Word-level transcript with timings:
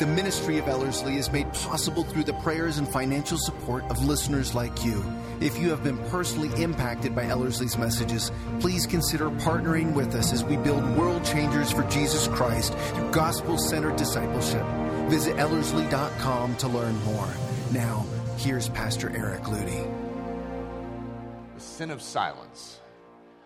The 0.00 0.06
ministry 0.06 0.58
of 0.58 0.66
Ellerslie 0.66 1.18
is 1.18 1.30
made 1.30 1.52
possible 1.52 2.02
through 2.02 2.24
the 2.24 2.32
prayers 2.32 2.78
and 2.78 2.88
financial 2.88 3.38
support 3.38 3.84
of 3.84 4.04
listeners 4.04 4.52
like 4.52 4.84
you. 4.84 5.04
If 5.40 5.56
you 5.56 5.70
have 5.70 5.84
been 5.84 5.98
personally 6.08 6.50
impacted 6.60 7.14
by 7.14 7.26
Ellerslie's 7.26 7.78
messages, 7.78 8.32
please 8.58 8.88
consider 8.88 9.30
partnering 9.30 9.94
with 9.94 10.12
us 10.16 10.32
as 10.32 10.42
we 10.42 10.56
build 10.56 10.84
world 10.96 11.24
changers 11.24 11.70
for 11.70 11.84
Jesus 11.84 12.26
Christ 12.26 12.74
through 12.74 13.12
gospel 13.12 13.56
centered 13.56 13.94
discipleship. 13.94 14.66
Visit 15.06 15.36
Ellerslie.com 15.38 16.56
to 16.56 16.66
learn 16.66 17.00
more. 17.04 17.32
Now, 17.70 18.04
here's 18.36 18.68
Pastor 18.70 19.16
Eric 19.16 19.42
Ludy. 19.42 19.88
The 21.54 21.60
Sin 21.60 21.92
of 21.92 22.02
Silence, 22.02 22.80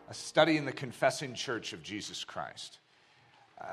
a 0.09 0.15
study 0.15 0.56
in 0.56 0.65
the 0.65 0.73
confessing 0.73 1.34
church 1.34 1.75
of 1.75 1.83
Jesus 1.83 2.25
Christ. 2.25 2.78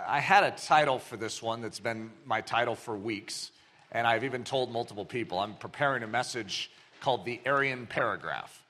I 0.07 0.19
had 0.19 0.43
a 0.43 0.51
title 0.51 0.99
for 0.99 1.17
this 1.17 1.41
one 1.41 1.61
that's 1.61 1.79
been 1.79 2.11
my 2.25 2.41
title 2.41 2.75
for 2.75 2.95
weeks, 2.95 3.51
and 3.91 4.07
I've 4.07 4.23
even 4.23 4.43
told 4.43 4.71
multiple 4.71 5.05
people. 5.05 5.39
I'm 5.39 5.55
preparing 5.55 6.03
a 6.03 6.07
message 6.07 6.71
called 7.01 7.25
the 7.25 7.39
Aryan 7.45 7.85
Paragraph, 7.85 8.63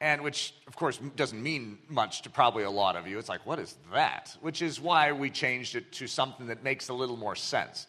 and 0.00 0.22
which, 0.22 0.54
of 0.68 0.76
course, 0.76 0.98
doesn't 1.16 1.42
mean 1.42 1.78
much 1.88 2.22
to 2.22 2.30
probably 2.30 2.62
a 2.62 2.70
lot 2.70 2.94
of 2.94 3.08
you. 3.08 3.18
It's 3.18 3.28
like, 3.28 3.44
what 3.44 3.58
is 3.58 3.76
that? 3.92 4.36
Which 4.40 4.62
is 4.62 4.80
why 4.80 5.10
we 5.10 5.30
changed 5.30 5.74
it 5.74 5.90
to 5.92 6.06
something 6.06 6.46
that 6.46 6.62
makes 6.62 6.90
a 6.90 6.94
little 6.94 7.16
more 7.16 7.36
sense. 7.36 7.88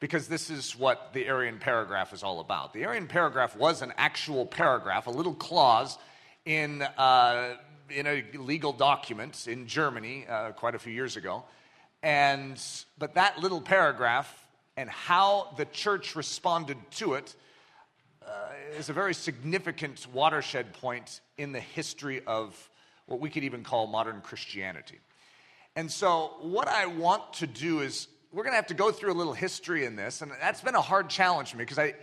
Because 0.00 0.28
this 0.28 0.50
is 0.50 0.76
what 0.76 1.12
the 1.12 1.28
Aryan 1.28 1.58
paragraph 1.58 2.12
is 2.12 2.22
all 2.22 2.40
about. 2.40 2.72
The 2.72 2.84
Aryan 2.84 3.06
paragraph 3.06 3.56
was 3.56 3.82
an 3.82 3.92
actual 3.96 4.46
paragraph, 4.46 5.06
a 5.06 5.10
little 5.10 5.34
clause 5.34 5.98
in, 6.44 6.82
uh, 6.82 7.56
in 7.90 8.06
a 8.06 8.24
legal 8.34 8.72
document 8.72 9.46
in 9.48 9.66
Germany 9.66 10.26
uh, 10.28 10.52
quite 10.52 10.74
a 10.74 10.78
few 10.78 10.92
years 10.92 11.16
ago 11.16 11.44
and, 12.06 12.62
but 12.98 13.14
that 13.14 13.40
little 13.40 13.60
paragraph 13.60 14.32
and 14.76 14.88
how 14.88 15.52
the 15.56 15.64
church 15.64 16.14
responded 16.14 16.76
to 16.92 17.14
it 17.14 17.34
uh, 18.24 18.30
is 18.78 18.88
a 18.88 18.92
very 18.92 19.12
significant 19.12 20.06
watershed 20.12 20.72
point 20.74 21.20
in 21.36 21.50
the 21.50 21.58
history 21.58 22.22
of 22.24 22.70
what 23.06 23.18
we 23.18 23.28
could 23.28 23.42
even 23.42 23.64
call 23.64 23.88
modern 23.88 24.20
Christianity. 24.20 25.00
And 25.74 25.90
so, 25.90 26.34
what 26.42 26.68
I 26.68 26.86
want 26.86 27.32
to 27.34 27.48
do 27.48 27.80
is, 27.80 28.06
we're 28.32 28.44
going 28.44 28.52
to 28.52 28.56
have 28.56 28.68
to 28.68 28.74
go 28.74 28.92
through 28.92 29.12
a 29.12 29.18
little 29.18 29.32
history 29.32 29.84
in 29.84 29.96
this, 29.96 30.22
and 30.22 30.30
that's 30.40 30.60
been 30.60 30.76
a 30.76 30.80
hard 30.80 31.10
challenge 31.10 31.50
for 31.50 31.56
me 31.56 31.64
because 31.64 31.80
I, 31.80 31.94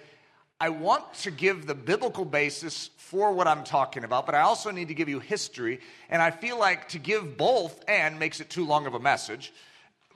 I 0.59 0.67
want 0.67 1.13
to 1.21 1.31
give 1.31 1.65
the 1.65 1.75
biblical 1.75 2.25
basis 2.25 2.89
for 2.97 3.31
what 3.31 3.47
I'm 3.47 3.63
talking 3.63 4.03
about, 4.03 4.25
but 4.25 4.35
I 4.35 4.41
also 4.41 4.69
need 4.69 4.89
to 4.89 4.93
give 4.93 5.07
you 5.07 5.21
history, 5.21 5.79
and 6.09 6.21
I 6.21 6.29
feel 6.29 6.59
like 6.59 6.89
to 6.89 6.99
give 6.99 7.37
both 7.37 7.81
and 7.87 8.19
makes 8.19 8.41
it 8.41 8.49
too 8.49 8.65
long 8.65 8.85
of 8.85 8.95
a 8.95 8.99
message 8.99 9.53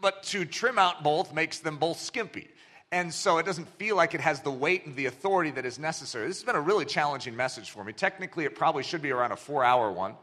but 0.01 0.23
to 0.23 0.45
trim 0.45 0.77
out 0.77 1.03
both 1.03 1.33
makes 1.33 1.59
them 1.59 1.77
both 1.77 1.99
skimpy. 1.99 2.47
And 2.91 3.13
so 3.13 3.37
it 3.37 3.45
doesn't 3.45 3.67
feel 3.77 3.97
like 3.97 4.13
it 4.13 4.21
has 4.21 4.41
the 4.41 4.51
weight 4.51 4.85
and 4.85 4.95
the 4.95 5.07
authority 5.07 5.51
that 5.51 5.65
is 5.65 5.77
necessary. 5.77 6.27
This 6.27 6.37
has 6.37 6.45
been 6.45 6.55
a 6.55 6.61
really 6.61 6.85
challenging 6.85 7.35
message 7.35 7.69
for 7.69 7.83
me. 7.83 7.91
Technically, 7.91 8.45
it 8.45 8.55
probably 8.55 8.83
should 8.83 9.01
be 9.01 9.11
around 9.11 9.33
a 9.33 9.35
four 9.35 9.63
hour 9.63 9.91
one. 9.91 10.15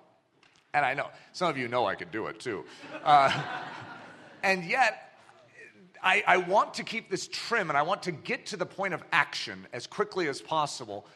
And 0.73 0.85
I 0.85 0.95
know, 0.95 1.09
some 1.33 1.51
of 1.51 1.59
you 1.59 1.69
know 1.69 1.87
I 1.87 1.95
could 1.95 2.11
do 2.11 2.27
it 2.27 2.41
too. 2.41 2.65
Uh, 3.05 3.31
and 4.43 4.65
yet, 4.65 5.13
I, 6.03 6.23
I 6.27 6.37
want 6.39 6.75
to 6.75 6.85
keep 6.85 7.11
this 7.11 7.29
trim 7.29 7.71
and 7.71 7.79
I 7.79 7.83
want 7.83 8.03
to 8.05 8.13
get 8.13 8.47
to 8.47 8.57
the 8.57 8.67
point 8.67 8.93
of 8.93 9.03
action 9.13 9.67
as 9.73 9.87
quickly 9.87 10.29
as 10.29 10.41
possible 10.43 11.07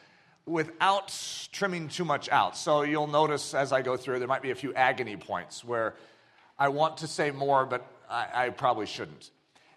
without 0.45 1.13
trimming 1.51 1.89
too 1.89 2.05
much 2.05 2.29
out. 2.29 2.57
So 2.57 2.81
you'll 2.81 3.07
notice 3.07 3.53
as 3.53 3.71
I 3.71 3.81
go 3.81 3.97
through, 3.97 4.19
there 4.19 4.27
might 4.27 4.41
be 4.41 4.51
a 4.51 4.55
few 4.55 4.73
agony 4.73 5.15
points 5.15 5.63
where 5.63 5.93
I 6.57 6.69
want 6.69 6.97
to 6.97 7.07
say 7.07 7.29
more, 7.31 7.65
but 7.65 7.85
I, 8.09 8.27
I 8.33 8.49
probably 8.49 8.85
shouldn't. 8.85 9.29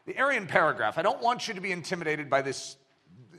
The 0.06 0.18
Aryan 0.18 0.46
paragraph, 0.46 0.98
I 0.98 1.02
don't 1.02 1.22
want 1.22 1.46
you 1.46 1.54
to 1.54 1.60
be 1.60 1.70
intimidated 1.70 2.28
by 2.28 2.42
this 2.42 2.76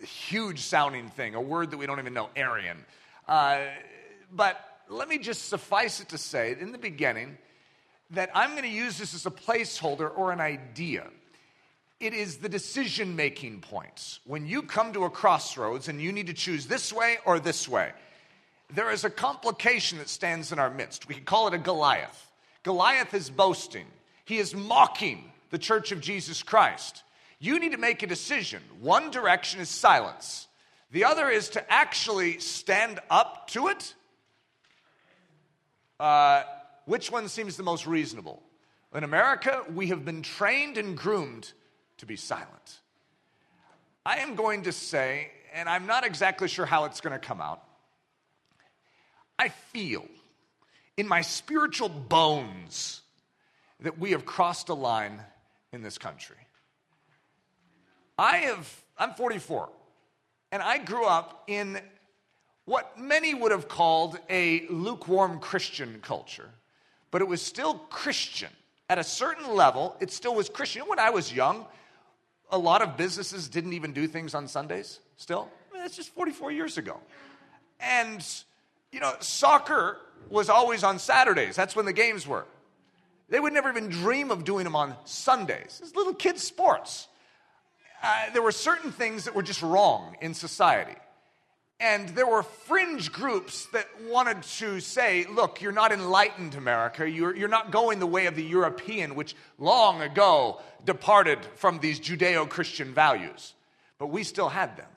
huge 0.01 0.59
sounding 0.59 1.09
thing, 1.09 1.35
a 1.35 1.41
word 1.41 1.71
that 1.71 1.77
we 1.77 1.85
don't 1.85 1.99
even 1.99 2.13
know, 2.13 2.29
Aryan. 2.37 2.85
Uh, 3.27 3.61
but 4.31 4.59
let 4.89 5.07
me 5.07 5.17
just 5.17 5.49
suffice 5.49 5.99
it 5.99 6.09
to 6.09 6.17
say 6.17 6.55
in 6.59 6.71
the 6.71 6.77
beginning 6.77 7.37
that 8.11 8.29
I'm 8.33 8.51
going 8.51 8.63
to 8.63 8.69
use 8.69 8.97
this 8.97 9.13
as 9.13 9.25
a 9.25 9.31
placeholder 9.31 10.15
or 10.15 10.31
an 10.31 10.39
idea. 10.39 11.07
It 11.99 12.13
is 12.13 12.37
the 12.37 12.49
decision 12.49 13.15
making 13.15 13.61
points. 13.61 14.19
When 14.25 14.45
you 14.45 14.61
come 14.61 14.93
to 14.93 15.05
a 15.05 15.09
crossroads 15.09 15.87
and 15.87 16.01
you 16.01 16.11
need 16.11 16.27
to 16.27 16.33
choose 16.33 16.67
this 16.67 16.91
way 16.91 17.17
or 17.25 17.39
this 17.39 17.67
way, 17.67 17.91
there 18.69 18.91
is 18.91 19.03
a 19.03 19.09
complication 19.09 19.99
that 19.99 20.09
stands 20.09 20.51
in 20.51 20.59
our 20.59 20.69
midst. 20.69 21.07
We 21.07 21.15
could 21.15 21.25
call 21.25 21.47
it 21.47 21.53
a 21.53 21.57
Goliath. 21.57 22.31
Goliath 22.63 23.13
is 23.13 23.29
boasting. 23.29 23.85
He 24.25 24.37
is 24.37 24.55
mocking 24.55 25.31
the 25.49 25.57
church 25.57 25.91
of 25.91 26.01
Jesus 26.01 26.43
Christ. 26.43 27.03
You 27.39 27.59
need 27.59 27.73
to 27.73 27.77
make 27.77 28.03
a 28.03 28.07
decision. 28.07 28.61
One 28.79 29.11
direction 29.11 29.59
is 29.59 29.69
silence, 29.69 30.47
the 30.91 31.05
other 31.05 31.29
is 31.29 31.49
to 31.49 31.73
actually 31.73 32.39
stand 32.39 32.99
up 33.09 33.47
to 33.49 33.67
it. 33.67 33.93
Uh, 35.99 36.43
which 36.85 37.11
one 37.11 37.27
seems 37.27 37.57
the 37.57 37.63
most 37.63 37.87
reasonable? 37.87 38.41
In 38.93 39.03
America, 39.03 39.63
we 39.73 39.87
have 39.87 40.05
been 40.05 40.21
trained 40.21 40.77
and 40.77 40.95
groomed 40.97 41.51
to 41.97 42.05
be 42.05 42.15
silent. 42.15 42.79
I 44.05 44.17
am 44.17 44.35
going 44.35 44.63
to 44.63 44.71
say, 44.71 45.31
and 45.53 45.67
I'm 45.69 45.87
not 45.87 46.05
exactly 46.05 46.47
sure 46.47 46.65
how 46.65 46.85
it's 46.85 47.01
going 47.01 47.19
to 47.19 47.25
come 47.25 47.41
out, 47.41 47.63
I 49.39 49.49
feel 49.49 50.05
in 50.97 51.07
my 51.07 51.21
spiritual 51.21 51.89
bones 51.89 53.01
that 53.83 53.99
we 53.99 54.11
have 54.11 54.25
crossed 54.25 54.69
a 54.69 54.73
line 54.73 55.21
in 55.71 55.81
this 55.83 55.97
country. 55.97 56.37
I 58.17 58.37
have, 58.37 58.83
I'm 58.97 59.13
44, 59.13 59.69
and 60.51 60.63
I 60.63 60.77
grew 60.77 61.05
up 61.05 61.43
in 61.47 61.79
what 62.65 62.97
many 62.97 63.33
would 63.33 63.51
have 63.51 63.67
called 63.67 64.17
a 64.29 64.65
lukewarm 64.69 65.39
Christian 65.39 65.99
culture, 66.01 66.49
but 67.11 67.21
it 67.21 67.27
was 67.27 67.41
still 67.41 67.75
Christian. 67.89 68.49
At 68.89 68.99
a 68.99 69.03
certain 69.03 69.53
level, 69.53 69.97
it 69.99 70.11
still 70.11 70.35
was 70.35 70.49
Christian. 70.49 70.83
When 70.83 70.99
I 70.99 71.09
was 71.09 71.33
young, 71.33 71.65
a 72.51 72.57
lot 72.57 72.81
of 72.81 72.95
businesses 72.95 73.49
didn't 73.49 73.73
even 73.73 73.91
do 73.91 74.07
things 74.07 74.33
on 74.33 74.47
Sundays 74.47 74.99
still. 75.17 75.49
I 75.71 75.73
mean, 75.73 75.83
that's 75.83 75.95
just 75.95 76.09
44 76.09 76.51
years 76.51 76.77
ago. 76.77 76.99
And, 77.79 78.25
you 78.91 78.99
know, 78.99 79.13
soccer 79.19 79.97
was 80.29 80.49
always 80.49 80.83
on 80.83 80.99
Saturdays. 80.99 81.55
That's 81.55 81.75
when 81.75 81.85
the 81.85 81.93
games 81.93 82.27
were. 82.27 82.45
They 83.33 83.39
would 83.39 83.53
never 83.53 83.69
even 83.69 83.89
dream 83.89 84.29
of 84.29 84.43
doing 84.43 84.63
them 84.63 84.75
on 84.75 84.95
Sundays. 85.05 85.79
It's 85.81 85.95
little 85.95 86.13
kids' 86.13 86.43
sports. 86.43 87.07
Uh, 88.03 88.29
there 88.31 88.43
were 88.43 88.51
certain 88.51 88.91
things 88.91 89.23
that 89.23 89.33
were 89.33 89.41
just 89.41 89.63
wrong 89.63 90.15
in 90.21 90.35
society. 90.35 90.93
And 91.79 92.09
there 92.09 92.27
were 92.27 92.43
fringe 92.43 93.11
groups 93.11 93.65
that 93.73 93.87
wanted 94.07 94.43
to 94.59 94.79
say, 94.79 95.25
look, 95.25 95.63
you're 95.63 95.71
not 95.71 95.91
enlightened, 95.91 96.53
America. 96.53 97.09
You're, 97.09 97.35
you're 97.35 97.49
not 97.49 97.71
going 97.71 97.97
the 97.97 98.05
way 98.05 98.27
of 98.27 98.35
the 98.35 98.43
European, 98.43 99.15
which 99.15 99.35
long 99.57 100.03
ago 100.03 100.61
departed 100.85 101.39
from 101.55 101.79
these 101.79 101.99
Judeo 101.99 102.47
Christian 102.47 102.93
values. 102.93 103.55
But 103.97 104.11
we 104.11 104.21
still 104.21 104.49
had 104.49 104.77
them. 104.77 104.89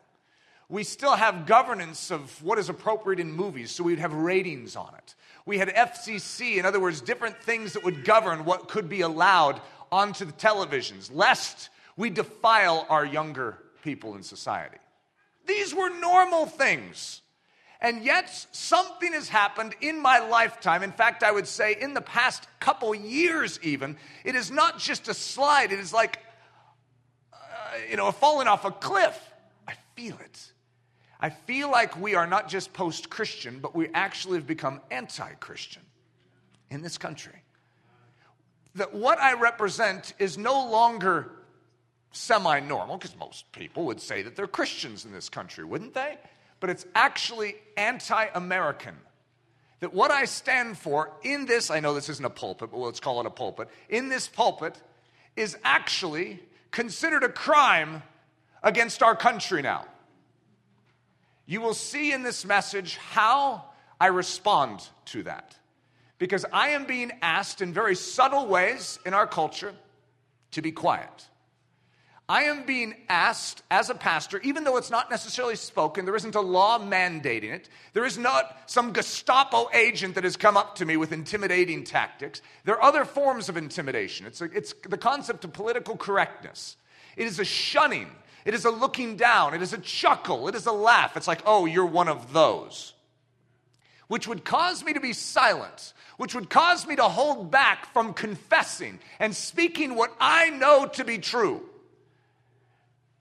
We 0.68 0.84
still 0.84 1.16
have 1.16 1.46
governance 1.46 2.10
of 2.10 2.42
what 2.42 2.58
is 2.58 2.68
appropriate 2.68 3.18
in 3.18 3.32
movies, 3.32 3.70
so 3.70 3.82
we'd 3.82 3.98
have 3.98 4.12
ratings 4.12 4.76
on 4.76 4.92
it. 4.98 5.14
We 5.46 5.58
had 5.58 5.68
FCC, 5.68 6.56
in 6.56 6.66
other 6.66 6.80
words, 6.80 7.00
different 7.00 7.40
things 7.40 7.72
that 7.74 7.84
would 7.84 8.04
govern 8.04 8.44
what 8.44 8.68
could 8.68 8.88
be 8.88 9.00
allowed 9.02 9.60
onto 9.92 10.24
the 10.24 10.32
televisions, 10.32 11.08
lest 11.12 11.70
we 11.96 12.10
defile 12.10 12.84
our 12.88 13.04
younger 13.04 13.58
people 13.82 14.16
in 14.16 14.24
society. 14.24 14.78
These 15.46 15.72
were 15.72 15.88
normal 15.88 16.46
things. 16.46 17.22
And 17.80 18.04
yet, 18.04 18.28
something 18.50 19.12
has 19.12 19.28
happened 19.28 19.76
in 19.80 20.00
my 20.00 20.18
lifetime. 20.18 20.82
In 20.82 20.90
fact, 20.90 21.22
I 21.22 21.30
would 21.30 21.46
say 21.46 21.76
in 21.78 21.94
the 21.94 22.00
past 22.00 22.48
couple 22.58 22.94
years, 22.94 23.60
even. 23.62 23.96
It 24.24 24.34
is 24.34 24.50
not 24.50 24.78
just 24.78 25.08
a 25.08 25.14
slide, 25.14 25.72
it 25.72 25.78
is 25.78 25.92
like, 25.92 26.18
uh, 27.32 27.36
you 27.88 27.96
know, 27.96 28.10
falling 28.10 28.48
off 28.48 28.64
a 28.64 28.72
cliff. 28.72 29.16
I 29.68 29.74
feel 29.94 30.18
it. 30.18 30.52
I 31.20 31.30
feel 31.30 31.70
like 31.70 31.98
we 31.98 32.14
are 32.14 32.26
not 32.26 32.48
just 32.48 32.72
post 32.72 33.08
Christian, 33.08 33.58
but 33.60 33.74
we 33.74 33.88
actually 33.94 34.38
have 34.38 34.46
become 34.46 34.80
anti 34.90 35.30
Christian 35.34 35.82
in 36.70 36.82
this 36.82 36.98
country. 36.98 37.42
That 38.74 38.94
what 38.94 39.18
I 39.18 39.32
represent 39.34 40.12
is 40.18 40.36
no 40.36 40.68
longer 40.68 41.30
semi 42.12 42.60
normal, 42.60 42.98
because 42.98 43.16
most 43.16 43.50
people 43.52 43.86
would 43.86 44.00
say 44.00 44.22
that 44.22 44.36
they're 44.36 44.46
Christians 44.46 45.04
in 45.04 45.12
this 45.12 45.28
country, 45.28 45.64
wouldn't 45.64 45.94
they? 45.94 46.18
But 46.60 46.70
it's 46.70 46.86
actually 46.94 47.56
anti 47.76 48.26
American. 48.34 48.94
That 49.80 49.92
what 49.92 50.10
I 50.10 50.24
stand 50.24 50.78
for 50.78 51.12
in 51.22 51.46
this, 51.46 51.70
I 51.70 51.80
know 51.80 51.94
this 51.94 52.08
isn't 52.08 52.24
a 52.24 52.30
pulpit, 52.30 52.70
but 52.70 52.78
let's 52.78 53.00
call 53.00 53.20
it 53.20 53.26
a 53.26 53.30
pulpit, 53.30 53.68
in 53.88 54.08
this 54.08 54.26
pulpit 54.26 54.80
is 55.36 55.56
actually 55.64 56.40
considered 56.70 57.22
a 57.22 57.28
crime 57.28 58.02
against 58.62 59.02
our 59.02 59.14
country 59.14 59.62
now. 59.62 59.86
You 61.46 61.60
will 61.60 61.74
see 61.74 62.12
in 62.12 62.22
this 62.22 62.44
message 62.44 62.96
how 62.96 63.64
I 64.00 64.08
respond 64.08 64.86
to 65.06 65.22
that. 65.24 65.56
Because 66.18 66.44
I 66.52 66.70
am 66.70 66.86
being 66.86 67.12
asked 67.22 67.62
in 67.62 67.72
very 67.72 67.94
subtle 67.94 68.46
ways 68.46 68.98
in 69.06 69.14
our 69.14 69.26
culture 69.26 69.74
to 70.52 70.62
be 70.62 70.72
quiet. 70.72 71.28
I 72.28 72.44
am 72.44 72.66
being 72.66 72.96
asked 73.08 73.62
as 73.70 73.88
a 73.88 73.94
pastor, 73.94 74.40
even 74.42 74.64
though 74.64 74.78
it's 74.78 74.90
not 74.90 75.10
necessarily 75.10 75.54
spoken, 75.54 76.04
there 76.04 76.16
isn't 76.16 76.34
a 76.34 76.40
law 76.40 76.80
mandating 76.80 77.52
it, 77.52 77.68
there 77.92 78.04
is 78.04 78.18
not 78.18 78.62
some 78.66 78.92
Gestapo 78.92 79.68
agent 79.72 80.16
that 80.16 80.24
has 80.24 80.36
come 80.36 80.56
up 80.56 80.74
to 80.76 80.84
me 80.84 80.96
with 80.96 81.12
intimidating 81.12 81.84
tactics. 81.84 82.42
There 82.64 82.74
are 82.74 82.82
other 82.82 83.04
forms 83.04 83.48
of 83.48 83.56
intimidation. 83.56 84.26
It's, 84.26 84.40
a, 84.40 84.46
it's 84.46 84.74
the 84.88 84.98
concept 84.98 85.44
of 85.44 85.52
political 85.52 85.96
correctness, 85.96 86.76
it 87.16 87.26
is 87.26 87.38
a 87.38 87.44
shunning, 87.44 88.10
it 88.46 88.54
is 88.54 88.64
a 88.64 88.70
looking 88.70 89.16
down, 89.16 89.52
it 89.52 89.60
is 89.60 89.74
a 89.74 89.78
chuckle, 89.78 90.48
it 90.48 90.54
is 90.54 90.64
a 90.64 90.72
laugh. 90.72 91.18
It's 91.18 91.28
like, 91.28 91.42
oh, 91.44 91.66
you're 91.66 91.84
one 91.84 92.08
of 92.08 92.32
those, 92.32 92.94
which 94.08 94.26
would 94.26 94.46
cause 94.46 94.82
me 94.82 94.94
to 94.94 95.00
be 95.00 95.12
silent 95.12 95.92
which 96.16 96.34
would 96.34 96.48
cause 96.48 96.86
me 96.86 96.96
to 96.96 97.04
hold 97.04 97.50
back 97.50 97.92
from 97.92 98.14
confessing 98.14 98.98
and 99.18 99.34
speaking 99.34 99.94
what 99.94 100.14
I 100.20 100.50
know 100.50 100.86
to 100.94 101.04
be 101.04 101.18
true. 101.18 101.62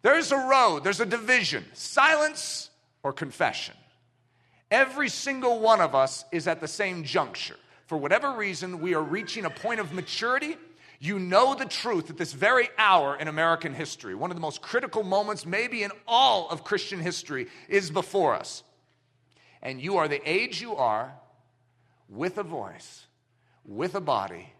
There's 0.01 0.31
a 0.31 0.37
road, 0.37 0.83
there's 0.83 0.99
a 0.99 1.05
division 1.05 1.65
silence 1.73 2.69
or 3.03 3.11
confession. 3.11 3.75
Every 4.71 5.09
single 5.09 5.59
one 5.59 5.81
of 5.81 5.93
us 5.93 6.25
is 6.31 6.47
at 6.47 6.61
the 6.61 6.67
same 6.67 7.03
juncture. 7.03 7.57
For 7.87 7.97
whatever 7.97 8.31
reason, 8.31 8.81
we 8.81 8.95
are 8.95 9.01
reaching 9.01 9.45
a 9.45 9.49
point 9.49 9.79
of 9.79 9.93
maturity. 9.93 10.57
You 10.99 11.19
know 11.19 11.55
the 11.55 11.65
truth 11.65 12.09
at 12.09 12.17
this 12.17 12.33
very 12.33 12.69
hour 12.77 13.15
in 13.15 13.27
American 13.27 13.73
history. 13.73 14.15
One 14.15 14.31
of 14.31 14.37
the 14.37 14.41
most 14.41 14.61
critical 14.61 15.03
moments, 15.03 15.45
maybe 15.45 15.83
in 15.83 15.91
all 16.07 16.49
of 16.49 16.63
Christian 16.63 16.99
history, 16.99 17.47
is 17.67 17.91
before 17.91 18.33
us. 18.33 18.63
And 19.61 19.81
you 19.81 19.97
are 19.97 20.07
the 20.07 20.21
age 20.29 20.61
you 20.61 20.75
are 20.75 21.13
with 22.07 22.37
a 22.37 22.43
voice, 22.43 23.05
with 23.65 23.95
a 23.95 24.01
body, 24.01 24.53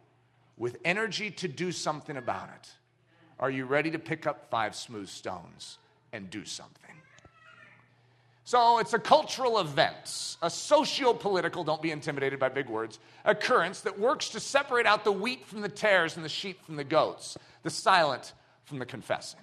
with 0.58 0.78
energy 0.84 1.30
to 1.32 1.48
do 1.48 1.72
something 1.72 2.18
about 2.18 2.50
it. 2.50 2.70
Are 3.40 3.50
you 3.50 3.66
ready 3.66 3.92
to 3.92 4.00
pick 4.00 4.26
up 4.26 4.50
five 4.50 4.76
smooth 4.76 5.10
stones 5.10 5.78
and 6.14 6.30
do 6.30 6.46
something? 6.46 6.95
So 8.48 8.78
it's 8.78 8.94
a 8.94 9.00
cultural 9.00 9.60
event, 9.60 10.38
a 10.40 10.52
socio 10.52 11.14
political, 11.14 11.64
don't 11.64 11.82
be 11.82 11.90
intimidated 11.90 12.38
by 12.38 12.50
big 12.50 12.70
words, 12.70 13.00
occurrence 13.26 13.82
that 13.82 14.00
works 14.00 14.30
to 14.30 14.40
separate 14.40 14.86
out 14.86 15.04
the 15.04 15.12
wheat 15.12 15.48
from 15.48 15.62
the 15.62 15.70
tares 15.70 16.16
and 16.16 16.24
the 16.24 16.30
sheep 16.30 16.64
from 16.64 16.76
the 16.76 16.84
goats, 16.84 17.40
the 17.64 17.72
silent 17.72 18.34
from 18.66 18.78
the 18.78 18.86
confessing. 18.86 19.40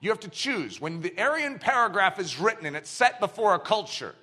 You 0.00 0.10
have 0.10 0.20
to 0.20 0.28
choose. 0.28 0.78
When 0.78 1.00
the 1.00 1.18
Aryan 1.18 1.58
paragraph 1.58 2.18
is 2.18 2.38
written 2.38 2.66
and 2.66 2.76
it's 2.76 2.90
set 2.90 3.18
before 3.18 3.54
a 3.54 3.58
culture, 3.58 4.14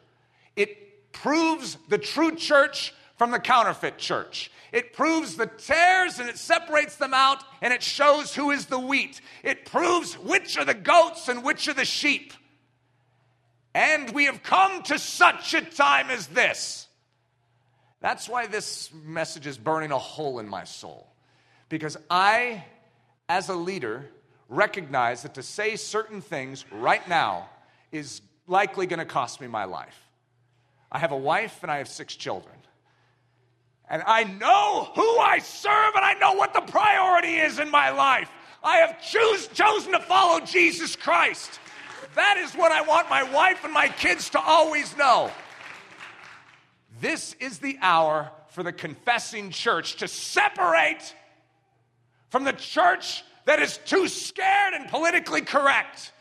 it 0.55 1.11
proves 1.11 1.77
the 1.87 1.97
true 1.97 2.35
church 2.35 2.93
from 3.17 3.31
the 3.31 3.39
counterfeit 3.39 3.97
church. 3.97 4.51
It 4.71 4.93
proves 4.93 5.35
the 5.35 5.47
tares 5.47 6.19
and 6.19 6.29
it 6.29 6.37
separates 6.37 6.97
them 6.97 7.15
out 7.15 7.43
and 7.63 7.73
it 7.73 7.81
shows 7.81 8.35
who 8.35 8.51
is 8.51 8.67
the 8.67 8.77
wheat. 8.77 9.19
It 9.43 9.65
proves 9.65 10.13
which 10.13 10.59
are 10.59 10.65
the 10.65 10.75
goats 10.75 11.27
and 11.27 11.43
which 11.43 11.67
are 11.67 11.73
the 11.73 11.85
sheep. 11.85 12.33
And 13.73 14.09
we 14.11 14.25
have 14.25 14.41
come 14.43 14.81
to 14.83 14.97
such 14.97 15.53
a 15.53 15.61
time 15.61 16.09
as 16.09 16.27
this. 16.27 16.87
That's 18.01 18.29
why 18.29 18.47
this 18.47 18.91
message 19.05 19.45
is 19.45 19.57
burning 19.57 19.91
a 19.91 19.97
hole 19.97 20.39
in 20.39 20.47
my 20.47 20.63
soul. 20.63 21.07
Because 21.67 21.97
I, 22.09 22.63
as 23.27 23.49
a 23.49 23.55
leader, 23.55 24.09
recognize 24.47 25.21
that 25.23 25.35
to 25.35 25.43
say 25.43 25.75
certain 25.75 26.21
things 26.21 26.65
right 26.71 27.07
now 27.07 27.49
is 27.91 28.21
likely 28.47 28.87
going 28.87 28.99
to 28.99 29.05
cost 29.05 29.41
me 29.41 29.47
my 29.47 29.65
life. 29.65 29.97
I 30.91 30.97
have 30.99 31.11
a 31.11 31.17
wife 31.17 31.59
and 31.61 31.71
I 31.71 31.77
have 31.77 31.87
six 31.87 32.15
children. 32.15 32.55
And 33.89 34.03
I 34.05 34.23
know 34.23 34.91
who 34.95 35.19
I 35.19 35.39
serve 35.39 35.93
and 35.95 36.05
I 36.05 36.13
know 36.15 36.33
what 36.33 36.53
the 36.53 36.61
priority 36.61 37.35
is 37.35 37.59
in 37.59 37.69
my 37.69 37.89
life. 37.89 38.29
I 38.63 38.77
have 38.77 39.01
choose, 39.01 39.47
chosen 39.47 39.93
to 39.93 39.99
follow 39.99 40.39
Jesus 40.41 40.95
Christ. 40.95 41.59
That 42.15 42.37
is 42.37 42.53
what 42.53 42.71
I 42.71 42.81
want 42.81 43.09
my 43.09 43.23
wife 43.23 43.63
and 43.63 43.73
my 43.73 43.87
kids 43.87 44.29
to 44.31 44.39
always 44.39 44.95
know. 44.97 45.31
This 47.01 47.33
is 47.39 47.59
the 47.59 47.77
hour 47.81 48.31
for 48.49 48.63
the 48.63 48.73
confessing 48.73 49.51
church 49.51 49.97
to 49.97 50.07
separate 50.07 51.15
from 52.29 52.43
the 52.43 52.53
church 52.53 53.23
that 53.45 53.61
is 53.61 53.77
too 53.85 54.07
scared 54.07 54.73
and 54.73 54.89
politically 54.89 55.41
correct. 55.41 56.11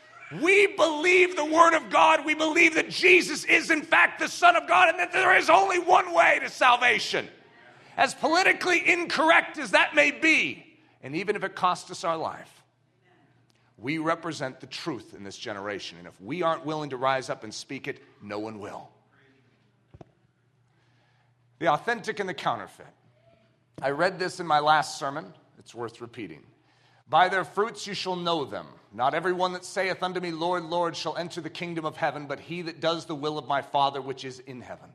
We 0.41 0.67
believe 0.67 1.35
the 1.35 1.45
Word 1.45 1.73
of 1.73 1.89
God. 1.89 2.25
We 2.25 2.35
believe 2.35 2.75
that 2.75 2.89
Jesus 2.89 3.43
is, 3.45 3.71
in 3.71 3.81
fact, 3.81 4.19
the 4.19 4.27
Son 4.27 4.55
of 4.55 4.67
God 4.67 4.89
and 4.89 4.99
that 4.99 5.11
there 5.11 5.35
is 5.35 5.49
only 5.49 5.79
one 5.79 6.13
way 6.13 6.39
to 6.41 6.49
salvation 6.49 7.27
as 7.97 8.13
politically 8.13 8.87
incorrect 8.87 9.57
as 9.57 9.71
that 9.71 9.93
may 9.93 10.11
be, 10.11 10.65
and 11.03 11.15
even 11.15 11.35
if 11.35 11.43
it 11.43 11.53
costs 11.53 11.91
us 11.91 12.05
our 12.05 12.15
life, 12.15 12.58
we 13.81 13.97
represent 13.97 14.59
the 14.59 14.67
truth 14.67 15.13
in 15.15 15.23
this 15.23 15.37
generation. 15.37 15.97
And 15.97 16.07
if 16.07 16.19
we 16.21 16.41
aren't 16.41 16.65
willing 16.65 16.89
to 16.91 16.97
rise 16.97 17.29
up 17.29 17.43
and 17.43 17.53
speak 17.53 17.87
it, 17.87 18.03
no 18.21 18.39
one 18.39 18.59
will. 18.59 18.89
The 21.59 21.67
authentic 21.67 22.19
and 22.19 22.29
the 22.29 22.33
counterfeit. 22.33 22.87
I 23.81 23.91
read 23.91 24.19
this 24.19 24.39
in 24.39 24.47
my 24.47 24.59
last 24.59 24.99
sermon. 24.99 25.33
It's 25.57 25.75
worth 25.75 26.01
repeating. 26.01 26.41
By 27.09 27.29
their 27.29 27.43
fruits 27.43 27.87
you 27.87 27.93
shall 27.93 28.15
know 28.15 28.45
them. 28.45 28.67
Not 28.93 29.13
everyone 29.13 29.53
that 29.53 29.65
saith 29.65 30.03
unto 30.03 30.19
me, 30.19 30.31
Lord, 30.31 30.63
Lord, 30.63 30.95
shall 30.95 31.17
enter 31.17 31.41
the 31.41 31.49
kingdom 31.49 31.85
of 31.85 31.97
heaven, 31.97 32.27
but 32.27 32.39
he 32.39 32.61
that 32.63 32.79
does 32.79 33.05
the 33.05 33.15
will 33.15 33.37
of 33.37 33.47
my 33.47 33.61
Father 33.61 34.01
which 34.01 34.25
is 34.25 34.39
in 34.39 34.61
heaven. 34.61 34.89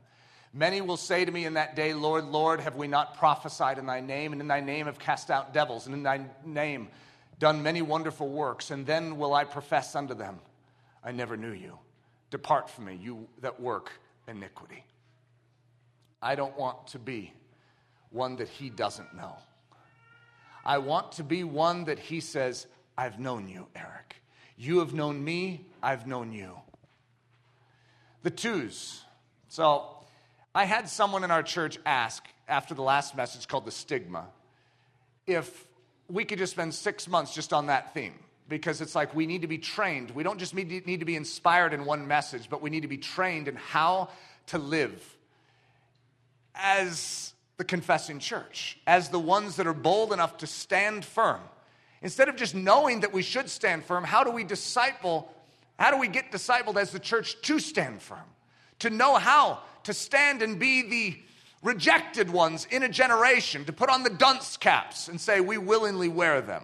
Many 0.53 0.79
will 0.79 0.97
say 0.97 1.25
to 1.25 1.31
me 1.31 1.45
in 1.45 1.55
that 1.55 1.75
day, 1.75 1.93
Lord, 1.93 2.25
Lord, 2.25 2.61
have 2.61 2.75
we 2.75 2.87
not 2.87 3.17
prophesied 3.17 3.77
in 3.77 3.85
thy 3.85 3.99
name, 3.99 4.31
and 4.31 4.41
in 4.41 4.47
thy 4.47 4.61
name 4.61 4.85
have 4.85 4.97
cast 4.97 5.29
out 5.29 5.53
devils, 5.53 5.85
and 5.85 5.93
in 5.93 6.03
thy 6.03 6.21
name 6.45 6.87
done 7.39 7.63
many 7.63 7.81
wonderful 7.81 8.29
works? 8.29 8.71
And 8.71 8.85
then 8.85 9.17
will 9.17 9.33
I 9.33 9.43
profess 9.43 9.95
unto 9.95 10.13
them, 10.13 10.39
I 11.03 11.11
never 11.11 11.37
knew 11.37 11.51
you. 11.51 11.77
Depart 12.31 12.69
from 12.69 12.85
me, 12.85 12.99
you 13.01 13.27
that 13.41 13.59
work 13.59 13.91
iniquity. 14.27 14.83
I 16.21 16.35
don't 16.35 16.57
want 16.57 16.87
to 16.87 16.99
be 16.99 17.33
one 18.09 18.37
that 18.37 18.47
he 18.47 18.69
doesn't 18.69 19.15
know. 19.15 19.35
I 20.65 20.79
want 20.79 21.11
to 21.13 21.23
be 21.23 21.43
one 21.43 21.85
that 21.85 21.99
he 21.99 22.19
says, 22.19 22.65
I've 22.97 23.19
known 23.19 23.47
you, 23.47 23.67
Eric. 23.75 24.15
You 24.57 24.79
have 24.79 24.93
known 24.93 25.23
me, 25.23 25.65
I've 25.83 26.07
known 26.07 26.31
you. 26.31 26.57
The 28.23 28.31
twos. 28.31 29.03
So, 29.49 29.91
I 30.55 30.63
had 30.63 30.89
someone 30.89 31.23
in 31.23 31.31
our 31.31 31.43
church 31.43 31.77
ask 31.85 32.25
after 32.47 32.73
the 32.73 32.81
last 32.81 33.15
message 33.15 33.47
called 33.47 33.65
The 33.65 33.71
Stigma 33.71 34.27
if 35.27 35.65
we 36.09 36.25
could 36.25 36.39
just 36.39 36.53
spend 36.53 36.73
six 36.73 37.07
months 37.07 37.33
just 37.33 37.53
on 37.53 37.67
that 37.67 37.93
theme 37.93 38.13
because 38.47 38.81
it's 38.81 38.95
like 38.95 39.15
we 39.15 39.25
need 39.25 39.41
to 39.41 39.47
be 39.47 39.57
trained. 39.57 40.11
We 40.11 40.23
don't 40.23 40.39
just 40.39 40.53
need 40.53 40.69
to 40.99 41.05
be 41.05 41.15
inspired 41.15 41.73
in 41.73 41.85
one 41.85 42.07
message, 42.07 42.49
but 42.49 42.61
we 42.61 42.69
need 42.69 42.81
to 42.81 42.87
be 42.87 42.97
trained 42.97 43.47
in 43.47 43.55
how 43.55 44.09
to 44.47 44.57
live 44.57 45.17
as 46.53 47.33
the 47.57 47.63
confessing 47.63 48.19
church, 48.19 48.77
as 48.85 49.09
the 49.09 49.19
ones 49.19 49.55
that 49.55 49.65
are 49.65 49.73
bold 49.73 50.13
enough 50.13 50.37
to 50.37 50.47
stand 50.47 51.03
firm. 51.03 51.41
Instead 52.01 52.29
of 52.29 52.35
just 52.35 52.53
knowing 52.53 52.99
that 52.99 53.13
we 53.13 53.23
should 53.23 53.49
stand 53.49 53.83
firm, 53.83 54.03
how 54.03 54.23
do 54.23 54.29
we 54.29 54.43
disciple? 54.43 55.33
How 55.79 55.89
do 55.89 55.97
we 55.97 56.07
get 56.07 56.31
discipled 56.31 56.75
as 56.75 56.91
the 56.91 56.99
church 56.99 57.41
to 57.43 57.59
stand 57.59 58.01
firm? 58.01 58.19
To 58.79 58.89
know 58.89 59.15
how 59.15 59.59
to 59.83 59.93
stand 59.93 60.41
and 60.41 60.59
be 60.59 60.81
the 60.83 61.17
rejected 61.63 62.29
ones 62.29 62.67
in 62.69 62.83
a 62.83 62.89
generation, 62.89 63.65
to 63.65 63.73
put 63.73 63.89
on 63.89 64.03
the 64.03 64.09
dunce 64.09 64.57
caps 64.57 65.07
and 65.07 65.19
say, 65.19 65.39
We 65.39 65.57
willingly 65.57 66.09
wear 66.09 66.41
them. 66.41 66.63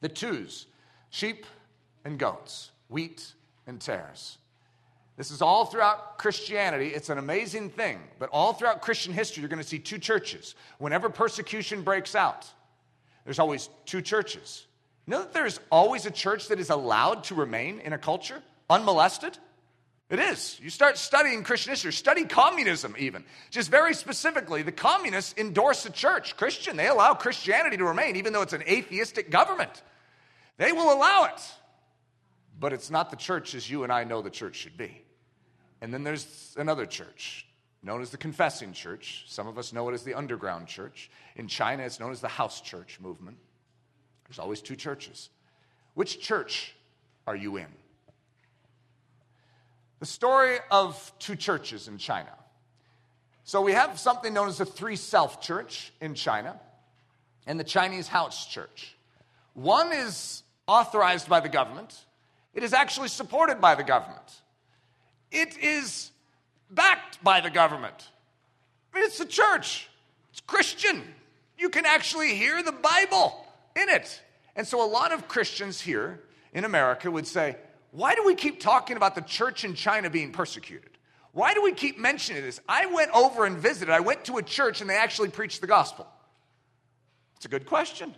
The 0.00 0.08
twos 0.08 0.66
sheep 1.10 1.46
and 2.04 2.18
goats, 2.18 2.70
wheat 2.88 3.32
and 3.66 3.80
tares. 3.80 4.38
This 5.16 5.30
is 5.30 5.42
all 5.42 5.66
throughout 5.66 6.18
Christianity. 6.18 6.88
It's 6.88 7.10
an 7.10 7.18
amazing 7.18 7.70
thing. 7.70 8.00
But 8.18 8.30
all 8.32 8.54
throughout 8.54 8.80
Christian 8.80 9.12
history, 9.12 9.42
you're 9.42 9.50
going 9.50 9.62
to 9.62 9.68
see 9.68 9.78
two 9.78 9.98
churches. 9.98 10.54
Whenever 10.78 11.10
persecution 11.10 11.82
breaks 11.82 12.14
out, 12.14 12.46
there's 13.24 13.38
always 13.38 13.68
two 13.84 14.00
churches. 14.00 14.66
You 15.06 15.12
know 15.12 15.18
that 15.20 15.34
there's 15.34 15.60
always 15.70 16.06
a 16.06 16.10
church 16.10 16.48
that 16.48 16.58
is 16.58 16.70
allowed 16.70 17.24
to 17.24 17.34
remain 17.34 17.80
in 17.80 17.92
a 17.92 17.98
culture 17.98 18.42
unmolested? 18.70 19.38
It 20.12 20.18
is. 20.18 20.60
You 20.62 20.68
start 20.68 20.98
studying 20.98 21.42
Christian 21.42 21.70
history, 21.70 21.90
study 21.90 22.26
communism 22.26 22.94
even. 22.98 23.24
Just 23.50 23.70
very 23.70 23.94
specifically, 23.94 24.60
the 24.60 24.70
communists 24.70 25.34
endorse 25.38 25.84
the 25.84 25.90
church. 25.90 26.36
Christian, 26.36 26.76
they 26.76 26.88
allow 26.88 27.14
Christianity 27.14 27.78
to 27.78 27.84
remain, 27.84 28.16
even 28.16 28.34
though 28.34 28.42
it's 28.42 28.52
an 28.52 28.62
atheistic 28.68 29.30
government. 29.30 29.82
They 30.58 30.70
will 30.70 30.92
allow 30.92 31.24
it. 31.24 31.40
But 32.60 32.74
it's 32.74 32.90
not 32.90 33.08
the 33.08 33.16
church 33.16 33.54
as 33.54 33.70
you 33.70 33.84
and 33.84 33.92
I 33.92 34.04
know 34.04 34.20
the 34.20 34.28
church 34.28 34.56
should 34.56 34.76
be. 34.76 35.02
And 35.80 35.94
then 35.94 36.04
there's 36.04 36.54
another 36.58 36.84
church, 36.84 37.46
known 37.82 38.02
as 38.02 38.10
the 38.10 38.18
Confessing 38.18 38.74
Church. 38.74 39.24
Some 39.28 39.46
of 39.46 39.56
us 39.56 39.72
know 39.72 39.88
it 39.88 39.94
as 39.94 40.02
the 40.02 40.12
Underground 40.12 40.66
Church. 40.66 41.10
In 41.36 41.48
China, 41.48 41.84
it's 41.84 41.98
known 41.98 42.12
as 42.12 42.20
the 42.20 42.28
House 42.28 42.60
Church 42.60 43.00
movement. 43.00 43.38
There's 44.28 44.38
always 44.38 44.60
two 44.60 44.76
churches. 44.76 45.30
Which 45.94 46.20
church 46.20 46.74
are 47.26 47.34
you 47.34 47.56
in? 47.56 47.81
The 50.02 50.06
story 50.06 50.58
of 50.68 51.12
two 51.20 51.36
churches 51.36 51.86
in 51.86 51.96
China. 51.96 52.32
So 53.44 53.60
we 53.60 53.70
have 53.70 54.00
something 54.00 54.34
known 54.34 54.48
as 54.48 54.58
the 54.58 54.64
Three 54.64 54.96
Self 54.96 55.40
Church 55.40 55.92
in 56.00 56.16
China 56.16 56.58
and 57.46 57.60
the 57.60 57.62
Chinese 57.62 58.08
House 58.08 58.48
Church. 58.48 58.96
One 59.54 59.92
is 59.92 60.42
authorized 60.66 61.28
by 61.28 61.38
the 61.38 61.48
government, 61.48 61.96
it 62.52 62.64
is 62.64 62.72
actually 62.72 63.10
supported 63.10 63.60
by 63.60 63.76
the 63.76 63.84
government, 63.84 64.28
it 65.30 65.56
is 65.58 66.10
backed 66.68 67.22
by 67.22 67.40
the 67.40 67.50
government. 67.50 68.08
I 68.92 68.98
mean, 68.98 69.06
it's 69.06 69.20
a 69.20 69.24
church, 69.24 69.88
it's 70.32 70.40
Christian. 70.40 71.00
You 71.56 71.68
can 71.68 71.86
actually 71.86 72.34
hear 72.34 72.60
the 72.60 72.72
Bible 72.72 73.46
in 73.76 73.88
it. 73.88 74.20
And 74.56 74.66
so 74.66 74.84
a 74.84 74.90
lot 74.90 75.12
of 75.12 75.28
Christians 75.28 75.80
here 75.80 76.24
in 76.52 76.64
America 76.64 77.08
would 77.08 77.28
say, 77.28 77.54
why 77.92 78.14
do 78.14 78.24
we 78.24 78.34
keep 78.34 78.58
talking 78.58 78.96
about 78.96 79.14
the 79.14 79.20
church 79.20 79.64
in 79.64 79.74
China 79.74 80.08
being 80.08 80.32
persecuted? 80.32 80.90
Why 81.32 81.52
do 81.54 81.62
we 81.62 81.72
keep 81.72 81.98
mentioning 81.98 82.42
this? 82.42 82.58
I 82.68 82.86
went 82.86 83.10
over 83.12 83.44
and 83.44 83.58
visited. 83.58 83.92
I 83.92 84.00
went 84.00 84.24
to 84.24 84.38
a 84.38 84.42
church 84.42 84.80
and 84.80 84.88
they 84.88 84.96
actually 84.96 85.28
preached 85.28 85.60
the 85.60 85.66
gospel. 85.66 86.06
It's 87.36 87.44
a 87.44 87.48
good 87.48 87.66
question. 87.66 88.14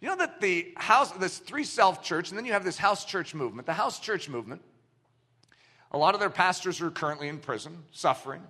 You 0.00 0.08
know 0.08 0.16
that 0.16 0.40
the 0.40 0.72
house, 0.76 1.10
this 1.12 1.38
three 1.38 1.64
self 1.64 2.02
church, 2.02 2.28
and 2.28 2.38
then 2.38 2.44
you 2.44 2.52
have 2.52 2.64
this 2.64 2.76
house 2.76 3.04
church 3.04 3.34
movement. 3.34 3.66
The 3.66 3.72
house 3.72 3.98
church 3.98 4.28
movement, 4.28 4.60
a 5.90 5.98
lot 5.98 6.14
of 6.14 6.20
their 6.20 6.30
pastors 6.30 6.80
are 6.82 6.90
currently 6.90 7.28
in 7.28 7.38
prison, 7.38 7.84
suffering. 7.90 8.42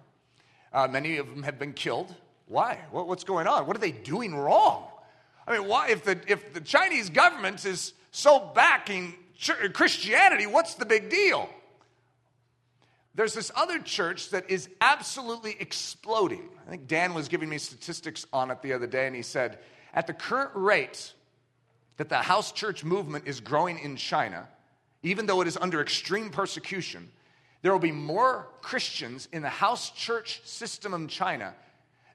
Uh, 0.73 0.89
many 0.89 1.17
of 1.17 1.29
them 1.29 1.45
have 1.45 1.59
been 1.59 1.73
killed. 1.73 2.15
Why? 2.47 2.79
What, 2.91 3.07
what's 3.07 3.25
going 3.25 3.47
on? 3.47 3.67
What 3.67 3.77
are 3.77 3.81
they 3.81 3.93
doing 3.93 4.35
wrong? 4.35 4.89
I 5.47 5.59
mean, 5.59 5.69
why, 5.69 5.89
if 5.89 6.05
the, 6.05 6.21
if 6.27 6.53
the 6.53 6.61
Chinese 6.61 7.09
government 7.09 7.65
is 7.65 7.95
so 8.11 8.51
backing 8.55 9.15
Christianity, 9.73 10.47
what's 10.47 10.75
the 10.75 10.87
big 10.87 11.11
deal? 11.11 11.49
There's 13.15 13.35
this 13.35 13.51
other 13.57 13.79
church 13.81 14.31
that 14.31 14.51
is 14.51 14.69
absolutely 14.81 15.57
exploding. 15.59 16.49
I 16.67 16.71
think 16.71 16.87
Dan 16.87 17.15
was 17.15 17.29
giving 17.29 17.49
me 17.49 17.59
statistics 17.59 18.27
on 18.33 18.51
it 18.51 18.63
the 18.63 18.73
other 18.73 18.87
day, 18.87 19.07
and 19.07 19.17
he 19.17 19.23
said, 19.23 19.59
at 19.93 20.07
the 20.07 20.13
current 20.13 20.51
rate 20.55 21.13
that 21.97 22.09
the 22.09 22.19
house 22.19 22.53
church 22.53 22.85
movement 22.85 23.27
is 23.27 23.41
growing 23.41 23.79
in 23.79 23.97
China, 23.97 24.47
even 25.03 25.27
though 25.27 25.41
it 25.41 25.49
is 25.49 25.57
under 25.57 25.81
extreme 25.81 26.31
persecution, 26.31 27.11
there 27.63 27.73
will 27.73 27.81
be 27.81 27.93
more 27.93 28.49
Christians 28.61 29.29
in 29.33 29.43
the 29.43 29.49
house 29.49 29.91
church 29.91 30.41
system 30.45 30.95
in 30.95 31.09
China 31.09 31.55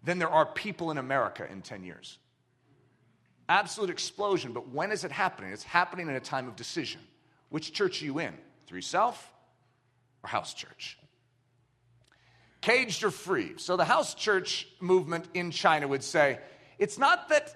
than 0.04 0.20
there 0.20 0.30
are 0.30 0.46
people 0.46 0.92
in 0.92 0.98
America 0.98 1.46
in 1.52 1.62
10 1.62 1.84
years. 1.84 2.18
Absolute 3.50 3.90
explosion, 3.90 4.54
but 4.54 4.70
when 4.70 4.92
is 4.92 5.04
it 5.04 5.12
happening? 5.12 5.52
It's 5.52 5.64
happening 5.64 6.08
in 6.08 6.16
a 6.16 6.22
time 6.22 6.48
of 6.48 6.56
decision. 6.56 7.02
Which 7.54 7.72
church 7.72 8.02
are 8.02 8.06
you 8.06 8.18
in? 8.18 8.34
Three 8.66 8.82
Self 8.82 9.32
or 10.24 10.28
House 10.28 10.56
Church? 10.56 10.98
Caged 12.62 13.04
or 13.04 13.12
free? 13.12 13.54
So 13.58 13.78
the 13.78 13.86
House 13.86 14.16
Church 14.16 14.68
movement 14.80 15.26
in 15.36 15.52
China 15.52 15.88
would 15.88 16.04
say 16.04 16.40
it's 16.80 16.98
not 16.98 17.30
that 17.30 17.54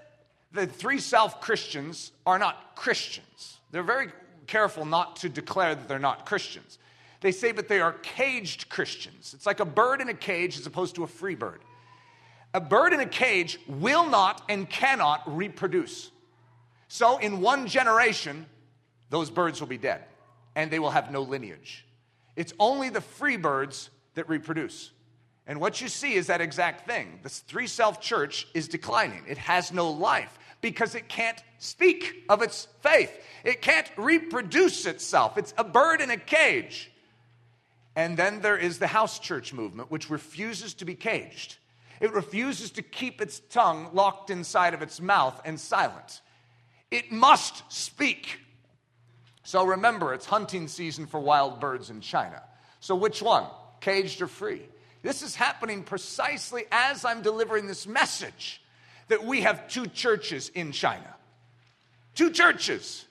the 0.51 0.67
Three 0.67 0.99
Self 0.99 1.41
Christians 1.41 2.11
are 2.27 2.37
not 2.37 2.75
Christians. 2.75 3.57
They're 3.71 3.81
very 3.81 4.09
careful 4.45 4.85
not 4.85 5.15
to 5.15 5.29
declare 5.29 5.73
that 5.73 5.87
they're 5.87 5.97
not 5.97 6.27
Christians. 6.27 6.77
They 7.21 7.31
say 7.31 7.51
that 7.51 7.67
they 7.67 7.81
are 7.81 7.93
caged 7.93 8.69
Christians. 8.69 9.33
It's 9.33 9.47
like 9.47 9.61
a 9.61 9.65
bird 9.65 9.99
in 9.99 10.09
a 10.09 10.13
cage 10.13 10.59
as 10.59 10.67
opposed 10.67 10.93
to 10.97 11.05
a 11.05 11.07
free 11.07 11.33
bird. 11.33 11.61
A 12.53 12.61
bird 12.61 12.93
in 12.93 12.99
a 12.99 13.07
cage 13.07 13.59
will 13.67 14.07
not 14.07 14.43
and 14.47 14.69
cannot 14.69 15.23
reproduce. 15.35 16.11
So, 16.87 17.17
in 17.17 17.41
one 17.41 17.65
generation, 17.65 18.45
those 19.09 19.29
birds 19.29 19.59
will 19.59 19.67
be 19.67 19.77
dead 19.77 20.03
and 20.55 20.71
they 20.71 20.79
will 20.79 20.91
have 20.91 21.11
no 21.11 21.21
lineage. 21.21 21.85
It's 22.35 22.53
only 22.59 22.89
the 22.89 23.01
free 23.01 23.37
birds 23.37 23.89
that 24.15 24.29
reproduce. 24.29 24.91
And 25.45 25.61
what 25.61 25.79
you 25.79 25.87
see 25.87 26.13
is 26.13 26.27
that 26.27 26.41
exact 26.41 26.85
thing. 26.87 27.19
The 27.23 27.29
three 27.29 27.67
self 27.67 28.01
church 28.01 28.47
is 28.53 28.67
declining. 28.67 29.23
It 29.27 29.37
has 29.37 29.71
no 29.71 29.89
life 29.89 30.37
because 30.59 30.95
it 30.95 31.07
can't 31.07 31.41
speak 31.59 32.25
of 32.29 32.41
its 32.41 32.67
faith. 32.81 33.11
It 33.43 33.61
can't 33.61 33.89
reproduce 33.95 34.85
itself. 34.85 35.37
It's 35.37 35.53
a 35.57 35.63
bird 35.63 36.01
in 36.01 36.11
a 36.11 36.17
cage. 36.17 36.91
And 37.95 38.17
then 38.17 38.41
there 38.41 38.57
is 38.57 38.77
the 38.77 38.87
house 38.87 39.19
church 39.19 39.53
movement, 39.53 39.89
which 39.89 40.09
refuses 40.09 40.73
to 40.75 40.85
be 40.85 40.95
caged. 40.95 41.57
It 41.99 42.13
refuses 42.13 42.71
to 42.71 42.83
keep 42.83 43.21
its 43.21 43.39
tongue 43.39 43.89
locked 43.93 44.29
inside 44.29 44.73
of 44.73 44.81
its 44.81 45.01
mouth 45.01 45.41
and 45.45 45.59
silent. 45.59 46.21
It 46.91 47.11
must 47.11 47.63
speak. 47.71 48.39
So 49.47 49.63
remember, 49.63 50.13
it's 50.13 50.25
hunting 50.25 50.67
season 50.67 51.05
for 51.05 51.21
wild 51.21 51.61
birds 51.61 51.89
in 51.89 52.01
China. 52.01 52.43
So 52.81 52.97
which 52.97 53.21
one? 53.21 53.45
Caged 53.79 54.21
or 54.21 54.27
free? 54.27 54.61
This 55.03 55.21
is 55.21 55.37
happening 55.37 55.83
precisely 55.83 56.65
as 56.69 57.05
I'm 57.05 57.21
delivering 57.21 57.65
this 57.65 57.87
message 57.87 58.61
that 59.07 59.23
we 59.23 59.43
have 59.43 59.69
two 59.69 59.85
churches 59.85 60.49
in 60.49 60.73
China. 60.73 61.15
Two 62.13 62.29
churches. 62.29 63.05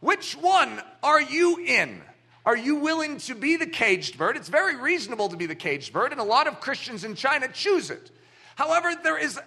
Which 0.00 0.34
one 0.34 0.78
are 1.02 1.22
you 1.22 1.56
in? 1.56 2.02
Are 2.44 2.54
you 2.54 2.76
willing 2.76 3.16
to 3.20 3.34
be 3.34 3.56
the 3.56 3.66
caged 3.66 4.18
bird? 4.18 4.36
It's 4.36 4.50
very 4.50 4.76
reasonable 4.76 5.30
to 5.30 5.38
be 5.38 5.46
the 5.46 5.54
caged 5.54 5.94
bird, 5.94 6.12
and 6.12 6.20
a 6.20 6.24
lot 6.24 6.48
of 6.48 6.60
Christians 6.60 7.02
in 7.02 7.14
China 7.14 7.48
choose 7.48 7.88
it. 7.88 8.10
However, 8.56 8.92
there 9.02 9.16
is 9.16 9.40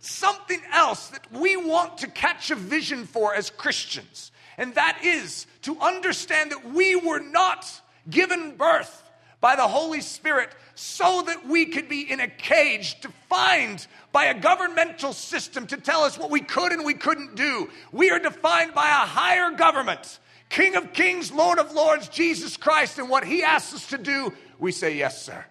something 0.00 0.60
else 0.72 1.06
that 1.10 1.30
we 1.30 1.56
want 1.56 1.98
to 1.98 2.08
catch 2.08 2.50
a 2.50 2.56
vision 2.56 3.06
for 3.06 3.36
as 3.36 3.50
Christians, 3.50 4.32
and 4.58 4.74
that 4.74 5.00
is 5.04 5.46
to 5.62 5.78
understand 5.80 6.52
that 6.52 6.72
we 6.72 6.96
were 6.96 7.20
not 7.20 7.66
given 8.08 8.56
birth 8.56 9.02
by 9.40 9.56
the 9.56 9.66
Holy 9.66 10.00
Spirit 10.00 10.50
so 10.74 11.22
that 11.22 11.46
we 11.46 11.66
could 11.66 11.88
be 11.88 12.10
in 12.10 12.20
a 12.20 12.28
cage 12.28 13.00
defined 13.00 13.86
by 14.12 14.26
a 14.26 14.40
governmental 14.40 15.12
system 15.12 15.66
to 15.66 15.76
tell 15.76 16.02
us 16.02 16.18
what 16.18 16.30
we 16.30 16.40
could 16.40 16.72
and 16.72 16.84
we 16.84 16.94
couldn't 16.94 17.34
do. 17.34 17.68
We 17.92 18.10
are 18.10 18.18
defined 18.18 18.74
by 18.74 18.88
a 18.88 19.06
higher 19.06 19.50
government, 19.50 20.18
King 20.48 20.76
of 20.76 20.92
Kings, 20.92 21.30
Lord 21.32 21.58
of 21.58 21.72
Lords, 21.72 22.08
Jesus 22.08 22.56
Christ, 22.56 22.98
and 22.98 23.08
what 23.08 23.24
He 23.24 23.42
asks 23.42 23.74
us 23.74 23.86
to 23.88 23.98
do, 23.98 24.32
we 24.58 24.72
say, 24.72 24.96
Yes, 24.96 25.22
sir. 25.22 25.44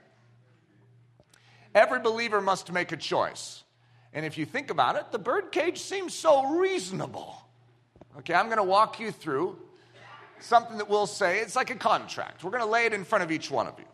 Every 1.74 2.00
believer 2.00 2.42
must 2.42 2.72
make 2.72 2.92
a 2.92 2.98
choice. 2.98 3.64
And 4.14 4.26
if 4.26 4.38
you 4.38 4.46
think 4.46 4.70
about 4.70 4.96
it, 4.96 5.12
the 5.12 5.20
birdcage 5.20 5.78
seems 5.78 6.14
so 6.14 6.58
reasonable. 6.58 7.45
Okay, 8.20 8.34
I'm 8.34 8.46
going 8.46 8.58
to 8.58 8.64
walk 8.64 9.00
you 9.00 9.12
through 9.12 9.58
something 10.40 10.78
that 10.78 10.90
we'll 10.90 11.06
say 11.06 11.40
it's 11.40 11.56
like 11.56 11.70
a 11.70 11.76
contract. 11.76 12.44
We're 12.44 12.52
going 12.52 12.64
to 12.64 12.70
lay 12.70 12.86
it 12.86 12.94
in 12.94 13.04
front 13.04 13.24
of 13.24 13.32
each 13.32 13.52
one 13.52 13.68
of 13.68 13.78
you. 13.78 13.86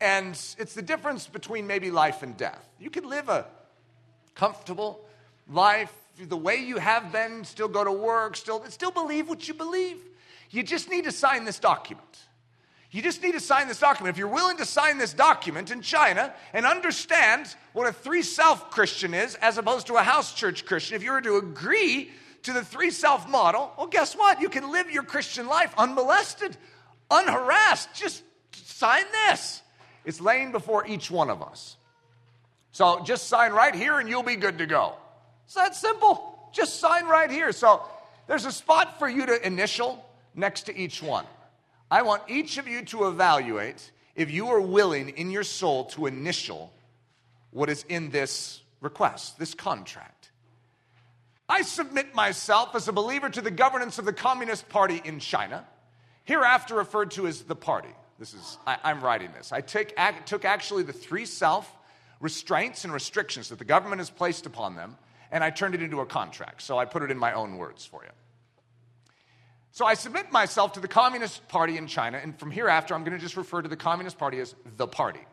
And 0.00 0.30
it's 0.58 0.74
the 0.74 0.82
difference 0.82 1.26
between 1.26 1.66
maybe 1.66 1.90
life 1.90 2.22
and 2.22 2.36
death. 2.36 2.64
You 2.78 2.88
could 2.88 3.04
live 3.04 3.28
a 3.28 3.46
comfortable 4.34 5.04
life 5.48 5.92
the 6.20 6.36
way 6.36 6.56
you 6.56 6.78
have 6.78 7.10
been, 7.10 7.44
still 7.44 7.68
go 7.68 7.82
to 7.82 7.92
work, 7.92 8.36
still, 8.36 8.64
still 8.68 8.90
believe 8.92 9.28
what 9.28 9.48
you 9.48 9.54
believe. 9.54 9.96
You 10.50 10.62
just 10.62 10.88
need 10.88 11.04
to 11.04 11.12
sign 11.12 11.44
this 11.44 11.58
document. 11.58 12.06
You 12.92 13.02
just 13.02 13.22
need 13.22 13.32
to 13.32 13.40
sign 13.40 13.68
this 13.68 13.80
document. 13.80 14.14
If 14.14 14.18
you're 14.18 14.28
willing 14.28 14.56
to 14.58 14.66
sign 14.66 14.98
this 14.98 15.12
document 15.12 15.70
in 15.70 15.80
China 15.80 16.32
and 16.52 16.66
understand 16.66 17.54
what 17.72 17.88
a 17.88 17.92
three 17.92 18.22
self 18.22 18.70
Christian 18.70 19.14
is 19.14 19.34
as 19.36 19.58
opposed 19.58 19.88
to 19.88 19.96
a 19.96 20.02
house 20.02 20.34
church 20.34 20.64
Christian, 20.64 20.96
if 20.96 21.02
you 21.02 21.12
were 21.12 21.20
to 21.20 21.36
agree 21.36 22.10
to 22.44 22.52
the 22.52 22.64
three 22.64 22.90
self 22.90 23.28
model, 23.28 23.72
well, 23.76 23.86
guess 23.86 24.14
what? 24.14 24.40
You 24.40 24.48
can 24.48 24.70
live 24.72 24.90
your 24.90 25.02
Christian 25.02 25.46
life 25.46 25.74
unmolested, 25.76 26.56
unharassed. 27.10 27.94
Just 27.94 28.22
sign 28.52 29.04
this. 29.28 29.62
It's 30.04 30.20
laying 30.20 30.52
before 30.52 30.86
each 30.86 31.10
one 31.10 31.30
of 31.30 31.42
us. 31.42 31.76
So 32.72 33.02
just 33.02 33.28
sign 33.28 33.52
right 33.52 33.74
here 33.74 33.98
and 33.98 34.08
you'll 34.08 34.22
be 34.22 34.36
good 34.36 34.58
to 34.58 34.66
go. 34.66 34.94
It's 35.44 35.54
that 35.54 35.74
simple. 35.74 36.48
Just 36.52 36.80
sign 36.80 37.06
right 37.06 37.30
here. 37.30 37.52
So 37.52 37.82
there's 38.26 38.44
a 38.44 38.52
spot 38.52 38.98
for 38.98 39.08
you 39.08 39.26
to 39.26 39.46
initial 39.46 40.04
next 40.34 40.62
to 40.62 40.76
each 40.76 41.02
one. 41.02 41.26
I 41.90 42.02
want 42.02 42.22
each 42.28 42.58
of 42.58 42.68
you 42.68 42.84
to 42.86 43.08
evaluate 43.08 43.90
if 44.14 44.30
you 44.30 44.48
are 44.48 44.60
willing 44.60 45.10
in 45.10 45.30
your 45.30 45.42
soul 45.42 45.86
to 45.86 46.06
initial 46.06 46.72
what 47.50 47.68
is 47.68 47.84
in 47.88 48.10
this 48.10 48.60
request, 48.80 49.38
this 49.38 49.54
contract. 49.54 50.19
I 51.50 51.62
submit 51.62 52.14
myself 52.14 52.76
as 52.76 52.86
a 52.86 52.92
believer 52.92 53.28
to 53.28 53.40
the 53.40 53.50
governance 53.50 53.98
of 53.98 54.04
the 54.04 54.12
Communist 54.12 54.68
Party 54.68 55.02
in 55.04 55.18
China, 55.18 55.66
hereafter 56.22 56.76
referred 56.76 57.10
to 57.12 57.26
as 57.26 57.42
the 57.42 57.56
party. 57.56 57.90
This 58.20 58.34
is, 58.34 58.56
I, 58.68 58.78
am 58.90 59.00
writing 59.00 59.32
this. 59.36 59.50
I 59.50 59.60
took, 59.60 59.92
took 60.26 60.44
actually 60.44 60.84
the 60.84 60.92
three 60.92 61.26
self 61.26 61.68
restraints 62.20 62.84
and 62.84 62.92
restrictions 62.92 63.48
that 63.48 63.58
the 63.58 63.64
government 63.64 63.98
has 63.98 64.10
placed 64.10 64.46
upon 64.46 64.76
them, 64.76 64.96
and 65.32 65.42
I 65.42 65.50
turned 65.50 65.74
it 65.74 65.82
into 65.82 66.00
a 66.00 66.06
contract. 66.06 66.62
So 66.62 66.78
I 66.78 66.84
put 66.84 67.02
it 67.02 67.10
in 67.10 67.18
my 67.18 67.32
own 67.32 67.56
words 67.56 67.84
for 67.84 68.04
you. 68.04 68.10
So 69.72 69.86
I 69.86 69.94
submit 69.94 70.30
myself 70.30 70.74
to 70.74 70.80
the 70.80 70.88
Communist 70.88 71.48
Party 71.48 71.78
in 71.78 71.88
China, 71.88 72.20
and 72.22 72.38
from 72.38 72.52
hereafter, 72.52 72.94
I'm 72.94 73.02
going 73.02 73.16
to 73.16 73.22
just 73.22 73.36
refer 73.36 73.60
to 73.60 73.68
the 73.68 73.76
Communist 73.76 74.18
Party 74.18 74.38
as 74.38 74.54
the 74.76 74.86
party. 74.86 75.26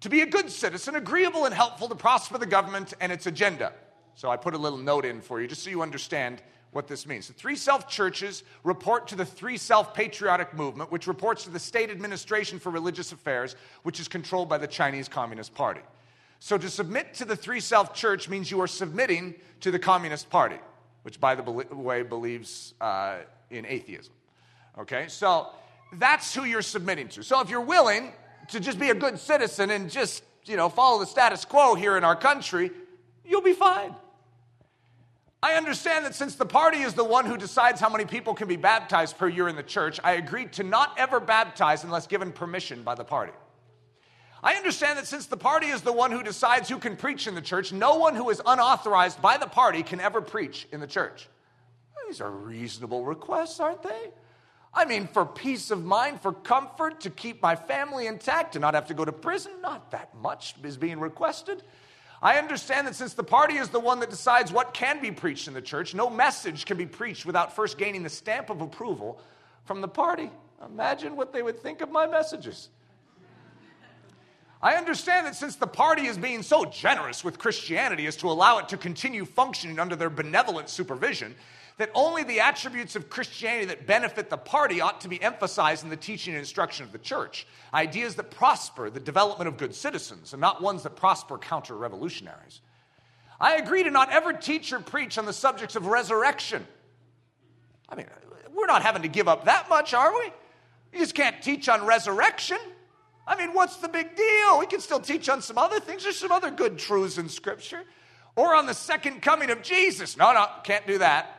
to 0.00 0.10
be 0.10 0.20
a 0.20 0.26
good 0.26 0.50
citizen, 0.50 0.94
agreeable 0.94 1.46
and 1.46 1.54
helpful 1.54 1.88
to 1.88 1.94
prosper 1.94 2.36
the 2.36 2.46
government 2.46 2.92
and 3.00 3.10
its 3.10 3.26
agenda. 3.26 3.72
So 4.16 4.30
I 4.30 4.36
put 4.36 4.54
a 4.54 4.58
little 4.58 4.78
note 4.78 5.04
in 5.04 5.20
for 5.20 5.40
you 5.40 5.46
just 5.46 5.62
so 5.62 5.70
you 5.70 5.82
understand 5.82 6.42
what 6.72 6.88
this 6.88 7.06
means. 7.06 7.28
The 7.28 7.34
three 7.34 7.56
self 7.56 7.88
churches 7.88 8.42
report 8.64 9.08
to 9.08 9.16
the 9.16 9.24
three 9.24 9.56
self 9.56 9.94
patriotic 9.94 10.54
movement, 10.54 10.90
which 10.90 11.06
reports 11.06 11.44
to 11.44 11.50
the 11.50 11.58
state 11.58 11.90
administration 11.90 12.58
for 12.58 12.70
religious 12.70 13.12
affairs, 13.12 13.54
which 13.82 14.00
is 14.00 14.08
controlled 14.08 14.48
by 14.48 14.58
the 14.58 14.66
Chinese 14.66 15.08
Communist 15.08 15.54
Party. 15.54 15.82
So 16.38 16.58
to 16.58 16.68
submit 16.68 17.14
to 17.14 17.24
the 17.24 17.36
three 17.36 17.60
self 17.60 17.94
church 17.94 18.28
means 18.28 18.50
you 18.50 18.60
are 18.60 18.66
submitting 18.66 19.34
to 19.60 19.70
the 19.70 19.78
Communist 19.78 20.30
Party, 20.30 20.58
which, 21.02 21.20
by 21.20 21.34
the 21.34 21.42
way, 21.50 22.02
believes 22.02 22.74
uh, 22.80 23.18
in 23.50 23.66
atheism. 23.66 24.12
Okay, 24.78 25.06
so 25.08 25.48
that's 25.94 26.34
who 26.34 26.44
you're 26.44 26.62
submitting 26.62 27.08
to. 27.08 27.22
So 27.22 27.40
if 27.40 27.48
you're 27.48 27.60
willing 27.60 28.12
to 28.48 28.60
just 28.60 28.78
be 28.78 28.90
a 28.90 28.94
good 28.94 29.18
citizen 29.18 29.70
and 29.70 29.90
just, 29.90 30.22
you 30.44 30.56
know, 30.56 30.68
follow 30.68 31.00
the 31.00 31.06
status 31.06 31.44
quo 31.44 31.74
here 31.74 31.96
in 31.96 32.04
our 32.04 32.16
country, 32.16 32.70
you'll 33.24 33.42
be 33.42 33.54
fine. 33.54 33.94
I 35.46 35.54
understand 35.54 36.04
that 36.06 36.16
since 36.16 36.34
the 36.34 36.44
party 36.44 36.78
is 36.78 36.94
the 36.94 37.04
one 37.04 37.24
who 37.24 37.36
decides 37.36 37.80
how 37.80 37.88
many 37.88 38.04
people 38.04 38.34
can 38.34 38.48
be 38.48 38.56
baptized 38.56 39.16
per 39.16 39.28
year 39.28 39.46
in 39.46 39.54
the 39.54 39.62
church, 39.62 40.00
I 40.02 40.14
agreed 40.14 40.54
to 40.54 40.64
not 40.64 40.98
ever 40.98 41.20
baptize 41.20 41.84
unless 41.84 42.08
given 42.08 42.32
permission 42.32 42.82
by 42.82 42.96
the 42.96 43.04
party. 43.04 43.32
I 44.42 44.54
understand 44.54 44.98
that 44.98 45.06
since 45.06 45.26
the 45.26 45.36
party 45.36 45.68
is 45.68 45.82
the 45.82 45.92
one 45.92 46.10
who 46.10 46.24
decides 46.24 46.68
who 46.68 46.78
can 46.78 46.96
preach 46.96 47.28
in 47.28 47.36
the 47.36 47.40
church, 47.40 47.72
no 47.72 47.94
one 47.94 48.16
who 48.16 48.28
is 48.30 48.42
unauthorized 48.44 49.22
by 49.22 49.36
the 49.36 49.46
party 49.46 49.84
can 49.84 50.00
ever 50.00 50.20
preach 50.20 50.66
in 50.72 50.80
the 50.80 50.86
church. 50.88 51.28
These 52.08 52.20
are 52.20 52.30
reasonable 52.30 53.04
requests, 53.04 53.60
aren't 53.60 53.84
they? 53.84 54.10
I 54.74 54.84
mean, 54.84 55.06
for 55.06 55.24
peace 55.24 55.70
of 55.70 55.84
mind, 55.84 56.22
for 56.22 56.32
comfort, 56.32 57.02
to 57.02 57.10
keep 57.10 57.40
my 57.40 57.54
family 57.54 58.08
intact, 58.08 58.54
to 58.54 58.58
not 58.58 58.74
have 58.74 58.88
to 58.88 58.94
go 58.94 59.04
to 59.04 59.12
prison, 59.12 59.52
not 59.62 59.92
that 59.92 60.12
much 60.16 60.56
is 60.64 60.76
being 60.76 60.98
requested. 60.98 61.62
I 62.22 62.38
understand 62.38 62.86
that 62.86 62.94
since 62.94 63.14
the 63.14 63.24
party 63.24 63.56
is 63.56 63.68
the 63.68 63.80
one 63.80 64.00
that 64.00 64.10
decides 64.10 64.50
what 64.50 64.72
can 64.72 65.02
be 65.02 65.10
preached 65.10 65.48
in 65.48 65.54
the 65.54 65.60
church, 65.60 65.94
no 65.94 66.08
message 66.08 66.64
can 66.64 66.76
be 66.76 66.86
preached 66.86 67.26
without 67.26 67.54
first 67.54 67.76
gaining 67.76 68.02
the 68.02 68.08
stamp 68.08 68.48
of 68.48 68.60
approval 68.62 69.20
from 69.64 69.80
the 69.80 69.88
party. 69.88 70.30
Imagine 70.64 71.16
what 71.16 71.32
they 71.32 71.42
would 71.42 71.60
think 71.60 71.82
of 71.82 71.90
my 71.90 72.06
messages. 72.06 72.70
I 74.62 74.74
understand 74.74 75.26
that 75.26 75.36
since 75.36 75.56
the 75.56 75.66
party 75.66 76.06
is 76.06 76.16
being 76.16 76.42
so 76.42 76.64
generous 76.64 77.22
with 77.22 77.38
Christianity 77.38 78.06
as 78.06 78.16
to 78.16 78.30
allow 78.30 78.58
it 78.58 78.68
to 78.70 78.78
continue 78.78 79.26
functioning 79.26 79.78
under 79.78 79.94
their 79.94 80.08
benevolent 80.08 80.70
supervision, 80.70 81.36
that 81.78 81.90
only 81.94 82.24
the 82.24 82.40
attributes 82.40 82.96
of 82.96 83.10
Christianity 83.10 83.66
that 83.66 83.86
benefit 83.86 84.30
the 84.30 84.38
party 84.38 84.80
ought 84.80 85.02
to 85.02 85.08
be 85.08 85.22
emphasized 85.22 85.84
in 85.84 85.90
the 85.90 85.96
teaching 85.96 86.32
and 86.32 86.40
instruction 86.40 86.86
of 86.86 86.92
the 86.92 86.98
church. 86.98 87.46
Ideas 87.74 88.14
that 88.14 88.30
prosper 88.30 88.88
the 88.88 89.00
development 89.00 89.48
of 89.48 89.58
good 89.58 89.74
citizens, 89.74 90.32
and 90.32 90.40
not 90.40 90.62
ones 90.62 90.84
that 90.84 90.96
prosper 90.96 91.36
counter 91.36 91.76
revolutionaries. 91.76 92.60
I 93.38 93.56
agree 93.56 93.82
to 93.82 93.90
not 93.90 94.10
ever 94.10 94.32
teach 94.32 94.72
or 94.72 94.80
preach 94.80 95.18
on 95.18 95.26
the 95.26 95.32
subjects 95.32 95.76
of 95.76 95.86
resurrection. 95.86 96.66
I 97.88 97.94
mean, 97.94 98.06
we're 98.54 98.66
not 98.66 98.82
having 98.82 99.02
to 99.02 99.08
give 99.08 99.28
up 99.28 99.44
that 99.44 99.68
much, 99.68 99.92
are 99.92 100.12
we? 100.12 100.32
You 100.92 101.00
just 101.00 101.14
can't 101.14 101.42
teach 101.42 101.68
on 101.68 101.84
resurrection. 101.84 102.58
I 103.26 103.36
mean, 103.36 103.52
what's 103.52 103.76
the 103.76 103.88
big 103.88 104.16
deal? 104.16 104.58
We 104.58 104.66
can 104.66 104.80
still 104.80 105.00
teach 105.00 105.28
on 105.28 105.42
some 105.42 105.58
other 105.58 105.78
things. 105.78 106.04
There's 106.04 106.18
some 106.18 106.32
other 106.32 106.50
good 106.50 106.78
truths 106.78 107.18
in 107.18 107.28
Scripture. 107.28 107.82
Or 108.34 108.54
on 108.54 108.66
the 108.66 108.74
second 108.74 109.20
coming 109.20 109.50
of 109.50 109.62
Jesus. 109.62 110.16
No, 110.16 110.32
no, 110.32 110.46
can't 110.64 110.86
do 110.86 110.98
that. 110.98 111.35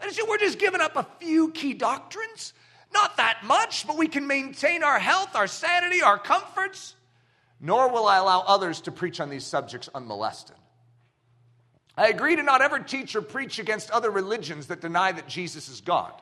And 0.00 0.12
so 0.12 0.26
we're 0.28 0.38
just 0.38 0.58
giving 0.58 0.80
up 0.80 0.96
a 0.96 1.06
few 1.18 1.50
key 1.50 1.74
doctrines. 1.74 2.52
Not 2.92 3.16
that 3.16 3.44
much, 3.44 3.86
but 3.86 3.96
we 3.96 4.08
can 4.08 4.26
maintain 4.26 4.82
our 4.82 4.98
health, 4.98 5.34
our 5.34 5.46
sanity, 5.46 6.02
our 6.02 6.18
comforts. 6.18 6.94
Nor 7.60 7.90
will 7.90 8.06
I 8.06 8.18
allow 8.18 8.40
others 8.40 8.80
to 8.82 8.92
preach 8.92 9.20
on 9.20 9.30
these 9.30 9.44
subjects 9.44 9.88
unmolested. 9.94 10.56
I 11.96 12.08
agree 12.08 12.36
to 12.36 12.44
not 12.44 12.62
ever 12.62 12.78
teach 12.78 13.16
or 13.16 13.22
preach 13.22 13.58
against 13.58 13.90
other 13.90 14.10
religions 14.10 14.68
that 14.68 14.80
deny 14.80 15.10
that 15.10 15.26
Jesus 15.26 15.68
is 15.68 15.80
God. 15.80 16.12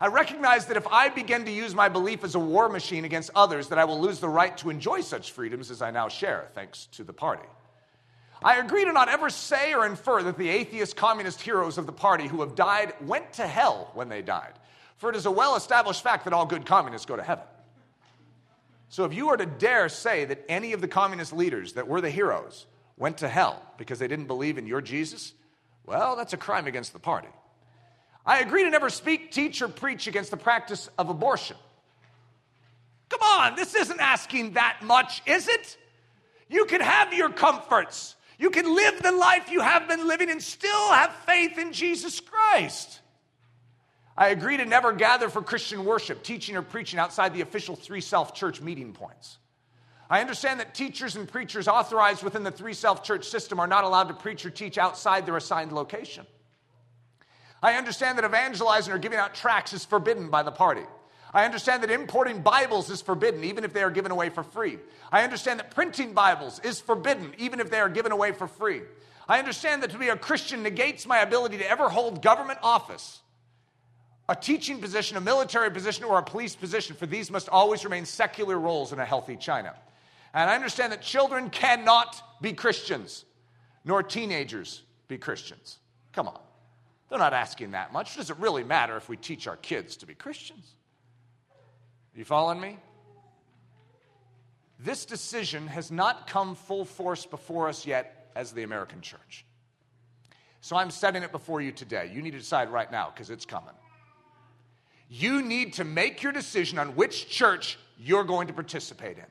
I 0.00 0.06
recognize 0.06 0.66
that 0.66 0.76
if 0.76 0.86
I 0.86 1.08
begin 1.08 1.44
to 1.46 1.50
use 1.50 1.74
my 1.74 1.88
belief 1.88 2.22
as 2.22 2.36
a 2.36 2.38
war 2.38 2.68
machine 2.68 3.04
against 3.04 3.30
others, 3.34 3.68
that 3.68 3.78
I 3.78 3.84
will 3.84 4.00
lose 4.00 4.20
the 4.20 4.28
right 4.28 4.56
to 4.58 4.70
enjoy 4.70 5.00
such 5.00 5.32
freedoms 5.32 5.70
as 5.70 5.82
I 5.82 5.90
now 5.90 6.08
share, 6.08 6.48
thanks 6.54 6.86
to 6.92 7.04
the 7.04 7.12
party. 7.12 7.46
I 8.44 8.58
agree 8.58 8.84
to 8.84 8.92
not 8.92 9.08
ever 9.08 9.30
say 9.30 9.72
or 9.72 9.86
infer 9.86 10.22
that 10.22 10.36
the 10.36 10.50
atheist 10.50 10.96
communist 10.96 11.40
heroes 11.40 11.78
of 11.78 11.86
the 11.86 11.92
party 11.92 12.26
who 12.26 12.42
have 12.42 12.54
died 12.54 12.92
went 13.00 13.32
to 13.34 13.46
hell 13.46 13.90
when 13.94 14.10
they 14.10 14.20
died, 14.20 14.52
for 14.98 15.08
it 15.08 15.16
is 15.16 15.24
a 15.24 15.30
well 15.30 15.56
established 15.56 16.02
fact 16.02 16.24
that 16.24 16.34
all 16.34 16.44
good 16.44 16.66
communists 16.66 17.06
go 17.06 17.16
to 17.16 17.22
heaven. 17.22 17.44
So 18.90 19.06
if 19.06 19.14
you 19.14 19.30
are 19.30 19.38
to 19.38 19.46
dare 19.46 19.88
say 19.88 20.26
that 20.26 20.44
any 20.46 20.74
of 20.74 20.82
the 20.82 20.88
communist 20.88 21.32
leaders 21.32 21.72
that 21.72 21.88
were 21.88 22.02
the 22.02 22.10
heroes 22.10 22.66
went 22.98 23.18
to 23.18 23.28
hell 23.28 23.62
because 23.78 23.98
they 23.98 24.08
didn't 24.08 24.26
believe 24.26 24.58
in 24.58 24.66
your 24.66 24.82
Jesus, 24.82 25.32
well, 25.86 26.14
that's 26.14 26.34
a 26.34 26.36
crime 26.36 26.66
against 26.66 26.92
the 26.92 26.98
party. 26.98 27.28
I 28.26 28.40
agree 28.40 28.64
to 28.64 28.70
never 28.70 28.90
speak, 28.90 29.32
teach, 29.32 29.62
or 29.62 29.68
preach 29.68 30.06
against 30.06 30.30
the 30.30 30.36
practice 30.36 30.90
of 30.98 31.08
abortion. 31.08 31.56
Come 33.08 33.22
on, 33.22 33.56
this 33.56 33.74
isn't 33.74 34.00
asking 34.00 34.52
that 34.52 34.80
much, 34.82 35.22
is 35.24 35.48
it? 35.48 35.78
You 36.50 36.66
can 36.66 36.82
have 36.82 37.14
your 37.14 37.30
comforts. 37.30 38.16
You 38.38 38.50
can 38.50 38.74
live 38.74 39.02
the 39.02 39.12
life 39.12 39.50
you 39.50 39.60
have 39.60 39.88
been 39.88 40.08
living 40.08 40.30
and 40.30 40.42
still 40.42 40.92
have 40.92 41.14
faith 41.26 41.58
in 41.58 41.72
Jesus 41.72 42.20
Christ. 42.20 43.00
I 44.16 44.28
agree 44.28 44.56
to 44.56 44.64
never 44.64 44.92
gather 44.92 45.28
for 45.28 45.42
Christian 45.42 45.84
worship, 45.84 46.22
teaching 46.22 46.56
or 46.56 46.62
preaching 46.62 46.98
outside 46.98 47.34
the 47.34 47.40
official 47.40 47.76
three 47.76 48.00
self 48.00 48.34
church 48.34 48.60
meeting 48.60 48.92
points. 48.92 49.38
I 50.10 50.20
understand 50.20 50.60
that 50.60 50.74
teachers 50.74 51.16
and 51.16 51.28
preachers 51.28 51.66
authorized 51.66 52.22
within 52.22 52.44
the 52.44 52.50
three 52.50 52.74
self 52.74 53.02
church 53.02 53.24
system 53.24 53.58
are 53.58 53.66
not 53.66 53.84
allowed 53.84 54.08
to 54.08 54.14
preach 54.14 54.44
or 54.44 54.50
teach 54.50 54.78
outside 54.78 55.26
their 55.26 55.36
assigned 55.36 55.72
location. 55.72 56.26
I 57.62 57.74
understand 57.74 58.18
that 58.18 58.24
evangelizing 58.24 58.92
or 58.92 58.98
giving 58.98 59.18
out 59.18 59.34
tracts 59.34 59.72
is 59.72 59.84
forbidden 59.84 60.28
by 60.28 60.42
the 60.42 60.52
party. 60.52 60.84
I 61.34 61.44
understand 61.44 61.82
that 61.82 61.90
importing 61.90 62.42
Bibles 62.42 62.88
is 62.90 63.02
forbidden, 63.02 63.42
even 63.42 63.64
if 63.64 63.72
they 63.72 63.82
are 63.82 63.90
given 63.90 64.12
away 64.12 64.30
for 64.30 64.44
free. 64.44 64.78
I 65.10 65.24
understand 65.24 65.58
that 65.58 65.72
printing 65.72 66.12
Bibles 66.12 66.60
is 66.60 66.80
forbidden, 66.80 67.34
even 67.38 67.58
if 67.58 67.70
they 67.70 67.80
are 67.80 67.88
given 67.88 68.12
away 68.12 68.30
for 68.30 68.46
free. 68.46 68.82
I 69.28 69.40
understand 69.40 69.82
that 69.82 69.90
to 69.90 69.98
be 69.98 70.10
a 70.10 70.16
Christian 70.16 70.62
negates 70.62 71.06
my 71.06 71.18
ability 71.18 71.58
to 71.58 71.68
ever 71.68 71.88
hold 71.88 72.22
government 72.22 72.60
office, 72.62 73.20
a 74.28 74.36
teaching 74.36 74.80
position, 74.80 75.16
a 75.16 75.20
military 75.20 75.72
position, 75.72 76.04
or 76.04 76.18
a 76.18 76.22
police 76.22 76.54
position, 76.54 76.94
for 76.94 77.06
these 77.06 77.32
must 77.32 77.48
always 77.48 77.84
remain 77.84 78.04
secular 78.04 78.56
roles 78.56 78.92
in 78.92 79.00
a 79.00 79.04
healthy 79.04 79.36
China. 79.36 79.74
And 80.32 80.48
I 80.48 80.54
understand 80.54 80.92
that 80.92 81.02
children 81.02 81.50
cannot 81.50 82.40
be 82.40 82.52
Christians, 82.52 83.24
nor 83.84 84.04
teenagers 84.04 84.82
be 85.08 85.18
Christians. 85.18 85.78
Come 86.12 86.28
on. 86.28 86.38
They're 87.08 87.18
not 87.18 87.34
asking 87.34 87.72
that 87.72 87.92
much. 87.92 88.16
Does 88.16 88.30
it 88.30 88.36
really 88.38 88.62
matter 88.62 88.96
if 88.96 89.08
we 89.08 89.16
teach 89.16 89.48
our 89.48 89.56
kids 89.56 89.96
to 89.96 90.06
be 90.06 90.14
Christians? 90.14 90.74
You 92.14 92.24
following 92.24 92.60
me? 92.60 92.78
This 94.78 95.04
decision 95.04 95.66
has 95.66 95.90
not 95.90 96.26
come 96.26 96.54
full 96.54 96.84
force 96.84 97.26
before 97.26 97.68
us 97.68 97.86
yet 97.86 98.30
as 98.36 98.52
the 98.52 98.62
American 98.62 99.00
church. 99.00 99.44
So 100.60 100.76
I'm 100.76 100.90
setting 100.90 101.22
it 101.22 101.32
before 101.32 101.60
you 101.60 101.72
today. 101.72 102.10
You 102.12 102.22
need 102.22 102.32
to 102.32 102.38
decide 102.38 102.70
right 102.70 102.90
now 102.90 103.10
because 103.12 103.30
it's 103.30 103.44
coming. 103.44 103.74
You 105.08 105.42
need 105.42 105.74
to 105.74 105.84
make 105.84 106.22
your 106.22 106.32
decision 106.32 106.78
on 106.78 106.96
which 106.96 107.28
church 107.28 107.78
you're 107.98 108.24
going 108.24 108.46
to 108.46 108.52
participate 108.52 109.18
in. 109.18 109.26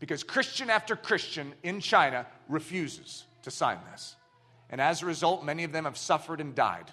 Because 0.00 0.22
Christian 0.22 0.70
after 0.70 0.96
Christian 0.96 1.54
in 1.62 1.80
China 1.80 2.26
refuses 2.48 3.24
to 3.42 3.50
sign 3.50 3.78
this. 3.92 4.16
And 4.68 4.80
as 4.80 5.02
a 5.02 5.06
result, 5.06 5.44
many 5.44 5.64
of 5.64 5.72
them 5.72 5.84
have 5.84 5.96
suffered 5.96 6.40
and 6.40 6.54
died. 6.54 6.90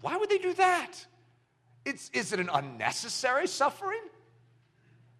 Why 0.00 0.16
would 0.16 0.30
they 0.30 0.38
do 0.38 0.54
that? 0.54 1.06
It's, 1.84 2.10
is 2.10 2.32
it 2.32 2.40
an 2.40 2.50
unnecessary 2.52 3.46
suffering? 3.46 4.00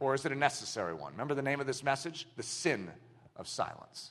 Or 0.00 0.14
is 0.14 0.24
it 0.24 0.32
a 0.32 0.36
necessary 0.36 0.94
one? 0.94 1.12
Remember 1.12 1.34
the 1.34 1.42
name 1.42 1.60
of 1.60 1.66
this 1.66 1.82
message? 1.82 2.26
The 2.36 2.42
sin 2.42 2.90
of 3.36 3.48
silence. 3.48 4.10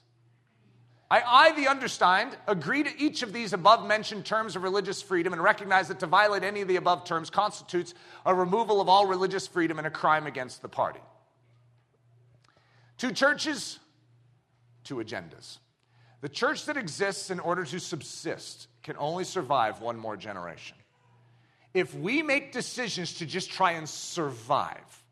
I, 1.09 1.21
I, 1.25 1.51
the 1.51 1.67
understand, 1.67 2.37
agree 2.47 2.83
to 2.83 3.01
each 3.01 3.21
of 3.21 3.33
these 3.33 3.51
above 3.51 3.85
mentioned 3.85 4.23
terms 4.23 4.55
of 4.55 4.63
religious 4.63 5.01
freedom 5.01 5.33
and 5.33 5.43
recognize 5.43 5.89
that 5.89 5.99
to 5.99 6.07
violate 6.07 6.43
any 6.43 6.61
of 6.61 6.69
the 6.69 6.77
above 6.77 7.03
terms 7.03 7.29
constitutes 7.29 7.93
a 8.25 8.33
removal 8.33 8.79
of 8.79 8.87
all 8.87 9.05
religious 9.05 9.45
freedom 9.45 9.77
and 9.77 9.85
a 9.85 9.91
crime 9.91 10.25
against 10.25 10.61
the 10.61 10.69
party. 10.69 11.01
Two 12.97 13.11
churches, 13.11 13.79
two 14.85 14.95
agendas. 14.95 15.57
The 16.21 16.29
church 16.29 16.65
that 16.65 16.77
exists 16.77 17.29
in 17.29 17.41
order 17.41 17.65
to 17.65 17.79
subsist 17.79 18.67
can 18.81 18.95
only 18.95 19.25
survive 19.25 19.81
one 19.81 19.97
more 19.97 20.15
generation 20.15 20.77
if 21.73 21.95
we 21.95 22.21
make 22.21 22.51
decisions 22.51 23.15
to 23.15 23.25
just 23.25 23.51
try 23.51 23.71
and 23.71 23.88
survive, 23.88 25.03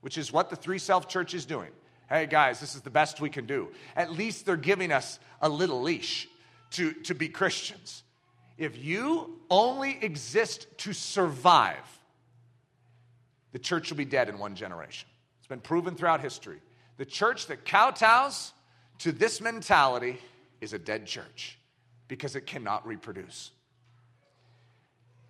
which 0.00 0.18
is 0.18 0.32
what 0.32 0.50
the 0.50 0.56
three 0.56 0.78
self 0.78 1.08
church 1.08 1.34
is 1.34 1.44
doing, 1.44 1.70
hey 2.08 2.26
guys, 2.26 2.60
this 2.60 2.74
is 2.74 2.82
the 2.82 2.90
best 2.90 3.20
we 3.20 3.30
can 3.30 3.46
do. 3.46 3.68
At 3.96 4.12
least 4.12 4.46
they're 4.46 4.56
giving 4.56 4.92
us 4.92 5.18
a 5.40 5.48
little 5.48 5.82
leash 5.82 6.28
to, 6.72 6.92
to 6.92 7.14
be 7.14 7.28
Christians. 7.28 8.02
If 8.56 8.76
you 8.82 9.38
only 9.50 9.98
exist 10.02 10.66
to 10.78 10.92
survive, 10.92 11.76
the 13.52 13.58
church 13.58 13.90
will 13.90 13.96
be 13.96 14.04
dead 14.04 14.28
in 14.28 14.38
one 14.38 14.54
generation. 14.56 15.08
It's 15.38 15.46
been 15.46 15.60
proven 15.60 15.94
throughout 15.94 16.20
history 16.20 16.58
The 16.96 17.06
church 17.06 17.46
that 17.46 17.64
kowtows 17.64 18.52
to 18.98 19.12
this 19.12 19.40
mentality 19.40 20.18
is 20.60 20.72
a 20.72 20.78
dead 20.78 21.06
church 21.06 21.58
because 22.08 22.34
it 22.34 22.46
cannot 22.46 22.86
reproduce. 22.86 23.52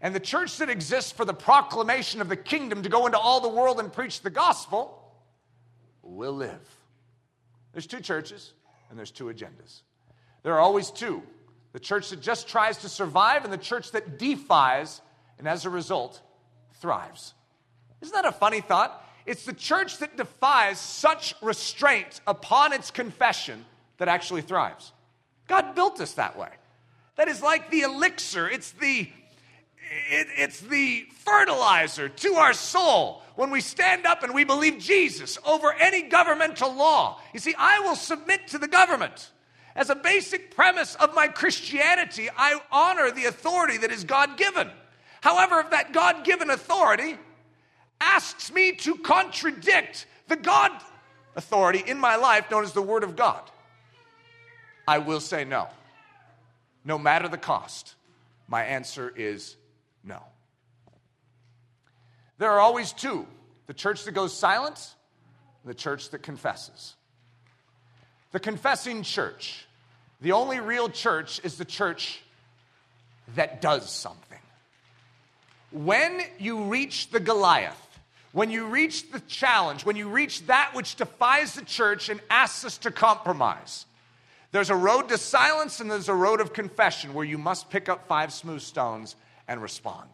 And 0.01 0.15
the 0.15 0.21
church 0.21 0.59
that 0.59 0.71
exists 0.71 1.11
for 1.11 1.25
the 1.25 1.35
proclamation 1.35 2.21
of 2.21 2.29
the 2.29 2.37
kingdom 2.37 2.83
to 2.83 2.89
go 2.89 3.07
into 3.07 3.19
all 3.19 3.41
the 3.41 3.49
world 3.49 3.81
and 3.81 3.93
preach 3.93 4.21
the 4.21 4.31
gospel 4.31 4.95
will 6.03 6.33
live. 6.33 6.61
There's 7.73 7.87
two 7.87 8.01
churches 8.01 8.53
and 8.91 8.99
there's 8.99 9.11
two 9.11 9.25
agendas. 9.25 9.83
There 10.43 10.55
are 10.55 10.61
always 10.61 10.91
two 10.91 11.23
the 11.73 11.81
church 11.81 12.11
that 12.11 12.21
just 12.21 12.49
tries 12.49 12.79
to 12.79 12.89
survive 12.89 13.45
and 13.45 13.53
the 13.53 13.59
church 13.59 13.93
that 13.93 14.19
defies 14.19 15.01
and 15.39 15.47
as 15.47 15.65
a 15.67 15.71
result 15.71 16.21
thrives. 16.81 17.35
Isn't 18.01 18.15
that 18.15 18.25
a 18.25 18.33
funny 18.33 18.61
thought? 18.61 19.05
It's 19.27 19.45
the 19.45 19.53
church 19.53 19.99
that 19.99 20.17
defies 20.17 20.79
such 20.81 21.35
restraint 21.43 22.21
upon 22.27 22.73
its 22.73 22.91
confession 22.91 23.65
that 23.99 24.09
actually 24.09 24.43
thrives. 24.43 24.93
God 25.47 25.75
built 25.75 26.01
us 26.01 26.15
that 26.15 26.39
way. 26.39 26.49
That 27.17 27.29
is 27.29 27.43
like 27.43 27.71
the 27.71 27.83
elixir, 27.83 28.49
it's 28.49 28.73
the 28.73 29.09
it, 30.11 30.29
it's 30.37 30.61
the 30.61 31.07
fertilizer 31.25 32.09
to 32.09 32.35
our 32.35 32.53
soul 32.53 33.23
when 33.37 33.51
we 33.51 33.61
stand 33.61 34.07
up 34.07 34.23
and 34.23 34.35
we 34.35 34.45
believe 34.45 34.79
Jesus 34.79 35.39
over 35.47 35.73
any 35.73 36.03
governmental 36.03 36.75
law. 36.75 37.21
You 37.33 37.41
see, 37.41 37.55
I 37.57 37.81
will 37.81 37.97
submit 37.97 38.49
to 38.49 38.59
the 38.59 38.69
government. 38.69 39.31
As 39.77 39.91
a 39.91 39.95
basic 39.95 40.55
premise 40.55 40.97
of 40.97 41.15
my 41.15 41.29
Christianity, 41.29 42.29
I 42.37 42.61
honor 42.73 43.11
the 43.11 43.27
authority 43.27 43.79
that 43.79 43.93
is 43.93 44.05
God 44.05 44.37
given. 44.37 44.69
However, 45.21 45.61
if 45.61 45.71
that 45.71 45.93
God 45.93 46.25
given 46.25 46.51
authority 46.51 47.17
asks 48.01 48.53
me 48.53 48.73
to 48.73 48.97
contradict 48.97 50.07
the 50.27 50.37
God 50.37 50.73
authority 51.37 51.83
in 51.87 51.99
my 51.99 52.17
life 52.17 52.51
known 52.51 52.65
as 52.65 52.73
the 52.73 52.83
Word 52.83 53.05
of 53.05 53.15
God, 53.15 53.43
I 54.87 54.99
will 54.99 55.21
say 55.21 55.45
no. 55.45 55.69
No 56.85 56.99
matter 56.99 57.29
the 57.29 57.39
cost, 57.39 57.95
my 58.49 58.65
answer 58.65 59.13
is 59.15 59.57
no. 60.05 60.23
There 62.39 62.51
are 62.51 62.61
always 62.61 62.93
two 62.93 63.27
the 63.67 63.75
church 63.75 64.05
that 64.05 64.13
goes 64.13 64.33
silent 64.33 64.95
and 65.63 65.71
the 65.71 65.75
church 65.75 66.11
that 66.11 66.23
confesses. 66.23 66.95
The 68.33 68.41
confessing 68.41 69.03
church, 69.03 69.67
the 70.21 70.33
only 70.33 70.61
real 70.61 70.89
church 70.89 71.41
is 71.45 71.59
the 71.59 71.65
church 71.65 72.21
that 73.35 73.61
does 73.61 73.91
something. 73.91 74.39
When 75.71 76.23
you 76.39 76.65
reach 76.65 77.11
the 77.11 77.21
Goliath, 77.21 77.77
when 78.33 78.51
you 78.51 78.67
reach 78.67 79.11
the 79.11 79.21
challenge, 79.21 79.85
when 79.85 79.97
you 79.97 80.09
reach 80.09 80.47
that 80.47 80.71
which 80.75 80.97
defies 80.97 81.55
the 81.55 81.65
church 81.65 82.09
and 82.09 82.21
asks 82.31 82.65
us 82.65 82.79
to 82.79 82.91
compromise, 82.91 83.85
there's 84.51 84.71
a 84.71 84.77
road 84.77 85.09
to 85.11 85.19
silence 85.19 85.81
and 85.81 85.91
there's 85.91 86.09
a 86.09 86.15
road 86.15 86.41
of 86.41 86.53
confession 86.53 87.13
where 87.13 87.25
you 87.25 87.37
must 87.37 87.69
pick 87.69 87.89
up 87.89 88.09
five 88.09 88.33
smooth 88.33 88.63
stones 88.63 89.15
and 89.49 89.61
respond. 89.61 90.11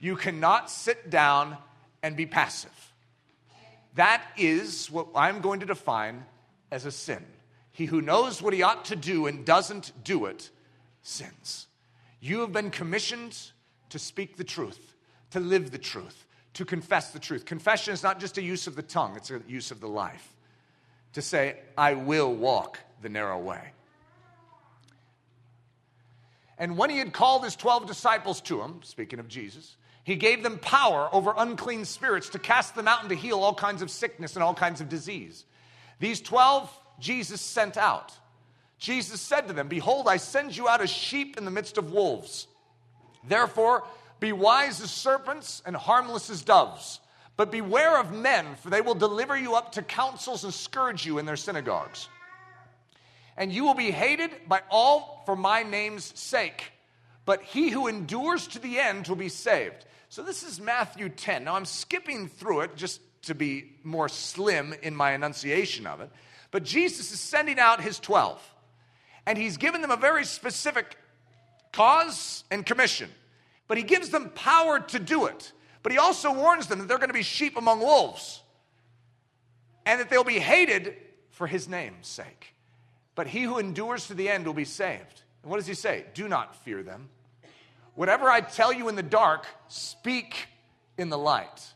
You 0.00 0.16
cannot 0.16 0.70
sit 0.70 1.10
down 1.10 1.56
and 2.02 2.16
be 2.16 2.26
passive. 2.26 2.92
That 3.94 4.24
is 4.36 4.90
what 4.90 5.08
I'm 5.14 5.40
going 5.40 5.60
to 5.60 5.66
define 5.66 6.24
as 6.70 6.86
a 6.86 6.90
sin. 6.90 7.24
He 7.70 7.84
who 7.86 8.00
knows 8.00 8.42
what 8.42 8.52
he 8.52 8.62
ought 8.62 8.86
to 8.86 8.96
do 8.96 9.26
and 9.26 9.44
doesn't 9.44 9.92
do 10.02 10.26
it 10.26 10.50
sins. 11.02 11.68
You 12.20 12.40
have 12.40 12.52
been 12.52 12.70
commissioned 12.70 13.38
to 13.90 13.98
speak 13.98 14.36
the 14.36 14.44
truth, 14.44 14.94
to 15.30 15.40
live 15.40 15.70
the 15.70 15.78
truth, 15.78 16.26
to 16.54 16.64
confess 16.64 17.10
the 17.10 17.18
truth. 17.18 17.44
Confession 17.44 17.92
is 17.92 18.02
not 18.02 18.20
just 18.20 18.38
a 18.38 18.42
use 18.42 18.66
of 18.66 18.76
the 18.76 18.82
tongue, 18.82 19.16
it's 19.16 19.30
a 19.30 19.40
use 19.46 19.70
of 19.70 19.80
the 19.80 19.88
life. 19.88 20.34
To 21.14 21.22
say, 21.22 21.58
I 21.76 21.94
will 21.94 22.34
walk 22.34 22.78
the 23.02 23.08
narrow 23.08 23.38
way. 23.38 23.72
And 26.62 26.78
when 26.78 26.90
he 26.90 26.98
had 26.98 27.12
called 27.12 27.42
his 27.42 27.56
12 27.56 27.88
disciples 27.88 28.40
to 28.42 28.62
him, 28.62 28.82
speaking 28.84 29.18
of 29.18 29.26
Jesus, 29.26 29.74
he 30.04 30.14
gave 30.14 30.44
them 30.44 30.60
power 30.60 31.08
over 31.10 31.34
unclean 31.36 31.84
spirits 31.84 32.28
to 32.28 32.38
cast 32.38 32.76
them 32.76 32.86
out 32.86 33.00
and 33.00 33.08
to 33.08 33.16
heal 33.16 33.40
all 33.40 33.52
kinds 33.52 33.82
of 33.82 33.90
sickness 33.90 34.36
and 34.36 34.44
all 34.44 34.54
kinds 34.54 34.80
of 34.80 34.88
disease. 34.88 35.44
These 35.98 36.20
12 36.20 36.70
Jesus 37.00 37.40
sent 37.40 37.76
out. 37.76 38.12
Jesus 38.78 39.20
said 39.20 39.48
to 39.48 39.52
them, 39.52 39.66
Behold, 39.66 40.06
I 40.06 40.18
send 40.18 40.56
you 40.56 40.68
out 40.68 40.80
as 40.80 40.88
sheep 40.88 41.36
in 41.36 41.44
the 41.44 41.50
midst 41.50 41.78
of 41.78 41.90
wolves. 41.90 42.46
Therefore, 43.26 43.82
be 44.20 44.32
wise 44.32 44.80
as 44.80 44.92
serpents 44.92 45.64
and 45.66 45.74
harmless 45.74 46.30
as 46.30 46.42
doves. 46.42 47.00
But 47.36 47.50
beware 47.50 47.98
of 47.98 48.12
men, 48.12 48.46
for 48.54 48.70
they 48.70 48.82
will 48.82 48.94
deliver 48.94 49.36
you 49.36 49.56
up 49.56 49.72
to 49.72 49.82
councils 49.82 50.44
and 50.44 50.54
scourge 50.54 51.04
you 51.04 51.18
in 51.18 51.26
their 51.26 51.34
synagogues 51.34 52.08
and 53.36 53.52
you 53.52 53.64
will 53.64 53.74
be 53.74 53.90
hated 53.90 54.30
by 54.48 54.62
all 54.70 55.22
for 55.26 55.36
my 55.36 55.62
name's 55.62 56.18
sake. 56.18 56.72
But 57.24 57.42
he 57.42 57.70
who 57.70 57.86
endures 57.86 58.46
to 58.48 58.58
the 58.58 58.78
end 58.78 59.08
will 59.08 59.16
be 59.16 59.28
saved. 59.28 59.84
So 60.08 60.22
this 60.22 60.42
is 60.42 60.60
Matthew 60.60 61.08
10. 61.08 61.44
Now 61.44 61.54
I'm 61.54 61.64
skipping 61.64 62.28
through 62.28 62.62
it 62.62 62.76
just 62.76 63.00
to 63.22 63.34
be 63.34 63.72
more 63.82 64.08
slim 64.08 64.74
in 64.82 64.94
my 64.94 65.12
enunciation 65.12 65.86
of 65.86 66.00
it. 66.00 66.10
But 66.50 66.64
Jesus 66.64 67.12
is 67.12 67.20
sending 67.20 67.58
out 67.58 67.80
his 67.80 67.98
12, 67.98 68.42
and 69.26 69.38
he's 69.38 69.56
given 69.56 69.80
them 69.80 69.90
a 69.90 69.96
very 69.96 70.24
specific 70.24 70.96
cause 71.72 72.44
and 72.50 72.66
commission. 72.66 73.08
But 73.68 73.78
he 73.78 73.84
gives 73.84 74.10
them 74.10 74.30
power 74.34 74.80
to 74.80 74.98
do 74.98 75.26
it. 75.26 75.52
But 75.82 75.92
he 75.92 75.98
also 75.98 76.32
warns 76.32 76.66
them 76.66 76.80
that 76.80 76.88
they're 76.88 76.98
going 76.98 77.08
to 77.08 77.14
be 77.14 77.22
sheep 77.22 77.56
among 77.56 77.80
wolves 77.80 78.42
and 79.84 80.00
that 80.00 80.10
they'll 80.10 80.24
be 80.24 80.38
hated 80.38 80.96
for 81.30 81.46
his 81.46 81.68
name's 81.68 82.06
sake. 82.06 82.51
But 83.14 83.26
he 83.26 83.42
who 83.42 83.58
endures 83.58 84.06
to 84.06 84.14
the 84.14 84.28
end 84.28 84.46
will 84.46 84.54
be 84.54 84.64
saved. 84.64 85.22
And 85.42 85.50
what 85.50 85.58
does 85.58 85.66
he 85.66 85.74
say? 85.74 86.04
Do 86.14 86.28
not 86.28 86.56
fear 86.64 86.82
them. 86.82 87.08
Whatever 87.94 88.30
I 88.30 88.40
tell 88.40 88.72
you 88.72 88.88
in 88.88 88.96
the 88.96 89.02
dark, 89.02 89.46
speak 89.68 90.46
in 90.96 91.10
the 91.10 91.18
light. 91.18 91.74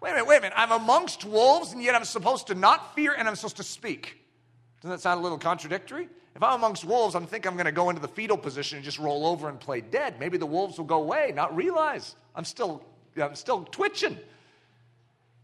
Wait 0.00 0.10
a 0.10 0.12
minute, 0.14 0.26
wait 0.26 0.38
a 0.38 0.40
minute. 0.42 0.54
I'm 0.56 0.72
amongst 0.72 1.24
wolves, 1.24 1.72
and 1.72 1.82
yet 1.82 1.94
I'm 1.94 2.04
supposed 2.04 2.48
to 2.48 2.54
not 2.54 2.94
fear 2.94 3.14
and 3.14 3.26
I'm 3.26 3.36
supposed 3.36 3.56
to 3.56 3.62
speak. 3.62 4.18
Doesn't 4.82 4.90
that 4.90 5.00
sound 5.00 5.20
a 5.20 5.22
little 5.22 5.38
contradictory? 5.38 6.08
If 6.34 6.42
I'm 6.42 6.54
amongst 6.56 6.84
wolves, 6.84 7.14
I'm 7.14 7.26
thinking 7.26 7.48
I'm 7.48 7.56
going 7.56 7.66
to 7.66 7.72
go 7.72 7.88
into 7.88 8.02
the 8.02 8.08
fetal 8.08 8.36
position 8.36 8.76
and 8.76 8.84
just 8.84 8.98
roll 8.98 9.24
over 9.24 9.48
and 9.48 9.58
play 9.58 9.80
dead. 9.80 10.20
Maybe 10.20 10.36
the 10.36 10.46
wolves 10.46 10.76
will 10.76 10.84
go 10.84 11.00
away, 11.00 11.32
not 11.34 11.56
realize 11.56 12.16
I'm 12.34 12.44
still, 12.44 12.84
I'm 13.16 13.34
still 13.34 13.64
twitching. 13.64 14.18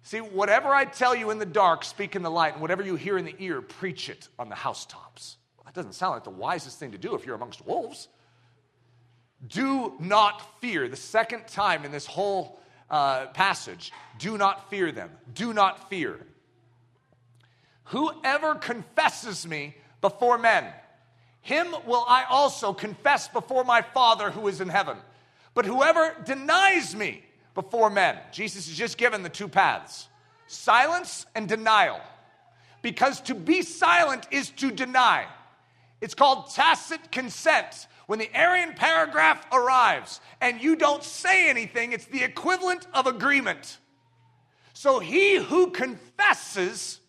See, 0.03 0.19
whatever 0.19 0.69
I 0.69 0.85
tell 0.87 1.15
you 1.15 1.31
in 1.31 1.39
the 1.39 1.47
dark, 1.47 1.85
speak 1.85 2.17
in 2.17 2.23
the 2.23 2.31
light, 2.31 2.55
and 2.55 2.63
whatever 2.63 2.83
you 2.83 2.97
hear 2.97 3.19
in 3.19 3.25
the 3.25 3.35
ear, 3.39 3.61
preach 3.61 4.09
it 4.09 4.29
on 4.39 4.49
the 4.49 4.55
housetops. 4.55 5.37
That 5.65 5.75
doesn't 5.75 5.93
sound 5.93 6.15
like 6.15 6.25
the 6.25 6.31
wisest 6.31 6.81
thing 6.81 6.91
to 6.93 6.99
do 6.99 7.15
if 7.15 7.25
you're 7.25 7.37
amongst 7.37 7.65
wolves. 7.65 8.09
Do 9.47 9.95
not 10.01 10.61
fear. 10.61 10.89
The 10.89 10.97
second 10.97 11.47
time 11.47 11.85
in 11.85 11.93
this 11.93 12.07
whole 12.07 12.59
uh, 12.91 13.27
passage, 13.27 13.93
do 14.19 14.37
not 14.37 14.69
fear 14.69 14.91
them. 14.91 15.11
Do 15.33 15.55
not 15.55 15.89
fear. 15.89 16.27
Whoever 17.85 18.57
confesses 18.57 19.47
me 19.47 19.77
before 20.01 20.39
men, 20.39 20.65
him 21.41 21.69
will 21.87 22.05
I 22.09 22.25
also 22.29 22.73
confess 22.73 23.29
before 23.29 23.63
my 23.63 23.83
Father 23.83 24.33
who 24.33 24.49
is 24.49 24.61
in 24.61 24.69
heaven. 24.69 24.97
But 25.55 25.67
whoever 25.67 26.17
denies 26.25 26.97
me, 26.97 27.25
before 27.55 27.91
men. 27.91 28.19
Jesus 28.33 28.69
has 28.69 28.77
just 28.77 28.99
given 28.99 29.23
the 29.23 29.29
two 29.29 29.49
paths 29.49 30.09
silence 30.47 31.27
and 31.35 31.49
denial. 31.49 32.01
Because 32.83 33.21
to 33.23 33.35
be 33.35 33.63
silent 33.63 34.27
is 34.31 34.51
to 34.51 34.71
deny. 34.71 35.27
It's 36.01 36.15
called 36.15 36.51
tacit 36.51 37.13
consent. 37.13 37.87
When 38.07 38.19
the 38.19 38.31
Aryan 38.35 38.75
paragraph 38.75 39.47
arrives 39.53 40.21
and 40.41 40.61
you 40.61 40.75
don't 40.75 41.05
say 41.05 41.49
anything, 41.49 41.93
it's 41.93 42.07
the 42.07 42.25
equivalent 42.25 42.87
of 42.93 43.07
agreement. 43.07 43.79
So 44.73 44.99
he 44.99 45.37
who 45.37 45.71
confesses, 45.71 47.01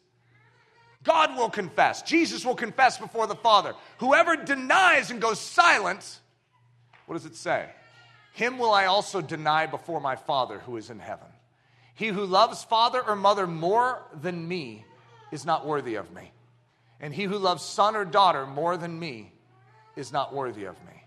God 1.03 1.35
will 1.37 1.49
confess. 1.49 2.01
Jesus 2.03 2.45
will 2.45 2.55
confess 2.55 2.97
before 2.97 3.25
the 3.27 3.35
Father. 3.35 3.73
Whoever 3.99 4.35
denies 4.35 5.09
and 5.09 5.21
goes 5.21 5.39
silent, 5.39 6.19
what 7.05 7.15
does 7.15 7.25
it 7.25 7.35
say? 7.35 7.69
Him 8.33 8.57
will 8.57 8.71
I 8.71 8.85
also 8.85 9.21
deny 9.21 9.65
before 9.67 9.99
my 9.99 10.15
Father 10.15 10.59
who 10.59 10.77
is 10.77 10.89
in 10.89 10.99
heaven. 10.99 11.27
He 11.93 12.07
who 12.07 12.25
loves 12.25 12.63
father 12.63 13.01
or 13.01 13.15
mother 13.15 13.45
more 13.45 14.01
than 14.21 14.47
me 14.47 14.85
is 15.31 15.45
not 15.45 15.67
worthy 15.67 15.95
of 15.95 16.11
me. 16.13 16.31
And 16.99 17.13
he 17.13 17.23
who 17.23 17.37
loves 17.37 17.63
son 17.63 17.95
or 17.95 18.05
daughter 18.05 18.45
more 18.45 18.77
than 18.77 18.97
me 18.97 19.31
is 19.95 20.11
not 20.11 20.33
worthy 20.33 20.65
of 20.65 20.75
me. 20.85 21.03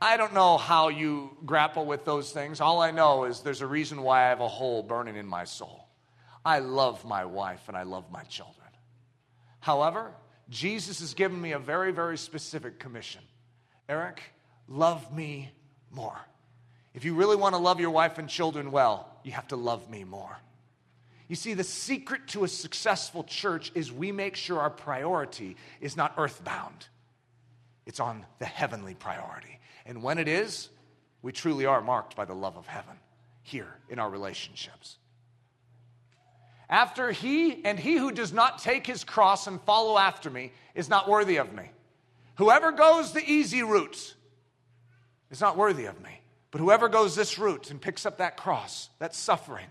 I 0.00 0.16
don't 0.16 0.34
know 0.34 0.58
how 0.58 0.88
you 0.88 1.36
grapple 1.44 1.84
with 1.84 2.04
those 2.04 2.30
things. 2.30 2.60
All 2.60 2.80
I 2.80 2.90
know 2.90 3.24
is 3.24 3.40
there's 3.40 3.62
a 3.62 3.66
reason 3.66 4.02
why 4.02 4.26
I 4.26 4.28
have 4.28 4.40
a 4.40 4.48
hole 4.48 4.82
burning 4.82 5.16
in 5.16 5.26
my 5.26 5.44
soul. 5.44 5.88
I 6.44 6.60
love 6.60 7.04
my 7.04 7.24
wife 7.24 7.68
and 7.68 7.76
I 7.76 7.82
love 7.82 8.10
my 8.10 8.22
children. 8.24 8.66
However, 9.60 10.12
Jesus 10.48 11.00
has 11.00 11.14
given 11.14 11.40
me 11.40 11.52
a 11.52 11.58
very, 11.58 11.92
very 11.92 12.18
specific 12.18 12.78
commission 12.78 13.22
Eric, 13.88 14.22
love 14.68 15.14
me 15.14 15.50
more. 15.90 16.18
If 16.98 17.04
you 17.04 17.14
really 17.14 17.36
want 17.36 17.54
to 17.54 17.60
love 17.60 17.78
your 17.78 17.92
wife 17.92 18.18
and 18.18 18.28
children 18.28 18.72
well, 18.72 19.08
you 19.22 19.30
have 19.30 19.46
to 19.48 19.56
love 19.56 19.88
me 19.88 20.02
more. 20.02 20.36
You 21.28 21.36
see, 21.36 21.54
the 21.54 21.62
secret 21.62 22.26
to 22.30 22.42
a 22.42 22.48
successful 22.48 23.22
church 23.22 23.70
is 23.76 23.92
we 23.92 24.10
make 24.10 24.34
sure 24.34 24.58
our 24.58 24.68
priority 24.68 25.54
is 25.80 25.96
not 25.96 26.14
earthbound, 26.16 26.88
it's 27.86 28.00
on 28.00 28.26
the 28.40 28.46
heavenly 28.46 28.94
priority. 28.94 29.60
And 29.86 30.02
when 30.02 30.18
it 30.18 30.26
is, 30.26 30.70
we 31.22 31.30
truly 31.30 31.66
are 31.66 31.80
marked 31.80 32.16
by 32.16 32.24
the 32.24 32.34
love 32.34 32.56
of 32.56 32.66
heaven 32.66 32.96
here 33.44 33.76
in 33.88 34.00
our 34.00 34.10
relationships. 34.10 34.96
After 36.68 37.12
he 37.12 37.64
and 37.64 37.78
he 37.78 37.96
who 37.96 38.10
does 38.10 38.32
not 38.32 38.58
take 38.58 38.88
his 38.88 39.04
cross 39.04 39.46
and 39.46 39.62
follow 39.62 39.98
after 39.98 40.30
me 40.30 40.50
is 40.74 40.88
not 40.88 41.08
worthy 41.08 41.36
of 41.36 41.52
me. 41.52 41.70
Whoever 42.38 42.72
goes 42.72 43.12
the 43.12 43.22
easy 43.24 43.62
route 43.62 44.16
is 45.30 45.40
not 45.40 45.56
worthy 45.56 45.84
of 45.84 46.02
me. 46.02 46.17
But 46.50 46.60
whoever 46.60 46.88
goes 46.88 47.14
this 47.14 47.38
route 47.38 47.70
and 47.70 47.80
picks 47.80 48.06
up 48.06 48.18
that 48.18 48.36
cross, 48.36 48.88
that 48.98 49.14
suffering, 49.14 49.66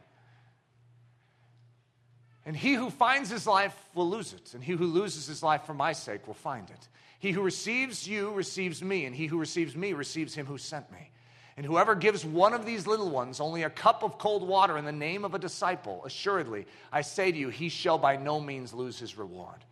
and 2.48 2.56
he 2.56 2.76
who 2.76 2.90
finds 2.90 3.30
his 3.30 3.46
life 3.46 3.76
will 3.94 4.10
lose 4.10 4.32
it, 4.32 4.54
and 4.54 4.64
he 4.64 4.72
who 4.72 4.86
loses 4.86 5.28
his 5.28 5.44
life 5.44 5.64
for 5.66 5.74
my 5.74 5.92
sake 5.92 6.26
will 6.28 6.34
find 6.34 6.70
it. 6.70 6.88
He 7.20 7.32
who 7.32 7.42
receives 7.42 8.08
you 8.08 8.32
receives 8.32 8.82
me, 8.82 9.04
and 9.04 9.14
he 9.14 9.26
who 9.26 9.38
receives 9.38 9.76
me 9.76 9.92
receives 9.92 10.34
him 10.34 10.46
who 10.46 10.58
sent 10.58 10.90
me. 10.90 11.12
And 11.58 11.66
whoever 11.66 11.94
gives 11.94 12.24
one 12.24 12.54
of 12.54 12.66
these 12.66 12.88
little 12.88 13.10
ones 13.10 13.42
only 13.42 13.64
a 13.64 13.70
cup 13.70 14.02
of 14.02 14.18
cold 14.18 14.48
water 14.48 14.78
in 14.78 14.86
the 14.86 14.94
name 14.94 15.26
of 15.26 15.34
a 15.34 15.40
disciple, 15.40 16.02
assuredly, 16.06 16.68
I 16.90 17.02
say 17.02 17.34
to 17.34 17.38
you, 17.38 17.50
he 17.50 17.68
shall 17.68 17.98
by 17.98 18.16
no 18.16 18.40
means 18.40 18.74
lose 18.74 18.98
his 18.98 19.18
reward. 19.18 19.66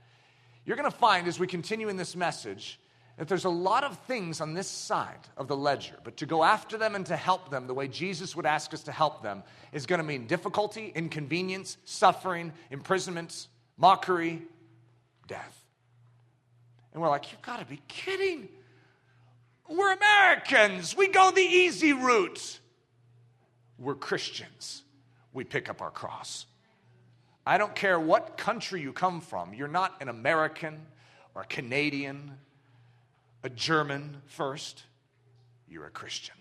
You're 0.65 0.75
going 0.75 0.91
to 0.91 0.97
find 0.97 1.29
as 1.29 1.39
we 1.39 1.47
continue 1.47 1.87
in 1.87 1.95
this 1.95 2.13
message 2.13 2.77
that 3.17 3.29
there's 3.29 3.45
a 3.45 3.49
lot 3.49 3.83
of 3.83 3.97
things 3.99 4.41
on 4.41 4.53
this 4.53 4.67
side 4.67 5.19
of 5.37 5.47
the 5.47 5.55
ledger, 5.55 5.95
but 6.03 6.17
to 6.17 6.25
go 6.25 6.43
after 6.43 6.77
them 6.77 6.95
and 6.95 7.05
to 7.05 7.15
help 7.15 7.49
them 7.49 7.65
the 7.67 7.73
way 7.73 7.87
Jesus 7.87 8.35
would 8.35 8.45
ask 8.45 8.73
us 8.73 8.83
to 8.83 8.91
help 8.91 9.23
them 9.23 9.43
is 9.71 9.85
going 9.85 9.99
to 9.99 10.05
mean 10.05 10.27
difficulty, 10.27 10.91
inconvenience, 10.93 11.77
suffering, 11.85 12.51
imprisonment, 12.71 13.47
mockery, 13.77 14.41
death. 15.27 15.65
And 16.93 17.01
we're 17.01 17.09
like, 17.09 17.31
you've 17.31 17.41
got 17.41 17.59
to 17.59 17.65
be 17.65 17.81
kidding. 17.87 18.49
We're 19.69 19.93
Americans. 19.93 20.95
We 20.95 21.07
go 21.07 21.31
the 21.31 21.41
easy 21.41 21.93
route. 21.93 22.59
We're 23.79 23.95
Christians. 23.95 24.83
We 25.33 25.43
pick 25.43 25.69
up 25.69 25.81
our 25.81 25.91
cross. 25.91 26.45
I 27.45 27.57
don't 27.57 27.75
care 27.75 27.99
what 27.99 28.37
country 28.37 28.81
you 28.81 28.91
come 28.91 29.21
from, 29.21 29.53
you're 29.53 29.67
not 29.67 30.01
an 30.01 30.09
American 30.09 30.81
or 31.35 31.43
a 31.43 31.45
Canadian, 31.45 32.31
a 33.45 33.49
German 33.49 34.17
first, 34.25 34.83
you're 35.69 35.85
a 35.85 35.91
Christian. 35.91 36.35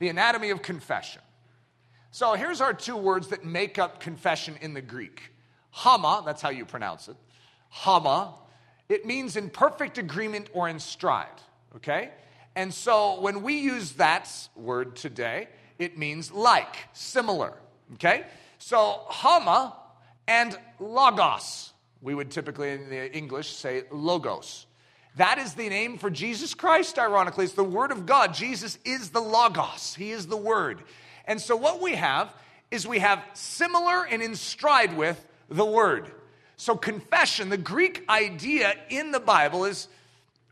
The 0.00 0.08
anatomy 0.08 0.50
of 0.50 0.62
confession. 0.62 1.22
So 2.10 2.32
here's 2.32 2.60
our 2.60 2.74
two 2.74 2.96
words 2.96 3.28
that 3.28 3.44
make 3.44 3.78
up 3.78 4.00
confession 4.00 4.56
in 4.60 4.74
the 4.74 4.80
Greek. 4.82 5.32
Hama, 5.70 6.22
that's 6.24 6.42
how 6.42 6.48
you 6.48 6.64
pronounce 6.64 7.08
it. 7.08 7.16
Hama 7.68 8.34
it 8.88 9.04
means 9.04 9.36
in 9.36 9.50
perfect 9.50 9.98
agreement 9.98 10.48
or 10.52 10.68
in 10.68 10.78
stride, 10.78 11.26
okay? 11.74 12.10
And 12.54 12.72
so 12.72 13.20
when 13.20 13.42
we 13.42 13.58
use 13.58 13.92
that 13.92 14.30
word 14.54 14.96
today, 14.96 15.48
it 15.78 15.98
means 15.98 16.30
like, 16.30 16.88
similar, 16.92 17.52
okay? 17.94 18.24
So 18.58 19.00
hama 19.08 19.76
and 20.28 20.56
logos, 20.78 21.72
we 22.00 22.14
would 22.14 22.30
typically 22.30 22.70
in 22.70 22.88
the 22.88 23.14
English 23.14 23.50
say 23.50 23.82
logos. 23.90 24.65
That 25.16 25.38
is 25.38 25.54
the 25.54 25.68
name 25.68 25.98
for 25.98 26.10
Jesus 26.10 26.54
Christ, 26.54 26.98
ironically. 26.98 27.46
It's 27.46 27.54
the 27.54 27.64
Word 27.64 27.90
of 27.90 28.06
God. 28.06 28.34
Jesus 28.34 28.78
is 28.84 29.10
the 29.10 29.20
Logos, 29.20 29.94
He 29.94 30.10
is 30.10 30.26
the 30.26 30.36
Word. 30.36 30.82
And 31.26 31.40
so 31.40 31.56
what 31.56 31.80
we 31.80 31.94
have 31.94 32.32
is 32.70 32.86
we 32.86 32.98
have 32.98 33.22
similar 33.32 34.04
and 34.04 34.22
in 34.22 34.34
stride 34.34 34.96
with 34.96 35.24
the 35.48 35.64
Word. 35.64 36.10
So, 36.58 36.76
confession, 36.76 37.50
the 37.50 37.58
Greek 37.58 38.04
idea 38.08 38.74
in 38.88 39.10
the 39.10 39.20
Bible 39.20 39.64
is 39.66 39.88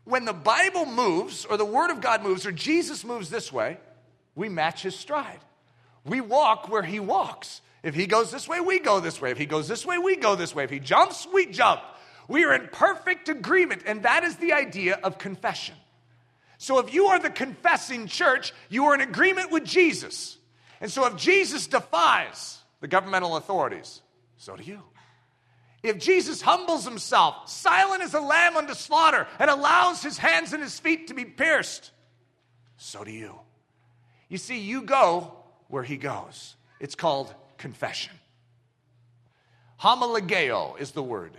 when 0.03 0.25
the 0.25 0.33
Bible 0.33 0.85
moves, 0.85 1.45
or 1.45 1.57
the 1.57 1.65
Word 1.65 1.89
of 1.89 1.99
God 1.99 2.21
moves, 2.21 2.45
or 2.45 2.51
Jesus 2.51 3.03
moves 3.03 3.29
this 3.29 3.51
way, 3.51 3.77
we 4.35 4.49
match 4.49 4.83
his 4.83 4.95
stride. 4.95 5.39
We 6.03 6.21
walk 6.21 6.69
where 6.69 6.83
he 6.83 6.99
walks. 6.99 7.61
If 7.81 7.95
he 7.95 8.05
goes 8.05 8.31
this 8.31 8.47
way, 8.47 8.59
we 8.61 8.79
go 8.79 8.99
this 8.99 9.19
way. 9.19 9.31
If 9.31 9.37
he 9.37 9.45
goes 9.45 9.67
this 9.67 9.85
way, 9.85 9.97
we 9.97 10.15
go 10.15 10.35
this 10.35 10.53
way. 10.53 10.63
If 10.63 10.69
he 10.69 10.79
jumps, 10.79 11.27
we 11.33 11.47
jump. 11.47 11.81
We 12.27 12.43
are 12.45 12.53
in 12.53 12.69
perfect 12.71 13.29
agreement, 13.29 13.83
and 13.85 14.03
that 14.03 14.23
is 14.23 14.37
the 14.37 14.53
idea 14.53 14.99
of 15.03 15.17
confession. 15.17 15.75
So, 16.57 16.79
if 16.79 16.93
you 16.93 17.07
are 17.07 17.19
the 17.19 17.29
confessing 17.29 18.07
church, 18.07 18.53
you 18.69 18.85
are 18.85 18.95
in 18.95 19.01
agreement 19.01 19.51
with 19.51 19.65
Jesus. 19.65 20.37
And 20.81 20.89
so, 20.91 21.05
if 21.05 21.17
Jesus 21.17 21.67
defies 21.67 22.59
the 22.79 22.87
governmental 22.87 23.35
authorities, 23.35 24.01
so 24.37 24.55
do 24.55 24.63
you. 24.63 24.81
If 25.83 25.99
Jesus 25.99 26.41
humbles 26.41 26.83
himself, 26.83 27.47
silent 27.49 28.01
as 28.01 28.15
a 28.15 28.19
lamb 28.19 28.57
unto 28.57 28.73
slaughter, 28.73 29.27
and 29.37 29.49
allows 29.49 30.01
his 30.01 30.17
hands 30.17 30.53
and 30.53 30.63
his 30.63 30.79
feet 30.79 31.07
to 31.07 31.13
be 31.13 31.25
pierced, 31.25 31.91
so 32.77 33.03
do 33.03 33.11
you. 33.11 33.35
You 34.29 34.37
see, 34.37 34.59
you 34.59 34.81
go 34.81 35.33
where 35.67 35.83
he 35.83 35.97
goes. 35.97 36.55
It's 36.79 36.95
called 36.95 37.33
confession. 37.57 38.13
Homologeo 39.81 40.79
is 40.79 40.91
the 40.91 41.03
word. 41.03 41.37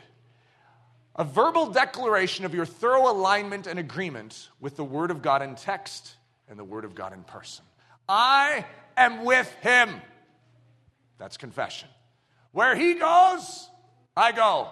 A 1.16 1.24
verbal 1.24 1.68
declaration 1.68 2.44
of 2.44 2.54
your 2.54 2.66
thorough 2.66 3.10
alignment 3.10 3.66
and 3.66 3.78
agreement 3.78 4.50
with 4.60 4.76
the 4.76 4.84
Word 4.84 5.10
of 5.10 5.22
God 5.22 5.42
in 5.42 5.54
text 5.54 6.14
and 6.48 6.58
the 6.58 6.64
Word 6.64 6.84
of 6.84 6.94
God 6.94 7.12
in 7.12 7.22
person. 7.24 7.64
I 8.08 8.64
am 8.96 9.24
with 9.24 9.50
Him. 9.62 9.90
That's 11.18 11.38
confession. 11.38 11.88
Where 12.52 12.76
He 12.76 12.94
goes, 12.94 13.68
I 14.16 14.32
go. 14.32 14.68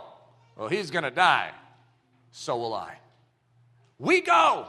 Well, 0.57 0.69
he's 0.69 0.91
going 0.91 1.05
to 1.05 1.11
die. 1.11 1.51
So 2.33 2.57
will 2.57 2.75
I. 2.75 2.99
We 3.99 4.21
go 4.21 4.67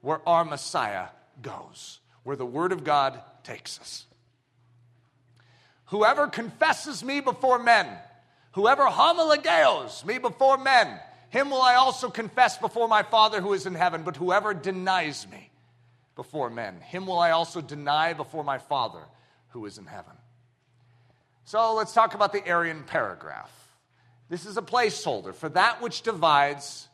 where 0.00 0.26
our 0.28 0.44
Messiah 0.44 1.06
goes, 1.40 2.00
where 2.22 2.36
the 2.36 2.46
Word 2.46 2.72
of 2.72 2.84
God 2.84 3.20
takes 3.44 3.78
us. 3.80 4.06
Whoever 5.86 6.26
confesses 6.26 7.04
me 7.04 7.20
before 7.20 7.58
men, 7.58 7.86
whoever 8.52 8.84
homologeos 8.84 10.04
me 10.04 10.18
before 10.18 10.58
men, 10.58 10.98
him 11.30 11.50
will 11.50 11.62
I 11.62 11.74
also 11.74 12.08
confess 12.10 12.58
before 12.58 12.88
my 12.88 13.02
Father 13.02 13.40
who 13.40 13.52
is 13.52 13.66
in 13.66 13.74
heaven. 13.74 14.02
But 14.02 14.16
whoever 14.16 14.54
denies 14.54 15.26
me 15.30 15.50
before 16.14 16.50
men, 16.50 16.80
him 16.80 17.06
will 17.06 17.18
I 17.18 17.30
also 17.30 17.60
deny 17.60 18.12
before 18.12 18.44
my 18.44 18.58
Father 18.58 19.00
who 19.48 19.64
is 19.66 19.78
in 19.78 19.86
heaven. 19.86 20.12
So 21.44 21.74
let's 21.74 21.92
talk 21.92 22.14
about 22.14 22.32
the 22.32 22.48
Aryan 22.48 22.84
paragraph. 22.84 23.50
This 24.28 24.46
is 24.46 24.56
a 24.56 24.62
placeholder 24.62 25.34
for 25.34 25.48
that 25.50 25.82
which 25.82 26.02
divides 26.02 26.88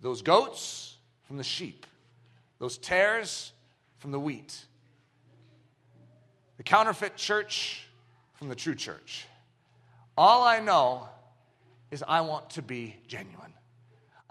those 0.00 0.22
goats 0.22 0.96
from 1.24 1.36
the 1.36 1.44
sheep, 1.44 1.86
those 2.58 2.78
tares 2.78 3.52
from 3.98 4.12
the 4.12 4.20
wheat, 4.20 4.64
the 6.56 6.62
counterfeit 6.62 7.16
church 7.16 7.86
from 8.34 8.48
the 8.48 8.54
true 8.54 8.74
church. 8.74 9.26
All 10.16 10.44
I 10.44 10.60
know 10.60 11.08
is 11.90 12.04
I 12.06 12.20
want 12.22 12.50
to 12.50 12.62
be 12.62 12.96
genuine. 13.06 13.52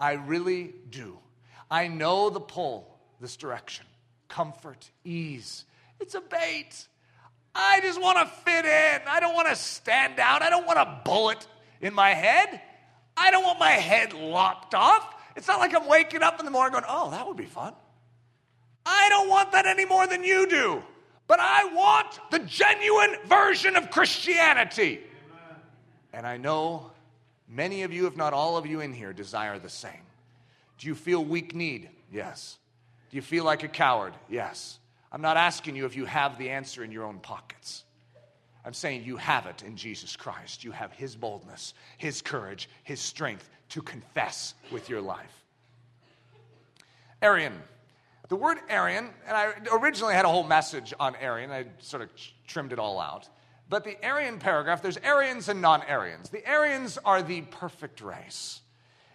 I 0.00 0.12
really 0.14 0.74
do. 0.90 1.18
I 1.70 1.88
know 1.88 2.30
the 2.30 2.40
pull 2.40 2.98
this 3.20 3.36
direction 3.36 3.86
comfort, 4.28 4.90
ease. 5.04 5.64
It's 6.00 6.14
a 6.14 6.20
bait. 6.20 6.88
I 7.54 7.80
just 7.80 8.00
want 8.00 8.18
to 8.18 8.26
fit 8.26 8.64
in. 8.64 9.00
I 9.06 9.20
don't 9.20 9.34
want 9.34 9.48
to 9.48 9.54
stand 9.54 10.18
out. 10.18 10.42
I 10.42 10.50
don't 10.50 10.66
want 10.66 10.78
a 10.78 11.00
bullet 11.04 11.46
in 11.80 11.94
my 11.94 12.10
head. 12.10 12.60
I 13.16 13.30
don't 13.30 13.44
want 13.44 13.60
my 13.60 13.70
head 13.70 14.12
locked 14.12 14.74
off. 14.74 15.14
It's 15.36 15.46
not 15.46 15.60
like 15.60 15.74
I'm 15.74 15.86
waking 15.86 16.22
up 16.22 16.40
in 16.40 16.44
the 16.44 16.50
morning 16.50 16.72
going, 16.72 16.84
oh, 16.88 17.10
that 17.12 17.26
would 17.26 17.36
be 17.36 17.44
fun. 17.44 17.74
I 18.84 19.08
don't 19.08 19.28
want 19.28 19.52
that 19.52 19.66
any 19.66 19.84
more 19.84 20.06
than 20.06 20.24
you 20.24 20.48
do. 20.48 20.82
But 21.26 21.38
I 21.40 21.72
want 21.72 22.18
the 22.30 22.40
genuine 22.40 23.16
version 23.26 23.76
of 23.76 23.90
Christianity. 23.90 25.00
And 26.14 26.26
I 26.26 26.36
know 26.36 26.90
many 27.48 27.82
of 27.82 27.92
you, 27.92 28.06
if 28.06 28.16
not 28.16 28.32
all 28.32 28.56
of 28.56 28.66
you 28.66 28.80
in 28.80 28.92
here, 28.92 29.12
desire 29.12 29.58
the 29.58 29.68
same. 29.68 29.92
Do 30.78 30.86
you 30.86 30.94
feel 30.94 31.24
weak 31.24 31.54
need? 31.54 31.90
Yes. 32.12 32.56
Do 33.10 33.16
you 33.16 33.22
feel 33.22 33.44
like 33.44 33.64
a 33.64 33.68
coward? 33.68 34.14
Yes. 34.28 34.78
I'm 35.10 35.22
not 35.22 35.36
asking 35.36 35.74
you 35.74 35.86
if 35.86 35.96
you 35.96 36.04
have 36.04 36.38
the 36.38 36.50
answer 36.50 36.84
in 36.84 36.92
your 36.92 37.04
own 37.04 37.18
pockets. 37.18 37.84
I'm 38.64 38.72
saying 38.72 39.04
you 39.04 39.16
have 39.16 39.46
it 39.46 39.62
in 39.62 39.76
Jesus 39.76 40.16
Christ. 40.16 40.64
You 40.64 40.70
have 40.70 40.92
His 40.92 41.16
boldness, 41.16 41.74
His 41.98 42.22
courage, 42.22 42.68
His 42.84 43.00
strength 43.00 43.50
to 43.70 43.82
confess 43.82 44.54
with 44.70 44.88
your 44.88 45.00
life. 45.00 45.44
Aryan. 47.22 47.54
The 48.28 48.36
word 48.36 48.58
Aryan, 48.70 49.10
and 49.26 49.36
I 49.36 49.52
originally 49.70 50.14
had 50.14 50.24
a 50.24 50.28
whole 50.28 50.44
message 50.44 50.94
on 50.98 51.14
Aryan, 51.16 51.50
I 51.50 51.66
sort 51.80 52.02
of 52.02 52.08
trimmed 52.46 52.72
it 52.72 52.78
all 52.78 52.98
out. 52.98 53.28
But 53.68 53.84
the 53.84 53.96
Aryan 54.06 54.38
paragraph, 54.38 54.82
there's 54.82 54.98
Aryans 54.98 55.48
and 55.48 55.60
non 55.60 55.82
Aryans. 55.82 56.28
The 56.28 56.46
Aryans 56.48 56.98
are 57.04 57.22
the 57.22 57.40
perfect 57.42 58.00
race. 58.00 58.60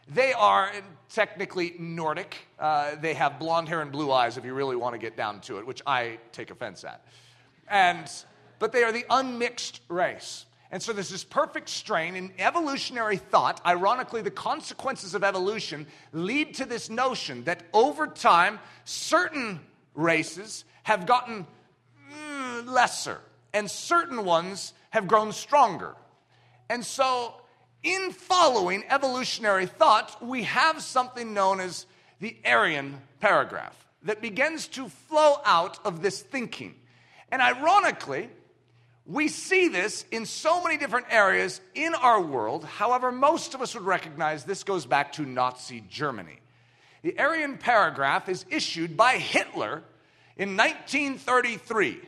They 0.08 0.34
are 0.34 0.72
technically 1.14 1.76
Nordic. 1.78 2.36
Uh, 2.58 2.96
they 2.96 3.14
have 3.14 3.38
blonde 3.38 3.70
hair 3.70 3.82
and 3.82 3.92
blue 3.92 4.12
eyes, 4.12 4.38
if 4.38 4.46
you 4.46 4.56
really 4.56 4.76
want 4.76 4.96
to 4.96 5.00
get 5.00 5.16
down 5.16 5.42
to 5.42 5.60
it, 5.60 5.68
which 5.68 5.84
I 5.86 6.18
take 6.32 6.50
offense 6.50 6.84
at. 6.84 7.06
And 7.68 8.10
but 8.58 8.72
they 8.72 8.84
are 8.84 8.92
the 8.92 9.06
unmixed 9.10 9.82
race. 9.88 10.46
And 10.72 10.84
so 10.84 10.94
there's 10.94 11.10
this 11.10 11.24
perfect 11.24 11.70
strain 11.70 12.16
in 12.16 12.32
evolutionary 12.38 13.18
thought. 13.18 13.62
Ironically, 13.66 14.22
the 14.22 14.32
consequences 14.32 15.16
of 15.16 15.24
evolution 15.24 15.88
lead 16.12 16.56
to 16.56 16.66
this 16.66 16.90
notion 16.90 17.44
that 17.46 17.64
over 17.74 18.06
time, 18.06 18.60
certain 18.84 19.62
races 19.96 20.66
have 20.84 21.08
gotten 21.08 21.48
mm, 22.12 22.68
lesser 22.68 23.20
and 23.54 23.70
certain 23.70 24.26
ones 24.26 24.74
have 24.92 25.08
grown 25.08 25.32
stronger. 25.32 25.96
And 26.70 26.86
so, 26.86 27.34
in 27.84 28.12
following 28.12 28.84
evolutionary 28.90 29.66
thought, 29.66 30.24
we 30.26 30.44
have 30.44 30.82
something 30.82 31.34
known 31.34 31.60
as 31.60 31.86
the 32.20 32.36
Aryan 32.46 33.02
paragraph 33.20 33.76
that 34.04 34.22
begins 34.22 34.68
to 34.68 34.90
flow 34.90 35.36
out 35.46 35.80
of 35.86 36.02
this 36.02 36.22
thinking. 36.22 36.76
And 37.32 37.42
ironically, 37.42 38.30
we 39.06 39.28
see 39.28 39.70
this 39.70 40.06
in 40.12 40.26
so 40.26 40.64
many 40.64 40.78
different 40.78 41.08
areas 41.10 41.62
in 41.74 41.96
our 41.96 42.22
world. 42.22 42.64
However, 42.64 43.12
most 43.12 43.54
of 43.56 43.62
us 43.62 43.74
would 43.74 43.84
recognize 43.84 44.44
this 44.44 44.64
goes 44.64 44.86
back 44.86 45.14
to 45.14 45.24
Nazi 45.24 45.84
Germany. 45.90 46.40
The 47.02 47.18
Aryan 47.18 47.58
paragraph 47.58 48.30
is 48.30 48.46
issued 48.50 48.96
by 48.96 49.14
Hitler 49.14 49.84
in 50.38 50.56
1933. 50.58 52.00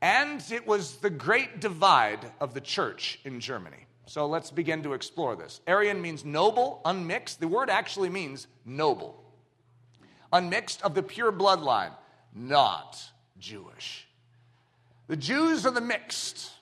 And 0.00 0.44
it 0.50 0.66
was 0.66 0.96
the 0.96 1.10
great 1.10 1.60
divide 1.60 2.30
of 2.40 2.54
the 2.54 2.60
church 2.60 3.18
in 3.24 3.40
Germany. 3.40 3.86
So 4.06 4.26
let's 4.26 4.50
begin 4.50 4.82
to 4.84 4.94
explore 4.94 5.36
this. 5.36 5.60
Aryan 5.66 6.00
means 6.00 6.24
noble, 6.24 6.80
unmixed. 6.84 7.40
The 7.40 7.48
word 7.48 7.68
actually 7.68 8.08
means 8.08 8.46
noble. 8.64 9.22
Unmixed 10.32 10.82
of 10.82 10.94
the 10.94 11.02
pure 11.02 11.32
bloodline, 11.32 11.92
not 12.34 12.98
Jewish. 13.38 14.06
The 15.08 15.16
Jews 15.16 15.66
are 15.66 15.70
the 15.70 15.80
mixed. 15.80 16.52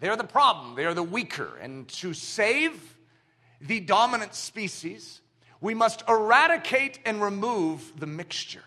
They're 0.00 0.16
the 0.16 0.24
problem. 0.24 0.74
They 0.74 0.84
are 0.84 0.94
the 0.94 1.02
weaker. 1.02 1.56
And 1.60 1.88
to 1.88 2.12
save 2.12 2.96
the 3.60 3.80
dominant 3.80 4.34
species, 4.34 5.20
we 5.60 5.72
must 5.72 6.04
eradicate 6.08 6.98
and 7.04 7.22
remove 7.22 7.92
the 7.98 8.06
mixture. 8.06 8.64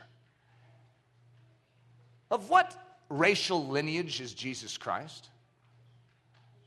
Of 2.31 2.49
what 2.49 2.75
racial 3.09 3.67
lineage 3.67 4.21
is 4.21 4.33
Jesus 4.33 4.77
Christ? 4.77 5.29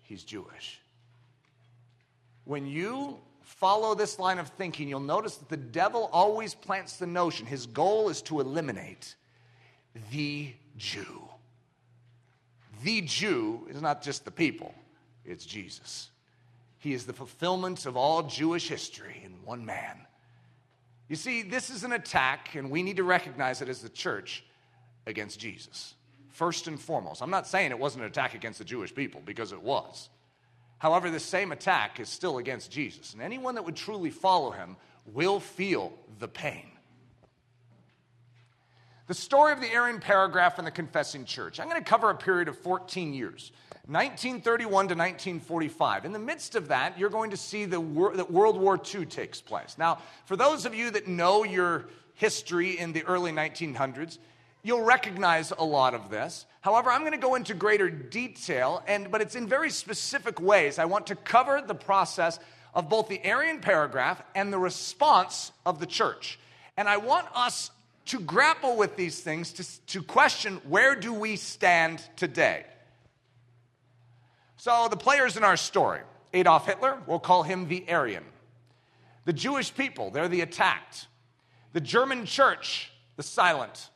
He's 0.02 0.24
Jewish. 0.24 0.80
When 2.44 2.66
you 2.66 3.18
follow 3.42 3.94
this 3.94 4.18
line 4.18 4.38
of 4.38 4.48
thinking, 4.48 4.88
you'll 4.88 5.00
notice 5.00 5.36
that 5.36 5.48
the 5.48 5.56
devil 5.56 6.10
always 6.12 6.54
plants 6.54 6.96
the 6.96 7.06
notion 7.06 7.46
his 7.46 7.66
goal 7.66 8.08
is 8.08 8.20
to 8.22 8.40
eliminate 8.40 9.14
the 10.10 10.52
Jew. 10.76 11.22
The 12.82 13.02
Jew 13.02 13.66
is 13.70 13.80
not 13.80 14.02
just 14.02 14.24
the 14.24 14.30
people, 14.30 14.74
it's 15.24 15.46
Jesus. 15.46 16.10
He 16.78 16.94
is 16.94 17.06
the 17.06 17.12
fulfillment 17.12 17.86
of 17.86 17.96
all 17.96 18.24
Jewish 18.24 18.68
history 18.68 19.22
in 19.24 19.32
one 19.44 19.64
man. 19.64 19.98
You 21.08 21.14
see, 21.14 21.42
this 21.42 21.70
is 21.70 21.84
an 21.84 21.92
attack, 21.92 22.56
and 22.56 22.70
we 22.70 22.82
need 22.82 22.96
to 22.96 23.04
recognize 23.04 23.62
it 23.62 23.68
as 23.68 23.82
the 23.82 23.88
church 23.88 24.44
against 25.06 25.38
Jesus 25.38 25.94
first 26.32 26.66
and 26.66 26.80
foremost. 26.80 27.22
I'm 27.22 27.30
not 27.30 27.46
saying 27.46 27.70
it 27.70 27.78
wasn't 27.78 28.04
an 28.04 28.10
attack 28.10 28.34
against 28.34 28.58
the 28.58 28.64
Jewish 28.64 28.94
people, 28.94 29.22
because 29.24 29.52
it 29.52 29.62
was. 29.62 30.08
However, 30.78 31.10
the 31.10 31.20
same 31.20 31.52
attack 31.52 32.00
is 32.00 32.08
still 32.08 32.38
against 32.38 32.70
Jesus. 32.70 33.12
And 33.12 33.22
anyone 33.22 33.54
that 33.54 33.64
would 33.64 33.76
truly 33.76 34.10
follow 34.10 34.50
him 34.50 34.76
will 35.06 35.38
feel 35.38 35.92
the 36.18 36.28
pain. 36.28 36.66
The 39.06 39.14
story 39.14 39.52
of 39.52 39.60
the 39.60 39.72
Aryan 39.76 40.00
paragraph 40.00 40.58
in 40.58 40.64
the 40.64 40.70
Confessing 40.70 41.24
Church. 41.24 41.60
I'm 41.60 41.68
going 41.68 41.82
to 41.82 41.88
cover 41.88 42.10
a 42.10 42.14
period 42.14 42.48
of 42.48 42.56
14 42.58 43.12
years, 43.12 43.52
1931 43.86 44.70
to 44.70 44.94
1945. 44.94 46.04
In 46.04 46.12
the 46.12 46.18
midst 46.18 46.54
of 46.54 46.68
that, 46.68 46.98
you're 46.98 47.10
going 47.10 47.30
to 47.30 47.36
see 47.36 47.64
the 47.64 47.80
that 48.14 48.30
World 48.30 48.58
War 48.58 48.80
II 48.94 49.04
takes 49.06 49.40
place. 49.40 49.76
Now, 49.76 49.98
for 50.24 50.36
those 50.36 50.66
of 50.66 50.74
you 50.74 50.90
that 50.92 51.08
know 51.08 51.44
your 51.44 51.86
history 52.14 52.78
in 52.78 52.92
the 52.92 53.02
early 53.04 53.32
1900s, 53.32 54.18
You'll 54.62 54.82
recognize 54.82 55.50
a 55.50 55.64
lot 55.64 55.94
of 55.94 56.08
this. 56.08 56.46
However, 56.60 56.90
I'm 56.90 57.00
going 57.00 57.12
to 57.12 57.18
go 57.18 57.34
into 57.34 57.54
greater 57.54 57.90
detail, 57.90 58.82
and, 58.86 59.10
but 59.10 59.20
it's 59.20 59.34
in 59.34 59.48
very 59.48 59.70
specific 59.70 60.40
ways. 60.40 60.78
I 60.78 60.84
want 60.84 61.08
to 61.08 61.16
cover 61.16 61.62
the 61.66 61.74
process 61.74 62.38
of 62.72 62.88
both 62.88 63.08
the 63.08 63.20
Aryan 63.28 63.60
paragraph 63.60 64.22
and 64.34 64.52
the 64.52 64.58
response 64.58 65.50
of 65.66 65.80
the 65.80 65.86
church. 65.86 66.38
And 66.76 66.88
I 66.88 66.98
want 66.98 67.26
us 67.34 67.70
to 68.06 68.20
grapple 68.20 68.76
with 68.76 68.96
these 68.96 69.20
things 69.20 69.52
to, 69.54 69.86
to 69.86 70.02
question 70.02 70.60
where 70.68 70.94
do 70.94 71.12
we 71.12 71.36
stand 71.36 72.02
today? 72.16 72.64
So, 74.56 74.86
the 74.88 74.96
players 74.96 75.36
in 75.36 75.42
our 75.42 75.56
story 75.56 76.00
Adolf 76.32 76.66
Hitler, 76.66 76.98
we'll 77.06 77.18
call 77.18 77.42
him 77.42 77.68
the 77.68 77.84
Aryan. 77.90 78.24
The 79.24 79.32
Jewish 79.32 79.74
people, 79.74 80.10
they're 80.10 80.28
the 80.28 80.40
attacked. 80.40 81.06
The 81.72 81.80
German 81.80 82.26
church, 82.26 82.90
the 83.16 83.22
silent. 83.22 83.88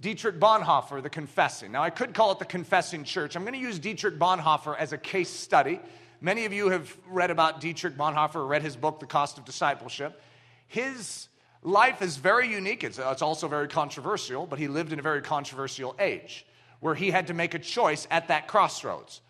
Dietrich 0.00 0.40
Bonhoeffer, 0.40 1.02
the 1.02 1.10
confessing. 1.10 1.72
Now, 1.72 1.82
I 1.82 1.90
could 1.90 2.14
call 2.14 2.32
it 2.32 2.38
the 2.38 2.46
confessing 2.46 3.04
church. 3.04 3.36
I'm 3.36 3.42
going 3.42 3.52
to 3.52 3.60
use 3.60 3.78
Dietrich 3.78 4.18
Bonhoeffer 4.18 4.76
as 4.78 4.94
a 4.94 4.98
case 4.98 5.28
study. 5.28 5.78
Many 6.22 6.46
of 6.46 6.52
you 6.54 6.70
have 6.70 6.96
read 7.08 7.30
about 7.30 7.60
Dietrich 7.60 7.96
Bonhoeffer, 7.96 8.48
read 8.48 8.62
his 8.62 8.76
book, 8.76 9.00
The 9.00 9.06
Cost 9.06 9.36
of 9.36 9.44
Discipleship. 9.44 10.22
His 10.68 11.28
life 11.62 12.00
is 12.00 12.16
very 12.16 12.50
unique. 12.50 12.82
It's, 12.82 12.98
it's 12.98 13.20
also 13.20 13.46
very 13.46 13.68
controversial, 13.68 14.46
but 14.46 14.58
he 14.58 14.68
lived 14.68 14.92
in 14.92 14.98
a 14.98 15.02
very 15.02 15.20
controversial 15.20 15.94
age 15.98 16.46
where 16.80 16.94
he 16.94 17.10
had 17.10 17.26
to 17.26 17.34
make 17.34 17.52
a 17.52 17.58
choice 17.58 18.08
at 18.10 18.28
that 18.28 18.48
crossroads. 18.48 19.20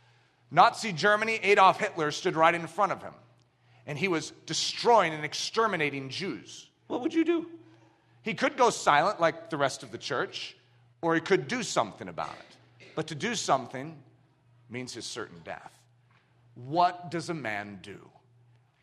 Nazi 0.52 0.92
Germany, 0.92 1.40
Adolf 1.42 1.80
Hitler 1.80 2.12
stood 2.12 2.36
right 2.36 2.54
in 2.54 2.66
front 2.68 2.92
of 2.92 3.02
him, 3.02 3.14
and 3.86 3.98
he 3.98 4.06
was 4.06 4.32
destroying 4.46 5.12
and 5.12 5.24
exterminating 5.24 6.10
Jews. 6.10 6.68
What 6.86 7.00
would 7.00 7.14
you 7.14 7.24
do? 7.24 7.50
He 8.22 8.34
could 8.34 8.56
go 8.56 8.70
silent 8.70 9.20
like 9.20 9.50
the 9.50 9.56
rest 9.56 9.82
of 9.82 9.90
the 9.90 9.98
church, 9.98 10.56
or 11.02 11.14
he 11.14 11.20
could 11.20 11.48
do 11.48 11.62
something 11.62 12.08
about 12.08 12.34
it. 12.38 12.86
But 12.94 13.06
to 13.08 13.14
do 13.14 13.34
something 13.34 13.96
means 14.68 14.94
his 14.94 15.06
certain 15.06 15.40
death. 15.44 15.72
What 16.54 17.10
does 17.10 17.30
a 17.30 17.34
man 17.34 17.78
do? 17.82 17.98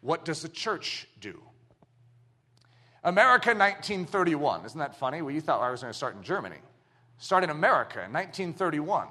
What 0.02 0.26
does 0.26 0.42
the 0.42 0.50
church 0.50 1.08
do? 1.20 1.40
America 3.04 3.50
1931. 3.50 4.66
Isn't 4.66 4.80
that 4.80 4.96
funny? 4.96 5.22
Well, 5.22 5.34
you 5.34 5.42
thought 5.42 5.62
I 5.62 5.70
was 5.70 5.82
going 5.82 5.92
to 5.92 5.98
start 5.98 6.16
in 6.16 6.24
Germany. 6.24 6.58
Start 7.20 7.44
in 7.44 7.50
America 7.50 8.04
in 8.04 8.14
1931, 8.14 9.08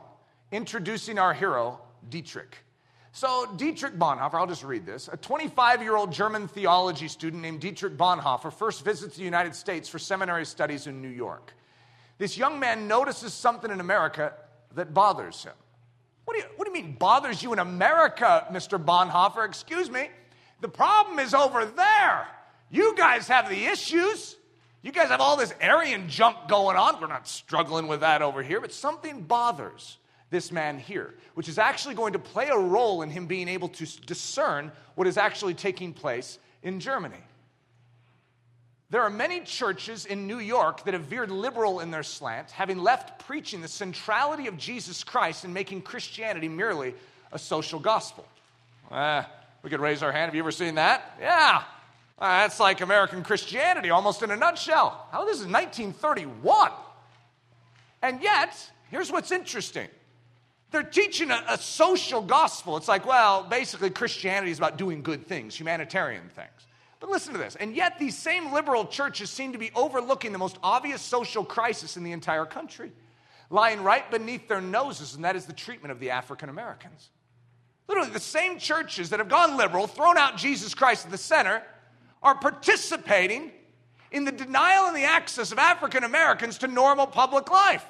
introducing 0.52 1.18
our 1.18 1.34
hero, 1.34 1.80
Dietrich. 2.08 2.56
So, 3.10 3.46
Dietrich 3.56 3.94
Bonhoeffer, 3.98 4.34
I'll 4.34 4.46
just 4.46 4.62
read 4.62 4.86
this. 4.86 5.08
A 5.10 5.16
25 5.16 5.82
year 5.82 5.96
old 5.96 6.12
German 6.12 6.46
theology 6.46 7.08
student 7.08 7.42
named 7.42 7.60
Dietrich 7.60 7.96
Bonhoeffer 7.96 8.52
first 8.52 8.84
visits 8.84 9.16
the 9.16 9.24
United 9.24 9.54
States 9.54 9.88
for 9.88 9.98
seminary 9.98 10.44
studies 10.44 10.86
in 10.86 11.00
New 11.00 11.08
York 11.08 11.55
this 12.18 12.36
young 12.36 12.58
man 12.58 12.88
notices 12.88 13.34
something 13.34 13.70
in 13.70 13.80
America 13.80 14.32
that 14.74 14.94
bothers 14.94 15.44
him. 15.44 15.52
What 16.24 16.34
do, 16.34 16.40
you, 16.40 16.48
what 16.56 16.64
do 16.66 16.76
you 16.76 16.82
mean 16.82 16.96
bothers 16.98 17.42
you 17.42 17.52
in 17.52 17.58
America, 17.58 18.46
Mr. 18.50 18.82
Bonhoeffer? 18.82 19.46
Excuse 19.46 19.90
me. 19.90 20.08
The 20.60 20.68
problem 20.68 21.18
is 21.18 21.34
over 21.34 21.64
there. 21.64 22.26
You 22.70 22.96
guys 22.96 23.28
have 23.28 23.48
the 23.48 23.66
issues. 23.66 24.36
You 24.82 24.92
guys 24.92 25.08
have 25.08 25.20
all 25.20 25.36
this 25.36 25.54
Aryan 25.60 26.08
junk 26.08 26.36
going 26.48 26.76
on. 26.76 27.00
We're 27.00 27.06
not 27.06 27.28
struggling 27.28 27.86
with 27.86 28.00
that 28.00 28.22
over 28.22 28.42
here, 28.42 28.60
but 28.60 28.72
something 28.72 29.22
bothers 29.22 29.98
this 30.30 30.50
man 30.50 30.78
here, 30.78 31.14
which 31.34 31.48
is 31.48 31.58
actually 31.58 31.94
going 31.94 32.14
to 32.14 32.18
play 32.18 32.48
a 32.48 32.58
role 32.58 33.02
in 33.02 33.10
him 33.10 33.26
being 33.26 33.48
able 33.48 33.68
to 33.68 33.86
discern 34.02 34.72
what 34.94 35.06
is 35.06 35.16
actually 35.16 35.54
taking 35.54 35.92
place 35.92 36.38
in 36.62 36.80
Germany. 36.80 37.22
There 38.88 39.02
are 39.02 39.10
many 39.10 39.40
churches 39.40 40.06
in 40.06 40.28
New 40.28 40.38
York 40.38 40.84
that 40.84 40.94
have 40.94 41.04
veered 41.04 41.30
liberal 41.30 41.80
in 41.80 41.90
their 41.90 42.04
slant, 42.04 42.52
having 42.52 42.78
left 42.78 43.26
preaching 43.26 43.60
the 43.60 43.68
centrality 43.68 44.46
of 44.46 44.56
Jesus 44.56 45.02
Christ 45.02 45.44
and 45.44 45.52
making 45.52 45.82
Christianity 45.82 46.48
merely 46.48 46.94
a 47.32 47.38
social 47.38 47.80
gospel. 47.80 48.26
Uh, 48.90 49.24
we 49.62 49.70
could 49.70 49.80
raise 49.80 50.04
our 50.04 50.12
hand. 50.12 50.26
Have 50.26 50.36
you 50.36 50.42
ever 50.42 50.52
seen 50.52 50.76
that? 50.76 51.16
Yeah. 51.20 51.64
Uh, 52.18 52.42
that's 52.42 52.60
like 52.60 52.80
American 52.80 53.24
Christianity 53.24 53.90
almost 53.90 54.22
in 54.22 54.30
a 54.30 54.36
nutshell. 54.36 55.06
How 55.10 55.24
this 55.24 55.40
is 55.40 55.46
1931. 55.46 56.70
And 58.02 58.22
yet, 58.22 58.56
here's 58.90 59.10
what's 59.10 59.32
interesting. 59.32 59.88
They're 60.70 60.84
teaching 60.84 61.32
a, 61.32 61.42
a 61.48 61.58
social 61.58 62.22
gospel. 62.22 62.76
It's 62.76 62.88
like, 62.88 63.04
well, 63.04 63.42
basically, 63.42 63.90
Christianity 63.90 64.52
is 64.52 64.58
about 64.58 64.78
doing 64.78 65.02
good 65.02 65.26
things, 65.26 65.58
humanitarian 65.58 66.28
things. 66.34 66.48
But 67.00 67.10
listen 67.10 67.32
to 67.34 67.38
this. 67.38 67.56
And 67.56 67.76
yet, 67.76 67.98
these 67.98 68.16
same 68.16 68.52
liberal 68.52 68.86
churches 68.86 69.30
seem 69.30 69.52
to 69.52 69.58
be 69.58 69.70
overlooking 69.74 70.32
the 70.32 70.38
most 70.38 70.58
obvious 70.62 71.02
social 71.02 71.44
crisis 71.44 71.96
in 71.96 72.04
the 72.04 72.12
entire 72.12 72.46
country, 72.46 72.92
lying 73.50 73.82
right 73.82 74.10
beneath 74.10 74.48
their 74.48 74.60
noses, 74.60 75.14
and 75.14 75.24
that 75.24 75.36
is 75.36 75.46
the 75.46 75.52
treatment 75.52 75.92
of 75.92 76.00
the 76.00 76.10
African 76.10 76.48
Americans. 76.48 77.10
Literally, 77.88 78.10
the 78.10 78.20
same 78.20 78.58
churches 78.58 79.10
that 79.10 79.20
have 79.20 79.28
gone 79.28 79.56
liberal, 79.56 79.86
thrown 79.86 80.16
out 80.16 80.36
Jesus 80.36 80.74
Christ 80.74 81.04
at 81.04 81.10
the 81.10 81.18
center, 81.18 81.62
are 82.22 82.34
participating 82.34 83.52
in 84.10 84.24
the 84.24 84.32
denial 84.32 84.86
and 84.86 84.96
the 84.96 85.04
access 85.04 85.52
of 85.52 85.58
African 85.58 86.02
Americans 86.02 86.58
to 86.58 86.66
normal 86.66 87.06
public 87.06 87.50
life. 87.50 87.84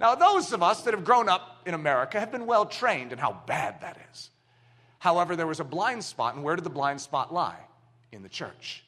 Now, 0.00 0.14
those 0.14 0.52
of 0.52 0.62
us 0.62 0.82
that 0.82 0.94
have 0.94 1.04
grown 1.04 1.28
up 1.28 1.62
in 1.66 1.74
America 1.74 2.18
have 2.18 2.32
been 2.32 2.46
well 2.46 2.66
trained 2.66 3.12
in 3.12 3.18
how 3.18 3.40
bad 3.46 3.80
that 3.82 3.98
is. 4.12 4.30
However, 4.98 5.36
there 5.36 5.46
was 5.46 5.60
a 5.60 5.64
blind 5.64 6.02
spot, 6.02 6.34
and 6.34 6.42
where 6.42 6.56
did 6.56 6.64
the 6.64 6.70
blind 6.70 7.00
spot 7.00 7.32
lie? 7.32 7.60
In 8.14 8.22
the 8.22 8.28
church. 8.28 8.84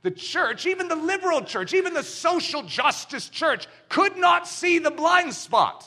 The 0.00 0.10
church, 0.10 0.64
even 0.64 0.88
the 0.88 0.96
liberal 0.96 1.42
church, 1.42 1.74
even 1.74 1.92
the 1.92 2.02
social 2.02 2.62
justice 2.62 3.28
church, 3.28 3.66
could 3.90 4.16
not 4.16 4.48
see 4.48 4.78
the 4.78 4.90
blind 4.90 5.34
spot. 5.34 5.86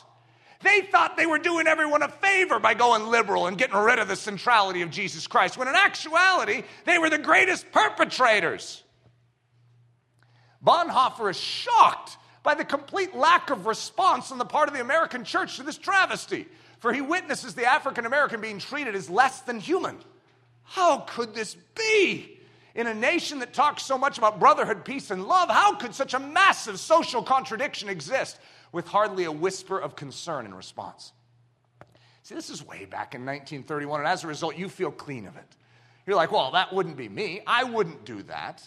They 0.62 0.82
thought 0.82 1.18
they 1.18 1.26
were 1.26 1.40
doing 1.40 1.66
everyone 1.66 2.04
a 2.04 2.08
favor 2.08 2.60
by 2.60 2.76
going 2.76 3.08
liberal 3.08 3.48
and 3.48 3.58
getting 3.58 3.76
rid 3.76 3.98
of 3.98 4.08
the 4.08 4.16
centrality 4.16 4.84
of 4.84 4.92
Jesus 4.92 5.26
Christ, 5.26 5.58
when 5.58 5.68
in 5.68 5.76
actuality, 5.76 6.64
they 6.86 7.00
were 7.00 7.10
the 7.10 7.18
greatest 7.18 7.72
perpetrators. 7.72 8.84
Bonhoeffer 10.64 11.32
is 11.32 11.40
shocked 11.40 12.18
by 12.44 12.54
the 12.54 12.66
complete 12.66 13.16
lack 13.16 13.50
of 13.50 13.66
response 13.66 14.32
on 14.32 14.38
the 14.38 14.46
part 14.46 14.68
of 14.68 14.76
the 14.76 14.82
American 14.82 15.24
church 15.24 15.58
to 15.58 15.64
this 15.64 15.80
travesty, 15.80 16.48
for 16.80 16.94
he 16.94 17.02
witnesses 17.02 17.56
the 17.56 17.66
African 17.66 18.06
American 18.06 18.40
being 18.40 18.60
treated 18.60 18.94
as 18.94 19.10
less 19.10 19.42
than 19.42 19.60
human. 19.60 19.98
How 20.64 21.00
could 21.00 21.34
this 21.34 21.56
be? 21.76 22.37
In 22.78 22.86
a 22.86 22.94
nation 22.94 23.40
that 23.40 23.54
talks 23.54 23.82
so 23.82 23.98
much 23.98 24.20
about 24.20 24.40
brotherhood, 24.40 24.86
peace, 24.86 25.10
and 25.10 25.26
love, 25.26 25.50
how 25.50 25.74
could 25.74 25.96
such 25.96 26.14
a 26.14 26.20
massive 26.20 26.80
social 26.80 27.24
contradiction 27.24 27.90
exist 27.90 28.38
with 28.72 28.88
hardly 28.88 29.24
a 29.24 29.32
whisper 29.32 29.80
of 29.80 29.96
concern 29.96 30.46
in 30.46 30.54
response? 30.54 31.12
See, 32.22 32.36
this 32.36 32.52
is 32.52 32.64
way 32.64 32.86
back 32.86 33.16
in 33.16 33.26
1931, 33.26 34.02
and 34.02 34.08
as 34.08 34.24
a 34.24 34.28
result, 34.28 34.58
you 34.58 34.70
feel 34.70 34.92
clean 34.92 35.26
of 35.26 35.36
it. 35.36 35.56
You're 36.06 36.16
like, 36.16 36.32
well, 36.32 36.52
that 36.52 36.72
wouldn't 36.72 36.98
be 36.98 37.10
me. 37.10 37.42
I 37.48 37.64
wouldn't 37.64 38.06
do 38.06 38.22
that. 38.24 38.62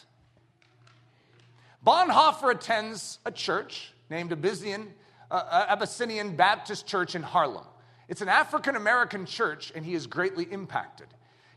Bonhoeffer 1.86 2.50
attends 2.50 3.20
a 3.24 3.30
church 3.30 3.92
named 4.10 4.32
Abyssinian, 4.32 4.92
uh, 5.30 5.66
Abyssinian 5.68 6.34
Baptist 6.34 6.84
Church 6.84 7.14
in 7.14 7.22
Harlem. 7.22 7.64
It's 8.08 8.22
an 8.22 8.28
African 8.28 8.74
American 8.74 9.24
church, 9.24 9.70
and 9.72 9.84
he 9.84 9.94
is 9.94 10.08
greatly 10.08 10.48
impacted. 10.50 11.06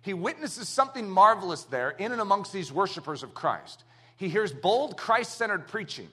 He 0.03 0.13
witnesses 0.13 0.69
something 0.69 1.09
marvelous 1.09 1.63
there 1.63 1.91
in 1.91 2.11
and 2.11 2.21
amongst 2.21 2.53
these 2.53 2.71
worshipers 2.71 3.23
of 3.23 3.33
Christ. 3.33 3.83
He 4.17 4.29
hears 4.29 4.51
bold, 4.51 4.97
Christ 4.97 5.37
centered 5.37 5.67
preaching 5.67 6.09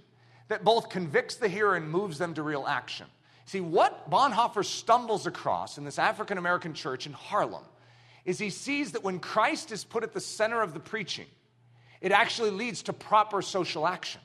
that 0.49 0.65
both 0.65 0.89
convicts 0.89 1.37
the 1.37 1.49
hearer 1.49 1.77
and 1.77 1.91
moves 1.91 2.17
them 2.17 2.35
to 2.35 2.43
real 2.43 2.67
action. 2.67 3.07
See, 3.47 3.61
what 3.61 4.09
Bonhoeffer 4.09 4.65
stumbles 4.65 5.27
across 5.27 5.77
in 5.77 5.85
this 5.85 5.99
African 5.99 6.39
American 6.39 6.73
church 6.73 7.07
in 7.07 7.13
Harlem 7.13 7.65
is 8.25 8.39
he 8.39 8.51
sees 8.51 8.93
that 8.93 9.03
when 9.03 9.19
Christ 9.19 9.73
is 9.73 9.83
put 9.83 10.05
at 10.05 10.13
the 10.13 10.21
center 10.21 10.63
of 10.63 10.73
the 10.73 10.81
preaching, 10.81 11.27
it 12.01 12.13
actually 12.13 12.51
leads 12.51 12.83
to 12.85 12.93
proper 12.93 13.43
social 13.43 13.89
action. 13.89 14.21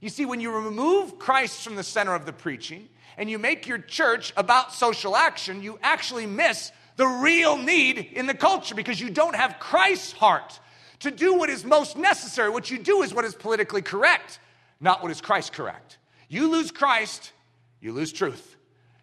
You 0.00 0.08
see, 0.08 0.24
when 0.24 0.40
you 0.40 0.50
remove 0.50 1.18
Christ 1.18 1.62
from 1.62 1.76
the 1.76 1.82
center 1.82 2.14
of 2.14 2.24
the 2.24 2.32
preaching 2.32 2.88
and 3.18 3.28
you 3.28 3.38
make 3.38 3.66
your 3.66 3.78
church 3.78 4.32
about 4.34 4.72
social 4.72 5.14
action, 5.14 5.62
you 5.62 5.78
actually 5.82 6.24
miss 6.24 6.72
the 6.98 7.06
real 7.06 7.56
need 7.56 7.98
in 7.98 8.26
the 8.26 8.34
culture 8.34 8.74
because 8.74 9.00
you 9.00 9.08
don't 9.08 9.36
have 9.36 9.60
Christ's 9.60 10.12
heart 10.12 10.58
to 10.98 11.12
do 11.12 11.34
what 11.34 11.48
is 11.48 11.64
most 11.64 11.96
necessary. 11.96 12.50
What 12.50 12.72
you 12.72 12.78
do 12.78 13.02
is 13.02 13.14
what 13.14 13.24
is 13.24 13.36
politically 13.36 13.82
correct, 13.82 14.40
not 14.80 15.00
what 15.00 15.12
is 15.12 15.20
Christ 15.20 15.52
correct. 15.52 15.96
You 16.28 16.50
lose 16.50 16.72
Christ, 16.72 17.32
you 17.80 17.92
lose 17.92 18.12
truth. 18.12 18.56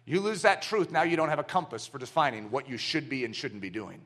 You 0.04 0.20
lose 0.20 0.42
that 0.42 0.60
truth, 0.60 0.92
now 0.92 1.02
you 1.02 1.16
don't 1.16 1.30
have 1.30 1.38
a 1.38 1.44
compass 1.44 1.86
for 1.86 1.98
defining 1.98 2.50
what 2.50 2.68
you 2.68 2.76
should 2.76 3.08
be 3.08 3.24
and 3.24 3.34
shouldn't 3.34 3.62
be 3.62 3.70
doing. 3.70 4.00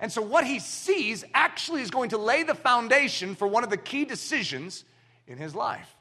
And 0.00 0.10
so, 0.10 0.22
what 0.22 0.44
he 0.44 0.58
sees 0.58 1.24
actually 1.34 1.82
is 1.82 1.90
going 1.90 2.10
to 2.10 2.18
lay 2.18 2.42
the 2.42 2.54
foundation 2.54 3.36
for 3.36 3.46
one 3.46 3.62
of 3.62 3.70
the 3.70 3.76
key 3.76 4.06
decisions 4.06 4.84
in 5.28 5.38
his 5.38 5.54
life. 5.54 5.94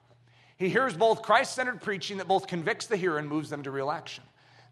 He 0.58 0.70
hears 0.70 0.96
both 0.96 1.22
Christ 1.22 1.54
centered 1.54 1.82
preaching 1.82 2.18
that 2.18 2.28
both 2.28 2.48
convicts 2.48 2.88
the 2.88 2.98
hearer 2.98 3.20
and 3.20 3.28
moves 3.28 3.50
them 3.50 3.62
to 3.64 3.72
real 3.72 3.92
action. 3.92 4.24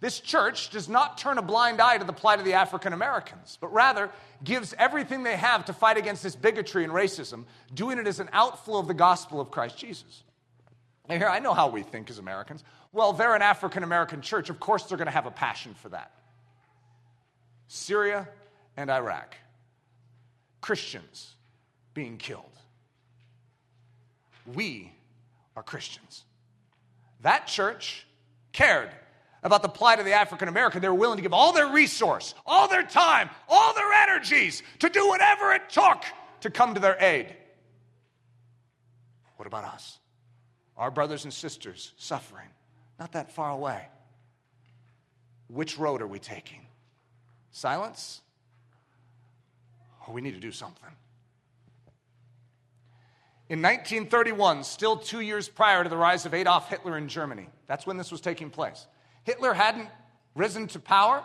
This 0.01 0.19
church 0.19 0.71
does 0.71 0.89
not 0.89 1.19
turn 1.19 1.37
a 1.37 1.43
blind 1.43 1.79
eye 1.79 1.99
to 1.99 2.03
the 2.03 2.11
plight 2.11 2.39
of 2.39 2.45
the 2.45 2.53
African 2.53 2.91
Americans, 2.91 3.59
but 3.61 3.71
rather 3.71 4.09
gives 4.43 4.73
everything 4.79 5.21
they 5.21 5.37
have 5.37 5.65
to 5.65 5.73
fight 5.73 5.95
against 5.95 6.23
this 6.23 6.35
bigotry 6.35 6.83
and 6.83 6.91
racism, 6.91 7.45
doing 7.73 7.99
it 7.99 8.07
as 8.07 8.19
an 8.19 8.27
outflow 8.33 8.79
of 8.79 8.87
the 8.87 8.95
gospel 8.95 9.39
of 9.39 9.51
Christ 9.51 9.77
Jesus. 9.77 10.23
And 11.07 11.21
here, 11.21 11.29
I 11.29 11.37
know 11.37 11.53
how 11.53 11.69
we 11.69 11.83
think 11.83 12.09
as 12.09 12.17
Americans. 12.17 12.63
Well, 12.91 13.13
they're 13.13 13.35
an 13.35 13.43
African 13.43 13.83
American 13.83 14.21
church. 14.21 14.49
Of 14.49 14.59
course, 14.59 14.83
they're 14.85 14.97
going 14.97 15.05
to 15.05 15.11
have 15.11 15.27
a 15.27 15.31
passion 15.31 15.75
for 15.75 15.89
that. 15.89 16.11
Syria 17.67 18.27
and 18.75 18.89
Iraq, 18.89 19.35
Christians 20.61 21.35
being 21.93 22.17
killed. 22.17 22.45
We 24.55 24.91
are 25.55 25.61
Christians. 25.61 26.23
That 27.21 27.45
church 27.45 28.07
cared 28.51 28.89
about 29.43 29.61
the 29.61 29.69
plight 29.69 29.99
of 29.99 30.05
the 30.05 30.13
African 30.13 30.47
American, 30.47 30.81
they 30.81 30.87
were 30.87 30.93
willing 30.93 31.17
to 31.17 31.23
give 31.23 31.33
all 31.33 31.53
their 31.53 31.67
resource, 31.67 32.35
all 32.45 32.67
their 32.67 32.83
time, 32.83 33.29
all 33.49 33.73
their 33.73 33.91
energies 33.93 34.61
to 34.79 34.89
do 34.89 35.07
whatever 35.07 35.51
it 35.53 35.69
took 35.69 36.03
to 36.41 36.49
come 36.49 36.73
to 36.75 36.79
their 36.79 36.97
aid. 36.99 37.35
What 39.37 39.47
about 39.47 39.63
us? 39.63 39.97
Our 40.77 40.91
brothers 40.91 41.23
and 41.23 41.33
sisters 41.33 41.93
suffering, 41.97 42.47
not 42.99 43.13
that 43.13 43.31
far 43.31 43.51
away. 43.51 43.87
Which 45.47 45.77
road 45.77 46.01
are 46.01 46.07
we 46.07 46.19
taking? 46.19 46.65
Silence? 47.51 48.21
Or 50.07 50.13
we 50.13 50.21
need 50.21 50.33
to 50.35 50.39
do 50.39 50.51
something. 50.51 50.89
In 53.49 53.61
1931, 53.61 54.63
still 54.63 54.95
two 54.95 55.19
years 55.19 55.49
prior 55.49 55.83
to 55.83 55.89
the 55.89 55.97
rise 55.97 56.25
of 56.25 56.33
Adolf 56.33 56.69
Hitler 56.69 56.97
in 56.97 57.09
Germany, 57.09 57.49
that's 57.67 57.85
when 57.85 57.97
this 57.97 58.09
was 58.09 58.21
taking 58.21 58.49
place. 58.49 58.87
Hitler 59.23 59.53
hadn't 59.53 59.89
risen 60.35 60.67
to 60.67 60.79
power. 60.79 61.23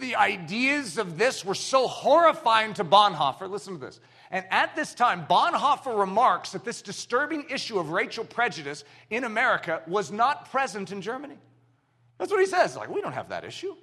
The 0.00 0.16
ideas 0.16 0.98
of 0.98 1.18
this 1.18 1.44
were 1.44 1.54
so 1.54 1.88
horrifying 1.88 2.74
to 2.74 2.84
Bonhoeffer. 2.84 3.50
Listen 3.50 3.74
to 3.74 3.80
this. 3.80 4.00
And 4.30 4.44
at 4.50 4.76
this 4.76 4.94
time, 4.94 5.26
Bonhoeffer 5.26 5.98
remarks 5.98 6.52
that 6.52 6.64
this 6.64 6.82
disturbing 6.82 7.46
issue 7.50 7.78
of 7.78 7.90
racial 7.90 8.24
prejudice 8.24 8.84
in 9.10 9.24
America 9.24 9.82
was 9.86 10.12
not 10.12 10.50
present 10.50 10.92
in 10.92 11.00
Germany. 11.00 11.38
That's 12.18 12.30
what 12.30 12.40
he 12.40 12.46
says. 12.46 12.76
Like, 12.76 12.90
we 12.90 13.00
don't 13.00 13.14
have 13.14 13.30
that 13.30 13.44
issue. 13.44 13.74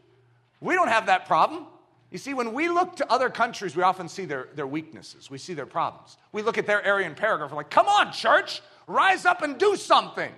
We 0.61 0.75
don't 0.75 0.87
have 0.87 1.07
that 1.07 1.25
problem. 1.25 1.65
You 2.11 2.17
see, 2.17 2.33
when 2.33 2.53
we 2.53 2.69
look 2.69 2.95
to 2.97 3.11
other 3.11 3.29
countries, 3.29 3.75
we 3.75 3.83
often 3.83 4.07
see 4.07 4.25
their, 4.25 4.47
their 4.55 4.67
weaknesses, 4.67 5.29
we 5.29 5.37
see 5.37 5.53
their 5.53 5.65
problems. 5.65 6.17
We 6.31 6.43
look 6.43 6.57
at 6.57 6.67
their 6.67 6.85
Aryan 6.85 7.15
paragraph, 7.15 7.51
we're 7.51 7.57
like, 7.57 7.69
come 7.69 7.87
on, 7.87 8.13
church, 8.13 8.61
rise 8.87 9.25
up 9.25 9.41
and 9.41 9.57
do 9.57 9.75
something. 9.75 10.31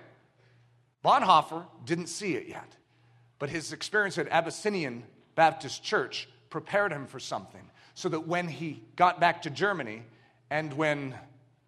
Bonhoeffer 1.04 1.66
didn't 1.84 2.08
see 2.08 2.34
it 2.34 2.48
yet, 2.48 2.76
but 3.38 3.50
his 3.50 3.72
experience 3.72 4.18
at 4.18 4.28
Abyssinian 4.28 5.04
Baptist 5.34 5.82
Church 5.82 6.28
prepared 6.50 6.92
him 6.92 7.06
for 7.06 7.20
something 7.20 7.70
so 7.94 8.08
that 8.08 8.26
when 8.26 8.48
he 8.48 8.82
got 8.96 9.20
back 9.20 9.42
to 9.42 9.50
Germany 9.50 10.02
and 10.50 10.72
when 10.72 11.14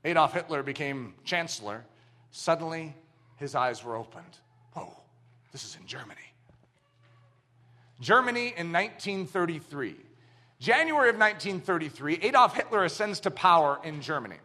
Adolf 0.05 0.33
Hitler 0.33 0.62
became 0.62 1.14
chancellor, 1.24 1.85
suddenly 2.31 2.95
his 3.37 3.55
eyes 3.55 3.85
were 3.85 3.97
opened. 3.97 4.39
Oh, 4.76 4.97
this 5.53 5.64
is 5.64 5.76
in 5.81 5.87
Germany. 5.87 6.20
Germany 8.01 8.55
in 8.57 8.72
1933. 8.72 9.97
January 10.59 11.09
of 11.09 11.16
1933, 11.16 12.20
Adolf 12.22 12.55
Hitler 12.55 12.85
ascends 12.85 13.20
to 13.20 13.31
power 13.31 13.81
in 13.83 14.03
Germany. 14.03 14.37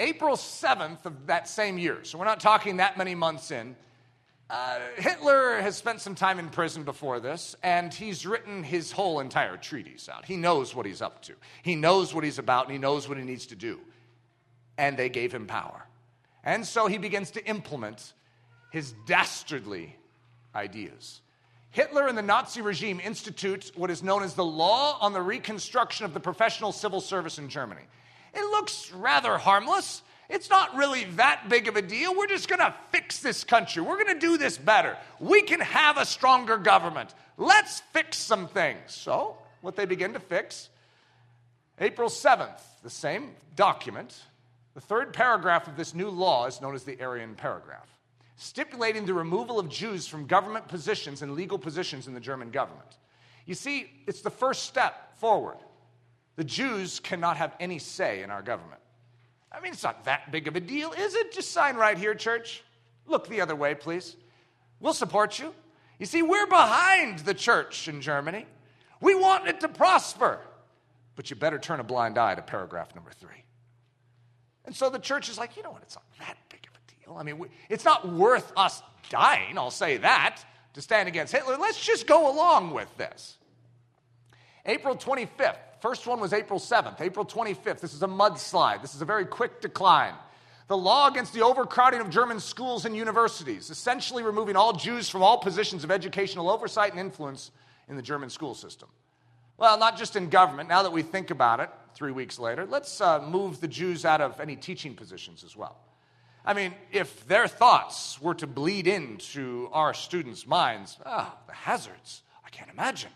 April 0.00 0.36
7th 0.36 1.04
of 1.04 1.26
that 1.26 1.46
same 1.46 1.76
year, 1.76 2.02
so 2.04 2.18
we're 2.18 2.24
not 2.24 2.40
talking 2.40 2.78
that 2.78 2.96
many 2.96 3.14
months 3.14 3.50
in, 3.50 3.76
uh, 4.48 4.78
Hitler 4.96 5.60
has 5.60 5.76
spent 5.76 6.00
some 6.00 6.14
time 6.14 6.38
in 6.38 6.48
prison 6.48 6.82
before 6.82 7.20
this, 7.20 7.54
and 7.62 7.92
he's 7.92 8.26
written 8.26 8.64
his 8.64 8.90
whole 8.90 9.20
entire 9.20 9.56
treatise 9.56 10.08
out. 10.08 10.24
He 10.24 10.36
knows 10.36 10.74
what 10.74 10.86
he's 10.86 11.02
up 11.02 11.22
to, 11.22 11.34
he 11.62 11.76
knows 11.76 12.14
what 12.14 12.24
he's 12.24 12.38
about, 12.38 12.64
and 12.64 12.72
he 12.72 12.78
knows 12.78 13.08
what 13.08 13.18
he 13.18 13.24
needs 13.24 13.46
to 13.46 13.54
do. 13.54 13.78
And 14.78 14.96
they 14.96 15.10
gave 15.10 15.32
him 15.32 15.46
power. 15.46 15.86
And 16.42 16.66
so 16.66 16.86
he 16.86 16.96
begins 16.96 17.30
to 17.32 17.46
implement 17.46 18.14
his 18.72 18.92
dastardly 19.06 19.96
ideas. 20.54 21.20
Hitler 21.70 22.08
and 22.08 22.16
the 22.16 22.22
Nazi 22.22 22.62
regime 22.62 22.98
institute 22.98 23.70
what 23.76 23.90
is 23.90 24.02
known 24.02 24.22
as 24.22 24.34
the 24.34 24.44
Law 24.44 24.98
on 25.00 25.12
the 25.12 25.22
Reconstruction 25.22 26.06
of 26.06 26.14
the 26.14 26.20
Professional 26.20 26.72
Civil 26.72 27.00
Service 27.00 27.38
in 27.38 27.48
Germany. 27.48 27.82
It 28.34 28.50
looks 28.50 28.92
rather 28.92 29.38
harmless. 29.38 30.02
It's 30.28 30.48
not 30.48 30.76
really 30.76 31.04
that 31.16 31.48
big 31.48 31.66
of 31.66 31.76
a 31.76 31.82
deal. 31.82 32.16
We're 32.16 32.28
just 32.28 32.48
going 32.48 32.60
to 32.60 32.74
fix 32.92 33.18
this 33.18 33.42
country. 33.42 33.82
We're 33.82 34.02
going 34.02 34.14
to 34.14 34.26
do 34.26 34.38
this 34.38 34.56
better. 34.56 34.96
We 35.18 35.42
can 35.42 35.60
have 35.60 35.96
a 35.96 36.06
stronger 36.06 36.56
government. 36.56 37.12
Let's 37.36 37.80
fix 37.92 38.16
some 38.18 38.46
things. 38.46 38.80
So, 38.88 39.36
what 39.60 39.74
they 39.74 39.86
begin 39.86 40.12
to 40.12 40.20
fix, 40.20 40.68
April 41.80 42.08
7th, 42.08 42.60
the 42.82 42.90
same 42.90 43.30
document, 43.56 44.22
the 44.74 44.80
third 44.80 45.12
paragraph 45.12 45.66
of 45.66 45.76
this 45.76 45.94
new 45.94 46.08
law 46.08 46.46
is 46.46 46.60
known 46.60 46.74
as 46.74 46.84
the 46.84 47.02
Aryan 47.02 47.34
paragraph, 47.34 47.88
stipulating 48.36 49.04
the 49.04 49.14
removal 49.14 49.58
of 49.58 49.68
Jews 49.68 50.06
from 50.06 50.26
government 50.26 50.68
positions 50.68 51.22
and 51.22 51.32
legal 51.32 51.58
positions 51.58 52.06
in 52.06 52.14
the 52.14 52.20
German 52.20 52.50
government. 52.50 52.98
You 53.46 53.54
see, 53.54 53.90
it's 54.06 54.20
the 54.20 54.30
first 54.30 54.64
step 54.64 55.18
forward. 55.18 55.56
The 56.40 56.44
Jews 56.44 57.00
cannot 57.00 57.36
have 57.36 57.54
any 57.60 57.78
say 57.78 58.22
in 58.22 58.30
our 58.30 58.40
government. 58.40 58.80
I 59.52 59.60
mean, 59.60 59.74
it's 59.74 59.82
not 59.82 60.04
that 60.04 60.32
big 60.32 60.48
of 60.48 60.56
a 60.56 60.60
deal, 60.60 60.90
is 60.92 61.14
it? 61.14 61.34
Just 61.34 61.50
sign 61.50 61.76
right 61.76 61.98
here, 61.98 62.14
church. 62.14 62.64
Look 63.06 63.28
the 63.28 63.42
other 63.42 63.54
way, 63.54 63.74
please. 63.74 64.16
We'll 64.80 64.94
support 64.94 65.38
you. 65.38 65.54
You 65.98 66.06
see, 66.06 66.22
we're 66.22 66.46
behind 66.46 67.18
the 67.18 67.34
church 67.34 67.88
in 67.88 68.00
Germany. 68.00 68.46
We 69.02 69.14
want 69.14 69.48
it 69.48 69.60
to 69.60 69.68
prosper. 69.68 70.40
But 71.14 71.28
you 71.28 71.36
better 71.36 71.58
turn 71.58 71.78
a 71.78 71.84
blind 71.84 72.16
eye 72.16 72.34
to 72.34 72.40
paragraph 72.40 72.94
number 72.94 73.10
three. 73.10 73.44
And 74.64 74.74
so 74.74 74.88
the 74.88 74.98
church 74.98 75.28
is 75.28 75.36
like, 75.36 75.58
you 75.58 75.62
know 75.62 75.72
what? 75.72 75.82
It's 75.82 75.96
not 75.96 76.06
that 76.20 76.38
big 76.48 76.66
of 76.66 76.72
a 76.72 77.04
deal. 77.04 77.18
I 77.18 77.22
mean, 77.22 77.36
we, 77.36 77.48
it's 77.68 77.84
not 77.84 78.10
worth 78.10 78.50
us 78.56 78.82
dying, 79.10 79.58
I'll 79.58 79.70
say 79.70 79.98
that, 79.98 80.42
to 80.72 80.80
stand 80.80 81.06
against 81.06 81.34
Hitler. 81.34 81.58
Let's 81.58 81.84
just 81.84 82.06
go 82.06 82.34
along 82.34 82.72
with 82.72 82.88
this. 82.96 83.36
April 84.64 84.96
25th. 84.96 85.56
First 85.80 86.06
one 86.06 86.20
was 86.20 86.32
April 86.32 86.58
7th. 86.58 87.00
April 87.00 87.24
25th. 87.24 87.80
This 87.80 87.94
is 87.94 88.02
a 88.02 88.08
mudslide. 88.08 88.82
This 88.82 88.94
is 88.94 89.02
a 89.02 89.06
very 89.06 89.24
quick 89.24 89.60
decline. 89.60 90.14
The 90.68 90.76
law 90.76 91.08
against 91.08 91.32
the 91.32 91.42
overcrowding 91.42 92.00
of 92.00 92.10
German 92.10 92.38
schools 92.38 92.84
and 92.84 92.96
universities, 92.96 93.70
essentially 93.70 94.22
removing 94.22 94.56
all 94.56 94.72
Jews 94.72 95.08
from 95.08 95.22
all 95.22 95.38
positions 95.38 95.82
of 95.82 95.90
educational 95.90 96.48
oversight 96.48 96.92
and 96.92 97.00
influence 97.00 97.50
in 97.88 97.96
the 97.96 98.02
German 98.02 98.30
school 98.30 98.54
system. 98.54 98.88
Well, 99.56 99.78
not 99.78 99.98
just 99.98 100.16
in 100.16 100.28
government. 100.28 100.68
Now 100.68 100.84
that 100.84 100.92
we 100.92 101.02
think 101.02 101.30
about 101.30 101.60
it, 101.60 101.70
three 101.94 102.12
weeks 102.12 102.38
later, 102.38 102.66
let's 102.66 103.00
uh, 103.00 103.20
move 103.20 103.60
the 103.60 103.68
Jews 103.68 104.04
out 104.04 104.20
of 104.20 104.38
any 104.38 104.56
teaching 104.56 104.94
positions 104.94 105.44
as 105.44 105.56
well. 105.56 105.76
I 106.44 106.54
mean, 106.54 106.72
if 106.92 107.26
their 107.26 107.48
thoughts 107.48 108.20
were 108.20 108.34
to 108.36 108.46
bleed 108.46 108.86
into 108.86 109.68
our 109.72 109.92
students' 109.92 110.46
minds, 110.46 110.98
ah, 111.04 111.36
the 111.46 111.52
hazards, 111.52 112.22
I 112.44 112.48
can't 112.50 112.70
imagine. 112.70 113.10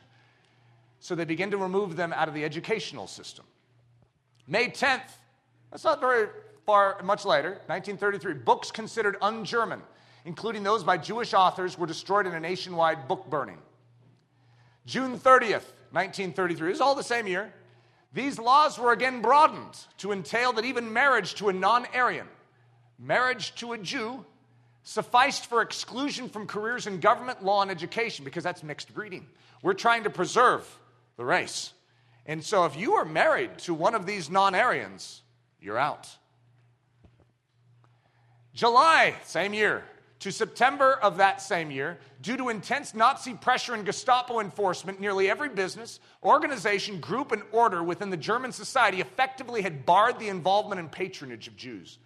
So 1.04 1.14
they 1.14 1.26
begin 1.26 1.50
to 1.50 1.58
remove 1.58 1.96
them 1.96 2.14
out 2.14 2.28
of 2.28 2.34
the 2.34 2.44
educational 2.44 3.06
system. 3.06 3.44
May 4.48 4.68
10th, 4.70 5.02
that's 5.70 5.84
not 5.84 6.00
very 6.00 6.28
far, 6.64 6.98
much 7.02 7.26
later, 7.26 7.60
1933, 7.66 8.32
books 8.32 8.70
considered 8.70 9.18
un 9.20 9.44
German, 9.44 9.82
including 10.24 10.62
those 10.62 10.82
by 10.82 10.96
Jewish 10.96 11.34
authors, 11.34 11.78
were 11.78 11.86
destroyed 11.86 12.26
in 12.26 12.32
a 12.32 12.40
nationwide 12.40 13.06
book 13.06 13.28
burning. 13.28 13.58
June 14.86 15.18
30th, 15.18 15.68
1933, 15.92 16.68
this 16.68 16.76
is 16.76 16.80
all 16.80 16.94
the 16.94 17.02
same 17.02 17.26
year. 17.26 17.52
These 18.14 18.38
laws 18.38 18.78
were 18.78 18.92
again 18.92 19.20
broadened 19.20 19.78
to 19.98 20.10
entail 20.10 20.54
that 20.54 20.64
even 20.64 20.90
marriage 20.90 21.34
to 21.34 21.50
a 21.50 21.52
non 21.52 21.84
Aryan 21.94 22.28
marriage 22.98 23.54
to 23.56 23.74
a 23.74 23.78
Jew 23.78 24.24
sufficed 24.84 25.50
for 25.50 25.60
exclusion 25.60 26.30
from 26.30 26.46
careers 26.46 26.86
in 26.86 27.00
government, 27.00 27.44
law, 27.44 27.60
and 27.60 27.70
education 27.70 28.24
because 28.24 28.42
that's 28.42 28.62
mixed 28.62 28.94
breeding. 28.94 29.26
We're 29.60 29.74
trying 29.74 30.04
to 30.04 30.10
preserve 30.10 30.66
the 31.16 31.24
race. 31.24 31.72
And 32.26 32.42
so 32.42 32.64
if 32.64 32.76
you 32.76 32.94
are 32.94 33.04
married 33.04 33.58
to 33.58 33.74
one 33.74 33.94
of 33.94 34.06
these 34.06 34.30
non 34.30 34.54
Aryans, 34.54 35.22
you're 35.60 35.78
out. 35.78 36.08
July, 38.54 39.14
same 39.24 39.52
year, 39.52 39.84
to 40.20 40.30
September 40.30 40.92
of 41.02 41.18
that 41.18 41.42
same 41.42 41.70
year, 41.70 41.98
due 42.22 42.36
to 42.36 42.48
intense 42.48 42.94
Nazi 42.94 43.34
pressure 43.34 43.74
and 43.74 43.84
Gestapo 43.84 44.40
enforcement, 44.40 45.00
nearly 45.00 45.28
every 45.28 45.48
business, 45.48 46.00
organization, 46.22 47.00
group, 47.00 47.32
and 47.32 47.42
order 47.52 47.82
within 47.82 48.10
the 48.10 48.16
German 48.16 48.52
society 48.52 49.00
effectively 49.00 49.60
had 49.60 49.84
barred 49.84 50.18
the 50.18 50.28
involvement 50.28 50.80
and 50.80 50.90
patronage 50.90 51.48
of 51.48 51.56
Jews. 51.56 51.98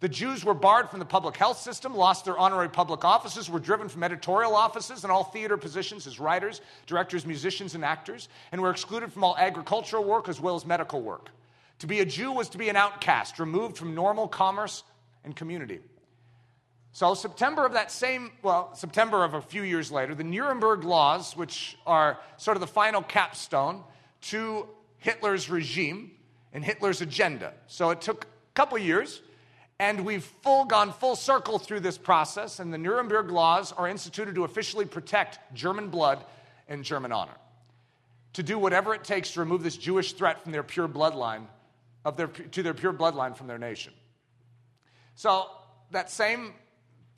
The 0.00 0.08
Jews 0.08 0.46
were 0.46 0.54
barred 0.54 0.88
from 0.88 0.98
the 0.98 1.04
public 1.04 1.36
health 1.36 1.58
system, 1.58 1.94
lost 1.94 2.24
their 2.24 2.38
honorary 2.38 2.70
public 2.70 3.04
offices, 3.04 3.50
were 3.50 3.60
driven 3.60 3.88
from 3.90 4.02
editorial 4.02 4.56
offices 4.56 5.04
and 5.04 5.12
all 5.12 5.24
theater 5.24 5.58
positions 5.58 6.06
as 6.06 6.18
writers, 6.18 6.62
directors, 6.86 7.26
musicians, 7.26 7.74
and 7.74 7.84
actors, 7.84 8.30
and 8.50 8.62
were 8.62 8.70
excluded 8.70 9.12
from 9.12 9.24
all 9.24 9.36
agricultural 9.36 10.02
work 10.02 10.28
as 10.28 10.40
well 10.40 10.56
as 10.56 10.64
medical 10.64 11.02
work. 11.02 11.28
To 11.80 11.86
be 11.86 12.00
a 12.00 12.06
Jew 12.06 12.32
was 12.32 12.48
to 12.50 12.58
be 12.58 12.70
an 12.70 12.76
outcast, 12.76 13.38
removed 13.38 13.76
from 13.76 13.94
normal 13.94 14.26
commerce 14.26 14.84
and 15.22 15.36
community. 15.36 15.80
So, 16.92 17.14
September 17.14 17.66
of 17.66 17.74
that 17.74 17.92
same, 17.92 18.32
well, 18.42 18.74
September 18.74 19.22
of 19.22 19.34
a 19.34 19.42
few 19.42 19.62
years 19.62 19.92
later, 19.92 20.14
the 20.14 20.24
Nuremberg 20.24 20.82
laws, 20.82 21.36
which 21.36 21.76
are 21.86 22.18
sort 22.38 22.56
of 22.56 22.62
the 22.62 22.66
final 22.66 23.02
capstone 23.02 23.84
to 24.22 24.66
Hitler's 24.98 25.48
regime 25.48 26.12
and 26.52 26.64
Hitler's 26.64 27.00
agenda. 27.00 27.52
So, 27.66 27.90
it 27.90 28.00
took 28.00 28.24
a 28.24 28.54
couple 28.54 28.78
years 28.78 29.20
and 29.80 30.04
we've 30.04 30.24
full 30.42 30.66
gone 30.66 30.92
full 30.92 31.16
circle 31.16 31.58
through 31.58 31.80
this 31.80 31.96
process, 31.96 32.60
and 32.60 32.70
the 32.70 32.76
Nuremberg 32.76 33.30
laws 33.30 33.72
are 33.72 33.88
instituted 33.88 34.34
to 34.34 34.44
officially 34.44 34.84
protect 34.84 35.38
German 35.54 35.88
blood 35.88 36.22
and 36.68 36.84
German 36.84 37.12
honor. 37.12 37.36
To 38.34 38.42
do 38.42 38.58
whatever 38.58 38.94
it 38.94 39.04
takes 39.04 39.32
to 39.32 39.40
remove 39.40 39.62
this 39.62 39.78
Jewish 39.78 40.12
threat 40.12 40.42
from 40.42 40.52
their 40.52 40.62
pure 40.62 40.86
bloodline, 40.86 41.46
of 42.04 42.18
their, 42.18 42.26
to 42.26 42.62
their 42.62 42.74
pure 42.74 42.92
bloodline 42.92 43.34
from 43.34 43.46
their 43.46 43.56
nation. 43.56 43.94
So, 45.14 45.46
that 45.92 46.10
same 46.10 46.52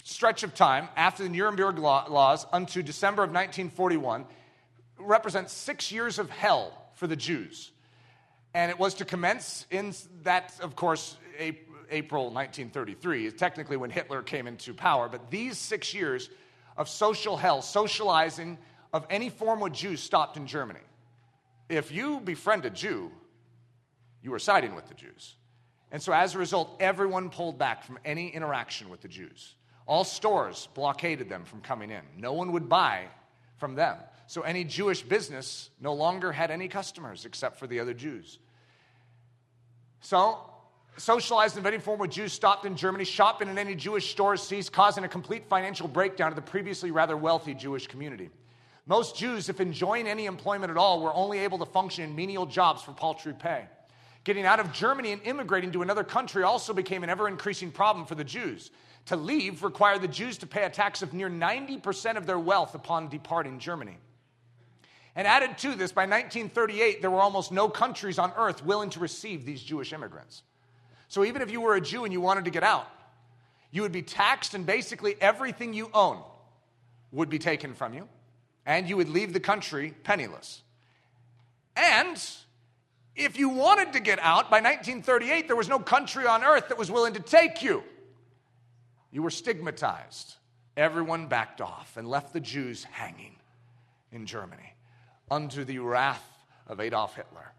stretch 0.04 0.44
of 0.44 0.54
time 0.54 0.88
after 0.96 1.24
the 1.24 1.30
Nuremberg 1.30 1.80
laws 1.80 2.46
unto 2.52 2.80
December 2.80 3.24
of 3.24 3.30
1941 3.30 4.24
represents 4.98 5.52
six 5.52 5.90
years 5.90 6.20
of 6.20 6.30
hell 6.30 6.72
for 6.94 7.08
the 7.08 7.16
Jews. 7.16 7.72
And 8.54 8.70
it 8.70 8.78
was 8.78 8.94
to 8.94 9.04
commence 9.04 9.66
in 9.68 9.94
that, 10.22 10.54
of 10.60 10.76
course, 10.76 11.16
April 11.92 12.24
1933, 12.24 13.26
is 13.26 13.34
technically 13.34 13.76
when 13.76 13.90
Hitler 13.90 14.22
came 14.22 14.46
into 14.46 14.74
power. 14.74 15.08
But 15.08 15.30
these 15.30 15.58
six 15.58 15.94
years 15.94 16.30
of 16.76 16.88
social 16.88 17.36
hell, 17.36 17.62
socializing 17.62 18.58
of 18.92 19.06
any 19.10 19.28
form 19.28 19.60
with 19.60 19.72
Jews 19.72 20.00
stopped 20.02 20.36
in 20.36 20.46
Germany. 20.46 20.80
If 21.68 21.92
you 21.92 22.20
befriend 22.20 22.64
a 22.64 22.70
Jew, 22.70 23.10
you 24.22 24.30
were 24.30 24.38
siding 24.38 24.74
with 24.74 24.88
the 24.88 24.94
Jews. 24.94 25.36
And 25.90 26.02
so 26.02 26.12
as 26.12 26.34
a 26.34 26.38
result, 26.38 26.76
everyone 26.80 27.30
pulled 27.30 27.58
back 27.58 27.84
from 27.84 27.98
any 28.04 28.28
interaction 28.28 28.88
with 28.88 29.00
the 29.00 29.08
Jews. 29.08 29.54
All 29.86 30.04
stores 30.04 30.68
blockaded 30.74 31.28
them 31.28 31.44
from 31.44 31.60
coming 31.60 31.90
in. 31.90 32.02
No 32.16 32.32
one 32.32 32.52
would 32.52 32.68
buy 32.68 33.06
from 33.56 33.74
them. 33.74 33.96
So 34.26 34.42
any 34.42 34.64
Jewish 34.64 35.02
business 35.02 35.70
no 35.80 35.92
longer 35.92 36.32
had 36.32 36.50
any 36.50 36.68
customers 36.68 37.26
except 37.26 37.58
for 37.58 37.66
the 37.66 37.80
other 37.80 37.92
Jews. 37.92 38.38
So 40.00 40.38
socialized 40.96 41.56
in 41.56 41.66
any 41.66 41.78
form 41.78 41.98
with 41.98 42.10
Jews 42.10 42.32
stopped 42.32 42.64
in 42.64 42.76
Germany, 42.76 43.04
shopping 43.04 43.48
in 43.48 43.58
any 43.58 43.74
Jewish 43.74 44.10
stores 44.10 44.42
ceased, 44.42 44.72
causing 44.72 45.04
a 45.04 45.08
complete 45.08 45.46
financial 45.48 45.88
breakdown 45.88 46.28
of 46.28 46.36
the 46.36 46.42
previously 46.42 46.90
rather 46.90 47.16
wealthy 47.16 47.54
Jewish 47.54 47.86
community. 47.86 48.30
Most 48.86 49.16
Jews, 49.16 49.48
if 49.48 49.60
enjoying 49.60 50.08
any 50.08 50.26
employment 50.26 50.70
at 50.70 50.76
all, 50.76 51.00
were 51.00 51.14
only 51.14 51.38
able 51.38 51.58
to 51.58 51.66
function 51.66 52.04
in 52.04 52.16
menial 52.16 52.46
jobs 52.46 52.82
for 52.82 52.92
paltry 52.92 53.32
pay. 53.32 53.66
Getting 54.24 54.44
out 54.44 54.60
of 54.60 54.72
Germany 54.72 55.12
and 55.12 55.22
immigrating 55.22 55.72
to 55.72 55.82
another 55.82 56.04
country 56.04 56.42
also 56.42 56.72
became 56.72 57.02
an 57.02 57.10
ever 57.10 57.28
increasing 57.28 57.70
problem 57.70 58.06
for 58.06 58.14
the 58.14 58.24
Jews. 58.24 58.70
To 59.06 59.16
leave 59.16 59.64
required 59.64 60.02
the 60.02 60.08
Jews 60.08 60.38
to 60.38 60.46
pay 60.46 60.64
a 60.64 60.70
tax 60.70 61.02
of 61.02 61.12
near 61.12 61.28
90% 61.28 62.16
of 62.16 62.26
their 62.26 62.38
wealth 62.38 62.74
upon 62.74 63.08
departing 63.08 63.58
Germany. 63.58 63.98
And 65.14 65.26
added 65.26 65.58
to 65.58 65.74
this, 65.74 65.92
by 65.92 66.02
1938, 66.02 67.02
there 67.02 67.10
were 67.10 67.20
almost 67.20 67.52
no 67.52 67.68
countries 67.68 68.18
on 68.18 68.32
earth 68.36 68.64
willing 68.64 68.90
to 68.90 69.00
receive 69.00 69.44
these 69.44 69.62
Jewish 69.62 69.92
immigrants. 69.92 70.42
So 71.12 71.26
even 71.26 71.42
if 71.42 71.50
you 71.50 71.60
were 71.60 71.74
a 71.74 71.80
Jew 71.82 72.04
and 72.04 72.12
you 72.12 72.22
wanted 72.22 72.46
to 72.46 72.50
get 72.50 72.62
out, 72.62 72.88
you 73.70 73.82
would 73.82 73.92
be 73.92 74.00
taxed, 74.00 74.54
and 74.54 74.64
basically 74.64 75.14
everything 75.20 75.74
you 75.74 75.90
own 75.92 76.22
would 77.10 77.28
be 77.28 77.38
taken 77.38 77.74
from 77.74 77.92
you, 77.92 78.08
and 78.64 78.88
you 78.88 78.96
would 78.96 79.10
leave 79.10 79.34
the 79.34 79.38
country 79.38 79.92
penniless. 80.04 80.62
And 81.76 82.18
if 83.14 83.38
you 83.38 83.50
wanted 83.50 83.92
to 83.92 84.00
get 84.00 84.20
out, 84.20 84.50
by 84.50 84.62
1938, 84.62 85.48
there 85.48 85.54
was 85.54 85.68
no 85.68 85.78
country 85.78 86.26
on 86.26 86.42
earth 86.42 86.68
that 86.68 86.78
was 86.78 86.90
willing 86.90 87.12
to 87.12 87.20
take 87.20 87.62
you. 87.62 87.84
You 89.10 89.22
were 89.22 89.30
stigmatized. 89.30 90.36
Everyone 90.78 91.26
backed 91.26 91.60
off 91.60 91.98
and 91.98 92.08
left 92.08 92.32
the 92.32 92.40
Jews 92.40 92.84
hanging 92.84 93.36
in 94.12 94.24
Germany 94.24 94.76
under 95.30 95.62
the 95.62 95.78
wrath 95.78 96.26
of 96.66 96.80
Adolf 96.80 97.16
Hitler. 97.16 97.52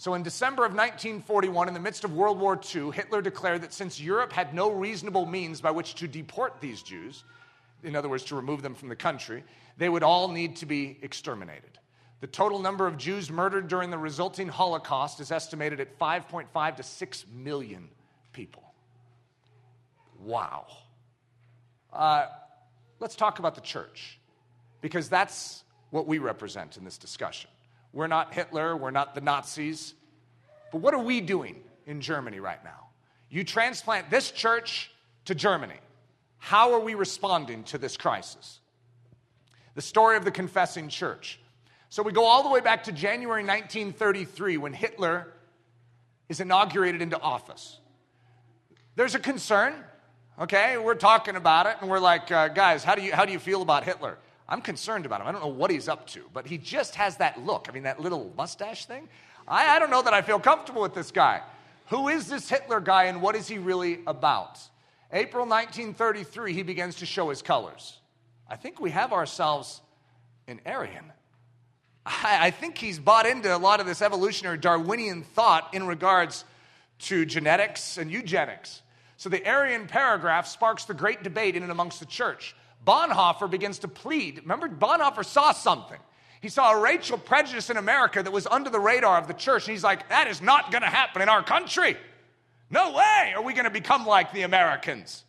So, 0.00 0.14
in 0.14 0.22
December 0.22 0.64
of 0.64 0.72
1941, 0.72 1.68
in 1.68 1.74
the 1.74 1.78
midst 1.78 2.04
of 2.04 2.14
World 2.14 2.40
War 2.40 2.58
II, 2.74 2.90
Hitler 2.90 3.20
declared 3.20 3.60
that 3.60 3.74
since 3.74 4.00
Europe 4.00 4.32
had 4.32 4.54
no 4.54 4.70
reasonable 4.70 5.26
means 5.26 5.60
by 5.60 5.72
which 5.72 5.94
to 5.96 6.08
deport 6.08 6.58
these 6.58 6.82
Jews, 6.82 7.22
in 7.82 7.94
other 7.94 8.08
words, 8.08 8.24
to 8.24 8.34
remove 8.34 8.62
them 8.62 8.74
from 8.74 8.88
the 8.88 8.96
country, 8.96 9.44
they 9.76 9.90
would 9.90 10.02
all 10.02 10.28
need 10.28 10.56
to 10.56 10.64
be 10.64 10.98
exterminated. 11.02 11.78
The 12.22 12.28
total 12.28 12.60
number 12.60 12.86
of 12.86 12.96
Jews 12.96 13.30
murdered 13.30 13.68
during 13.68 13.90
the 13.90 13.98
resulting 13.98 14.48
Holocaust 14.48 15.20
is 15.20 15.30
estimated 15.30 15.80
at 15.80 15.98
5.5 15.98 16.76
to 16.76 16.82
6 16.82 17.26
million 17.34 17.90
people. 18.32 18.62
Wow. 20.18 20.64
Uh, 21.92 22.24
let's 23.00 23.16
talk 23.16 23.38
about 23.38 23.54
the 23.54 23.60
church, 23.60 24.18
because 24.80 25.10
that's 25.10 25.62
what 25.90 26.06
we 26.06 26.16
represent 26.16 26.78
in 26.78 26.86
this 26.86 26.96
discussion. 26.96 27.50
We're 27.92 28.06
not 28.06 28.34
Hitler, 28.34 28.76
we're 28.76 28.90
not 28.90 29.14
the 29.14 29.20
Nazis. 29.20 29.94
But 30.72 30.78
what 30.78 30.94
are 30.94 31.02
we 31.02 31.20
doing 31.20 31.56
in 31.86 32.00
Germany 32.00 32.40
right 32.40 32.62
now? 32.62 32.88
You 33.28 33.44
transplant 33.44 34.10
this 34.10 34.30
church 34.30 34.90
to 35.24 35.34
Germany. 35.34 35.78
How 36.38 36.72
are 36.72 36.80
we 36.80 36.94
responding 36.94 37.64
to 37.64 37.78
this 37.78 37.96
crisis? 37.96 38.60
The 39.74 39.82
story 39.82 40.16
of 40.16 40.24
the 40.24 40.30
confessing 40.30 40.88
church. 40.88 41.40
So 41.88 42.02
we 42.02 42.12
go 42.12 42.24
all 42.24 42.42
the 42.42 42.50
way 42.50 42.60
back 42.60 42.84
to 42.84 42.92
January 42.92 43.42
1933 43.42 44.56
when 44.56 44.72
Hitler 44.72 45.32
is 46.28 46.40
inaugurated 46.40 47.02
into 47.02 47.20
office. 47.20 47.78
There's 48.94 49.14
a 49.14 49.18
concern 49.18 49.74
Okay, 50.40 50.78
we're 50.78 50.94
talking 50.94 51.36
about 51.36 51.66
it, 51.66 51.76
and 51.82 51.90
we're 51.90 51.98
like, 51.98 52.32
uh, 52.32 52.48
guys, 52.48 52.82
how 52.82 52.94
do, 52.94 53.02
you, 53.02 53.12
how 53.12 53.26
do 53.26 53.32
you 53.32 53.38
feel 53.38 53.60
about 53.60 53.84
Hitler? 53.84 54.16
I'm 54.50 54.60
concerned 54.60 55.06
about 55.06 55.20
him. 55.20 55.28
I 55.28 55.32
don't 55.32 55.40
know 55.40 55.48
what 55.48 55.70
he's 55.70 55.88
up 55.88 56.08
to, 56.08 56.22
but 56.34 56.46
he 56.46 56.58
just 56.58 56.96
has 56.96 57.16
that 57.18 57.40
look. 57.46 57.66
I 57.68 57.72
mean, 57.72 57.84
that 57.84 58.00
little 58.00 58.32
mustache 58.36 58.84
thing. 58.84 59.08
I, 59.46 59.76
I 59.76 59.78
don't 59.78 59.90
know 59.90 60.02
that 60.02 60.12
I 60.12 60.22
feel 60.22 60.40
comfortable 60.40 60.82
with 60.82 60.92
this 60.92 61.12
guy. 61.12 61.40
Who 61.86 62.08
is 62.08 62.28
this 62.28 62.48
Hitler 62.48 62.80
guy, 62.80 63.04
and 63.04 63.22
what 63.22 63.36
is 63.36 63.46
he 63.46 63.58
really 63.58 64.00
about? 64.06 64.58
April 65.12 65.46
1933, 65.46 66.52
he 66.52 66.62
begins 66.62 66.96
to 66.96 67.06
show 67.06 67.30
his 67.30 67.42
colors. 67.42 67.98
I 68.48 68.56
think 68.56 68.80
we 68.80 68.90
have 68.90 69.12
ourselves 69.12 69.80
an 70.48 70.60
Aryan. 70.66 71.12
I, 72.04 72.46
I 72.46 72.50
think 72.50 72.76
he's 72.76 72.98
bought 72.98 73.26
into 73.26 73.54
a 73.54 73.58
lot 73.58 73.80
of 73.80 73.86
this 73.86 74.02
evolutionary 74.02 74.58
Darwinian 74.58 75.22
thought 75.22 75.72
in 75.74 75.86
regards 75.86 76.44
to 77.00 77.24
genetics 77.24 77.98
and 77.98 78.10
eugenics. 78.10 78.82
So 79.16 79.28
the 79.28 79.46
Aryan 79.48 79.86
paragraph 79.86 80.46
sparks 80.46 80.86
the 80.86 80.94
great 80.94 81.22
debate 81.22 81.54
in 81.54 81.62
and 81.62 81.70
amongst 81.70 82.00
the 82.00 82.06
church. 82.06 82.56
Bonhoeffer 82.86 83.50
begins 83.50 83.80
to 83.80 83.88
plead. 83.88 84.38
Remember, 84.38 84.68
Bonhoeffer 84.68 85.24
saw 85.24 85.52
something. 85.52 85.98
He 86.40 86.48
saw 86.48 86.72
a 86.72 86.80
racial 86.80 87.18
prejudice 87.18 87.68
in 87.68 87.76
America 87.76 88.22
that 88.22 88.30
was 88.30 88.46
under 88.46 88.70
the 88.70 88.80
radar 88.80 89.18
of 89.18 89.26
the 89.26 89.34
church. 89.34 89.66
And 89.66 89.72
he's 89.72 89.84
like, 89.84 90.08
that 90.08 90.26
is 90.26 90.40
not 90.40 90.70
going 90.70 90.82
to 90.82 90.88
happen 90.88 91.20
in 91.20 91.28
our 91.28 91.42
country. 91.42 91.96
No 92.70 92.92
way 92.92 93.32
are 93.36 93.42
we 93.42 93.52
going 93.52 93.64
to 93.64 93.70
become 93.70 94.06
like 94.06 94.32
the 94.32 94.42
Americans. 94.42 95.24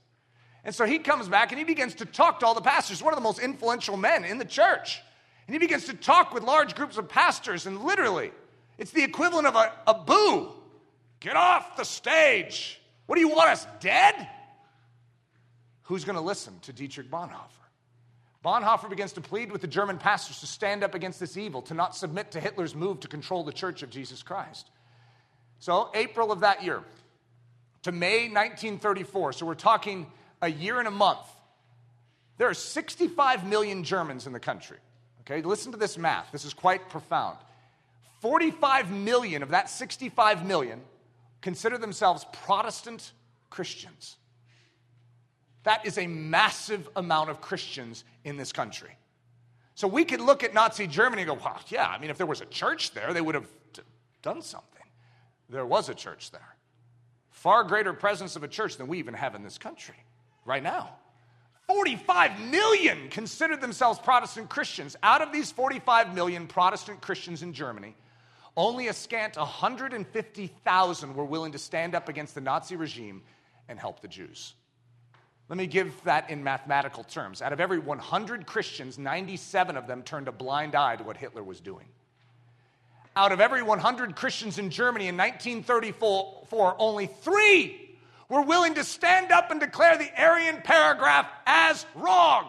And 0.63 0.73
so 0.73 0.85
he 0.85 0.99
comes 0.99 1.27
back 1.27 1.51
and 1.51 1.59
he 1.59 1.65
begins 1.65 1.95
to 1.95 2.05
talk 2.05 2.39
to 2.39 2.45
all 2.45 2.53
the 2.53 2.61
pastors, 2.61 3.01
one 3.01 3.13
of 3.13 3.17
the 3.17 3.23
most 3.23 3.39
influential 3.39 3.97
men 3.97 4.23
in 4.23 4.37
the 4.37 4.45
church. 4.45 5.01
And 5.47 5.55
he 5.55 5.59
begins 5.59 5.85
to 5.87 5.93
talk 5.93 6.33
with 6.33 6.43
large 6.43 6.75
groups 6.75 6.97
of 6.97 7.09
pastors, 7.09 7.65
and 7.65 7.83
literally, 7.83 8.31
it's 8.77 8.91
the 8.91 9.03
equivalent 9.03 9.47
of 9.47 9.55
a, 9.55 9.73
a 9.87 9.93
boo. 9.95 10.51
Get 11.19 11.35
off 11.35 11.75
the 11.77 11.83
stage. 11.83 12.79
What 13.07 13.15
do 13.15 13.21
you 13.21 13.29
want 13.29 13.49
us 13.49 13.67
dead? 13.79 14.27
Who's 15.83 16.05
going 16.05 16.15
to 16.15 16.21
listen 16.21 16.59
to 16.63 16.73
Dietrich 16.73 17.09
Bonhoeffer? 17.09 17.61
Bonhoeffer 18.43 18.89
begins 18.89 19.13
to 19.13 19.21
plead 19.21 19.51
with 19.51 19.61
the 19.61 19.67
German 19.67 19.97
pastors 19.97 20.39
to 20.39 20.47
stand 20.47 20.83
up 20.83 20.95
against 20.95 21.19
this 21.19 21.37
evil, 21.37 21.61
to 21.63 21.73
not 21.73 21.95
submit 21.95 22.31
to 22.31 22.39
Hitler's 22.39 22.73
move 22.73 22.99
to 23.01 23.07
control 23.07 23.43
the 23.43 23.53
Church 23.53 23.83
of 23.83 23.89
Jesus 23.89 24.23
Christ. 24.23 24.69
So, 25.59 25.91
April 25.93 26.31
of 26.31 26.39
that 26.39 26.63
year 26.63 26.81
to 27.83 27.91
May 27.91 28.29
1934, 28.29 29.33
so 29.33 29.45
we're 29.45 29.53
talking 29.53 30.07
a 30.41 30.49
year 30.49 30.79
and 30.79 30.87
a 30.87 30.91
month, 30.91 31.19
there 32.37 32.49
are 32.49 32.55
65 32.55 33.45
million 33.45 33.83
Germans 33.83 34.25
in 34.25 34.33
the 34.33 34.39
country. 34.39 34.77
Okay, 35.21 35.43
listen 35.43 35.71
to 35.71 35.77
this 35.77 35.97
math. 35.97 36.31
This 36.31 36.45
is 36.45 36.53
quite 36.53 36.89
profound. 36.89 37.37
45 38.21 38.91
million 38.91 39.43
of 39.43 39.49
that 39.49 39.69
65 39.69 40.45
million 40.45 40.81
consider 41.41 41.77
themselves 41.77 42.25
Protestant 42.43 43.11
Christians. 43.49 44.17
That 45.63 45.85
is 45.85 45.97
a 45.97 46.07
massive 46.07 46.89
amount 46.95 47.29
of 47.29 47.41
Christians 47.41 48.03
in 48.23 48.37
this 48.37 48.51
country. 48.51 48.97
So 49.75 49.87
we 49.87 50.05
could 50.05 50.21
look 50.21 50.43
at 50.43 50.53
Nazi 50.53 50.87
Germany 50.87 51.23
and 51.23 51.29
go, 51.29 51.37
well, 51.43 51.59
yeah, 51.69 51.87
I 51.87 51.99
mean, 51.99 52.09
if 52.09 52.17
there 52.17 52.27
was 52.27 52.41
a 52.41 52.45
church 52.45 52.91
there, 52.91 53.13
they 53.13 53.21
would 53.21 53.35
have 53.35 53.47
t- 53.73 53.81
done 54.21 54.41
something. 54.41 54.67
There 55.49 55.65
was 55.65 55.89
a 55.89 55.95
church 55.95 56.31
there. 56.31 56.55
Far 57.29 57.63
greater 57.63 57.93
presence 57.93 58.35
of 58.35 58.43
a 58.43 58.47
church 58.47 58.77
than 58.77 58.87
we 58.87 58.99
even 58.99 59.13
have 59.13 59.35
in 59.35 59.43
this 59.43 59.57
country 59.57 59.95
right 60.45 60.61
now. 60.61 60.95
45 61.67 62.39
million 62.39 63.09
considered 63.09 63.61
themselves 63.61 63.97
Protestant 63.99 64.49
Christians. 64.49 64.95
Out 65.03 65.21
of 65.21 65.31
these 65.31 65.51
45 65.51 66.13
million 66.13 66.47
Protestant 66.47 67.01
Christians 67.01 67.43
in 67.43 67.53
Germany, 67.53 67.95
only 68.57 68.89
a 68.89 68.93
scant 68.93 69.37
150,000 69.37 71.15
were 71.15 71.25
willing 71.25 71.53
to 71.53 71.57
stand 71.57 71.95
up 71.95 72.09
against 72.09 72.35
the 72.35 72.41
Nazi 72.41 72.75
regime 72.75 73.21
and 73.69 73.79
help 73.79 74.01
the 74.01 74.07
Jews. 74.07 74.53
Let 75.51 75.57
me 75.57 75.67
give 75.67 76.01
that 76.05 76.29
in 76.29 76.45
mathematical 76.45 77.03
terms. 77.03 77.41
Out 77.41 77.51
of 77.51 77.59
every 77.59 77.77
100 77.77 78.45
Christians, 78.45 78.97
97 78.97 79.75
of 79.75 79.85
them 79.85 80.01
turned 80.01 80.29
a 80.29 80.31
blind 80.31 80.75
eye 80.75 80.95
to 80.95 81.03
what 81.03 81.17
Hitler 81.17 81.43
was 81.43 81.59
doing. 81.59 81.87
Out 83.17 83.33
of 83.33 83.41
every 83.41 83.61
100 83.61 84.15
Christians 84.15 84.57
in 84.59 84.69
Germany 84.69 85.09
in 85.09 85.17
1934, 85.17 86.75
only 86.79 87.07
three 87.07 87.97
were 88.29 88.43
willing 88.43 88.75
to 88.75 88.85
stand 88.85 89.33
up 89.33 89.51
and 89.51 89.59
declare 89.59 89.97
the 89.97 90.09
Aryan 90.17 90.61
paragraph 90.63 91.27
as 91.45 91.85
wrong. 91.95 92.47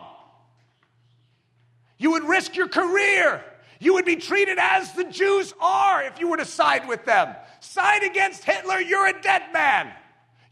You 1.98 2.12
would 2.12 2.22
risk 2.22 2.54
your 2.54 2.68
career. 2.68 3.42
You 3.80 3.94
would 3.94 4.04
be 4.04 4.14
treated 4.14 4.58
as 4.60 4.92
the 4.92 5.06
Jews 5.06 5.52
are 5.60 6.04
if 6.04 6.20
you 6.20 6.28
were 6.28 6.36
to 6.36 6.44
side 6.44 6.86
with 6.86 7.04
them. 7.04 7.34
Side 7.58 8.04
against 8.04 8.44
Hitler, 8.44 8.78
you're 8.78 9.08
a 9.08 9.22
dead 9.22 9.42
man. 9.52 9.90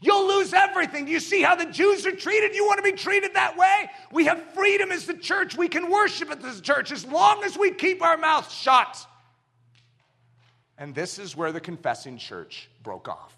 You'll 0.03 0.27
lose 0.27 0.51
everything. 0.51 1.05
Do 1.05 1.11
you 1.11 1.19
see 1.19 1.43
how 1.43 1.55
the 1.55 1.65
Jews 1.65 2.07
are 2.07 2.15
treated? 2.15 2.55
You 2.55 2.65
want 2.65 2.77
to 2.77 2.83
be 2.83 2.97
treated 2.97 3.35
that 3.35 3.55
way? 3.55 3.89
We 4.11 4.25
have 4.25 4.41
freedom 4.53 4.91
as 4.91 5.05
the 5.05 5.13
church. 5.13 5.55
We 5.55 5.67
can 5.67 5.91
worship 5.91 6.31
at 6.31 6.41
this 6.41 6.59
church 6.59 6.91
as 6.91 7.05
long 7.05 7.43
as 7.43 7.55
we 7.55 7.71
keep 7.71 8.01
our 8.01 8.17
mouths 8.17 8.51
shut. 8.51 9.05
And 10.79 10.95
this 10.95 11.19
is 11.19 11.37
where 11.37 11.51
the 11.51 11.59
confessing 11.59 12.17
church 12.17 12.67
broke 12.81 13.07
off. 13.07 13.37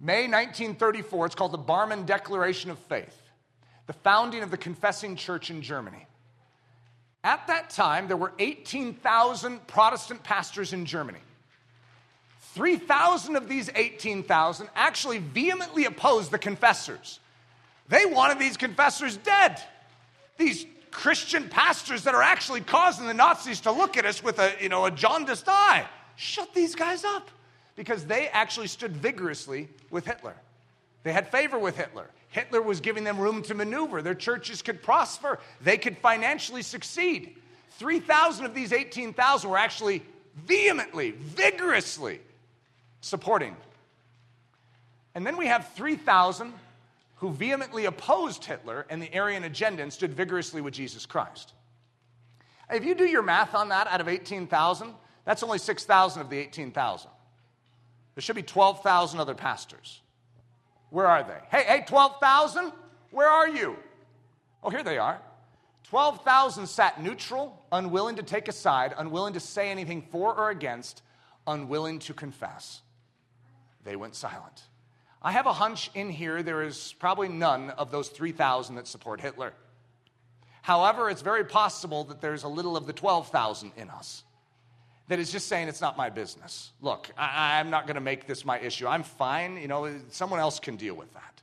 May 0.00 0.28
1934, 0.28 1.26
it's 1.26 1.34
called 1.34 1.50
the 1.50 1.58
Barmen 1.58 2.06
Declaration 2.06 2.70
of 2.70 2.78
Faith, 2.78 3.20
the 3.88 3.92
founding 3.92 4.44
of 4.44 4.52
the 4.52 4.56
confessing 4.56 5.16
church 5.16 5.50
in 5.50 5.60
Germany. 5.60 6.06
At 7.24 7.48
that 7.48 7.70
time, 7.70 8.06
there 8.06 8.16
were 8.16 8.32
18,000 8.38 9.66
Protestant 9.66 10.22
pastors 10.22 10.72
in 10.72 10.86
Germany. 10.86 11.18
3,000 12.58 13.36
of 13.36 13.48
these 13.48 13.70
18,000 13.72 14.68
actually 14.74 15.18
vehemently 15.18 15.84
opposed 15.84 16.32
the 16.32 16.40
confessors. 16.40 17.20
They 17.88 18.04
wanted 18.04 18.40
these 18.40 18.56
confessors 18.56 19.16
dead. 19.16 19.62
These 20.38 20.66
Christian 20.90 21.48
pastors 21.48 22.02
that 22.02 22.16
are 22.16 22.22
actually 22.22 22.62
causing 22.62 23.06
the 23.06 23.14
Nazis 23.14 23.60
to 23.60 23.70
look 23.70 23.96
at 23.96 24.04
us 24.04 24.24
with 24.24 24.40
a, 24.40 24.54
you 24.60 24.68
know, 24.68 24.86
a 24.86 24.90
jaundiced 24.90 25.44
eye. 25.46 25.86
Shut 26.16 26.52
these 26.52 26.74
guys 26.74 27.04
up. 27.04 27.30
Because 27.76 28.04
they 28.06 28.26
actually 28.26 28.66
stood 28.66 28.96
vigorously 28.96 29.68
with 29.88 30.04
Hitler. 30.04 30.34
They 31.04 31.12
had 31.12 31.30
favor 31.30 31.60
with 31.60 31.76
Hitler. 31.76 32.10
Hitler 32.30 32.60
was 32.60 32.80
giving 32.80 33.04
them 33.04 33.18
room 33.18 33.40
to 33.44 33.54
maneuver. 33.54 34.02
Their 34.02 34.16
churches 34.16 34.62
could 34.62 34.82
prosper, 34.82 35.38
they 35.60 35.78
could 35.78 35.96
financially 35.98 36.62
succeed. 36.62 37.36
3,000 37.78 38.46
of 38.46 38.52
these 38.52 38.72
18,000 38.72 39.48
were 39.48 39.56
actually 39.56 40.02
vehemently, 40.44 41.12
vigorously 41.12 42.18
supporting. 43.00 43.56
And 45.14 45.26
then 45.26 45.36
we 45.36 45.46
have 45.46 45.72
3,000 45.74 46.52
who 47.16 47.30
vehemently 47.30 47.86
opposed 47.86 48.44
Hitler 48.44 48.86
and 48.88 49.02
the 49.02 49.12
Aryan 49.18 49.44
agenda 49.44 49.82
and 49.82 49.92
stood 49.92 50.14
vigorously 50.14 50.60
with 50.60 50.74
Jesus 50.74 51.06
Christ. 51.06 51.52
If 52.70 52.84
you 52.84 52.94
do 52.94 53.04
your 53.04 53.22
math 53.22 53.54
on 53.54 53.70
that 53.70 53.88
out 53.88 54.00
of 54.00 54.08
18,000, 54.08 54.94
that's 55.24 55.42
only 55.42 55.58
6,000 55.58 56.22
of 56.22 56.30
the 56.30 56.38
18,000. 56.38 57.10
There 58.14 58.22
should 58.22 58.36
be 58.36 58.42
12,000 58.42 59.20
other 59.20 59.34
pastors. 59.34 60.00
Where 60.90 61.06
are 61.06 61.22
they? 61.22 61.38
Hey, 61.56 61.64
hey, 61.64 61.84
12,000? 61.86 62.72
Where 63.10 63.28
are 63.28 63.48
you? 63.48 63.76
Oh, 64.62 64.70
here 64.70 64.82
they 64.82 64.98
are. 64.98 65.20
12,000 65.84 66.66
sat 66.66 67.02
neutral, 67.02 67.62
unwilling 67.72 68.16
to 68.16 68.22
take 68.22 68.48
a 68.48 68.52
side, 68.52 68.94
unwilling 68.98 69.32
to 69.34 69.40
say 69.40 69.70
anything 69.70 70.02
for 70.12 70.34
or 70.34 70.50
against, 70.50 71.02
unwilling 71.46 71.98
to 72.00 72.14
confess. 72.14 72.82
They 73.84 73.96
went 73.96 74.14
silent. 74.14 74.62
I 75.20 75.32
have 75.32 75.46
a 75.46 75.52
hunch 75.52 75.90
in 75.94 76.10
here 76.10 76.42
there 76.42 76.62
is 76.62 76.94
probably 76.98 77.28
none 77.28 77.70
of 77.70 77.90
those 77.90 78.08
3,000 78.08 78.76
that 78.76 78.86
support 78.86 79.20
Hitler. 79.20 79.52
However, 80.62 81.10
it's 81.10 81.22
very 81.22 81.44
possible 81.44 82.04
that 82.04 82.20
there's 82.20 82.44
a 82.44 82.48
little 82.48 82.76
of 82.76 82.86
the 82.86 82.92
12,000 82.92 83.72
in 83.76 83.90
us 83.90 84.22
that 85.08 85.18
is 85.18 85.32
just 85.32 85.48
saying 85.48 85.68
it's 85.68 85.80
not 85.80 85.96
my 85.96 86.10
business. 86.10 86.70
Look, 86.80 87.10
I, 87.16 87.60
am 87.60 87.70
not 87.70 87.86
going 87.86 87.94
to 87.94 88.00
make 88.00 88.26
this 88.26 88.44
my 88.44 88.60
issue. 88.60 88.86
I'm 88.86 89.02
fine. 89.02 89.56
You 89.56 89.68
know, 89.68 89.98
someone 90.10 90.38
else 90.38 90.60
can 90.60 90.76
deal 90.76 90.94
with 90.94 91.12
that. 91.14 91.42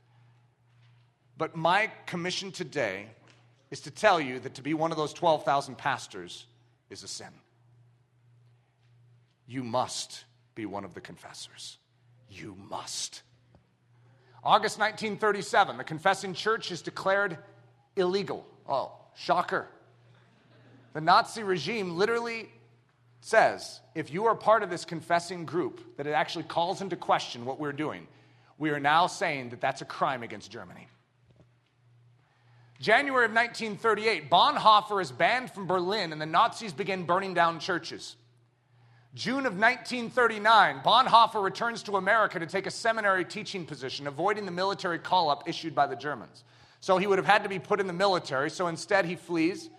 But 1.36 1.56
my 1.56 1.90
commission 2.06 2.52
today 2.52 3.08
is 3.70 3.80
to 3.80 3.90
tell 3.90 4.20
you 4.20 4.38
that 4.40 4.54
to 4.54 4.62
be 4.62 4.74
one 4.74 4.92
of 4.92 4.96
those 4.96 5.12
12,000 5.12 5.76
pastors 5.76 6.46
is 6.88 7.02
a 7.02 7.08
sin. 7.08 7.32
You 9.48 9.64
must 9.64 10.24
be 10.54 10.66
one 10.66 10.84
of 10.84 10.94
the 10.94 11.00
confessors. 11.00 11.78
You 12.30 12.56
must. 12.68 13.22
August 14.42 14.78
1937, 14.78 15.76
the 15.76 15.84
confessing 15.84 16.34
church 16.34 16.70
is 16.70 16.82
declared 16.82 17.38
illegal. 17.96 18.46
Oh, 18.68 18.92
shocker. 19.16 19.66
The 20.92 21.00
Nazi 21.00 21.42
regime 21.42 21.96
literally 21.96 22.48
says 23.20 23.80
if 23.94 24.12
you 24.12 24.26
are 24.26 24.34
part 24.34 24.62
of 24.62 24.70
this 24.70 24.84
confessing 24.84 25.44
group, 25.44 25.96
that 25.96 26.06
it 26.06 26.12
actually 26.12 26.44
calls 26.44 26.80
into 26.80 26.96
question 26.96 27.44
what 27.44 27.58
we're 27.58 27.72
doing, 27.72 28.06
we 28.56 28.70
are 28.70 28.80
now 28.80 29.06
saying 29.06 29.50
that 29.50 29.60
that's 29.60 29.82
a 29.82 29.84
crime 29.84 30.22
against 30.22 30.50
Germany. 30.50 30.86
January 32.80 33.24
of 33.24 33.32
1938, 33.32 34.30
Bonhoeffer 34.30 35.00
is 35.00 35.10
banned 35.10 35.50
from 35.50 35.66
Berlin 35.66 36.12
and 36.12 36.20
the 36.20 36.26
Nazis 36.26 36.72
begin 36.72 37.04
burning 37.04 37.34
down 37.34 37.58
churches. 37.58 38.16
June 39.16 39.46
of 39.46 39.54
1939, 39.54 40.80
Bonhoeffer 40.84 41.42
returns 41.42 41.82
to 41.84 41.96
America 41.96 42.38
to 42.38 42.44
take 42.44 42.66
a 42.66 42.70
seminary 42.70 43.24
teaching 43.24 43.64
position, 43.64 44.06
avoiding 44.06 44.44
the 44.44 44.52
military 44.52 44.98
call 44.98 45.30
up 45.30 45.48
issued 45.48 45.74
by 45.74 45.86
the 45.86 45.96
Germans. 45.96 46.44
So 46.80 46.98
he 46.98 47.06
would 47.06 47.16
have 47.16 47.26
had 47.26 47.42
to 47.42 47.48
be 47.48 47.58
put 47.58 47.80
in 47.80 47.86
the 47.86 47.94
military, 47.94 48.50
so 48.50 48.66
instead 48.66 49.06
he 49.06 49.16
flees 49.16 49.70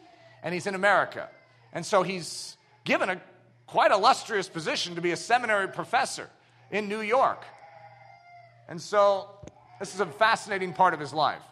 and 0.41 0.55
he's 0.55 0.65
in 0.65 0.73
America. 0.73 1.29
And 1.71 1.85
so 1.85 2.01
he's 2.01 2.57
given 2.83 3.11
a 3.11 3.21
quite 3.67 3.91
illustrious 3.91 4.49
position 4.49 4.95
to 4.95 5.01
be 5.01 5.11
a 5.11 5.15
seminary 5.15 5.67
professor 5.67 6.31
in 6.71 6.89
New 6.89 7.01
York. 7.01 7.45
And 8.67 8.81
so 8.81 9.29
this 9.79 9.93
is 9.93 9.99
a 9.99 10.07
fascinating 10.07 10.73
part 10.73 10.95
of 10.95 10.99
his 10.99 11.13
life. 11.13 11.43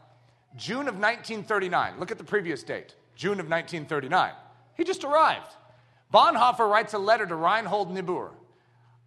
June 0.57 0.87
of 0.87 0.95
1939, 0.95 1.99
look 1.99 2.09
at 2.09 2.17
the 2.17 2.23
previous 2.23 2.63
date, 2.63 2.95
June 3.15 3.39
of 3.39 3.47
1939. 3.47 4.31
He 4.75 4.83
just 4.83 5.03
arrived. 5.03 5.53
Bonhoeffer 6.15 6.69
writes 6.69 6.93
a 6.93 6.97
letter 6.97 7.25
to 7.25 7.35
Reinhold 7.35 7.93
Niebuhr. 7.93 8.31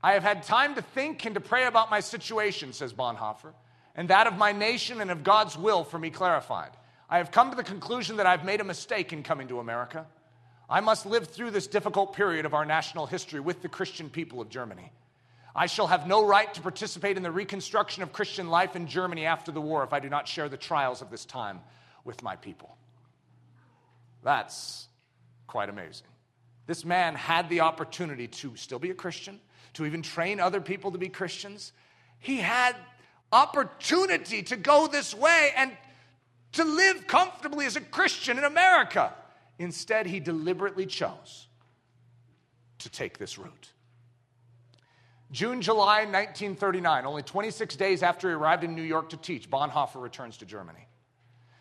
I 0.02 0.12
have 0.12 0.22
had 0.22 0.42
time 0.42 0.74
to 0.74 0.82
think 0.82 1.24
and 1.24 1.36
to 1.36 1.40
pray 1.40 1.64
about 1.64 1.90
my 1.90 2.00
situation, 2.00 2.74
says 2.74 2.92
Bonhoeffer, 2.92 3.54
and 3.94 4.11
that 4.11 4.26
of 4.26 4.36
my 4.36 4.52
nation 4.52 5.00
and 5.00 5.11
of 5.11 5.24
God's 5.24 5.56
will 5.56 5.84
for 5.84 5.98
me 5.98 6.11
clarified. 6.11 6.68
I 7.09 7.16
have 7.16 7.30
come 7.30 7.48
to 7.48 7.56
the 7.56 7.64
conclusion 7.64 8.18
that 8.18 8.26
I've 8.26 8.44
made 8.44 8.61
a 8.61 8.64
mistake 8.64 9.14
in 9.14 9.22
coming 9.22 9.48
to 9.48 9.59
America. 9.59 10.04
I 10.68 10.80
must 10.80 11.06
live 11.06 11.28
through 11.28 11.52
this 11.52 11.66
difficult 11.66 12.14
period 12.14 12.44
of 12.44 12.52
our 12.52 12.66
national 12.66 13.06
history 13.06 13.40
with 13.40 13.62
the 13.62 13.70
Christian 13.70 14.11
people 14.11 14.42
of 14.42 14.50
Germany. 14.50 14.92
I 15.56 15.64
shall 15.64 15.86
have 15.86 16.06
no 16.06 16.26
right 16.26 16.52
to 16.52 16.61
participate 16.61 17.16
in 17.16 17.22
the 17.22 17.32
reconstruction 17.32 18.02
of 18.02 18.12
Christian 18.12 18.50
life 18.50 18.76
in 18.76 18.86
Germany 18.86 19.24
after 19.24 19.50
the 19.50 19.62
war 19.62 19.82
if 19.82 19.94
I 19.94 20.00
do 20.00 20.11
not 20.11 20.28
share 20.28 20.50
the 20.50 20.59
trials 20.59 21.00
of 21.00 21.11
this 21.11 21.24
time 21.24 21.61
with 22.04 22.22
my 22.22 22.36
people. 22.36 22.76
That's 24.22 24.88
quite 25.46 25.70
amazing. 25.70 26.07
This 26.68 26.84
man 26.84 27.14
had 27.14 27.48
the 27.48 27.62
opportunity 27.62 28.28
to 28.28 28.54
still 28.54 28.78
be 28.78 28.90
a 28.90 28.94
Christian, 28.94 29.40
to 29.72 29.86
even 29.86 30.02
train 30.02 30.38
other 30.38 30.60
people 30.60 30.92
to 30.92 30.98
be 30.98 31.08
Christians. 31.08 31.72
He 32.18 32.36
had 32.36 32.76
opportunity 33.32 34.42
to 34.42 34.56
go 34.56 34.86
this 34.86 35.14
way 35.14 35.52
and 35.56 35.72
to 36.52 36.64
live 36.64 37.06
comfortably 37.06 37.64
as 37.64 37.76
a 37.76 37.80
Christian 37.80 38.36
in 38.36 38.44
America. 38.44 39.14
Instead, 39.58 40.06
he 40.06 40.20
deliberately 40.20 40.84
chose 40.84 41.46
to 42.80 42.90
take 42.90 43.16
this 43.16 43.38
route. 43.38 43.72
June, 45.32 45.62
July 45.62 46.00
1939, 46.00 47.06
only 47.06 47.22
26 47.22 47.76
days 47.76 48.02
after 48.02 48.28
he 48.28 48.34
arrived 48.34 48.62
in 48.62 48.74
New 48.74 48.82
York 48.82 49.08
to 49.08 49.16
teach, 49.16 49.48
Bonhoeffer 49.48 50.02
returns 50.02 50.36
to 50.36 50.44
Germany. 50.44 50.86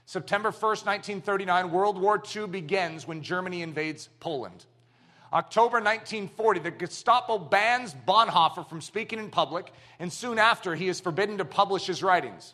September 0.06 0.52
1st, 0.52 0.86
1939, 0.86 1.72
World 1.72 1.98
War 1.98 2.22
II 2.36 2.48
begins 2.48 3.08
when 3.08 3.22
Germany 3.22 3.62
invades 3.62 4.10
Poland. 4.20 4.66
October 5.34 5.78
1940, 5.78 6.62
the 6.62 6.72
Gestapo 6.72 7.38
bans 7.38 7.94
Bonhoeffer 8.08 8.68
from 8.68 8.80
speaking 8.80 9.20
in 9.20 9.30
public, 9.30 9.72
and 10.00 10.12
soon 10.12 10.40
after, 10.40 10.74
he 10.74 10.88
is 10.88 11.02
forbidden 11.02 11.38
to 11.40 11.46
publish 11.46 11.86
his 11.86 12.02
writings. 12.02 12.54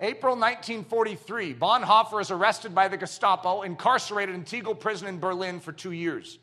April 0.00 0.34
1943, 0.34 1.54
Bonhoeffer 1.54 2.22
is 2.22 2.30
arrested 2.30 2.74
by 2.74 2.88
the 2.88 2.96
Gestapo, 2.96 3.62
incarcerated 3.62 4.34
in 4.34 4.44
Tegel 4.44 4.74
prison 4.74 5.08
in 5.08 5.18
Berlin 5.18 5.60
for 5.60 5.72
two 5.72 5.92
years. 5.92 6.38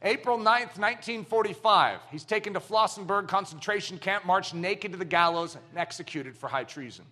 April 0.00 0.38
9th, 0.38 0.78
1945, 0.78 2.00
he's 2.10 2.24
taken 2.24 2.54
to 2.54 2.60
Flossenburg 2.60 3.28
concentration 3.28 3.98
camp, 3.98 4.24
marched 4.24 4.54
naked 4.54 4.92
to 4.92 4.98
the 4.98 5.04
gallows, 5.04 5.54
and 5.54 5.78
executed 5.78 6.36
for 6.36 6.48
high 6.48 6.64
treason. 6.64 7.04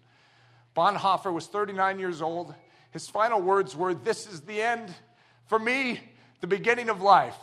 Bonhoeffer 0.75 1.33
was 1.33 1.47
39 1.47 1.99
years 1.99 2.23
old. 2.23 2.55
His 2.91 3.09
final 3.09 3.41
words 3.41 3.77
were, 3.77 3.93
This 3.93 4.27
is 4.27 4.41
the 4.43 4.63
end. 4.63 4.95
For 5.47 5.59
me, 5.59 6.01
the 6.41 6.47
beginning 6.47 6.89
of 6.89 7.03
life. 7.03 7.37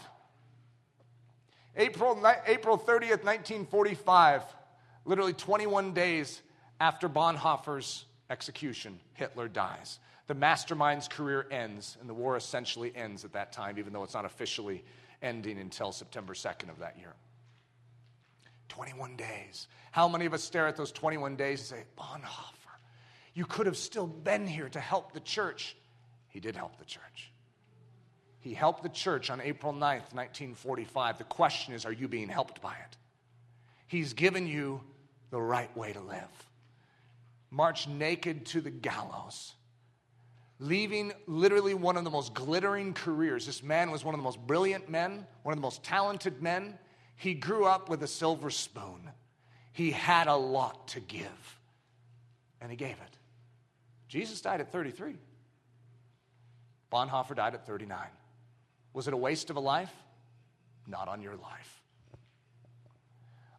April, 1.79 2.21
April 2.45 2.77
30th, 2.77 3.23
1945, 3.23 4.43
literally 5.05 5.33
21 5.33 5.93
days 5.93 6.41
after 6.81 7.07
Bonhoeffer's 7.07 8.05
execution, 8.29 8.99
Hitler 9.13 9.47
dies. 9.47 9.99
The 10.27 10.35
mastermind's 10.35 11.07
career 11.07 11.47
ends, 11.49 11.97
and 12.01 12.09
the 12.09 12.13
war 12.13 12.35
essentially 12.35 12.91
ends 12.95 13.25
at 13.25 13.33
that 13.33 13.53
time, 13.53 13.79
even 13.79 13.93
though 13.93 14.03
it's 14.03 14.13
not 14.13 14.25
officially 14.25 14.83
ending 15.21 15.57
until 15.57 15.91
September 15.91 16.33
2nd 16.33 16.69
of 16.69 16.79
that 16.79 16.97
year. 16.99 17.13
21 18.67 19.15
days. 19.15 19.67
How 19.91 20.07
many 20.07 20.25
of 20.25 20.33
us 20.33 20.43
stare 20.43 20.67
at 20.67 20.75
those 20.75 20.91
21 20.91 21.35
days 21.37 21.59
and 21.59 21.79
say, 21.79 21.83
Bonhoeffer, 21.97 22.77
you 23.33 23.45
could 23.45 23.65
have 23.65 23.77
still 23.77 24.05
been 24.05 24.45
here 24.45 24.69
to 24.69 24.79
help 24.79 25.13
the 25.13 25.19
church? 25.21 25.75
He 26.27 26.39
did 26.39 26.55
help 26.55 26.77
the 26.77 26.85
church. 26.85 27.31
He 28.49 28.55
helped 28.55 28.81
the 28.81 28.89
church 28.89 29.29
on 29.29 29.41
April 29.41 29.71
9th, 29.71 30.11
1945. 30.11 31.19
The 31.19 31.23
question 31.25 31.75
is, 31.75 31.85
are 31.85 31.93
you 31.93 32.07
being 32.07 32.27
helped 32.27 32.63
by 32.63 32.71
it? 32.71 32.97
He's 33.85 34.13
given 34.13 34.47
you 34.47 34.81
the 35.29 35.39
right 35.39 35.69
way 35.77 35.93
to 35.93 35.99
live. 35.99 36.49
March 37.51 37.87
naked 37.87 38.47
to 38.47 38.59
the 38.59 38.71
gallows, 38.71 39.53
leaving 40.57 41.13
literally 41.27 41.75
one 41.75 41.95
of 41.95 42.03
the 42.03 42.09
most 42.09 42.33
glittering 42.33 42.95
careers. 42.95 43.45
This 43.45 43.61
man 43.61 43.91
was 43.91 44.03
one 44.03 44.15
of 44.15 44.19
the 44.19 44.23
most 44.23 44.39
brilliant 44.47 44.89
men, 44.89 45.27
one 45.43 45.53
of 45.53 45.59
the 45.59 45.61
most 45.61 45.83
talented 45.83 46.41
men. 46.41 46.75
He 47.17 47.35
grew 47.35 47.65
up 47.65 47.87
with 47.87 48.01
a 48.01 48.07
silver 48.07 48.49
spoon. 48.49 49.11
He 49.73 49.91
had 49.91 50.25
a 50.25 50.35
lot 50.35 50.87
to 50.87 50.99
give, 50.99 51.59
and 52.61 52.71
he 52.71 52.77
gave 52.77 52.95
it. 52.95 53.17
Jesus 54.07 54.41
died 54.41 54.59
at 54.59 54.71
33. 54.71 55.17
Bonhoeffer 56.91 57.35
died 57.35 57.53
at 57.53 57.67
39. 57.67 57.99
Was 58.93 59.07
it 59.07 59.13
a 59.13 59.17
waste 59.17 59.49
of 59.49 59.55
a 59.55 59.59
life? 59.59 59.93
Not 60.87 61.07
on 61.07 61.21
your 61.21 61.35
life. 61.35 61.81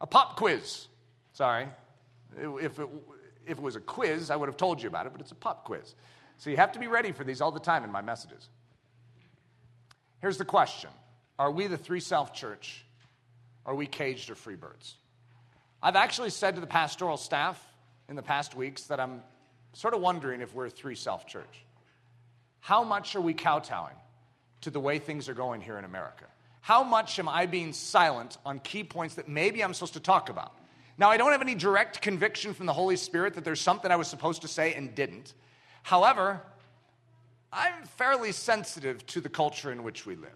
A 0.00 0.06
pop 0.06 0.36
quiz. 0.36 0.88
Sorry. 1.32 1.68
If 2.36 2.78
it, 2.78 2.88
if 3.46 3.58
it 3.58 3.62
was 3.62 3.76
a 3.76 3.80
quiz, 3.80 4.30
I 4.30 4.36
would 4.36 4.48
have 4.48 4.56
told 4.56 4.82
you 4.82 4.88
about 4.88 5.06
it, 5.06 5.12
but 5.12 5.20
it's 5.20 5.32
a 5.32 5.36
pop 5.36 5.64
quiz. 5.64 5.94
So 6.38 6.50
you 6.50 6.56
have 6.56 6.72
to 6.72 6.78
be 6.78 6.86
ready 6.86 7.12
for 7.12 7.24
these 7.24 7.40
all 7.40 7.52
the 7.52 7.60
time 7.60 7.84
in 7.84 7.92
my 7.92 8.00
messages. 8.00 8.48
Here's 10.20 10.38
the 10.38 10.44
question 10.44 10.90
Are 11.38 11.50
we 11.50 11.66
the 11.66 11.78
Three 11.78 12.00
South 12.00 12.32
Church? 12.32 12.84
Are 13.66 13.74
we 13.74 13.86
caged 13.86 14.30
or 14.30 14.34
free 14.34 14.56
birds? 14.56 14.96
I've 15.82 15.96
actually 15.96 16.30
said 16.30 16.54
to 16.56 16.60
the 16.60 16.66
pastoral 16.66 17.16
staff 17.16 17.62
in 18.08 18.16
the 18.16 18.22
past 18.22 18.54
weeks 18.54 18.84
that 18.84 19.00
I'm 19.00 19.22
sort 19.72 19.94
of 19.94 20.00
wondering 20.00 20.40
if 20.40 20.54
we're 20.54 20.66
a 20.66 20.70
Three 20.70 20.94
South 20.94 21.26
Church. 21.26 21.64
How 22.60 22.84
much 22.84 23.16
are 23.16 23.20
we 23.20 23.34
kowtowing 23.34 23.94
to 24.62 24.70
the 24.70 24.80
way 24.80 24.98
things 24.98 25.28
are 25.28 25.34
going 25.34 25.60
here 25.60 25.78
in 25.78 25.84
America? 25.84 26.24
How 26.60 26.84
much 26.84 27.18
am 27.18 27.28
I 27.28 27.46
being 27.46 27.72
silent 27.72 28.38
on 28.44 28.60
key 28.60 28.84
points 28.84 29.14
that 29.14 29.28
maybe 29.28 29.62
I'm 29.64 29.74
supposed 29.74 29.94
to 29.94 30.00
talk 30.00 30.28
about? 30.28 30.54
Now, 30.98 31.08
I 31.10 31.16
don't 31.16 31.32
have 31.32 31.40
any 31.40 31.54
direct 31.54 32.02
conviction 32.02 32.52
from 32.52 32.66
the 32.66 32.72
Holy 32.74 32.96
Spirit 32.96 33.34
that 33.34 33.44
there's 33.44 33.60
something 33.60 33.90
I 33.90 33.96
was 33.96 34.08
supposed 34.08 34.42
to 34.42 34.48
say 34.48 34.74
and 34.74 34.94
didn't. 34.94 35.32
However, 35.82 36.42
I'm 37.52 37.84
fairly 37.96 38.32
sensitive 38.32 39.06
to 39.06 39.20
the 39.20 39.30
culture 39.30 39.72
in 39.72 39.82
which 39.82 40.04
we 40.04 40.14
live. 40.14 40.30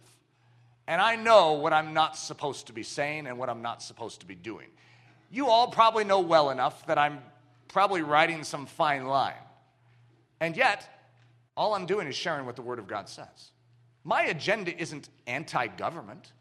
And 0.87 1.01
I 1.01 1.17
know 1.17 1.53
what 1.53 1.73
I'm 1.73 1.95
not 1.95 2.17
supposed 2.17 2.67
to 2.69 2.73
be 2.73 2.83
saying 2.83 3.27
and 3.27 3.39
what 3.39 3.49
I'm 3.49 3.63
not 3.63 3.83
supposed 3.83 4.21
to 4.21 4.27
be 4.27 4.35
doing. 4.35 4.69
You 5.31 5.49
all 5.49 5.69
probably 5.69 6.05
know 6.05 6.21
well 6.21 6.51
enough 6.51 6.87
that 6.87 6.99
I'm 6.99 7.21
probably 7.69 8.03
writing 8.03 8.45
some 8.45 8.67
fine 8.67 9.07
line. 9.07 9.35
And 10.41 10.57
yet, 10.57 10.89
all 11.57 11.75
I'm 11.75 11.87
doing 11.87 12.07
is 12.07 12.17
sharing 12.17 12.47
what 12.47 12.57
the 12.57 12.63
Word 12.63 12.79
of 12.79 12.87
God 12.87 13.09
says. 13.09 13.51
My 14.05 14.25
agenda 14.25 14.77
isn't 14.79 15.09
anti 15.27 15.67
government, 15.67 16.33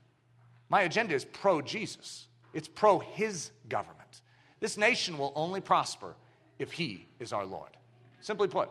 my 0.69 0.81
agenda 0.81 1.15
is 1.15 1.25
pro 1.25 1.61
Jesus, 1.61 2.27
it's 2.53 2.67
pro 2.67 2.99
His 2.99 3.51
government. 3.69 4.21
This 4.59 4.77
nation 4.77 5.17
will 5.17 5.33
only 5.35 5.61
prosper 5.61 6.15
if 6.59 6.71
He 6.71 7.07
is 7.19 7.33
our 7.33 7.45
Lord. 7.45 7.71
Simply 8.21 8.47
put. 8.47 8.69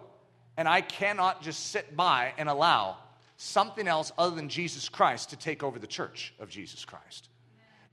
And 0.56 0.68
I 0.68 0.82
cannot 0.82 1.42
just 1.42 1.70
sit 1.70 1.96
by 1.96 2.32
and 2.36 2.48
allow 2.48 2.98
something 3.36 3.88
else 3.88 4.12
other 4.16 4.36
than 4.36 4.48
Jesus 4.48 4.88
Christ 4.88 5.30
to 5.30 5.36
take 5.36 5.62
over 5.62 5.78
the 5.78 5.86
church 5.86 6.34
of 6.38 6.48
Jesus 6.48 6.84
Christ. 6.84 7.28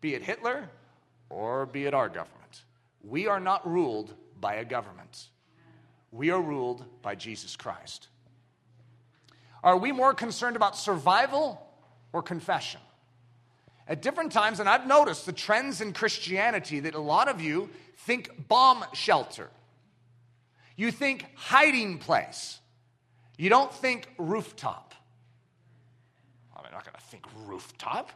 Be 0.02 0.14
it 0.14 0.22
Hitler 0.22 0.70
or 1.30 1.66
be 1.66 1.86
it 1.86 1.94
our 1.94 2.10
government. 2.10 2.64
We 3.04 3.28
are 3.28 3.40
not 3.40 3.70
ruled 3.70 4.14
by 4.40 4.56
a 4.56 4.66
government, 4.66 5.28
we 6.12 6.30
are 6.32 6.42
ruled 6.42 6.86
by 7.02 7.16
Jesus 7.16 7.56
Christ. 7.56 8.08
Are 9.64 9.78
we 9.78 9.92
more 9.92 10.14
concerned 10.14 10.56
about 10.56 10.78
survival 10.78 11.62
or 12.14 12.22
confession? 12.22 12.82
At 13.88 14.02
different 14.02 14.32
times, 14.32 14.60
and 14.60 14.70
I've 14.70 14.88
noticed 14.88 15.26
the 15.26 15.34
trends 15.34 15.82
in 15.82 15.94
Christianity 15.94 16.82
that 16.82 16.96
a 16.96 17.00
lot 17.00 17.28
of 17.28 17.42
you 17.42 17.70
think 17.98 18.48
bomb 18.48 18.86
shelter. 18.94 19.50
You 20.76 20.92
think 20.92 21.26
hiding 21.36 21.98
place. 21.98 22.60
You 23.38 23.50
don't 23.50 23.74
think 23.74 24.08
rooftop. 24.18 24.94
I'm 26.56 26.64
not 26.72 26.86
going 26.86 26.96
to 26.96 27.02
think 27.02 27.26
rooftop. 27.48 28.12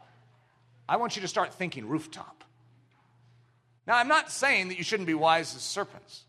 I 0.88 0.96
want 0.96 1.16
you 1.16 1.22
to 1.22 1.28
start 1.28 1.52
thinking 1.54 1.88
rooftop. 1.88 2.44
Now, 3.86 3.96
I'm 3.96 4.08
not 4.08 4.30
saying 4.30 4.68
that 4.68 4.78
you 4.78 4.84
shouldn't 4.84 5.06
be 5.06 5.14
wise 5.14 5.54
as 5.54 5.62
serpents 5.62 6.22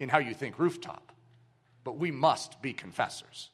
in 0.00 0.08
how 0.08 0.18
you 0.18 0.34
think 0.34 0.58
rooftop, 0.58 1.12
but 1.84 1.96
we 1.96 2.10
must 2.10 2.60
be 2.62 2.72
confessors. 2.72 3.50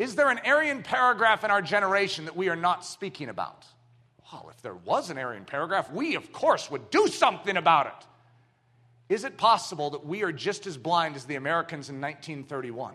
Is 0.00 0.14
there 0.14 0.30
an 0.30 0.40
Aryan 0.46 0.82
paragraph 0.82 1.44
in 1.44 1.50
our 1.50 1.60
generation 1.60 2.24
that 2.24 2.34
we 2.34 2.48
are 2.48 2.56
not 2.56 2.86
speaking 2.86 3.28
about? 3.28 3.66
well, 4.32 4.48
if 4.48 4.62
there 4.62 4.74
was 4.74 5.10
an 5.10 5.18
Aryan 5.18 5.44
paragraph, 5.44 5.90
we, 5.90 6.14
of 6.14 6.32
course, 6.32 6.70
would 6.70 6.88
do 6.88 7.06
something 7.08 7.58
about 7.58 7.86
it. 7.86 9.12
Is 9.14 9.24
it 9.24 9.36
possible 9.36 9.90
that 9.90 10.06
we 10.06 10.22
are 10.22 10.32
just 10.32 10.66
as 10.66 10.78
blind 10.78 11.16
as 11.16 11.26
the 11.26 11.34
Americans 11.34 11.90
in 11.90 12.00
1931? 12.00 12.94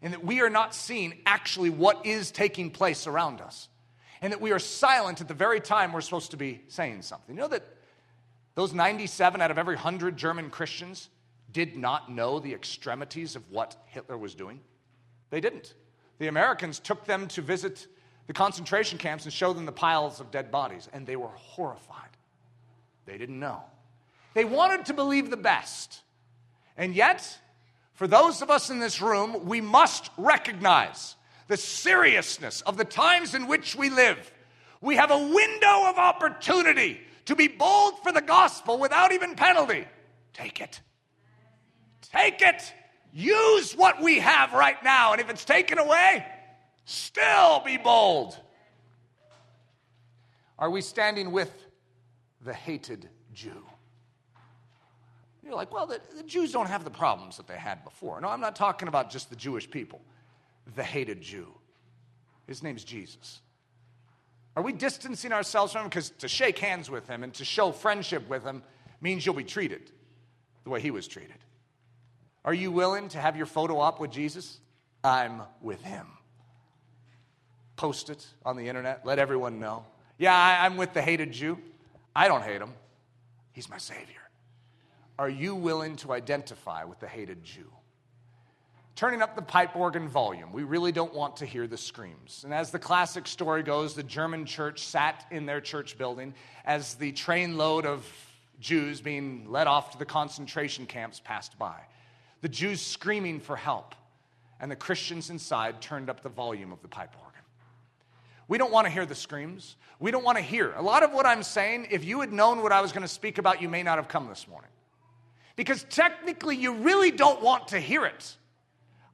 And 0.00 0.12
that 0.12 0.24
we 0.24 0.42
are 0.42 0.50
not 0.50 0.76
seeing 0.76 1.18
actually 1.26 1.70
what 1.70 2.06
is 2.06 2.30
taking 2.30 2.70
place 2.70 3.08
around 3.08 3.40
us? 3.40 3.68
And 4.20 4.32
that 4.32 4.40
we 4.40 4.52
are 4.52 4.60
silent 4.60 5.20
at 5.20 5.26
the 5.26 5.34
very 5.34 5.60
time 5.60 5.92
we're 5.92 6.02
supposed 6.02 6.30
to 6.30 6.36
be 6.36 6.62
saying 6.68 7.02
something. 7.02 7.34
You 7.34 7.40
know 7.40 7.48
that 7.48 7.64
those 8.54 8.72
97 8.72 9.40
out 9.40 9.50
of 9.50 9.58
every 9.58 9.74
100 9.74 10.16
German 10.16 10.50
Christians 10.50 11.08
did 11.50 11.76
not 11.76 12.12
know 12.12 12.38
the 12.38 12.54
extremities 12.54 13.34
of 13.34 13.50
what 13.50 13.74
Hitler 13.86 14.16
was 14.16 14.36
doing? 14.36 14.60
They 15.30 15.40
didn't. 15.40 15.74
The 16.18 16.28
Americans 16.28 16.78
took 16.78 17.04
them 17.04 17.28
to 17.28 17.42
visit 17.42 17.86
the 18.26 18.32
concentration 18.32 18.98
camps 18.98 19.24
and 19.24 19.32
showed 19.32 19.56
them 19.56 19.66
the 19.66 19.72
piles 19.72 20.20
of 20.20 20.30
dead 20.30 20.50
bodies, 20.50 20.88
and 20.92 21.06
they 21.06 21.16
were 21.16 21.28
horrified. 21.28 22.10
They 23.06 23.18
didn't 23.18 23.40
know. 23.40 23.62
They 24.34 24.44
wanted 24.44 24.86
to 24.86 24.94
believe 24.94 25.30
the 25.30 25.36
best. 25.36 26.00
And 26.76 26.94
yet, 26.94 27.38
for 27.94 28.06
those 28.06 28.42
of 28.42 28.50
us 28.50 28.70
in 28.70 28.78
this 28.78 29.00
room, 29.02 29.44
we 29.46 29.60
must 29.60 30.10
recognize 30.16 31.16
the 31.48 31.56
seriousness 31.56 32.60
of 32.62 32.76
the 32.76 32.84
times 32.84 33.34
in 33.34 33.46
which 33.46 33.76
we 33.76 33.90
live. 33.90 34.32
We 34.80 34.96
have 34.96 35.10
a 35.10 35.18
window 35.18 35.86
of 35.86 35.98
opportunity 35.98 37.00
to 37.26 37.36
be 37.36 37.48
bold 37.48 38.02
for 38.02 38.12
the 38.12 38.22
gospel 38.22 38.78
without 38.78 39.12
even 39.12 39.34
penalty. 39.34 39.86
Take 40.32 40.60
it. 40.60 40.80
Take 42.12 42.40
it. 42.42 42.72
Use 43.12 43.76
what 43.76 44.00
we 44.00 44.18
have 44.20 44.52
right 44.52 44.82
now. 44.82 45.12
And 45.12 45.20
if 45.20 45.28
it's 45.28 45.44
taken 45.44 45.78
away, 45.78 46.26
still 46.84 47.62
be 47.64 47.76
bold. 47.76 48.38
Are 50.58 50.70
we 50.70 50.80
standing 50.80 51.32
with 51.32 51.52
the 52.44 52.54
hated 52.54 53.08
Jew? 53.34 53.64
You're 55.44 55.54
like, 55.54 55.72
well, 55.72 55.86
the, 55.86 56.00
the, 56.16 56.22
Jews 56.22 56.52
don't 56.52 56.68
have 56.68 56.84
the 56.84 56.90
problems 56.90 57.36
that 57.36 57.48
they 57.48 57.56
had 57.56 57.84
before. 57.84 58.20
No, 58.20 58.28
I'm 58.28 58.40
not 58.40 58.54
talking 58.54 58.88
about 58.88 59.10
just 59.10 59.28
the 59.28 59.36
Jewish 59.36 59.68
people, 59.68 60.00
the 60.76 60.84
hated 60.84 61.20
Jew. 61.20 61.48
His 62.46 62.62
name's 62.62 62.84
Jesus. 62.84 63.40
Are 64.56 64.62
we 64.62 64.72
distancing 64.72 65.32
ourselves 65.32 65.72
from 65.72 65.82
him? 65.82 65.88
Because 65.88 66.10
to 66.18 66.28
shake 66.28 66.58
hands 66.58 66.90
with 66.90 67.08
him 67.08 67.24
and 67.24 67.34
to 67.34 67.44
show 67.44 67.72
friendship 67.72 68.28
with 68.28 68.44
him 68.44 68.62
means 69.00 69.26
you'll 69.26 69.34
be 69.34 69.44
treated 69.44 69.90
the 70.64 70.70
way 70.70 70.80
he 70.80 70.90
was 70.90 71.08
treated. 71.08 71.38
Are 72.44 72.54
you 72.54 72.72
willing 72.72 73.08
to 73.10 73.18
have 73.18 73.36
your 73.36 73.46
photo 73.46 73.78
op 73.78 74.00
with 74.00 74.10
Jesus? 74.10 74.58
I'm 75.04 75.42
with 75.60 75.82
him. 75.82 76.06
Post 77.76 78.10
it 78.10 78.26
on 78.44 78.56
the 78.56 78.68
internet, 78.68 79.04
let 79.04 79.18
everyone 79.18 79.58
know. 79.58 79.84
Yeah, 80.18 80.36
I, 80.36 80.66
am 80.66 80.76
with 80.76 80.92
the 80.92 81.02
hated 81.02 81.32
Jew. 81.32 81.58
I 82.14 82.28
don't 82.28 82.42
hate 82.42 82.60
him, 82.60 82.72
he's 83.52 83.68
my 83.68 83.78
Savior. 83.78 84.20
Are 85.18 85.28
you 85.28 85.54
willing 85.54 85.96
to 85.96 86.12
identify 86.12 86.84
with 86.84 87.00
the 87.00 87.08
hated 87.08 87.42
Jew? 87.44 87.70
Turning 88.94 89.22
up 89.22 89.34
the 89.34 89.42
pipe 89.42 89.74
organ 89.74 90.08
volume, 90.08 90.52
we 90.52 90.64
really 90.64 90.92
don't 90.92 91.14
want 91.14 91.36
to 91.36 91.46
hear 91.46 91.66
the 91.66 91.78
screams. 91.78 92.42
And 92.44 92.52
as 92.52 92.70
the 92.70 92.78
classic 92.78 93.26
story 93.26 93.62
goes, 93.62 93.94
the 93.94 94.02
German 94.02 94.44
church 94.44 94.84
sat 94.84 95.26
in 95.30 95.46
their 95.46 95.60
church 95.60 95.96
building 95.96 96.34
as 96.64 96.94
the 96.96 97.12
trainload 97.12 97.86
of 97.86 98.06
Jews 98.60 99.00
being 99.00 99.50
led 99.50 99.66
off 99.66 99.92
to 99.92 99.98
the 99.98 100.04
concentration 100.04 100.86
camps 100.86 101.20
passed 101.20 101.58
by 101.58 101.80
the 102.42 102.48
Jews 102.48 102.80
screaming 102.80 103.40
for 103.40 103.56
help, 103.56 103.94
and 104.60 104.70
the 104.70 104.76
Christians 104.76 105.30
inside 105.30 105.80
turned 105.80 106.10
up 106.10 106.22
the 106.22 106.28
volume 106.28 106.72
of 106.72 106.82
the 106.82 106.88
pipe 106.88 107.14
organ. 107.18 107.40
We 108.48 108.58
don't 108.58 108.72
want 108.72 108.86
to 108.86 108.92
hear 108.92 109.06
the 109.06 109.14
screams. 109.14 109.76
We 109.98 110.10
don't 110.10 110.24
want 110.24 110.36
to 110.36 110.42
hear. 110.42 110.72
A 110.74 110.82
lot 110.82 111.02
of 111.04 111.12
what 111.12 111.24
I'm 111.24 111.42
saying, 111.42 111.88
if 111.90 112.04
you 112.04 112.20
had 112.20 112.32
known 112.32 112.62
what 112.62 112.72
I 112.72 112.80
was 112.80 112.92
going 112.92 113.02
to 113.02 113.08
speak 113.08 113.38
about, 113.38 113.62
you 113.62 113.68
may 113.68 113.82
not 113.82 113.96
have 113.96 114.08
come 114.08 114.28
this 114.28 114.46
morning. 114.46 114.68
Because 115.56 115.84
technically, 115.84 116.56
you 116.56 116.74
really 116.74 117.10
don't 117.10 117.40
want 117.40 117.68
to 117.68 117.80
hear 117.80 118.04
it. 118.04 118.36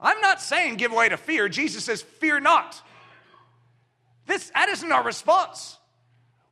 I'm 0.01 0.21
not 0.21 0.41
saying 0.41 0.77
give 0.77 0.93
way 0.93 1.09
to 1.09 1.17
fear. 1.17 1.49
Jesus 1.49 1.85
says, 1.85 2.03
Fear 2.03 2.41
not. 2.41 2.83
This, 4.27 4.51
that 4.55 4.69
isn't 4.69 4.91
our 4.91 5.03
response. 5.03 5.77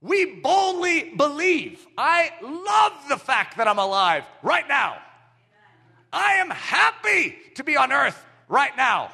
We 0.02 0.36
boldly 0.36 1.14
believe. 1.16 1.86
I 1.96 2.32
love 2.42 2.92
the 3.08 3.16
fact 3.16 3.56
that 3.56 3.68
I'm 3.68 3.78
alive 3.78 4.24
right 4.42 4.66
now. 4.68 4.98
I 6.16 6.36
am 6.36 6.48
happy 6.48 7.36
to 7.56 7.62
be 7.62 7.76
on 7.76 7.92
earth 7.92 8.24
right 8.48 8.74
now. 8.74 9.10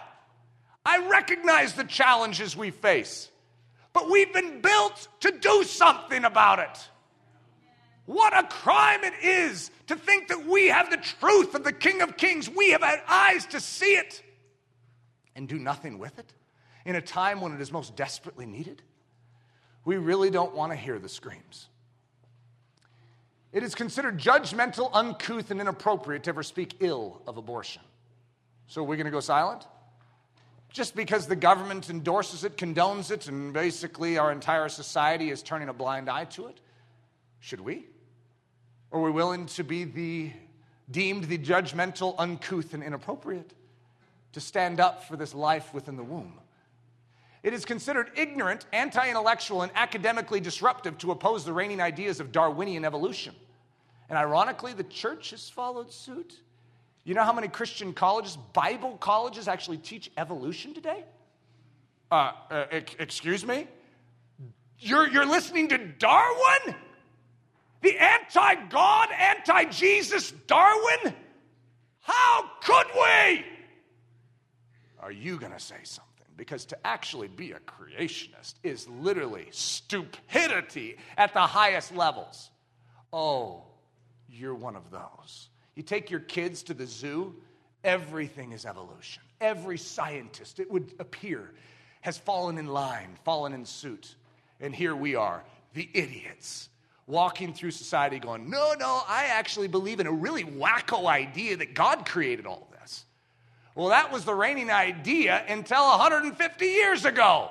I 0.86 1.08
recognize 1.08 1.72
the 1.72 1.82
challenges 1.82 2.56
we 2.56 2.70
face, 2.70 3.28
but 3.92 4.08
we've 4.08 4.32
been 4.32 4.60
built 4.60 5.08
to 5.20 5.32
do 5.32 5.64
something 5.64 6.24
about 6.24 6.60
it. 6.60 6.88
What 8.06 8.38
a 8.38 8.46
crime 8.46 9.02
it 9.02 9.14
is 9.20 9.72
to 9.88 9.96
think 9.96 10.28
that 10.28 10.46
we 10.46 10.68
have 10.68 10.90
the 10.90 10.96
truth 10.96 11.56
of 11.56 11.64
the 11.64 11.72
King 11.72 12.02
of 12.02 12.16
Kings. 12.16 12.48
We 12.48 12.70
have 12.70 12.82
had 12.82 13.02
eyes 13.08 13.46
to 13.46 13.58
see 13.58 13.94
it 13.96 14.22
and 15.34 15.48
do 15.48 15.58
nothing 15.58 15.98
with 15.98 16.20
it 16.20 16.32
in 16.84 16.94
a 16.94 17.02
time 17.02 17.40
when 17.40 17.52
it 17.52 17.60
is 17.60 17.72
most 17.72 17.96
desperately 17.96 18.46
needed. 18.46 18.80
We 19.84 19.96
really 19.96 20.30
don't 20.30 20.54
want 20.54 20.70
to 20.70 20.76
hear 20.76 21.00
the 21.00 21.08
screams. 21.08 21.66
It 23.52 23.62
is 23.62 23.74
considered 23.74 24.18
judgmental, 24.18 24.90
uncouth, 24.92 25.50
and 25.50 25.60
inappropriate 25.60 26.24
to 26.24 26.30
ever 26.30 26.42
speak 26.42 26.76
ill 26.80 27.20
of 27.26 27.36
abortion. 27.36 27.82
So, 28.66 28.82
we're 28.82 28.96
going 28.96 29.06
to 29.06 29.10
go 29.12 29.20
silent? 29.20 29.66
Just 30.70 30.96
because 30.96 31.26
the 31.26 31.36
government 31.36 31.90
endorses 31.90 32.44
it, 32.44 32.56
condones 32.56 33.10
it, 33.10 33.28
and 33.28 33.52
basically 33.52 34.16
our 34.16 34.32
entire 34.32 34.70
society 34.70 35.30
is 35.30 35.42
turning 35.42 35.68
a 35.68 35.74
blind 35.74 36.08
eye 36.08 36.24
to 36.26 36.46
it? 36.46 36.60
Should 37.40 37.60
we? 37.60 37.86
Are 38.90 39.00
we 39.00 39.10
willing 39.10 39.46
to 39.46 39.64
be 39.64 39.84
the 39.84 40.32
deemed 40.90 41.24
the 41.24 41.36
judgmental, 41.36 42.14
uncouth, 42.18 42.72
and 42.72 42.82
inappropriate? 42.82 43.52
To 44.32 44.40
stand 44.40 44.80
up 44.80 45.04
for 45.04 45.16
this 45.16 45.34
life 45.34 45.74
within 45.74 45.96
the 45.96 46.02
womb? 46.02 46.40
It 47.42 47.52
is 47.52 47.64
considered 47.64 48.12
ignorant, 48.16 48.64
anti 48.72 49.08
intellectual, 49.08 49.62
and 49.62 49.72
academically 49.74 50.40
disruptive 50.40 50.96
to 50.98 51.10
oppose 51.10 51.44
the 51.44 51.52
reigning 51.52 51.82
ideas 51.82 52.20
of 52.20 52.32
Darwinian 52.32 52.84
evolution. 52.84 53.34
And 54.12 54.18
ironically, 54.18 54.74
the 54.74 54.84
church 54.84 55.30
has 55.30 55.48
followed 55.48 55.90
suit. 55.90 56.38
You 57.02 57.14
know 57.14 57.22
how 57.22 57.32
many 57.32 57.48
Christian 57.48 57.94
colleges, 57.94 58.36
Bible 58.52 58.98
colleges, 58.98 59.48
actually 59.48 59.78
teach 59.78 60.10
evolution 60.18 60.74
today? 60.74 61.04
Uh, 62.10 62.32
uh, 62.50 62.64
excuse 62.98 63.42
me? 63.46 63.66
You're, 64.78 65.08
you're 65.08 65.24
listening 65.24 65.68
to 65.68 65.78
Darwin? 65.78 66.76
The 67.80 67.96
anti 67.96 68.56
God, 68.68 69.08
anti 69.18 69.64
Jesus 69.70 70.32
Darwin? 70.46 71.14
How 72.00 72.50
could 72.60 72.88
we? 72.94 73.46
Are 75.00 75.10
you 75.10 75.38
going 75.38 75.52
to 75.52 75.58
say 75.58 75.76
something? 75.84 76.26
Because 76.36 76.66
to 76.66 76.86
actually 76.86 77.28
be 77.28 77.52
a 77.52 77.60
creationist 77.60 78.56
is 78.62 78.86
literally 78.90 79.48
stupidity 79.52 80.98
at 81.16 81.32
the 81.32 81.46
highest 81.46 81.96
levels. 81.96 82.50
Oh, 83.10 83.64
you're 84.32 84.54
one 84.54 84.76
of 84.76 84.90
those. 84.90 85.48
You 85.74 85.82
take 85.82 86.10
your 86.10 86.20
kids 86.20 86.62
to 86.64 86.74
the 86.74 86.86
zoo, 86.86 87.34
everything 87.84 88.52
is 88.52 88.66
evolution. 88.66 89.22
Every 89.40 89.78
scientist, 89.78 90.60
it 90.60 90.70
would 90.70 90.92
appear, 90.98 91.50
has 92.00 92.18
fallen 92.18 92.58
in 92.58 92.66
line, 92.66 93.16
fallen 93.24 93.52
in 93.52 93.64
suit. 93.64 94.14
And 94.60 94.74
here 94.74 94.94
we 94.94 95.14
are, 95.14 95.42
the 95.74 95.88
idiots, 95.92 96.68
walking 97.06 97.52
through 97.52 97.72
society 97.72 98.18
going, 98.18 98.48
No, 98.48 98.74
no, 98.78 99.02
I 99.08 99.26
actually 99.26 99.68
believe 99.68 100.00
in 100.00 100.06
a 100.06 100.12
really 100.12 100.44
wacko 100.44 101.06
idea 101.06 101.56
that 101.56 101.74
God 101.74 102.06
created 102.06 102.46
all 102.46 102.68
this. 102.80 103.04
Well, 103.74 103.88
that 103.88 104.12
was 104.12 104.24
the 104.24 104.34
reigning 104.34 104.70
idea 104.70 105.44
until 105.48 105.88
150 105.88 106.66
years 106.66 107.04
ago. 107.04 107.50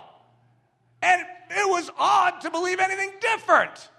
And 1.02 1.22
it 1.50 1.68
was 1.68 1.90
odd 1.98 2.42
to 2.42 2.52
believe 2.52 2.80
anything 2.80 3.12
different. 3.20 3.90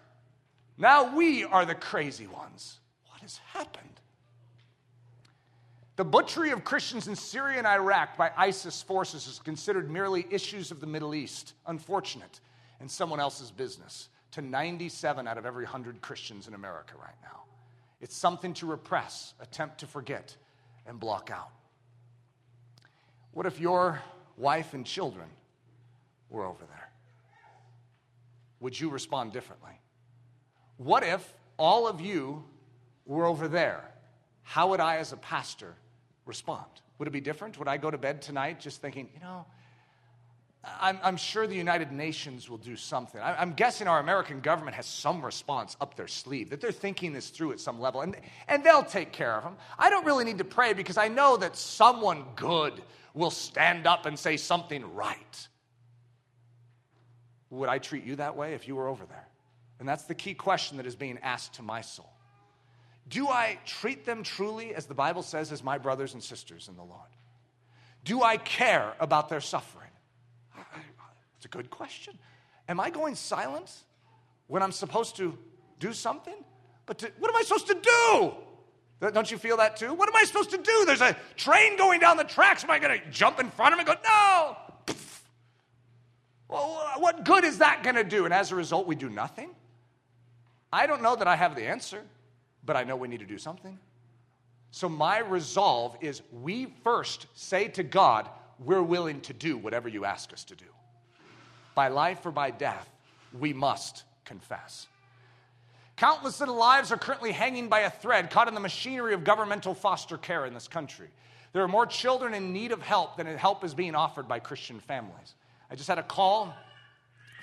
Now 0.82 1.14
we 1.14 1.44
are 1.44 1.64
the 1.64 1.76
crazy 1.76 2.26
ones. 2.26 2.80
What 3.06 3.20
has 3.20 3.38
happened? 3.52 4.00
The 5.94 6.04
butchery 6.04 6.50
of 6.50 6.64
Christians 6.64 7.06
in 7.06 7.14
Syria 7.14 7.58
and 7.58 7.68
Iraq 7.68 8.16
by 8.16 8.32
ISIS 8.36 8.82
forces 8.82 9.28
is 9.28 9.38
considered 9.38 9.88
merely 9.88 10.26
issues 10.28 10.72
of 10.72 10.80
the 10.80 10.88
Middle 10.88 11.14
East, 11.14 11.54
unfortunate, 11.68 12.40
and 12.80 12.90
someone 12.90 13.20
else's 13.20 13.52
business, 13.52 14.08
to 14.32 14.42
97 14.42 15.28
out 15.28 15.38
of 15.38 15.46
every 15.46 15.62
100 15.62 16.00
Christians 16.00 16.48
in 16.48 16.54
America 16.54 16.94
right 17.00 17.14
now. 17.22 17.42
It's 18.00 18.16
something 18.16 18.52
to 18.54 18.66
repress, 18.66 19.34
attempt 19.38 19.78
to 19.78 19.86
forget, 19.86 20.36
and 20.88 20.98
block 20.98 21.30
out. 21.32 21.52
What 23.30 23.46
if 23.46 23.60
your 23.60 24.02
wife 24.36 24.74
and 24.74 24.84
children 24.84 25.28
were 26.28 26.44
over 26.44 26.64
there? 26.64 26.90
Would 28.58 28.80
you 28.80 28.90
respond 28.90 29.32
differently? 29.32 29.78
What 30.76 31.02
if 31.02 31.32
all 31.58 31.86
of 31.86 32.00
you 32.00 32.44
were 33.06 33.26
over 33.26 33.48
there? 33.48 33.92
How 34.42 34.68
would 34.70 34.80
I, 34.80 34.96
as 34.96 35.12
a 35.12 35.16
pastor, 35.16 35.74
respond? 36.26 36.66
Would 36.98 37.08
it 37.08 37.12
be 37.12 37.20
different? 37.20 37.58
Would 37.58 37.68
I 37.68 37.76
go 37.76 37.90
to 37.90 37.98
bed 37.98 38.22
tonight 38.22 38.60
just 38.60 38.80
thinking, 38.80 39.08
you 39.14 39.20
know, 39.20 39.46
I'm, 40.80 40.98
I'm, 41.02 41.16
sure 41.16 41.48
the 41.48 41.56
United 41.56 41.90
Nations 41.90 42.48
will 42.48 42.58
do 42.58 42.76
something. 42.76 43.20
I'm 43.20 43.52
guessing 43.54 43.88
our 43.88 43.98
American 43.98 44.40
government 44.40 44.76
has 44.76 44.86
some 44.86 45.24
response 45.24 45.76
up 45.80 45.96
their 45.96 46.06
sleeve, 46.06 46.50
that 46.50 46.60
they're 46.60 46.70
thinking 46.70 47.12
this 47.12 47.30
through 47.30 47.50
at 47.50 47.58
some 47.58 47.80
level, 47.80 48.02
and, 48.02 48.16
and 48.46 48.62
they'll 48.62 48.84
take 48.84 49.10
care 49.10 49.34
of 49.34 49.42
them. 49.42 49.56
I 49.76 49.90
don't 49.90 50.06
really 50.06 50.24
need 50.24 50.38
to 50.38 50.44
pray 50.44 50.72
because 50.72 50.96
I 50.96 51.08
know 51.08 51.36
that 51.38 51.56
someone 51.56 52.24
good 52.36 52.80
will 53.12 53.32
stand 53.32 53.88
up 53.88 54.06
and 54.06 54.16
say 54.16 54.36
something 54.36 54.94
right. 54.94 55.48
Would 57.50 57.68
I 57.68 57.78
treat 57.78 58.04
you 58.04 58.16
that 58.16 58.36
way 58.36 58.54
if 58.54 58.68
you 58.68 58.76
were 58.76 58.86
over 58.86 59.04
there? 59.04 59.26
And 59.82 59.88
that's 59.88 60.04
the 60.04 60.14
key 60.14 60.34
question 60.34 60.76
that 60.76 60.86
is 60.86 60.94
being 60.94 61.18
asked 61.24 61.54
to 61.54 61.62
my 61.62 61.80
soul. 61.80 62.12
Do 63.08 63.26
I 63.26 63.58
treat 63.66 64.04
them 64.04 64.22
truly, 64.22 64.76
as 64.76 64.86
the 64.86 64.94
Bible 64.94 65.24
says, 65.24 65.50
as 65.50 65.64
my 65.64 65.76
brothers 65.76 66.14
and 66.14 66.22
sisters 66.22 66.68
in 66.68 66.76
the 66.76 66.84
Lord? 66.84 67.08
Do 68.04 68.22
I 68.22 68.36
care 68.36 68.94
about 69.00 69.28
their 69.28 69.40
suffering? 69.40 69.90
It's 71.36 71.46
a 71.46 71.48
good 71.48 71.68
question. 71.68 72.16
Am 72.68 72.78
I 72.78 72.90
going 72.90 73.16
silent 73.16 73.72
when 74.46 74.62
I'm 74.62 74.70
supposed 74.70 75.16
to 75.16 75.36
do 75.80 75.92
something? 75.92 76.36
But 76.86 76.98
to, 76.98 77.10
what 77.18 77.32
am 77.32 77.36
I 77.36 77.42
supposed 77.42 77.66
to 77.66 77.74
do? 77.74 79.10
Don't 79.10 79.32
you 79.32 79.36
feel 79.36 79.56
that 79.56 79.76
too? 79.76 79.92
What 79.94 80.08
am 80.08 80.14
I 80.14 80.22
supposed 80.22 80.52
to 80.52 80.58
do? 80.58 80.84
There's 80.86 81.00
a 81.00 81.16
train 81.34 81.76
going 81.76 81.98
down 81.98 82.18
the 82.18 82.22
tracks. 82.22 82.62
Am 82.62 82.70
I 82.70 82.78
going 82.78 83.00
to 83.00 83.10
jump 83.10 83.40
in 83.40 83.50
front 83.50 83.74
of 83.74 83.80
it 83.80 83.88
and 83.88 83.98
go, 83.98 84.08
no? 84.08 84.56
Well, 86.46 86.98
what 86.98 87.24
good 87.24 87.42
is 87.42 87.58
that 87.58 87.82
going 87.82 87.96
to 87.96 88.04
do? 88.04 88.26
And 88.26 88.32
as 88.32 88.52
a 88.52 88.54
result, 88.54 88.86
we 88.86 88.94
do 88.94 89.10
nothing? 89.10 89.56
I 90.72 90.86
don't 90.86 91.02
know 91.02 91.16
that 91.16 91.28
I 91.28 91.36
have 91.36 91.54
the 91.54 91.66
answer, 91.66 92.02
but 92.64 92.76
I 92.76 92.84
know 92.84 92.96
we 92.96 93.08
need 93.08 93.20
to 93.20 93.26
do 93.26 93.38
something. 93.38 93.78
So, 94.70 94.88
my 94.88 95.18
resolve 95.18 95.96
is 96.00 96.22
we 96.32 96.72
first 96.82 97.26
say 97.34 97.68
to 97.68 97.82
God, 97.82 98.28
we're 98.58 98.82
willing 98.82 99.20
to 99.22 99.34
do 99.34 99.58
whatever 99.58 99.88
you 99.88 100.04
ask 100.06 100.32
us 100.32 100.44
to 100.44 100.56
do. 100.56 100.64
By 101.74 101.88
life 101.88 102.24
or 102.24 102.30
by 102.30 102.50
death, 102.50 102.88
we 103.38 103.52
must 103.52 104.04
confess. 104.24 104.86
Countless 105.96 106.40
little 106.40 106.56
lives 106.56 106.90
are 106.90 106.96
currently 106.96 107.32
hanging 107.32 107.68
by 107.68 107.80
a 107.80 107.90
thread, 107.90 108.30
caught 108.30 108.48
in 108.48 108.54
the 108.54 108.60
machinery 108.60 109.12
of 109.12 109.24
governmental 109.24 109.74
foster 109.74 110.16
care 110.16 110.46
in 110.46 110.54
this 110.54 110.68
country. 110.68 111.08
There 111.52 111.62
are 111.62 111.68
more 111.68 111.86
children 111.86 112.32
in 112.32 112.52
need 112.52 112.72
of 112.72 112.80
help 112.80 113.18
than 113.18 113.26
help 113.26 113.62
is 113.62 113.74
being 113.74 113.94
offered 113.94 114.26
by 114.26 114.38
Christian 114.38 114.80
families. 114.80 115.34
I 115.70 115.74
just 115.74 115.88
had 115.88 115.98
a 115.98 116.02
call 116.02 116.54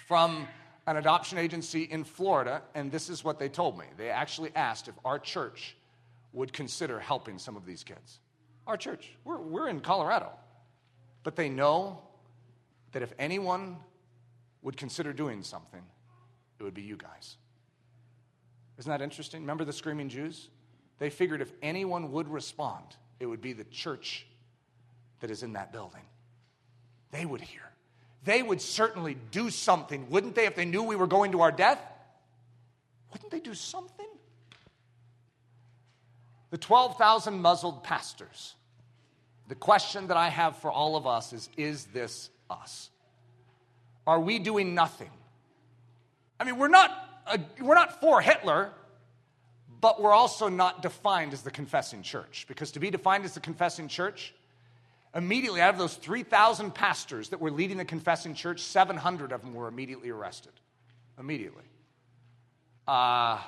from 0.08 0.48
an 0.90 0.98
adoption 0.98 1.38
agency 1.38 1.84
in 1.84 2.04
Florida, 2.04 2.64
and 2.74 2.92
this 2.92 3.10
is 3.10 3.24
what 3.24 3.38
they 3.38 3.48
told 3.48 3.78
me. 3.78 3.86
They 3.96 4.10
actually 4.10 4.50
asked 4.56 4.88
if 4.88 4.96
our 5.06 5.20
church 5.20 5.78
would 6.34 6.52
consider 6.52 7.00
helping 7.00 7.38
some 7.38 7.56
of 7.56 7.64
these 7.64 7.84
kids. 7.84 8.18
Our 8.66 8.76
church, 8.76 9.08
we're, 9.24 9.38
we're 9.38 9.70
in 9.70 9.82
Colorado. 9.82 10.32
But 11.22 11.36
they 11.36 11.48
know 11.48 12.02
that 12.94 13.04
if 13.04 13.14
anyone 13.20 13.78
would 14.64 14.78
consider 14.78 15.14
doing 15.14 15.44
something, 15.44 15.84
it 16.60 16.64
would 16.64 16.74
be 16.74 16.82
you 16.82 16.98
guys. 16.98 17.38
Isn't 18.80 18.90
that 18.90 19.04
interesting? 19.04 19.42
Remember 19.42 19.66
the 19.66 19.74
screaming 19.74 20.10
Jews? 20.10 20.50
They 20.98 21.12
figured 21.12 21.42
if 21.42 21.52
anyone 21.62 22.12
would 22.14 22.28
respond, 22.28 22.96
it 23.20 23.28
would 23.28 23.42
be 23.42 23.54
the 23.54 23.64
church 23.66 24.26
that 25.20 25.30
is 25.30 25.44
in 25.44 25.54
that 25.54 25.72
building. 25.72 26.02
They 27.12 27.28
would 27.28 27.42
hear. 27.42 27.69
They 28.24 28.44
would 28.44 28.62
certainly 28.62 29.16
do 29.32 29.50
something, 29.50 30.10
wouldn't 30.10 30.36
they, 30.36 30.46
if 30.46 30.56
they 30.56 30.66
knew 30.66 30.84
we 30.84 30.96
were 30.96 31.08
going 31.08 31.32
to 31.32 31.42
our 31.42 31.52
death? 31.52 31.80
Wouldn't 33.12 33.32
they 33.32 33.40
do 33.40 33.54
something? 33.54 34.06
The 36.52 36.58
12,000 36.58 37.40
muzzled 37.42 37.84
pastors. 37.84 38.56
The 39.48 39.56
question 39.56 40.08
that 40.08 40.18
I 40.18 40.30
have 40.30 40.58
for 40.58 40.72
all 40.72 40.96
of 40.96 41.08
us 41.08 41.34
is 41.34 41.50
Is 41.58 41.86
this 41.86 42.30
us? 42.50 42.90
Are 44.06 44.20
we 44.20 44.40
doing 44.40 44.74
nothing? 44.74 45.10
I 46.40 46.44
mean, 46.44 46.58
we're 46.58 46.68
not, 46.68 47.22
uh, 47.28 47.38
we're 47.62 47.76
not 47.76 48.00
for 48.00 48.22
Hitler, 48.22 48.72
but 49.82 50.02
we're 50.02 50.14
also 50.14 50.50
not 50.50 50.82
defined 50.82 51.34
as 51.34 51.42
the 51.42 51.52
confessing 51.52 52.02
church. 52.02 52.46
Because 52.48 52.72
to 52.72 52.80
be 52.80 52.90
defined 52.90 53.26
as 53.26 53.34
the 53.34 53.40
confessing 53.40 53.88
church, 53.88 54.34
immediately 55.16 55.62
out 55.62 55.74
of 55.74 55.80
those 55.80 55.96
3,000 55.96 56.74
pastors 56.74 57.30
that 57.30 57.42
were 57.42 57.52
leading 57.52 57.78
the 57.78 57.86
confessing 57.86 58.34
church, 58.34 58.62
700 58.62 59.32
of 59.32 59.42
them 59.42 59.54
were 59.54 59.68
immediately 59.68 60.10
arrested. 60.10 60.54
Immediately. 61.20 61.64
Uh, 62.88 63.40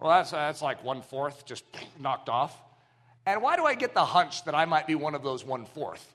well, 0.00 0.10
that's, 0.10 0.30
that's 0.30 0.62
like 0.62 0.84
one 0.84 1.02
fourth 1.02 1.44
just 1.44 1.64
knocked 1.98 2.28
off. 2.28 2.56
And 3.26 3.42
why 3.42 3.56
do 3.56 3.64
I 3.64 3.74
get 3.74 3.94
the 3.94 4.04
hunch 4.04 4.44
that 4.44 4.54
I 4.54 4.64
might 4.64 4.86
be 4.86 4.94
one 4.94 5.14
of 5.14 5.22
those 5.22 5.44
one 5.44 5.66
fourth? 5.66 6.14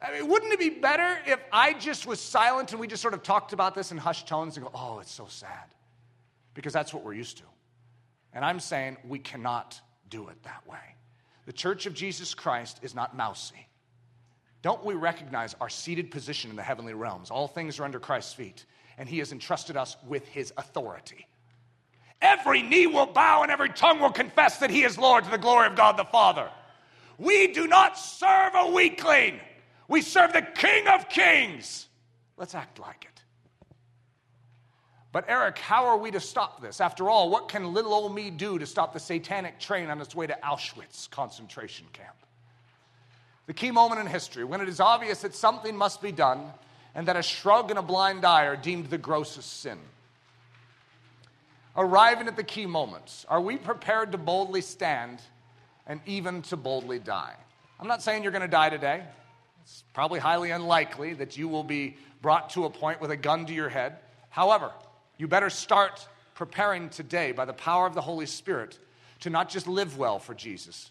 I 0.00 0.12
mean, 0.12 0.28
wouldn't 0.28 0.52
it 0.52 0.58
be 0.58 0.70
better 0.70 1.18
if 1.26 1.40
I 1.50 1.72
just 1.72 2.06
was 2.06 2.20
silent 2.20 2.72
and 2.72 2.80
we 2.80 2.86
just 2.86 3.00
sort 3.00 3.14
of 3.14 3.22
talked 3.22 3.52
about 3.52 3.74
this 3.74 3.90
in 3.90 3.96
hushed 3.96 4.28
tones 4.28 4.56
and 4.56 4.66
go, 4.66 4.72
oh, 4.74 4.98
it's 4.98 5.12
so 5.12 5.26
sad? 5.28 5.74
Because 6.52 6.72
that's 6.72 6.92
what 6.92 7.04
we're 7.04 7.14
used 7.14 7.38
to. 7.38 7.44
And 8.32 8.44
I'm 8.44 8.60
saying 8.60 8.98
we 9.08 9.18
cannot 9.18 9.80
do 10.10 10.28
it 10.28 10.42
that 10.42 10.66
way. 10.68 10.78
The 11.46 11.52
church 11.52 11.86
of 11.86 11.94
Jesus 11.94 12.34
Christ 12.34 12.80
is 12.82 12.94
not 12.94 13.16
mousy. 13.16 13.66
Don't 14.64 14.82
we 14.82 14.94
recognize 14.94 15.54
our 15.60 15.68
seated 15.68 16.10
position 16.10 16.48
in 16.48 16.56
the 16.56 16.62
heavenly 16.62 16.94
realms? 16.94 17.30
All 17.30 17.46
things 17.46 17.78
are 17.78 17.84
under 17.84 18.00
Christ's 18.00 18.32
feet, 18.32 18.64
and 18.96 19.06
he 19.06 19.18
has 19.18 19.30
entrusted 19.30 19.76
us 19.76 19.98
with 20.06 20.26
his 20.28 20.54
authority. 20.56 21.26
Every 22.22 22.62
knee 22.62 22.86
will 22.86 23.04
bow 23.04 23.42
and 23.42 23.52
every 23.52 23.68
tongue 23.68 24.00
will 24.00 24.10
confess 24.10 24.56
that 24.60 24.70
he 24.70 24.82
is 24.82 24.96
Lord 24.96 25.24
to 25.24 25.30
the 25.30 25.36
glory 25.36 25.66
of 25.66 25.76
God 25.76 25.98
the 25.98 26.04
Father. 26.04 26.48
We 27.18 27.48
do 27.48 27.66
not 27.66 27.98
serve 27.98 28.52
a 28.54 28.70
weakling. 28.70 29.38
We 29.86 30.00
serve 30.00 30.32
the 30.32 30.40
King 30.40 30.88
of 30.88 31.10
Kings. 31.10 31.86
Let's 32.38 32.54
act 32.54 32.78
like 32.78 33.04
it. 33.04 33.22
But, 35.12 35.26
Eric, 35.28 35.58
how 35.58 35.84
are 35.84 35.98
we 35.98 36.10
to 36.12 36.20
stop 36.20 36.62
this? 36.62 36.80
After 36.80 37.10
all, 37.10 37.28
what 37.28 37.50
can 37.50 37.74
little 37.74 37.92
old 37.92 38.14
me 38.14 38.30
do 38.30 38.58
to 38.58 38.64
stop 38.64 38.94
the 38.94 38.98
satanic 38.98 39.60
train 39.60 39.90
on 39.90 40.00
its 40.00 40.14
way 40.14 40.26
to 40.26 40.38
Auschwitz 40.42 41.10
concentration 41.10 41.84
camp? 41.92 42.16
The 43.46 43.54
key 43.54 43.70
moment 43.70 44.00
in 44.00 44.06
history, 44.06 44.44
when 44.44 44.60
it 44.60 44.68
is 44.68 44.80
obvious 44.80 45.20
that 45.22 45.34
something 45.34 45.76
must 45.76 46.00
be 46.00 46.12
done 46.12 46.52
and 46.94 47.08
that 47.08 47.16
a 47.16 47.22
shrug 47.22 47.70
and 47.70 47.78
a 47.78 47.82
blind 47.82 48.24
eye 48.24 48.44
are 48.44 48.56
deemed 48.56 48.86
the 48.86 48.98
grossest 48.98 49.60
sin. 49.60 49.78
Arriving 51.76 52.28
at 52.28 52.36
the 52.36 52.44
key 52.44 52.66
moments, 52.66 53.26
are 53.28 53.40
we 53.40 53.56
prepared 53.56 54.12
to 54.12 54.18
boldly 54.18 54.60
stand 54.60 55.20
and 55.86 56.00
even 56.06 56.40
to 56.42 56.56
boldly 56.56 56.98
die? 56.98 57.34
I'm 57.80 57.88
not 57.88 58.02
saying 58.02 58.22
you're 58.22 58.32
going 58.32 58.42
to 58.42 58.48
die 58.48 58.70
today. 58.70 59.02
It's 59.62 59.82
probably 59.92 60.20
highly 60.20 60.52
unlikely 60.52 61.14
that 61.14 61.36
you 61.36 61.48
will 61.48 61.64
be 61.64 61.96
brought 62.22 62.50
to 62.50 62.64
a 62.64 62.70
point 62.70 63.00
with 63.00 63.10
a 63.10 63.16
gun 63.16 63.44
to 63.46 63.52
your 63.52 63.68
head. 63.68 63.96
However, 64.30 64.70
you 65.18 65.26
better 65.26 65.50
start 65.50 66.06
preparing 66.34 66.88
today 66.88 67.32
by 67.32 67.44
the 67.44 67.52
power 67.52 67.86
of 67.86 67.94
the 67.94 68.00
Holy 68.00 68.26
Spirit 68.26 68.78
to 69.20 69.30
not 69.30 69.48
just 69.48 69.66
live 69.66 69.98
well 69.98 70.18
for 70.18 70.34
Jesus, 70.34 70.90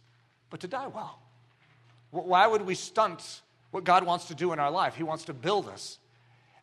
but 0.50 0.60
to 0.60 0.68
die 0.68 0.88
well. 0.88 1.23
Why 2.14 2.46
would 2.46 2.62
we 2.62 2.76
stunt 2.76 3.42
what 3.72 3.84
God 3.84 4.06
wants 4.06 4.26
to 4.26 4.36
do 4.36 4.54
in 4.54 4.60
our 4.60 4.70
life? 4.70 4.96
He 4.96 5.04
wants 5.04 5.26
to 5.26 5.34
build 5.34 5.68
us 5.68 5.98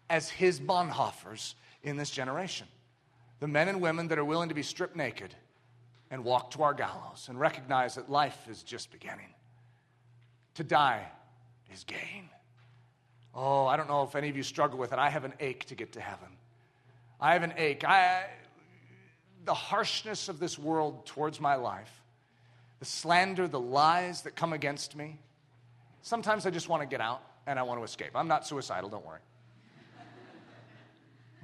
as 0.09 0.29
His 0.29 0.61
Bonhoeffers 0.61 1.55
in 1.83 1.97
this 1.97 2.11
generation. 2.11 2.69
The 3.41 3.49
men 3.49 3.69
and 3.69 3.81
women 3.81 4.07
that 4.09 4.19
are 4.19 4.25
willing 4.25 4.49
to 4.51 4.55
be 4.55 4.63
stripped 4.63 4.95
naked 4.95 5.35
and 6.11 6.25
walk 6.25 6.53
to 6.53 6.63
our 6.63 6.73
gallows 6.73 7.27
and 7.29 7.39
recognize 7.39 7.97
that 7.97 8.09
life 8.09 8.47
is 8.49 8.63
just 8.63 8.93
beginning. 8.93 9.35
To 10.55 10.65
die 10.65 11.05
is 11.73 11.83
gain. 11.83 12.29
Oh, 13.35 13.67
I 13.67 13.77
don't 13.77 13.89
know 13.89 14.05
if 14.05 14.15
any 14.15 14.29
of 14.29 14.37
you 14.37 14.45
struggle 14.45 14.79
with 14.79 14.93
it. 14.93 14.99
I 15.01 15.11
have 15.11 15.25
an 15.25 15.35
ache 15.41 15.65
to 15.67 15.75
get 15.75 15.93
to 15.93 16.01
heaven. 16.01 16.29
I 17.21 17.33
have 17.33 17.43
an 17.43 17.55
ache. 17.57 17.85
I, 17.85 18.25
the 19.45 19.55
harshness 19.55 20.29
of 20.29 20.39
this 20.39 20.59
world 20.59 21.07
towards 21.07 21.41
my 21.41 21.57
life, 21.57 21.91
the 22.79 22.85
slander, 22.85 23.49
the 23.49 23.61
lies 23.61 24.23
that 24.23 24.37
come 24.37 24.53
against 24.53 24.95
me, 24.95 25.19
sometimes 26.03 26.47
I 26.47 26.51
just 26.51 26.69
want 26.69 26.83
to 26.83 26.89
get 26.89 27.01
out 27.01 27.23
and 27.47 27.59
I 27.59 27.63
want 27.63 27.81
to 27.81 27.85
escape. 27.85 28.11
I'm 28.15 28.29
not 28.29 28.47
suicidal, 28.47 28.89
don't 28.91 29.05
worry. 29.05 29.21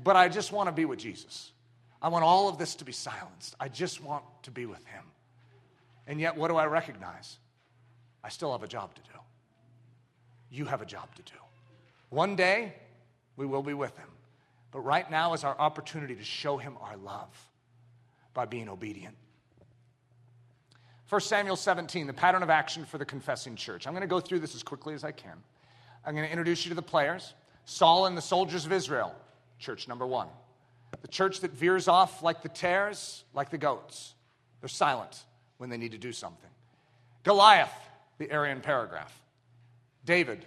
But 0.03 0.17
I 0.17 0.29
just 0.29 0.53
want 0.53 0.69
to 0.69 0.73
be 0.73 0.85
with 0.85 0.99
Jesus. 0.99 1.53
I 2.01 2.09
want 2.09 2.25
all 2.25 2.49
of 2.49 2.59
this 2.59 2.77
to 2.77 2.85
be 2.85 2.93
silenced. 2.93 3.55
I 3.59 3.69
just 3.69 4.03
want 4.03 4.25
to 4.43 4.51
be 4.51 4.67
with 4.67 4.85
Him. 4.87 5.03
And 6.07 6.21
yet, 6.21 6.37
what 6.37 6.49
do 6.49 6.57
I 6.57 6.67
recognize? 6.67 7.39
I 8.23 8.29
still 8.29 8.53
have 8.53 8.63
a 8.63 8.69
job 8.69 8.95
to 8.95 9.03
do 9.03 9.19
you 10.51 10.65
have 10.65 10.83
a 10.83 10.87
job 10.87 11.15
to 11.17 11.23
do. 11.23 11.39
One 12.11 12.37
day, 12.37 12.75
we 13.37 13.47
will 13.47 13.63
be 13.63 13.75
with 13.75 13.97
him. 13.97 14.09
But 14.73 14.81
right 14.81 15.09
now 15.11 15.35
is 15.35 15.45
our 15.45 15.59
opportunity 15.59 16.15
to 16.15 16.25
show 16.25 16.57
him 16.57 16.77
our 16.81 16.97
love 16.97 17.35
by 18.35 18.47
being 18.47 18.69
obedient. 18.69 19.17
1 21.09 21.21
Samuel 21.21 21.57
17, 21.57 22.07
the 22.07 22.13
pattern 22.13 22.43
of 22.43 22.51
action 22.51 22.85
for 22.85 22.99
the 22.99 23.05
confessing 23.05 23.55
church. 23.55 23.87
I'm 23.87 23.93
going 23.93 24.01
to 24.03 24.09
go 24.09 24.21
through 24.21 24.41
this 24.41 24.57
as 24.57 24.63
quickly 24.63 24.93
as 24.93 25.05
I 25.05 25.13
can. 25.13 25.37
I'm 26.05 26.15
going 26.15 26.27
to 26.27 26.31
introduce 26.31 26.65
you 26.65 26.71
to 26.71 26.75
the 26.75 26.83
players 26.83 27.35
Saul 27.65 28.07
and 28.07 28.17
the 28.17 28.23
soldiers 28.23 28.65
of 28.65 28.73
Israel, 28.73 29.15
church 29.59 29.89
number 29.89 30.07
one. 30.07 30.29
The 31.03 31.09
church 31.09 31.41
that 31.41 31.51
veers 31.53 31.89
off 31.89 32.23
like 32.23 32.43
the 32.43 32.49
tares, 32.49 33.25
like 33.35 33.51
the 33.51 33.59
goats. 33.59 34.15
They're 34.61 34.69
silent 34.69 35.25
when 35.59 35.69
they 35.69 35.77
need 35.77 35.93
to 35.93 35.99
do 35.99 36.13
something. 36.13 36.51
Goliath, 37.25 37.73
the 38.19 38.31
Aryan 38.31 38.61
paragraph. 38.61 39.13
David, 40.05 40.47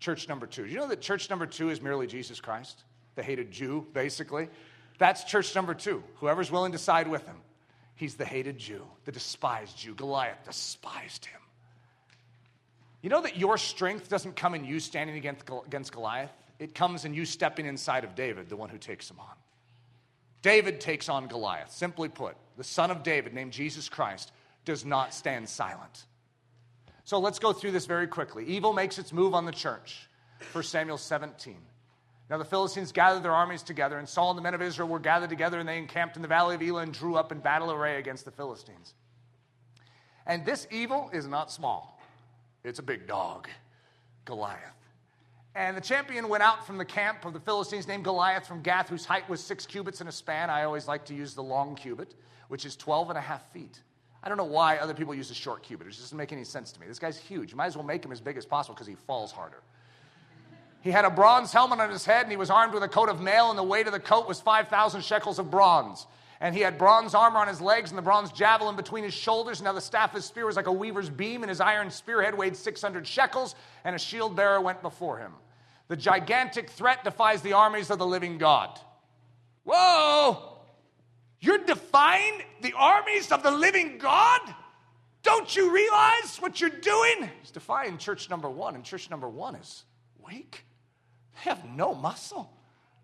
church 0.00 0.28
number 0.28 0.46
two. 0.46 0.66
You 0.66 0.76
know 0.76 0.88
that 0.88 1.00
church 1.00 1.30
number 1.30 1.46
two 1.46 1.70
is 1.70 1.80
merely 1.80 2.06
Jesus 2.06 2.40
Christ, 2.40 2.84
the 3.14 3.22
hated 3.22 3.50
Jew, 3.50 3.86
basically? 3.94 4.48
That's 4.98 5.24
church 5.24 5.54
number 5.54 5.72
two. 5.72 6.02
Whoever's 6.16 6.50
willing 6.50 6.72
to 6.72 6.78
side 6.78 7.08
with 7.08 7.26
him. 7.26 7.36
He's 8.00 8.14
the 8.14 8.24
hated 8.24 8.56
Jew, 8.56 8.82
the 9.04 9.12
despised 9.12 9.76
Jew. 9.76 9.94
Goliath 9.94 10.42
despised 10.46 11.26
him. 11.26 11.38
You 13.02 13.10
know 13.10 13.20
that 13.20 13.36
your 13.36 13.58
strength 13.58 14.08
doesn't 14.08 14.36
come 14.36 14.54
in 14.54 14.64
you 14.64 14.80
standing 14.80 15.16
against, 15.16 15.42
against 15.66 15.92
Goliath? 15.92 16.32
It 16.58 16.74
comes 16.74 17.04
in 17.04 17.12
you 17.12 17.26
stepping 17.26 17.66
inside 17.66 18.04
of 18.04 18.14
David, 18.14 18.48
the 18.48 18.56
one 18.56 18.70
who 18.70 18.78
takes 18.78 19.10
him 19.10 19.20
on. 19.20 19.34
David 20.40 20.80
takes 20.80 21.10
on 21.10 21.26
Goliath. 21.26 21.72
Simply 21.72 22.08
put, 22.08 22.36
the 22.56 22.64
son 22.64 22.90
of 22.90 23.02
David, 23.02 23.34
named 23.34 23.52
Jesus 23.52 23.90
Christ, 23.90 24.32
does 24.64 24.82
not 24.82 25.12
stand 25.12 25.46
silent. 25.46 26.06
So 27.04 27.18
let's 27.18 27.38
go 27.38 27.52
through 27.52 27.72
this 27.72 27.84
very 27.84 28.06
quickly. 28.06 28.46
Evil 28.46 28.72
makes 28.72 28.98
its 28.98 29.12
move 29.12 29.34
on 29.34 29.44
the 29.44 29.52
church. 29.52 30.08
1 30.52 30.64
Samuel 30.64 30.96
17. 30.96 31.58
Now 32.30 32.38
the 32.38 32.44
Philistines 32.44 32.92
gathered 32.92 33.24
their 33.24 33.34
armies 33.34 33.64
together, 33.64 33.98
and 33.98 34.08
Saul 34.08 34.30
and 34.30 34.38
the 34.38 34.42
men 34.42 34.54
of 34.54 34.62
Israel 34.62 34.88
were 34.88 35.00
gathered 35.00 35.30
together, 35.30 35.58
and 35.58 35.68
they 35.68 35.78
encamped 35.78 36.14
in 36.14 36.22
the 36.22 36.28
valley 36.28 36.54
of 36.54 36.62
Elah 36.62 36.82
and 36.82 36.94
drew 36.94 37.16
up 37.16 37.32
in 37.32 37.40
battle 37.40 37.72
array 37.72 37.98
against 37.98 38.24
the 38.24 38.30
Philistines. 38.30 38.94
And 40.26 40.46
this 40.46 40.68
evil 40.70 41.10
is 41.12 41.26
not 41.26 41.50
small, 41.50 42.00
it's 42.62 42.78
a 42.78 42.84
big 42.84 43.08
dog, 43.08 43.48
Goliath. 44.24 44.60
And 45.56 45.76
the 45.76 45.80
champion 45.80 46.28
went 46.28 46.44
out 46.44 46.64
from 46.64 46.78
the 46.78 46.84
camp 46.84 47.24
of 47.24 47.32
the 47.32 47.40
Philistines 47.40 47.88
named 47.88 48.04
Goliath 48.04 48.46
from 48.46 48.62
Gath, 48.62 48.88
whose 48.88 49.04
height 49.04 49.28
was 49.28 49.42
six 49.42 49.66
cubits 49.66 49.98
and 49.98 50.08
a 50.08 50.12
span. 50.12 50.48
I 50.48 50.62
always 50.62 50.86
like 50.86 51.04
to 51.06 51.14
use 51.14 51.34
the 51.34 51.42
long 51.42 51.74
cubit, 51.74 52.14
which 52.46 52.64
is 52.64 52.76
12 52.76 53.08
and 53.08 53.18
a 53.18 53.20
half 53.20 53.50
feet. 53.52 53.82
I 54.22 54.28
don't 54.28 54.38
know 54.38 54.44
why 54.44 54.76
other 54.76 54.94
people 54.94 55.12
use 55.12 55.28
the 55.28 55.34
short 55.34 55.64
cubit. 55.64 55.88
It 55.88 55.90
just 55.90 56.02
doesn't 56.02 56.16
make 56.16 56.30
any 56.30 56.44
sense 56.44 56.70
to 56.70 56.80
me. 56.80 56.86
This 56.86 57.00
guy's 57.00 57.18
huge. 57.18 57.50
You 57.50 57.56
might 57.56 57.66
as 57.66 57.76
well 57.76 57.84
make 57.84 58.04
him 58.04 58.12
as 58.12 58.20
big 58.20 58.36
as 58.36 58.46
possible 58.46 58.76
because 58.76 58.86
he 58.86 58.94
falls 58.94 59.32
harder. 59.32 59.62
He 60.82 60.90
had 60.90 61.04
a 61.04 61.10
bronze 61.10 61.52
helmet 61.52 61.80
on 61.80 61.90
his 61.90 62.04
head, 62.04 62.22
and 62.22 62.30
he 62.30 62.36
was 62.36 62.50
armed 62.50 62.72
with 62.72 62.82
a 62.82 62.88
coat 62.88 63.08
of 63.08 63.20
mail, 63.20 63.50
and 63.50 63.58
the 63.58 63.62
weight 63.62 63.86
of 63.86 63.92
the 63.92 64.00
coat 64.00 64.26
was 64.26 64.40
5,000 64.40 65.02
shekels 65.02 65.38
of 65.38 65.50
bronze. 65.50 66.06
And 66.40 66.54
he 66.54 66.62
had 66.62 66.78
bronze 66.78 67.14
armor 67.14 67.38
on 67.38 67.48
his 67.48 67.60
legs 67.60 67.90
and 67.90 67.98
the 67.98 68.02
bronze 68.02 68.32
javelin 68.32 68.74
between 68.74 69.04
his 69.04 69.12
shoulders. 69.12 69.60
Now 69.60 69.74
the 69.74 69.80
staff 69.80 70.10
of 70.10 70.16
his 70.16 70.24
spear 70.24 70.46
was 70.46 70.56
like 70.56 70.66
a 70.66 70.72
weaver's 70.72 71.10
beam, 71.10 71.42
and 71.42 71.50
his 71.50 71.60
iron 71.60 71.90
spearhead 71.90 72.34
weighed 72.34 72.56
600 72.56 73.06
shekels, 73.06 73.54
and 73.84 73.94
a 73.94 73.98
shield 73.98 74.34
bearer 74.34 74.60
went 74.60 74.80
before 74.80 75.18
him. 75.18 75.34
The 75.88 75.96
gigantic 75.96 76.70
threat 76.70 77.04
defies 77.04 77.42
the 77.42 77.52
armies 77.52 77.90
of 77.90 77.98
the 77.98 78.06
living 78.06 78.38
God. 78.38 78.78
Whoa! 79.64 80.60
You're 81.40 81.58
defying 81.58 82.42
the 82.62 82.72
armies 82.74 83.32
of 83.32 83.42
the 83.42 83.50
living 83.50 83.98
God? 83.98 84.40
Don't 85.22 85.54
you 85.54 85.74
realize 85.74 86.38
what 86.38 86.60
you're 86.60 86.70
doing? 86.70 87.28
He's 87.40 87.50
defying 87.50 87.98
church 87.98 88.30
number 88.30 88.48
one, 88.48 88.74
and 88.76 88.84
church 88.84 89.10
number 89.10 89.28
one 89.28 89.56
is 89.56 89.84
weak. 90.24 90.64
Have 91.40 91.64
no 91.64 91.94
muscle. 91.94 92.50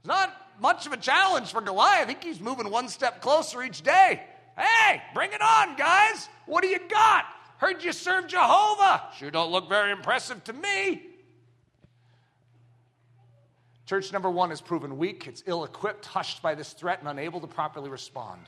It's 0.01 0.09
not 0.09 0.33
much 0.61 0.87
of 0.87 0.93
a 0.93 0.97
challenge 0.97 1.53
for 1.53 1.61
Goliath. 1.61 2.03
I 2.03 2.05
think 2.05 2.23
he's 2.23 2.41
moving 2.41 2.71
one 2.71 2.89
step 2.89 3.21
closer 3.21 3.63
each 3.63 3.83
day. 3.83 4.23
Hey, 4.59 5.03
bring 5.15 5.33
it 5.33 5.43
on, 5.43 5.77
guys. 5.77 6.29
What 6.47 6.63
do 6.63 6.69
you 6.69 6.79
got? 6.89 7.25
Heard 7.59 7.83
you 7.83 7.93
serve 7.93 8.27
Jehovah. 8.27 9.03
Sure 9.19 9.31
don't 9.31 9.51
look 9.51 9.69
very 9.69 9.91
impressive 9.91 10.45
to 10.45 10.53
me. 10.53 11.03
Church 13.87 14.13
number 14.13 14.31
one 14.31 14.51
is 14.51 14.61
proven 14.61 14.99
weak. 14.99 15.27
It's 15.27 15.43
ill 15.47 15.65
equipped, 15.65 16.05
hushed 16.07 16.43
by 16.43 16.55
this 16.55 16.73
threat, 16.73 16.99
and 16.99 17.09
unable 17.09 17.41
to 17.41 17.47
properly 17.47 17.89
respond. 17.89 18.41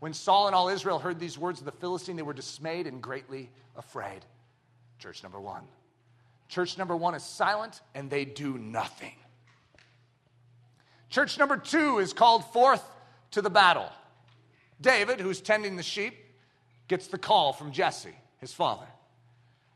When 0.00 0.12
Saul 0.12 0.46
and 0.46 0.54
all 0.54 0.68
Israel 0.68 0.98
heard 0.98 1.18
these 1.18 1.38
words 1.38 1.60
of 1.60 1.64
the 1.64 1.72
Philistine, 1.72 2.16
they 2.16 2.22
were 2.22 2.34
dismayed 2.34 2.86
and 2.86 3.00
greatly 3.00 3.50
afraid. 3.76 4.24
Church 4.98 5.22
number 5.22 5.40
one. 5.40 5.64
Church 6.48 6.76
number 6.76 6.96
one 6.96 7.14
is 7.14 7.22
silent 7.22 7.80
and 7.94 8.10
they 8.10 8.24
do 8.24 8.58
nothing. 8.58 9.14
Church 11.14 11.38
number 11.38 11.56
two 11.56 12.00
is 12.00 12.12
called 12.12 12.44
forth 12.46 12.82
to 13.30 13.40
the 13.40 13.48
battle. 13.48 13.88
David, 14.80 15.20
who's 15.20 15.40
tending 15.40 15.76
the 15.76 15.82
sheep, 15.84 16.12
gets 16.88 17.06
the 17.06 17.18
call 17.18 17.52
from 17.52 17.70
Jesse, 17.70 18.16
his 18.38 18.52
father. 18.52 18.88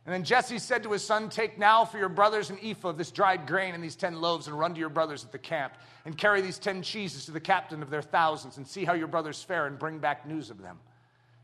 And 0.05 0.13
then 0.13 0.25
Jesse 0.25 0.59
said 0.59 0.83
to 0.83 0.91
his 0.91 1.05
son, 1.05 1.29
Take 1.29 1.57
now 1.57 1.85
for 1.85 1.97
your 1.97 2.09
brothers 2.09 2.51
an 2.51 2.59
ephah 2.61 2.89
of 2.89 2.99
this 2.99 3.13
dried 3.13 3.47
grain 3.47 3.77
and 3.77 3.85
these 3.85 3.95
ten 3.95 4.21
loaves, 4.21 4.49
and 4.49 4.59
run 4.59 4.75
to 4.75 4.81
your 4.81 4.89
brothers 4.89 5.25
at 5.25 5.31
the 5.31 5.39
camp, 5.39 5.75
and 6.05 6.19
carry 6.19 6.41
these 6.41 6.59
ten 6.59 6.83
cheeses 6.83 7.27
to 7.27 7.31
the 7.31 7.39
captain 7.39 7.85
of 7.85 7.91
their 7.91 8.03
thousands, 8.03 8.57
and 8.57 8.67
see 8.67 8.85
how 8.85 8.95
your 8.95 9.07
brothers 9.07 9.41
fare, 9.41 9.69
and 9.69 9.79
bring 9.79 10.01
back 10.01 10.27
news 10.27 10.51
of 10.51 10.61
them. 10.61 10.81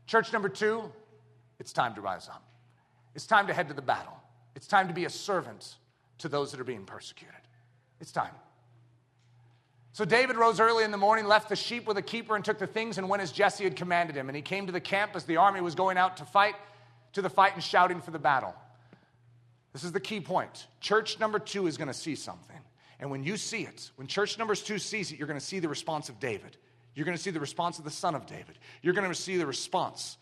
Church 0.07 0.33
number 0.33 0.49
two, 0.49 0.91
it's 1.57 1.71
time 1.71 1.95
to 1.95 2.01
rise 2.01 2.27
up. 2.27 2.43
It's 3.15 3.25
time 3.25 3.47
to 3.47 3.53
head 3.53 3.69
to 3.69 3.73
the 3.73 3.81
battle. 3.81 4.17
It's 4.57 4.67
time 4.67 4.89
to 4.89 4.93
be 4.93 5.05
a 5.05 5.09
servant 5.09 5.75
to 6.17 6.27
those 6.27 6.51
that 6.51 6.59
are 6.59 6.65
being 6.65 6.83
persecuted. 6.83 7.39
It's 8.01 8.11
time. 8.11 8.33
So 9.95 10.03
David 10.03 10.35
rose 10.35 10.59
early 10.59 10.83
in 10.83 10.91
the 10.91 10.97
morning, 10.97 11.23
left 11.25 11.47
the 11.47 11.55
sheep 11.55 11.87
with 11.87 11.95
a 11.95 12.01
keeper, 12.01 12.35
and 12.35 12.43
took 12.43 12.59
the 12.59 12.67
things 12.67 12.97
and 12.97 13.07
went 13.07 13.23
as 13.23 13.31
Jesse 13.31 13.63
had 13.63 13.77
commanded 13.77 14.13
him. 14.13 14.27
And 14.27 14.35
he 14.35 14.41
came 14.41 14.65
to 14.65 14.73
the 14.73 14.81
camp 14.81 15.15
as 15.15 15.23
the 15.23 15.37
army 15.37 15.61
was 15.61 15.73
going 15.73 15.97
out 15.97 16.17
to 16.17 16.25
fight, 16.25 16.55
to 17.13 17.21
the 17.21 17.29
fight 17.29 17.53
and 17.53 17.63
shouting 17.63 18.01
for 18.01 18.11
the 18.11 18.19
battle. 18.19 18.53
This 19.71 19.85
is 19.85 19.93
the 19.93 20.01
key 20.01 20.19
point. 20.19 20.67
Church 20.81 21.17
number 21.17 21.39
two 21.39 21.65
is 21.65 21.77
going 21.77 21.87
to 21.87 21.93
see 21.93 22.15
something. 22.15 22.59
And 22.99 23.09
when 23.09 23.23
you 23.23 23.37
see 23.37 23.61
it, 23.61 23.89
when 23.95 24.05
church 24.05 24.37
number 24.37 24.53
two 24.53 24.79
sees 24.79 25.13
it, 25.13 25.17
you're 25.17 25.29
going 25.29 25.39
to 25.39 25.45
see 25.45 25.59
the 25.59 25.69
response 25.69 26.09
of 26.09 26.19
David. 26.19 26.57
You're 26.93 27.05
going 27.05 27.15
to 27.15 27.23
see 27.23 27.31
the 27.31 27.39
response 27.39 27.79
of 27.79 27.85
the 27.85 27.89
son 27.89 28.15
of 28.15 28.25
David. 28.25 28.59
You're 28.81 28.95
going 28.95 29.07
to 29.07 29.15
see 29.15 29.37
the 29.37 29.47
response 29.47 30.17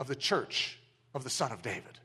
of 0.00 0.08
the 0.08 0.16
church 0.16 0.80
of 1.14 1.22
the 1.22 1.30
son 1.30 1.52
of 1.52 1.62
David. 1.62 2.00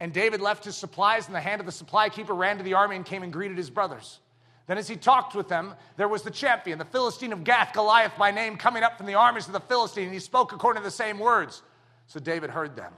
And 0.00 0.12
David 0.12 0.40
left 0.40 0.64
his 0.64 0.74
supplies 0.74 1.28
in 1.28 1.32
the 1.32 1.40
hand 1.40 1.60
of 1.60 1.66
the 1.66 1.70
supply 1.70 2.08
keeper, 2.08 2.34
ran 2.34 2.58
to 2.58 2.64
the 2.64 2.74
army, 2.74 2.96
and 2.96 3.06
came 3.06 3.22
and 3.22 3.32
greeted 3.32 3.56
his 3.56 3.70
brothers. 3.70 4.18
Then, 4.66 4.78
as 4.78 4.88
he 4.88 4.96
talked 4.96 5.34
with 5.34 5.48
them, 5.48 5.74
there 5.96 6.08
was 6.08 6.22
the 6.22 6.30
champion, 6.30 6.78
the 6.78 6.84
Philistine 6.84 7.32
of 7.32 7.44
Gath, 7.44 7.72
Goliath 7.72 8.18
by 8.18 8.32
name, 8.32 8.56
coming 8.56 8.82
up 8.82 8.96
from 8.96 9.06
the 9.06 9.14
armies 9.14 9.46
of 9.46 9.52
the 9.52 9.60
Philistine, 9.60 10.04
and 10.04 10.12
he 10.12 10.18
spoke 10.18 10.52
according 10.52 10.82
to 10.82 10.84
the 10.84 10.90
same 10.90 11.18
words. 11.18 11.62
So 12.08 12.18
David 12.18 12.50
heard 12.50 12.74
them. 12.74 12.92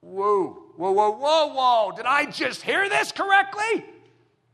Whoa, 0.00 0.50
whoa, 0.76 0.92
whoa, 0.92 1.10
whoa, 1.10 1.46
whoa. 1.54 1.92
Did 1.96 2.04
I 2.04 2.26
just 2.26 2.62
hear 2.62 2.88
this 2.88 3.12
correctly? 3.12 3.84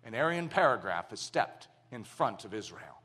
An 0.05 0.15
Aryan 0.15 0.49
paragraph 0.49 1.11
has 1.11 1.21
stepped 1.21 1.69
in 1.91 2.05
front 2.05 2.45
of 2.45 2.55
Israel. 2.55 3.01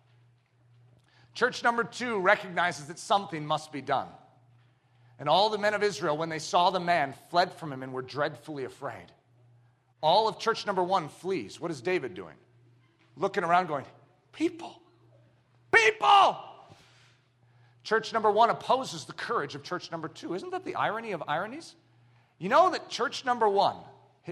Church 1.34 1.64
number 1.64 1.84
two 1.84 2.20
recognizes 2.20 2.86
that 2.88 2.99
something 2.99 3.45
must 3.45 3.72
be 3.72 3.82
done. 3.82 4.08
And 5.20 5.28
all 5.28 5.49
the 5.49 5.58
men 5.58 5.74
of 5.74 5.84
Israel, 5.84 6.16
when 6.16 6.30
they 6.30 6.39
saw 6.39 6.70
the 6.70 6.80
man, 6.80 7.14
fled 7.30 7.51
from 7.53 7.74
him 7.74 7.82
and 7.82 7.91
were 7.91 8.03
dreadfully 8.03 8.66
afraid. 8.66 9.12
All 10.01 10.28
of 10.28 10.38
church 10.38 10.66
number 10.68 10.84
one 10.84 11.10
flees. 11.10 11.60
What 11.60 11.72
is 11.72 11.82
David 11.82 12.14
doing? 12.14 12.36
Looking 13.18 13.43
around 13.43 13.68
going, 13.68 13.86
People, 14.32 14.80
people. 15.72 16.38
Church 17.84 18.13
number 18.13 18.30
one 18.30 18.49
opposes 18.49 19.05
the 19.05 19.13
courage 19.13 19.55
of 19.55 19.63
church 19.63 19.91
number 19.91 20.07
two. 20.07 20.34
Isn't 20.34 20.51
that 20.51 20.65
the 20.65 20.76
irony 20.76 21.14
of 21.14 21.23
ironies? 21.27 21.73
You 22.38 22.49
know 22.49 22.69
that 22.72 22.89
church 22.89 23.26
number 23.26 23.48
one, 23.48 23.77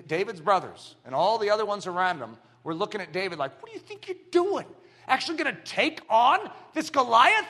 David's 0.08 0.42
brothers, 0.42 0.96
and 1.06 1.16
all 1.16 1.38
the 1.38 1.50
other 1.50 1.66
ones 1.66 1.88
around 1.88 2.20
him 2.20 2.38
were 2.64 2.76
looking 2.76 3.02
at 3.02 3.14
David 3.14 3.40
like, 3.40 3.62
What 3.62 3.72
do 3.72 3.74
you 3.74 3.80
think 3.80 4.08
you're 4.08 4.18
doing? 4.30 4.66
Actually 5.08 5.38
going 5.38 5.56
to 5.56 5.62
take 5.64 6.02
on 6.10 6.40
this 6.74 6.90
Goliath? 6.90 7.48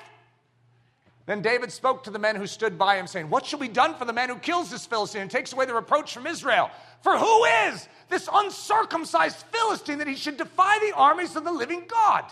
Then 1.26 1.42
David 1.42 1.72
spoke 1.72 2.04
to 2.04 2.12
the 2.12 2.20
men 2.20 2.36
who 2.36 2.46
stood 2.46 2.78
by 2.78 2.98
him, 2.98 3.08
saying, 3.08 3.30
What 3.30 3.46
shall 3.46 3.60
be 3.60 3.68
done 3.68 3.96
for 3.96 4.06
the 4.06 4.14
man 4.14 4.30
who 4.30 4.36
kills 4.36 4.70
this 4.70 4.86
Philistine 4.86 5.24
and 5.24 5.32
takes 5.32 5.54
away 5.54 5.66
the 5.66 5.74
reproach 5.74 6.14
from 6.14 6.28
Israel? 6.28 6.70
For 7.02 7.18
who 7.18 7.46
is 7.46 7.88
this 8.10 8.30
uncircumcised 8.32 9.38
Philistine 9.52 9.98
that 9.98 10.08
he 10.08 10.16
should 10.16 10.38
defy 10.38 10.78
the 10.80 10.96
armies 10.96 11.36
of 11.36 11.44
the 11.44 11.52
living 11.52 11.86
God? 11.88 12.26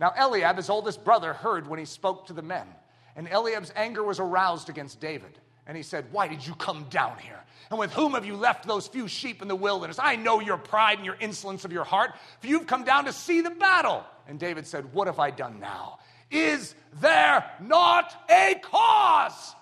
Now 0.00 0.12
Eliab, 0.18 0.56
his 0.56 0.70
oldest 0.70 1.04
brother, 1.04 1.32
heard 1.32 1.68
when 1.68 1.78
he 1.78 1.84
spoke 1.84 2.26
to 2.26 2.32
the 2.32 2.42
men. 2.42 2.66
And 3.14 3.28
Eliab's 3.28 3.72
anger 3.76 4.02
was 4.02 4.18
aroused 4.18 4.68
against 4.68 5.00
David. 5.00 5.38
And 5.66 5.76
he 5.76 5.84
said, 5.84 6.06
Why 6.10 6.26
did 6.26 6.44
you 6.44 6.54
come 6.54 6.86
down 6.90 7.16
here? 7.18 7.38
And 7.70 7.78
with 7.78 7.92
whom 7.92 8.14
have 8.14 8.26
you 8.26 8.34
left 8.34 8.66
those 8.66 8.88
few 8.88 9.06
sheep 9.06 9.40
in 9.40 9.46
the 9.46 9.54
wilderness? 9.54 10.00
I 10.02 10.16
know 10.16 10.40
your 10.40 10.56
pride 10.56 10.98
and 10.98 11.06
your 11.06 11.16
insolence 11.20 11.64
of 11.64 11.70
your 11.70 11.84
heart, 11.84 12.10
for 12.40 12.48
you've 12.48 12.66
come 12.66 12.82
down 12.82 13.04
to 13.04 13.12
see 13.12 13.40
the 13.40 13.50
battle. 13.50 14.04
And 14.26 14.40
David 14.40 14.66
said, 14.66 14.92
What 14.92 15.06
have 15.06 15.20
I 15.20 15.30
done 15.30 15.60
now? 15.60 15.99
Is 16.30 16.74
there 17.00 17.44
not 17.60 18.24
a 18.30 18.60
cause? 18.62 19.54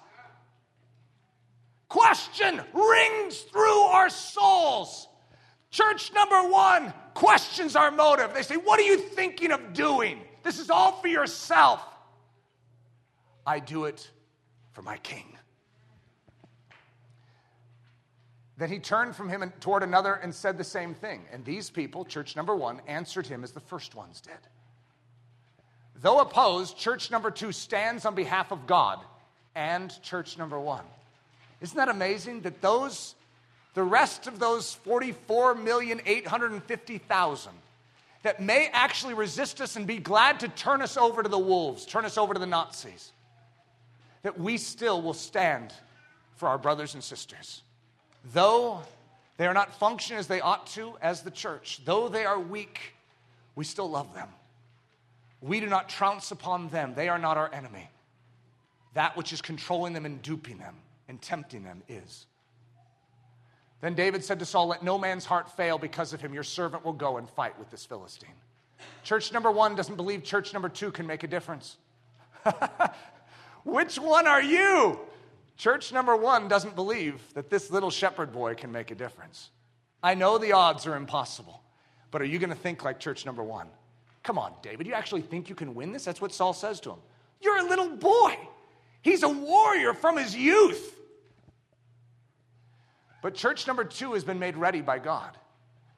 Question 1.89 2.61
rings 2.74 3.40
through 3.40 3.81
our 3.81 4.11
souls. 4.11 5.09
Church 5.70 6.12
number 6.12 6.49
one 6.49 6.93
questions 7.15 7.77
our 7.77 7.90
motive. 7.90 8.35
They 8.35 8.43
say, 8.43 8.57
What 8.57 8.78
are 8.78 8.85
you 8.85 8.99
thinking 8.99 9.53
of 9.53 9.73
doing? 9.73 10.20
This 10.43 10.59
is 10.59 10.70
all 10.70 10.93
for 10.93 11.09
yourself. 11.09 11.82
I 13.47 13.59
do 13.59 13.86
it 13.86 14.11
for 14.73 14.82
my 14.82 14.99
king. 14.99 15.36
Then 18.59 18.70
he 18.70 18.78
turned 18.78 19.15
from 19.15 19.28
him 19.28 19.43
and 19.43 19.59
toward 19.61 19.82
another 19.82 20.15
and 20.15 20.35
said 20.35 20.59
the 20.59 20.65
same 20.65 20.93
thing. 20.93 21.24
And 21.32 21.45
these 21.45 21.70
people, 21.70 22.05
church 22.05 22.35
number 22.35 22.57
one, 22.57 22.82
answered 22.86 23.27
him 23.27 23.45
as 23.45 23.53
the 23.53 23.61
first 23.61 23.95
ones 23.95 24.20
did. 24.20 24.35
Though 26.01 26.20
opposed, 26.20 26.79
church 26.79 27.11
number 27.11 27.31
two 27.31 27.53
stands 27.53 28.05
on 28.05 28.15
behalf 28.15 28.53
of 28.53 28.66
God 28.66 29.01
and 29.55 29.93
church 30.03 30.39
number 30.39 30.59
one. 30.59 30.85
Isn't 31.61 31.77
that 31.77 31.89
amazing 31.89 32.43
that 32.43 32.61
those 32.61 33.16
The 33.79 33.85
rest 33.85 34.27
of 34.27 34.41
those 34.41 34.77
44,850,000 34.85 37.49
that 38.25 38.43
may 38.43 38.69
actually 38.73 39.15
resist 39.15 39.61
us 39.61 39.77
and 39.77 39.87
be 39.87 39.99
glad 39.99 40.41
to 40.41 40.49
turn 40.49 40.83
us 40.83 40.97
over 40.97 41.23
to 41.23 41.29
the 41.29 41.39
wolves, 41.39 41.87
turn 41.87 42.05
us 42.05 42.19
over 42.19 42.35
to 42.35 42.41
the 42.41 42.47
Nazis, 42.47 43.12
that 44.23 44.41
we 44.41 44.59
still 44.59 45.01
will 45.01 45.15
stand 45.15 45.73
for 46.35 46.49
our 46.49 46.59
brothers 46.59 46.95
and 46.95 47.05
sisters. 47.05 47.62
Though 48.33 48.81
they 49.37 49.47
are 49.47 49.55
not 49.55 49.79
functioning 49.79 50.19
as 50.19 50.27
they 50.27 50.41
ought 50.41 50.66
to 50.69 50.95
as 51.01 51.23
the 51.23 51.31
church, 51.31 51.81
though 51.85 52.09
they 52.09 52.25
are 52.25 52.41
weak, 52.41 52.81
we 53.55 53.65
still 53.65 53.89
love 53.89 54.12
them. 54.12 54.29
We 55.40 55.60
do 55.60 55.66
not 55.66 55.89
trounce 55.89 56.31
upon 56.31 56.69
them, 56.69 56.94
they 56.94 57.09
are 57.09 57.19
not 57.19 57.36
our 57.36 57.52
enemy. 57.52 57.90
That 58.94 59.16
which 59.16 59.32
is 59.32 59.40
controlling 59.40 59.93
them 59.93 60.06
and 60.06 60.20
duping 60.23 60.59
them 60.59 60.74
and 61.09 61.20
tempting 61.20 61.62
them 61.62 61.82
is. 61.89 62.27
Then 63.81 63.94
David 63.94 64.24
said 64.24 64.40
to 64.40 64.44
Saul, 64.44 64.69
Let 64.69 64.82
no 64.82 64.98
man's 64.98 65.24
heart 65.24 65.51
fail 65.56 65.78
because 65.78 66.12
of 66.12 66.20
him. 66.20 66.35
Your 66.35 66.43
servant 66.43 66.85
will 66.85 66.93
go 66.93 67.19
and 67.19 67.28
fight 67.31 67.59
with 67.59 67.70
this 67.70 67.85
Philistine. 67.85 68.35
Church 69.05 69.32
number 69.32 69.51
one 69.51 69.74
doesn't 69.74 69.97
believe 69.97 70.24
church 70.24 70.52
number 70.52 70.69
two 70.69 70.90
can 70.90 71.06
make 71.06 71.23
a 71.23 71.28
difference. 71.28 71.77
Which 73.65 73.97
one 73.97 74.27
are 74.27 74.43
you? 74.43 74.98
Church 75.56 75.93
number 75.93 76.16
one 76.16 76.48
doesn't 76.48 76.74
believe 76.74 77.23
that 77.35 77.51
this 77.51 77.70
little 77.70 77.90
shepherd 77.90 78.32
boy 78.32 78.55
can 78.55 78.70
make 78.70 78.90
a 78.90 78.94
difference. 78.94 79.51
I 80.02 80.15
know 80.15 80.39
the 80.39 80.52
odds 80.52 80.86
are 80.86 80.97
impossible, 80.97 81.62
but 82.10 82.23
are 82.23 82.27
you 82.27 82.39
going 82.39 82.51
to 82.51 82.56
think 82.56 82.85
like 82.85 83.01
church 83.01 83.27
number 83.27 83.43
one? 83.43 83.69
Come 84.23 84.39
on, 84.39 84.53
David, 84.62 84.86
you 84.86 84.95
actually 84.95 85.23
think 85.23 85.49
you 85.49 85.55
can 85.55 85.74
win 85.74 85.93
this? 85.93 86.05
That's 86.05 86.20
what 86.20 86.32
Saul 86.32 86.53
says 86.53 86.81
to 86.81 86.90
him. 86.90 86.99
You're 87.40 87.59
a 87.59 87.69
little 87.69 87.97
boy. 87.97 88.36
He's 89.03 89.23
a 89.23 89.28
warrior 89.28 89.95
from 89.95 90.16
his 90.16 90.35
youth. 90.35 90.95
But 93.23 93.35
church 93.35 93.66
number 93.66 93.85
two 93.85 94.12
has 94.15 94.24
been 94.24 94.39
made 94.39 94.57
ready 94.57 94.81
by 94.81 94.99
God. 94.99 95.36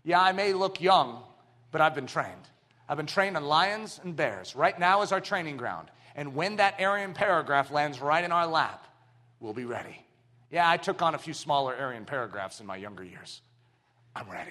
Yeah, 0.05 0.21
I 0.21 0.33
may 0.33 0.53
look 0.53 0.81
young, 0.81 1.23
but 1.71 1.81
I've 1.81 1.95
been 1.95 2.07
trained. 2.07 2.49
I've 2.89 2.97
been 2.97 3.07
trained 3.07 3.37
on 3.37 3.45
lions 3.45 4.01
and 4.03 4.17
bears. 4.17 4.57
Right 4.57 4.79
now 4.79 5.03
is 5.03 5.13
our 5.13 5.21
training 5.21 5.57
ground. 5.57 5.91
And 6.17 6.35
when 6.35 6.57
that 6.57 6.81
Aryan 6.81 7.15
paragraph 7.15 7.71
lands 7.71 8.01
right 8.01 8.25
in 8.25 8.33
our 8.33 8.47
lap, 8.47 8.87
we'll 9.39 9.53
be 9.53 9.65
ready. 9.65 10.05
Yeah, 10.51 10.69
I 10.69 10.77
took 10.77 11.01
on 11.03 11.15
a 11.15 11.19
few 11.19 11.33
smaller 11.33 11.75
Aryan 11.75 12.05
paragraphs 12.05 12.61
in 12.61 12.67
my 12.67 12.77
younger 12.77 13.05
years. 13.05 13.43
I'm 14.17 14.29
ready. 14.29 14.51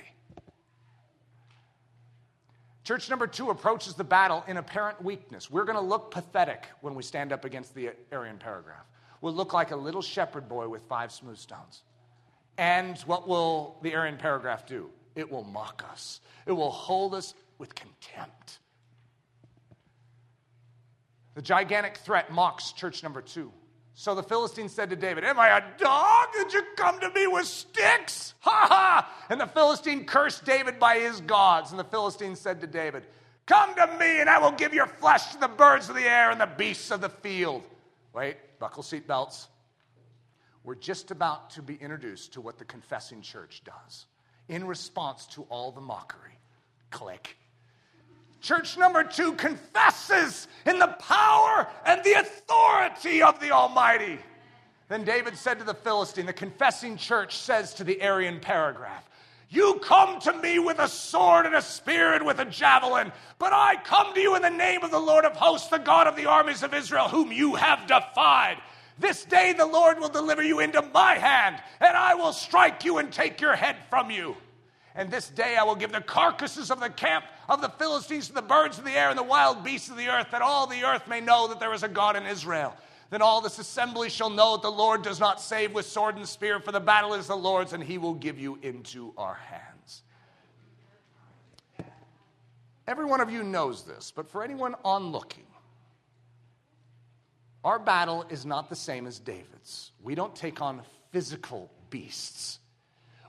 Church 2.90 3.08
number 3.08 3.28
two 3.28 3.52
approaches 3.52 3.94
the 3.94 4.04
battle 4.04 4.44
in 4.48 4.58
apparent 4.58 5.00
weakness. 5.04 5.52
We're 5.52 5.64
going 5.64 5.76
to 5.76 5.80
look 5.80 6.10
pathetic 6.10 6.66
when 6.82 6.96
we 6.96 7.04
stand 7.04 7.32
up 7.32 7.46
against 7.46 7.76
the 7.76 7.92
Aryan 8.12 8.40
paragraph. 8.40 8.84
We'll 9.22 9.36
look 9.36 9.54
like 9.54 9.70
a 9.70 9.76
little 9.76 10.02
shepherd 10.02 10.50
boy 10.50 10.68
with 10.70 10.82
five 10.90 11.12
smooth 11.12 11.38
stones. 11.38 11.84
And 12.58 12.98
what 13.02 13.28
will 13.28 13.78
the 13.84 13.94
Aryan 13.94 14.18
paragraph 14.18 14.66
do? 14.66 14.90
It 15.14 15.32
will 15.32 15.44
mock 15.44 15.86
us, 15.88 16.20
it 16.48 16.52
will 16.52 16.72
hold 16.72 17.14
us 17.14 17.36
with 17.60 17.76
contempt. 17.76 18.58
The 21.36 21.44
gigantic 21.44 21.98
threat 21.98 22.32
mocks 22.32 22.72
church 22.72 23.04
number 23.04 23.22
two. 23.22 23.52
So 24.00 24.16
the 24.16 24.24
Philistine 24.24 24.70
said 24.70 24.92
to 24.92 24.96
David, 24.96 25.26
Am 25.26 25.38
I 25.38 25.58
a 25.58 25.62
dog 25.78 26.30
that 26.38 26.54
you 26.54 26.64
come 26.78 27.02
to 27.02 27.10
me 27.10 27.28
with 27.28 27.46
sticks? 27.46 28.34
Ha 28.40 28.68
ha! 28.70 29.26
And 29.30 29.42
the 29.42 29.46
Philistine 29.46 30.06
cursed 30.06 30.46
David 30.46 30.80
by 30.80 31.00
his 31.00 31.20
gods. 31.20 31.72
And 31.72 31.78
the 31.78 31.84
Philistine 31.84 32.38
said 32.38 32.62
to 32.62 32.68
David, 32.68 33.04
Come 33.46 33.76
to 33.76 33.88
me, 34.00 34.22
and 34.22 34.30
I 34.30 34.40
will 34.40 34.54
give 34.54 34.74
your 34.74 34.88
flesh 34.88 35.34
to 35.34 35.38
the 35.38 35.50
birds 35.50 35.90
of 35.90 35.96
the 35.96 36.10
air 36.10 36.32
and 36.32 36.40
the 36.40 36.48
beasts 36.48 36.92
of 36.92 37.02
the 37.02 37.10
field. 37.10 37.62
Wait, 38.14 38.38
buckle 38.58 38.84
seatbelts. 38.84 39.48
We're 40.64 40.76
just 40.76 41.12
about 41.12 41.50
to 41.52 41.62
be 41.62 41.76
introduced 41.76 42.32
to 42.36 42.42
what 42.42 42.58
the 42.58 42.64
confessing 42.64 43.22
church 43.22 43.64
does 43.66 44.06
in 44.48 44.66
response 44.66 45.26
to 45.34 45.42
all 45.50 45.74
the 45.74 45.82
mockery. 45.82 46.40
Click. 46.90 47.36
Church 48.42 48.78
number 48.78 49.04
two 49.04 49.34
confesses 49.34 50.48
in 50.66 50.80
the 50.80 50.88
power 50.88 51.68
and 51.86 52.04
the 52.04 52.14
authority 52.14 53.22
of 53.22 53.40
the 53.40 53.52
Almighty. 53.52 54.20
Then 54.88 55.04
David 55.04 55.38
said 55.38 55.60
to 55.60 55.66
the 55.66 55.74
Philistine, 55.74 56.26
the 56.26 56.34
confessing 56.34 56.98
church 56.98 57.38
says 57.38 57.74
to 57.76 57.84
the 57.84 58.02
Aryan 58.02 58.40
paragraph, 58.40 59.08
You 59.50 59.76
come 59.84 60.20
to 60.22 60.34
me 60.34 60.58
with 60.58 60.80
a 60.80 60.88
sword 60.88 61.46
and 61.46 61.56
a 61.56 61.62
spear 61.62 62.14
and 62.14 62.26
with 62.26 62.40
a 62.40 62.46
javelin, 62.46 63.12
but 63.38 63.54
I 63.54 63.76
come 63.84 64.14
to 64.14 64.20
you 64.20 64.36
in 64.36 64.42
the 64.42 64.50
name 64.50 64.84
of 64.84 64.92
the 64.92 65.00
Lord 65.00 65.26
of 65.26 65.34
hosts, 65.34 65.68
the 65.68 65.78
God 65.78 66.08
of 66.08 66.16
the 66.16 66.26
armies 66.26 66.64
of 66.64 66.74
Israel, 66.74 67.08
whom 67.08 67.32
you 67.32 67.56
have 67.56 67.88
defied. 67.88 68.58
This 68.98 69.24
day 69.26 69.54
the 69.54 69.66
Lord 69.66 70.00
will 70.00 70.10
deliver 70.10 70.44
you 70.44 70.60
into 70.60 70.82
my 70.82 71.16
hand, 71.16 71.62
and 71.80 71.96
I 71.96 72.16
will 72.16 72.34
strike 72.34 72.84
you 72.84 72.98
and 72.98 73.12
take 73.12 73.42
your 73.42 73.56
head 73.56 73.76
from 73.90 74.10
you. 74.10 74.36
And 74.96 75.12
this 75.12 75.30
day 75.30 75.56
I 75.56 75.64
will 75.64 75.76
give 75.76 75.92
the 75.92 76.02
carcasses 76.02 76.72
of 76.72 76.80
the 76.80 76.90
camp 76.90 77.26
of 77.50 77.62
the 77.62 77.70
Philistines 77.70 78.28
to 78.28 78.34
the 78.34 78.42
birds 78.42 78.78
of 78.78 78.86
the 78.86 78.92
air 78.92 79.10
and 79.10 79.18
the 79.18 79.24
wild 79.24 79.64
beasts 79.64 79.90
of 79.90 79.98
the 79.98 80.08
earth, 80.08 80.28
that 80.32 80.42
all 80.42 80.68
the 80.68 80.84
earth 80.84 81.08
may 81.08 81.20
know 81.20 81.48
that 81.48 81.60
there 81.60 81.74
is 81.74 81.84
a 81.84 81.90
God 81.90 82.16
in 82.16 82.26
Israel. 82.26 82.78
Then 83.10 83.24
all 83.24 83.42
this 83.42 83.58
assembly 83.58 84.10
shall 84.10 84.30
know 84.30 84.56
that 84.56 84.62
the 84.62 84.72
Lord 84.72 85.02
does 85.02 85.20
not 85.20 85.42
save 85.42 85.74
with 85.74 85.88
sword 85.88 86.16
and 86.16 86.28
spear, 86.28 86.60
for 86.60 86.72
the 86.72 86.80
battle 86.80 87.16
is 87.16 87.26
the 87.26 87.36
Lord's, 87.36 87.74
and 87.74 87.84
he 87.84 87.98
will 87.98 88.14
give 88.14 88.40
you 88.40 88.60
into 88.62 89.14
our 89.18 89.34
hands. 89.34 90.04
Every 92.88 93.06
one 93.06 93.20
of 93.20 93.32
you 93.32 93.44
knows 93.44 93.84
this, 93.84 94.14
but 94.16 94.30
for 94.30 94.44
anyone 94.44 94.76
onlooking, 94.86 95.46
our 97.64 97.80
battle 97.80 98.26
is 98.30 98.46
not 98.46 98.70
the 98.70 98.76
same 98.76 99.08
as 99.08 99.20
David's. 99.20 99.92
We 100.02 100.16
don't 100.16 100.36
take 100.36 100.62
on 100.62 100.82
physical 101.12 101.72
beasts. 101.90 102.59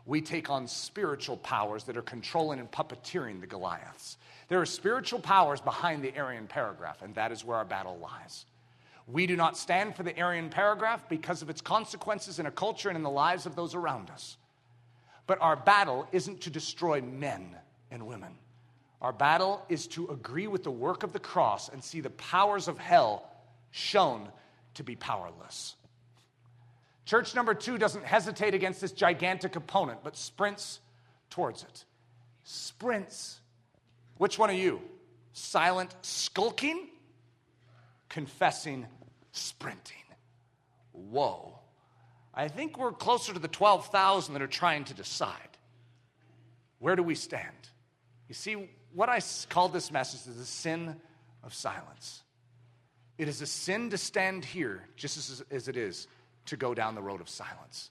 We 0.06 0.20
take 0.20 0.50
on 0.50 0.66
spiritual 0.66 1.36
powers 1.36 1.84
that 1.84 1.96
are 1.96 2.02
controlling 2.02 2.58
and 2.58 2.70
puppeteering 2.70 3.40
the 3.40 3.46
Goliaths. 3.46 4.16
There 4.48 4.60
are 4.60 4.66
spiritual 4.66 5.20
powers 5.20 5.60
behind 5.60 6.02
the 6.02 6.16
Aryan 6.18 6.46
paragraph, 6.46 7.02
and 7.02 7.14
that 7.14 7.32
is 7.32 7.44
where 7.44 7.56
our 7.56 7.64
battle 7.64 7.98
lies. 7.98 8.46
We 9.06 9.26
do 9.26 9.36
not 9.36 9.56
stand 9.56 9.96
for 9.96 10.02
the 10.02 10.20
Aryan 10.20 10.50
paragraph 10.50 11.08
because 11.08 11.42
of 11.42 11.50
its 11.50 11.60
consequences 11.60 12.38
in 12.38 12.46
a 12.46 12.50
culture 12.50 12.88
and 12.88 12.96
in 12.96 13.02
the 13.02 13.10
lives 13.10 13.46
of 13.46 13.56
those 13.56 13.74
around 13.74 14.10
us. 14.10 14.36
But 15.26 15.40
our 15.40 15.56
battle 15.56 16.08
isn't 16.12 16.42
to 16.42 16.50
destroy 16.50 17.00
men 17.00 17.54
and 17.90 18.06
women. 18.06 18.32
Our 19.00 19.12
battle 19.12 19.64
is 19.68 19.86
to 19.88 20.08
agree 20.08 20.46
with 20.46 20.62
the 20.62 20.70
work 20.70 21.02
of 21.02 21.12
the 21.12 21.18
cross 21.18 21.68
and 21.68 21.82
see 21.82 22.00
the 22.00 22.10
powers 22.10 22.68
of 22.68 22.78
hell 22.78 23.28
shown 23.70 24.28
to 24.74 24.84
be 24.84 24.96
powerless. 24.96 25.74
Church 27.06 27.34
number 27.34 27.54
two 27.54 27.78
doesn't 27.78 28.04
hesitate 28.04 28.54
against 28.54 28.80
this 28.80 28.92
gigantic 28.92 29.56
opponent, 29.56 30.00
but 30.04 30.16
sprints 30.16 30.80
towards 31.28 31.62
it. 31.62 31.84
Sprints. 32.44 33.40
Which 34.18 34.38
one 34.38 34.50
are 34.50 34.54
you? 34.54 34.80
Silent 35.32 35.94
skulking? 36.02 36.88
Confessing 38.08 38.86
sprinting. 39.32 39.96
Whoa. 40.92 41.58
I 42.34 42.48
think 42.48 42.78
we're 42.78 42.92
closer 42.92 43.32
to 43.32 43.38
the 43.38 43.48
12,000 43.48 44.34
that 44.34 44.42
are 44.42 44.46
trying 44.46 44.84
to 44.84 44.94
decide. 44.94 45.36
Where 46.78 46.96
do 46.96 47.02
we 47.02 47.14
stand? 47.14 47.68
You 48.28 48.34
see, 48.34 48.68
what 48.94 49.08
I 49.08 49.20
called 49.48 49.72
this 49.72 49.90
message 49.90 50.26
is 50.28 50.36
the 50.36 50.44
sin 50.44 50.96
of 51.42 51.54
silence. 51.54 52.22
It 53.18 53.28
is 53.28 53.42
a 53.42 53.46
sin 53.46 53.90
to 53.90 53.98
stand 53.98 54.44
here 54.44 54.88
just 54.96 55.18
as, 55.18 55.44
as 55.50 55.68
it 55.68 55.76
is 55.76 56.06
to 56.50 56.56
go 56.56 56.74
down 56.74 56.96
the 56.96 57.02
road 57.02 57.20
of 57.20 57.28
silence. 57.28 57.90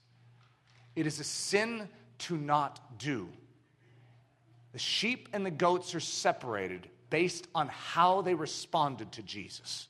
It 0.94 1.06
is 1.06 1.18
a 1.18 1.24
sin 1.24 1.88
to 2.18 2.36
not 2.36 2.98
do. 2.98 3.28
The 4.72 4.78
sheep 4.78 5.30
and 5.32 5.46
the 5.46 5.50
goats 5.50 5.94
are 5.94 6.00
separated 6.00 6.86
based 7.08 7.48
on 7.54 7.68
how 7.68 8.20
they 8.20 8.34
responded 8.34 9.12
to 9.12 9.22
Jesus. 9.22 9.88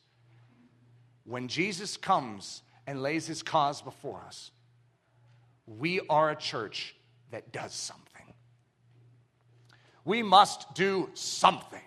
When 1.24 1.48
Jesus 1.48 1.96
comes 1.96 2.62
and 2.86 3.02
lays 3.02 3.26
his 3.26 3.42
cause 3.42 3.82
before 3.82 4.22
us, 4.24 4.52
we 5.66 6.00
are 6.08 6.30
a 6.30 6.36
church 6.36 6.94
that 7.32 7.52
does 7.52 7.74
something. 7.74 8.06
We 10.04 10.22
must 10.22 10.74
do 10.74 11.10
something. 11.14 11.80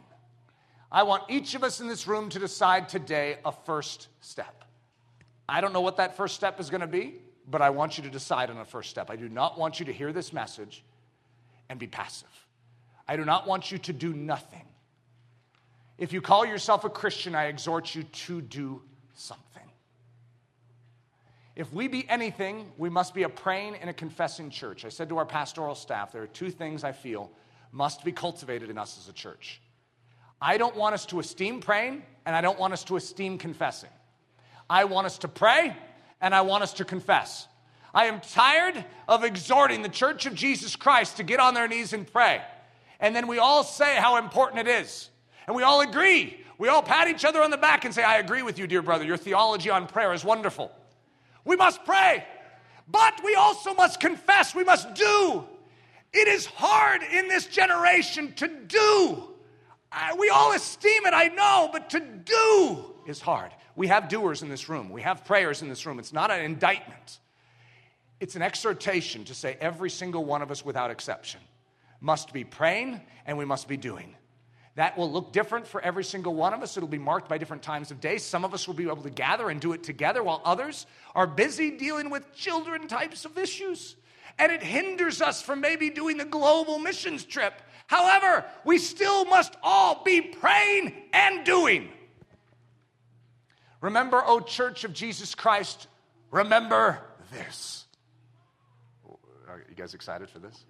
I 0.91 1.03
want 1.03 1.23
each 1.29 1.55
of 1.55 1.63
us 1.63 1.79
in 1.79 1.87
this 1.87 2.07
room 2.07 2.27
to 2.29 2.39
decide 2.39 2.89
today 2.89 3.37
a 3.45 3.53
first 3.53 4.09
step. 4.19 4.62
I 5.47 5.61
don't 5.61 5.73
know 5.73 5.81
what 5.81 5.97
that 5.97 6.17
first 6.17 6.35
step 6.35 6.59
is 6.59 6.69
going 6.69 6.81
to 6.81 6.87
be, 6.87 7.15
but 7.49 7.61
I 7.61 7.69
want 7.69 7.97
you 7.97 8.03
to 8.03 8.09
decide 8.09 8.49
on 8.49 8.57
a 8.57 8.65
first 8.65 8.89
step. 8.89 9.09
I 9.09 9.15
do 9.15 9.29
not 9.29 9.57
want 9.57 9.79
you 9.79 9.85
to 9.87 9.93
hear 9.93 10.13
this 10.13 10.31
message 10.31 10.83
and 11.69 11.79
be 11.79 11.87
passive. 11.87 12.29
I 13.07 13.17
do 13.17 13.25
not 13.25 13.47
want 13.47 13.71
you 13.71 13.77
to 13.79 13.93
do 13.93 14.13
nothing. 14.13 14.65
If 15.97 16.13
you 16.13 16.21
call 16.21 16.45
yourself 16.45 16.85
a 16.85 16.89
Christian, 16.89 17.35
I 17.35 17.45
exhort 17.45 17.93
you 17.93 18.03
to 18.03 18.41
do 18.41 18.81
something. 19.13 19.43
If 21.55 21.71
we 21.71 21.87
be 21.87 22.09
anything, 22.09 22.71
we 22.77 22.89
must 22.89 23.13
be 23.13 23.23
a 23.23 23.29
praying 23.29 23.75
and 23.75 23.89
a 23.89 23.93
confessing 23.93 24.49
church. 24.49 24.85
I 24.85 24.89
said 24.89 25.09
to 25.09 25.17
our 25.17 25.25
pastoral 25.25 25.75
staff, 25.75 26.11
there 26.11 26.23
are 26.23 26.27
two 26.27 26.49
things 26.49 26.83
I 26.83 26.93
feel 26.93 27.31
must 27.71 28.03
be 28.03 28.11
cultivated 28.11 28.69
in 28.69 28.77
us 28.77 28.97
as 28.97 29.07
a 29.09 29.13
church 29.13 29.61
I 30.43 30.57
don't 30.57 30.75
want 30.75 30.93
us 30.93 31.05
to 31.05 31.21
esteem 31.21 31.61
praying, 31.61 32.03
and 32.25 32.35
I 32.35 32.41
don't 32.41 32.59
want 32.59 32.73
us 32.73 32.83
to 32.85 32.97
esteem 32.97 33.37
confessing. 33.37 33.89
I 34.69 34.85
want 34.85 35.05
us 35.05 35.17
to 35.19 35.27
pray, 35.27 35.75
and 36.21 36.33
I 36.33 36.41
want 36.41 36.63
us 36.63 36.73
to 36.73 36.85
confess. 36.85 37.47
I 37.93 38.05
am 38.05 38.21
tired 38.21 38.83
of 39.07 39.23
exhorting 39.23 39.83
the 39.83 39.89
church 39.89 40.25
of 40.25 40.33
Jesus 40.33 40.75
Christ 40.75 41.17
to 41.17 41.23
get 41.23 41.39
on 41.39 41.53
their 41.53 41.67
knees 41.67 41.93
and 41.93 42.11
pray. 42.11 42.41
And 42.99 43.15
then 43.15 43.27
we 43.27 43.37
all 43.37 43.63
say 43.63 43.95
how 43.95 44.17
important 44.17 44.67
it 44.67 44.81
is. 44.81 45.09
And 45.45 45.55
we 45.55 45.63
all 45.63 45.81
agree. 45.81 46.39
We 46.57 46.69
all 46.69 46.81
pat 46.81 47.07
each 47.07 47.25
other 47.25 47.41
on 47.41 47.51
the 47.51 47.57
back 47.57 47.85
and 47.85 47.93
say, 47.93 48.03
I 48.03 48.17
agree 48.17 48.41
with 48.41 48.57
you, 48.57 48.65
dear 48.65 48.81
brother. 48.81 49.03
Your 49.03 49.17
theology 49.17 49.69
on 49.69 49.87
prayer 49.87 50.13
is 50.13 50.23
wonderful. 50.23 50.71
We 51.45 51.55
must 51.55 51.83
pray, 51.83 52.25
but 52.87 53.21
we 53.23 53.35
also 53.35 53.73
must 53.73 53.99
confess. 53.99 54.55
We 54.55 54.63
must 54.63 54.93
do. 54.95 55.43
It 56.13 56.27
is 56.27 56.45
hard 56.45 57.01
in 57.03 57.27
this 57.27 57.47
generation 57.47 58.33
to 58.35 58.47
do. 58.47 59.23
we 60.17 60.29
all 60.29 60.53
esteem 60.53 61.05
it, 61.05 61.13
I 61.13 61.27
know, 61.27 61.69
but 61.71 61.89
to 61.91 61.99
do 61.99 62.85
is 63.07 63.19
hard. 63.19 63.51
We 63.75 63.87
have 63.87 64.07
doers 64.07 64.41
in 64.43 64.49
this 64.49 64.69
room, 64.69 64.89
we 64.89 65.01
have 65.01 65.25
prayers 65.25 65.61
in 65.61 65.69
this 65.69 65.85
room. 65.85 65.99
It's 65.99 66.13
not 66.13 66.31
an 66.31 66.41
indictment, 66.41 67.19
it's 68.19 68.35
an 68.35 68.41
exhortation 68.41 69.25
to 69.25 69.35
say 69.35 69.57
every 69.59 69.89
single 69.89 70.23
one 70.23 70.41
of 70.41 70.51
us, 70.51 70.63
without 70.63 70.91
exception, 70.91 71.41
must 71.99 72.33
be 72.33 72.43
praying 72.43 73.01
and 73.25 73.37
we 73.37 73.45
must 73.45 73.67
be 73.67 73.77
doing. 73.77 74.15
That 74.75 74.97
will 74.97 75.11
look 75.11 75.31
different 75.31 75.67
for 75.67 75.79
every 75.81 76.03
single 76.03 76.33
one 76.33 76.53
of 76.53 76.63
us. 76.63 76.77
It'll 76.77 76.89
be 76.89 76.97
marked 76.97 77.29
by 77.29 77.37
different 77.37 77.61
times 77.61 77.91
of 77.91 78.01
day. 78.01 78.17
Some 78.17 78.43
of 78.43 78.55
us 78.55 78.67
will 78.67 78.73
be 78.73 78.85
able 78.85 79.03
to 79.03 79.11
gather 79.11 79.49
and 79.49 79.61
do 79.61 79.73
it 79.73 79.83
together, 79.83 80.23
while 80.23 80.41
others 80.43 80.87
are 81.13 81.27
busy 81.27 81.77
dealing 81.77 82.09
with 82.09 82.33
children 82.33 82.87
types 82.87 83.23
of 83.23 83.37
issues. 83.37 83.95
And 84.39 84.51
it 84.51 84.63
hinders 84.63 85.21
us 85.21 85.43
from 85.43 85.61
maybe 85.61 85.91
doing 85.91 86.17
the 86.17 86.25
global 86.25 86.79
missions 86.79 87.23
trip. 87.23 87.53
However, 87.85 88.45
we 88.65 88.79
still 88.79 89.25
must 89.25 89.55
all 89.61 90.03
be 90.03 90.21
praying 90.21 90.93
and 91.13 91.45
doing. 91.45 91.89
Remember, 93.83 94.23
O 94.25 94.39
Church 94.39 94.85
of 94.85 94.93
Jesus 94.93 95.35
Christ, 95.35 95.87
remember 96.31 96.99
this. 97.33 97.85
Are 99.49 99.61
you 99.69 99.75
guys 99.75 99.93
excited 99.93 100.29
for 100.29 100.39
this? 100.39 100.63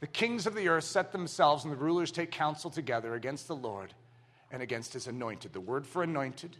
The 0.00 0.06
kings 0.06 0.46
of 0.46 0.54
the 0.54 0.68
earth 0.68 0.84
set 0.84 1.12
themselves 1.12 1.64
and 1.64 1.70
the 1.70 1.76
rulers 1.76 2.10
take 2.12 2.30
counsel 2.30 2.70
together 2.70 3.14
against 3.14 3.46
the 3.46 3.54
Lord 3.54 3.92
and 4.50 4.62
against 4.62 4.94
his 4.94 5.06
anointed. 5.06 5.52
The 5.52 5.60
word 5.60 5.86
for 5.86 6.02
anointed 6.02 6.56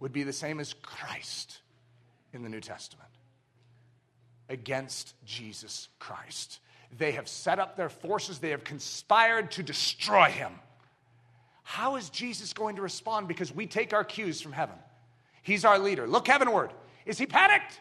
would 0.00 0.12
be 0.12 0.22
the 0.22 0.34
same 0.34 0.60
as 0.60 0.74
Christ 0.74 1.60
in 2.34 2.42
the 2.42 2.50
New 2.50 2.60
Testament. 2.60 3.08
Against 4.50 5.14
Jesus 5.24 5.88
Christ. 5.98 6.60
They 6.98 7.12
have 7.12 7.26
set 7.26 7.58
up 7.58 7.74
their 7.74 7.88
forces, 7.88 8.38
they 8.38 8.50
have 8.50 8.64
conspired 8.64 9.52
to 9.52 9.62
destroy 9.62 10.26
him. 10.26 10.52
How 11.68 11.96
is 11.96 12.10
Jesus 12.10 12.52
going 12.52 12.76
to 12.76 12.82
respond? 12.82 13.26
Because 13.26 13.52
we 13.52 13.66
take 13.66 13.92
our 13.92 14.04
cues 14.04 14.40
from 14.40 14.52
heaven. 14.52 14.76
He's 15.42 15.64
our 15.64 15.80
leader. 15.80 16.06
Look 16.06 16.28
heavenward. 16.28 16.70
Is 17.04 17.18
he 17.18 17.26
panicked? 17.26 17.80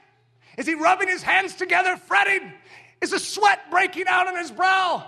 Is 0.57 0.66
he 0.66 0.74
rubbing 0.74 1.07
his 1.07 1.22
hands 1.22 1.53
together, 1.53 1.95
fretting? 1.95 2.52
Is 2.99 3.14
a 3.14 3.20
sweat 3.20 3.70
breaking 3.70 4.06
out 4.07 4.28
on 4.28 4.36
his 4.38 4.49
brow? 4.49 5.07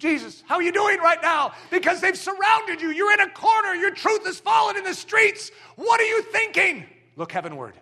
Jesus, 0.00 0.42
how 0.48 0.56
are 0.56 0.62
you 0.62 0.72
doing 0.72 0.98
right 0.98 1.22
now? 1.22 1.52
Because 1.70 2.00
they've 2.00 2.18
surrounded 2.18 2.82
you. 2.82 2.90
You're 2.90 3.12
in 3.12 3.20
a 3.20 3.30
corner. 3.30 3.72
Your 3.74 3.92
truth 3.92 4.26
has 4.26 4.40
fallen 4.40 4.76
in 4.76 4.82
the 4.82 4.94
streets. 4.94 5.52
What 5.76 6.00
are 6.00 6.06
you 6.06 6.22
thinking? 6.22 6.86
Look 7.14 7.30
heavenward. 7.30 7.74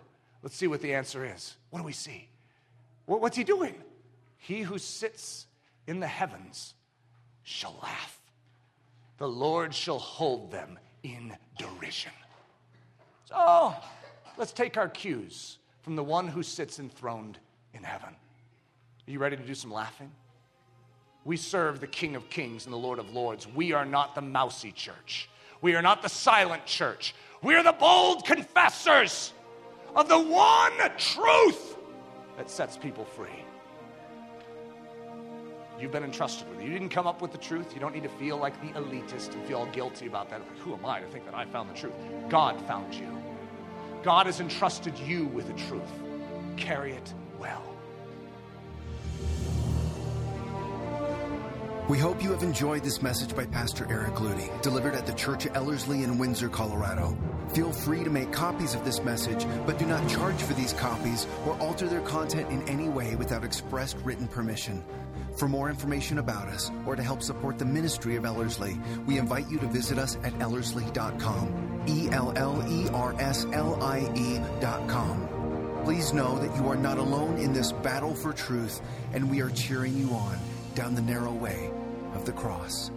Let's 0.43 0.55
see 0.55 0.67
what 0.67 0.81
the 0.81 0.93
answer 0.93 1.25
is. 1.25 1.55
What 1.71 1.79
do 1.79 1.83
we 1.83 1.93
see? 1.93 2.29
What's 3.07 3.35
he 3.35 3.43
doing? 3.43 3.73
He 4.37 4.61
who 4.61 4.77
sits 4.77 5.47
in 5.87 5.99
the 5.99 6.07
heavens 6.07 6.75
shall 7.41 7.79
laugh 7.81 8.16
the 9.17 9.27
Lord 9.27 9.73
shall 9.73 9.99
hold 9.99 10.51
them 10.51 10.77
in 11.03 11.35
derision. 11.57 12.11
So 13.25 13.73
let's 14.37 14.51
take 14.51 14.77
our 14.77 14.89
cues 14.89 15.57
from 15.81 15.95
the 15.95 16.03
one 16.03 16.27
who 16.27 16.43
sits 16.43 16.79
enthroned 16.79 17.37
in 17.73 17.83
heaven. 17.83 18.09
Are 18.09 19.11
you 19.11 19.19
ready 19.19 19.37
to 19.37 19.43
do 19.43 19.55
some 19.55 19.71
laughing? 19.71 20.11
We 21.25 21.37
serve 21.37 21.79
the 21.79 21.87
King 21.87 22.15
of 22.15 22.29
Kings 22.29 22.65
and 22.65 22.73
the 22.73 22.77
Lord 22.77 22.99
of 22.99 23.13
Lords. 23.13 23.47
We 23.47 23.73
are 23.73 23.85
not 23.85 24.15
the 24.15 24.21
mousy 24.21 24.71
church. 24.71 25.29
We 25.61 25.75
are 25.75 25.81
not 25.81 26.01
the 26.01 26.09
silent 26.09 26.65
church. 26.65 27.15
We 27.41 27.55
are 27.55 27.63
the 27.63 27.73
bold 27.73 28.25
confessors 28.25 29.33
of 29.95 30.07
the 30.07 30.19
one 30.19 30.73
truth 30.97 31.77
that 32.37 32.49
sets 32.49 32.77
people 32.77 33.03
free. 33.03 33.43
You've 35.79 35.91
been 35.91 36.03
entrusted 36.03 36.49
with. 36.49 36.61
You 36.61 36.71
didn't 36.71 36.89
come 36.89 37.05
up 37.05 37.21
with 37.21 37.31
the 37.31 37.37
truth. 37.37 37.73
You 37.73 37.79
don't 37.79 37.93
need 37.93 38.03
to 38.03 38.09
feel 38.09 38.37
like 38.37 38.59
the 38.61 38.79
elitist 38.79 39.33
and 39.33 39.45
feel 39.45 39.67
guilty 39.67 40.07
about 40.07 40.29
that. 40.31 40.39
Like, 40.39 40.57
who 40.59 40.73
am 40.73 40.85
I 40.85 40.99
to 41.01 41.07
think 41.07 41.25
that 41.25 41.35
I 41.35 41.45
found 41.45 41.69
the 41.69 41.75
truth? 41.75 41.93
God 42.29 42.59
found 42.65 42.95
you. 42.95 43.07
God 44.01 44.25
has 44.25 44.39
entrusted 44.39 44.97
you 44.97 45.25
with 45.27 45.47
the 45.47 45.53
truth. 45.53 45.83
Carry 46.55 46.93
it 46.93 47.13
well. 47.39 47.63
We 51.87 51.99
hope 51.99 52.21
you 52.21 52.31
have 52.31 52.43
enjoyed 52.43 52.83
this 52.83 53.01
message 53.01 53.33
by 53.33 53.45
Pastor 53.45 53.87
Eric 53.89 54.15
Ludy, 54.15 54.61
delivered 54.61 54.93
at 54.93 55.05
the 55.05 55.13
Church 55.13 55.45
of 55.45 55.55
Ellerslie 55.55 56.03
in 56.03 56.17
Windsor, 56.17 56.49
Colorado. 56.49 57.17
Feel 57.53 57.71
free 57.71 58.03
to 58.03 58.09
make 58.09 58.33
copies 58.33 58.75
of 58.75 58.83
this 58.83 59.01
message, 59.03 59.45
but 59.65 59.79
do 59.79 59.85
not 59.85 60.09
charge 60.09 60.41
for 60.41 60.53
these 60.53 60.73
copies 60.73 61.27
or 61.45 61.57
alter 61.59 61.87
their 61.87 62.01
content 62.01 62.49
in 62.49 62.67
any 62.67 62.89
way 62.89 63.15
without 63.15 63.45
expressed 63.45 63.95
written 64.03 64.27
permission. 64.27 64.83
For 65.37 65.47
more 65.47 65.69
information 65.69 66.17
about 66.17 66.47
us 66.47 66.71
or 66.87 66.95
to 66.95 67.03
help 67.03 67.21
support 67.21 67.59
the 67.59 67.65
ministry 67.65 68.15
of 68.15 68.25
Ellerslie, 68.25 68.79
we 69.05 69.19
invite 69.19 69.47
you 69.51 69.59
to 69.59 69.67
visit 69.67 69.99
us 69.99 70.17
at 70.23 70.33
ellerslie.com. 70.39 71.83
E 71.87 72.09
L 72.11 72.33
L 72.35 72.65
E 72.67 72.89
R 72.89 73.15
S 73.19 73.45
L 73.53 73.81
I 73.83 74.11
E.com. 74.15 75.83
Please 75.83 76.11
know 76.11 76.39
that 76.39 76.55
you 76.57 76.67
are 76.67 76.75
not 76.75 76.97
alone 76.97 77.37
in 77.37 77.53
this 77.53 77.71
battle 77.71 78.15
for 78.15 78.33
truth, 78.33 78.81
and 79.13 79.29
we 79.29 79.41
are 79.41 79.51
cheering 79.51 79.95
you 79.95 80.09
on 80.09 80.37
down 80.73 80.95
the 80.95 81.01
narrow 81.01 81.31
way 81.31 81.71
of 82.15 82.25
the 82.25 82.33
cross. 82.33 82.89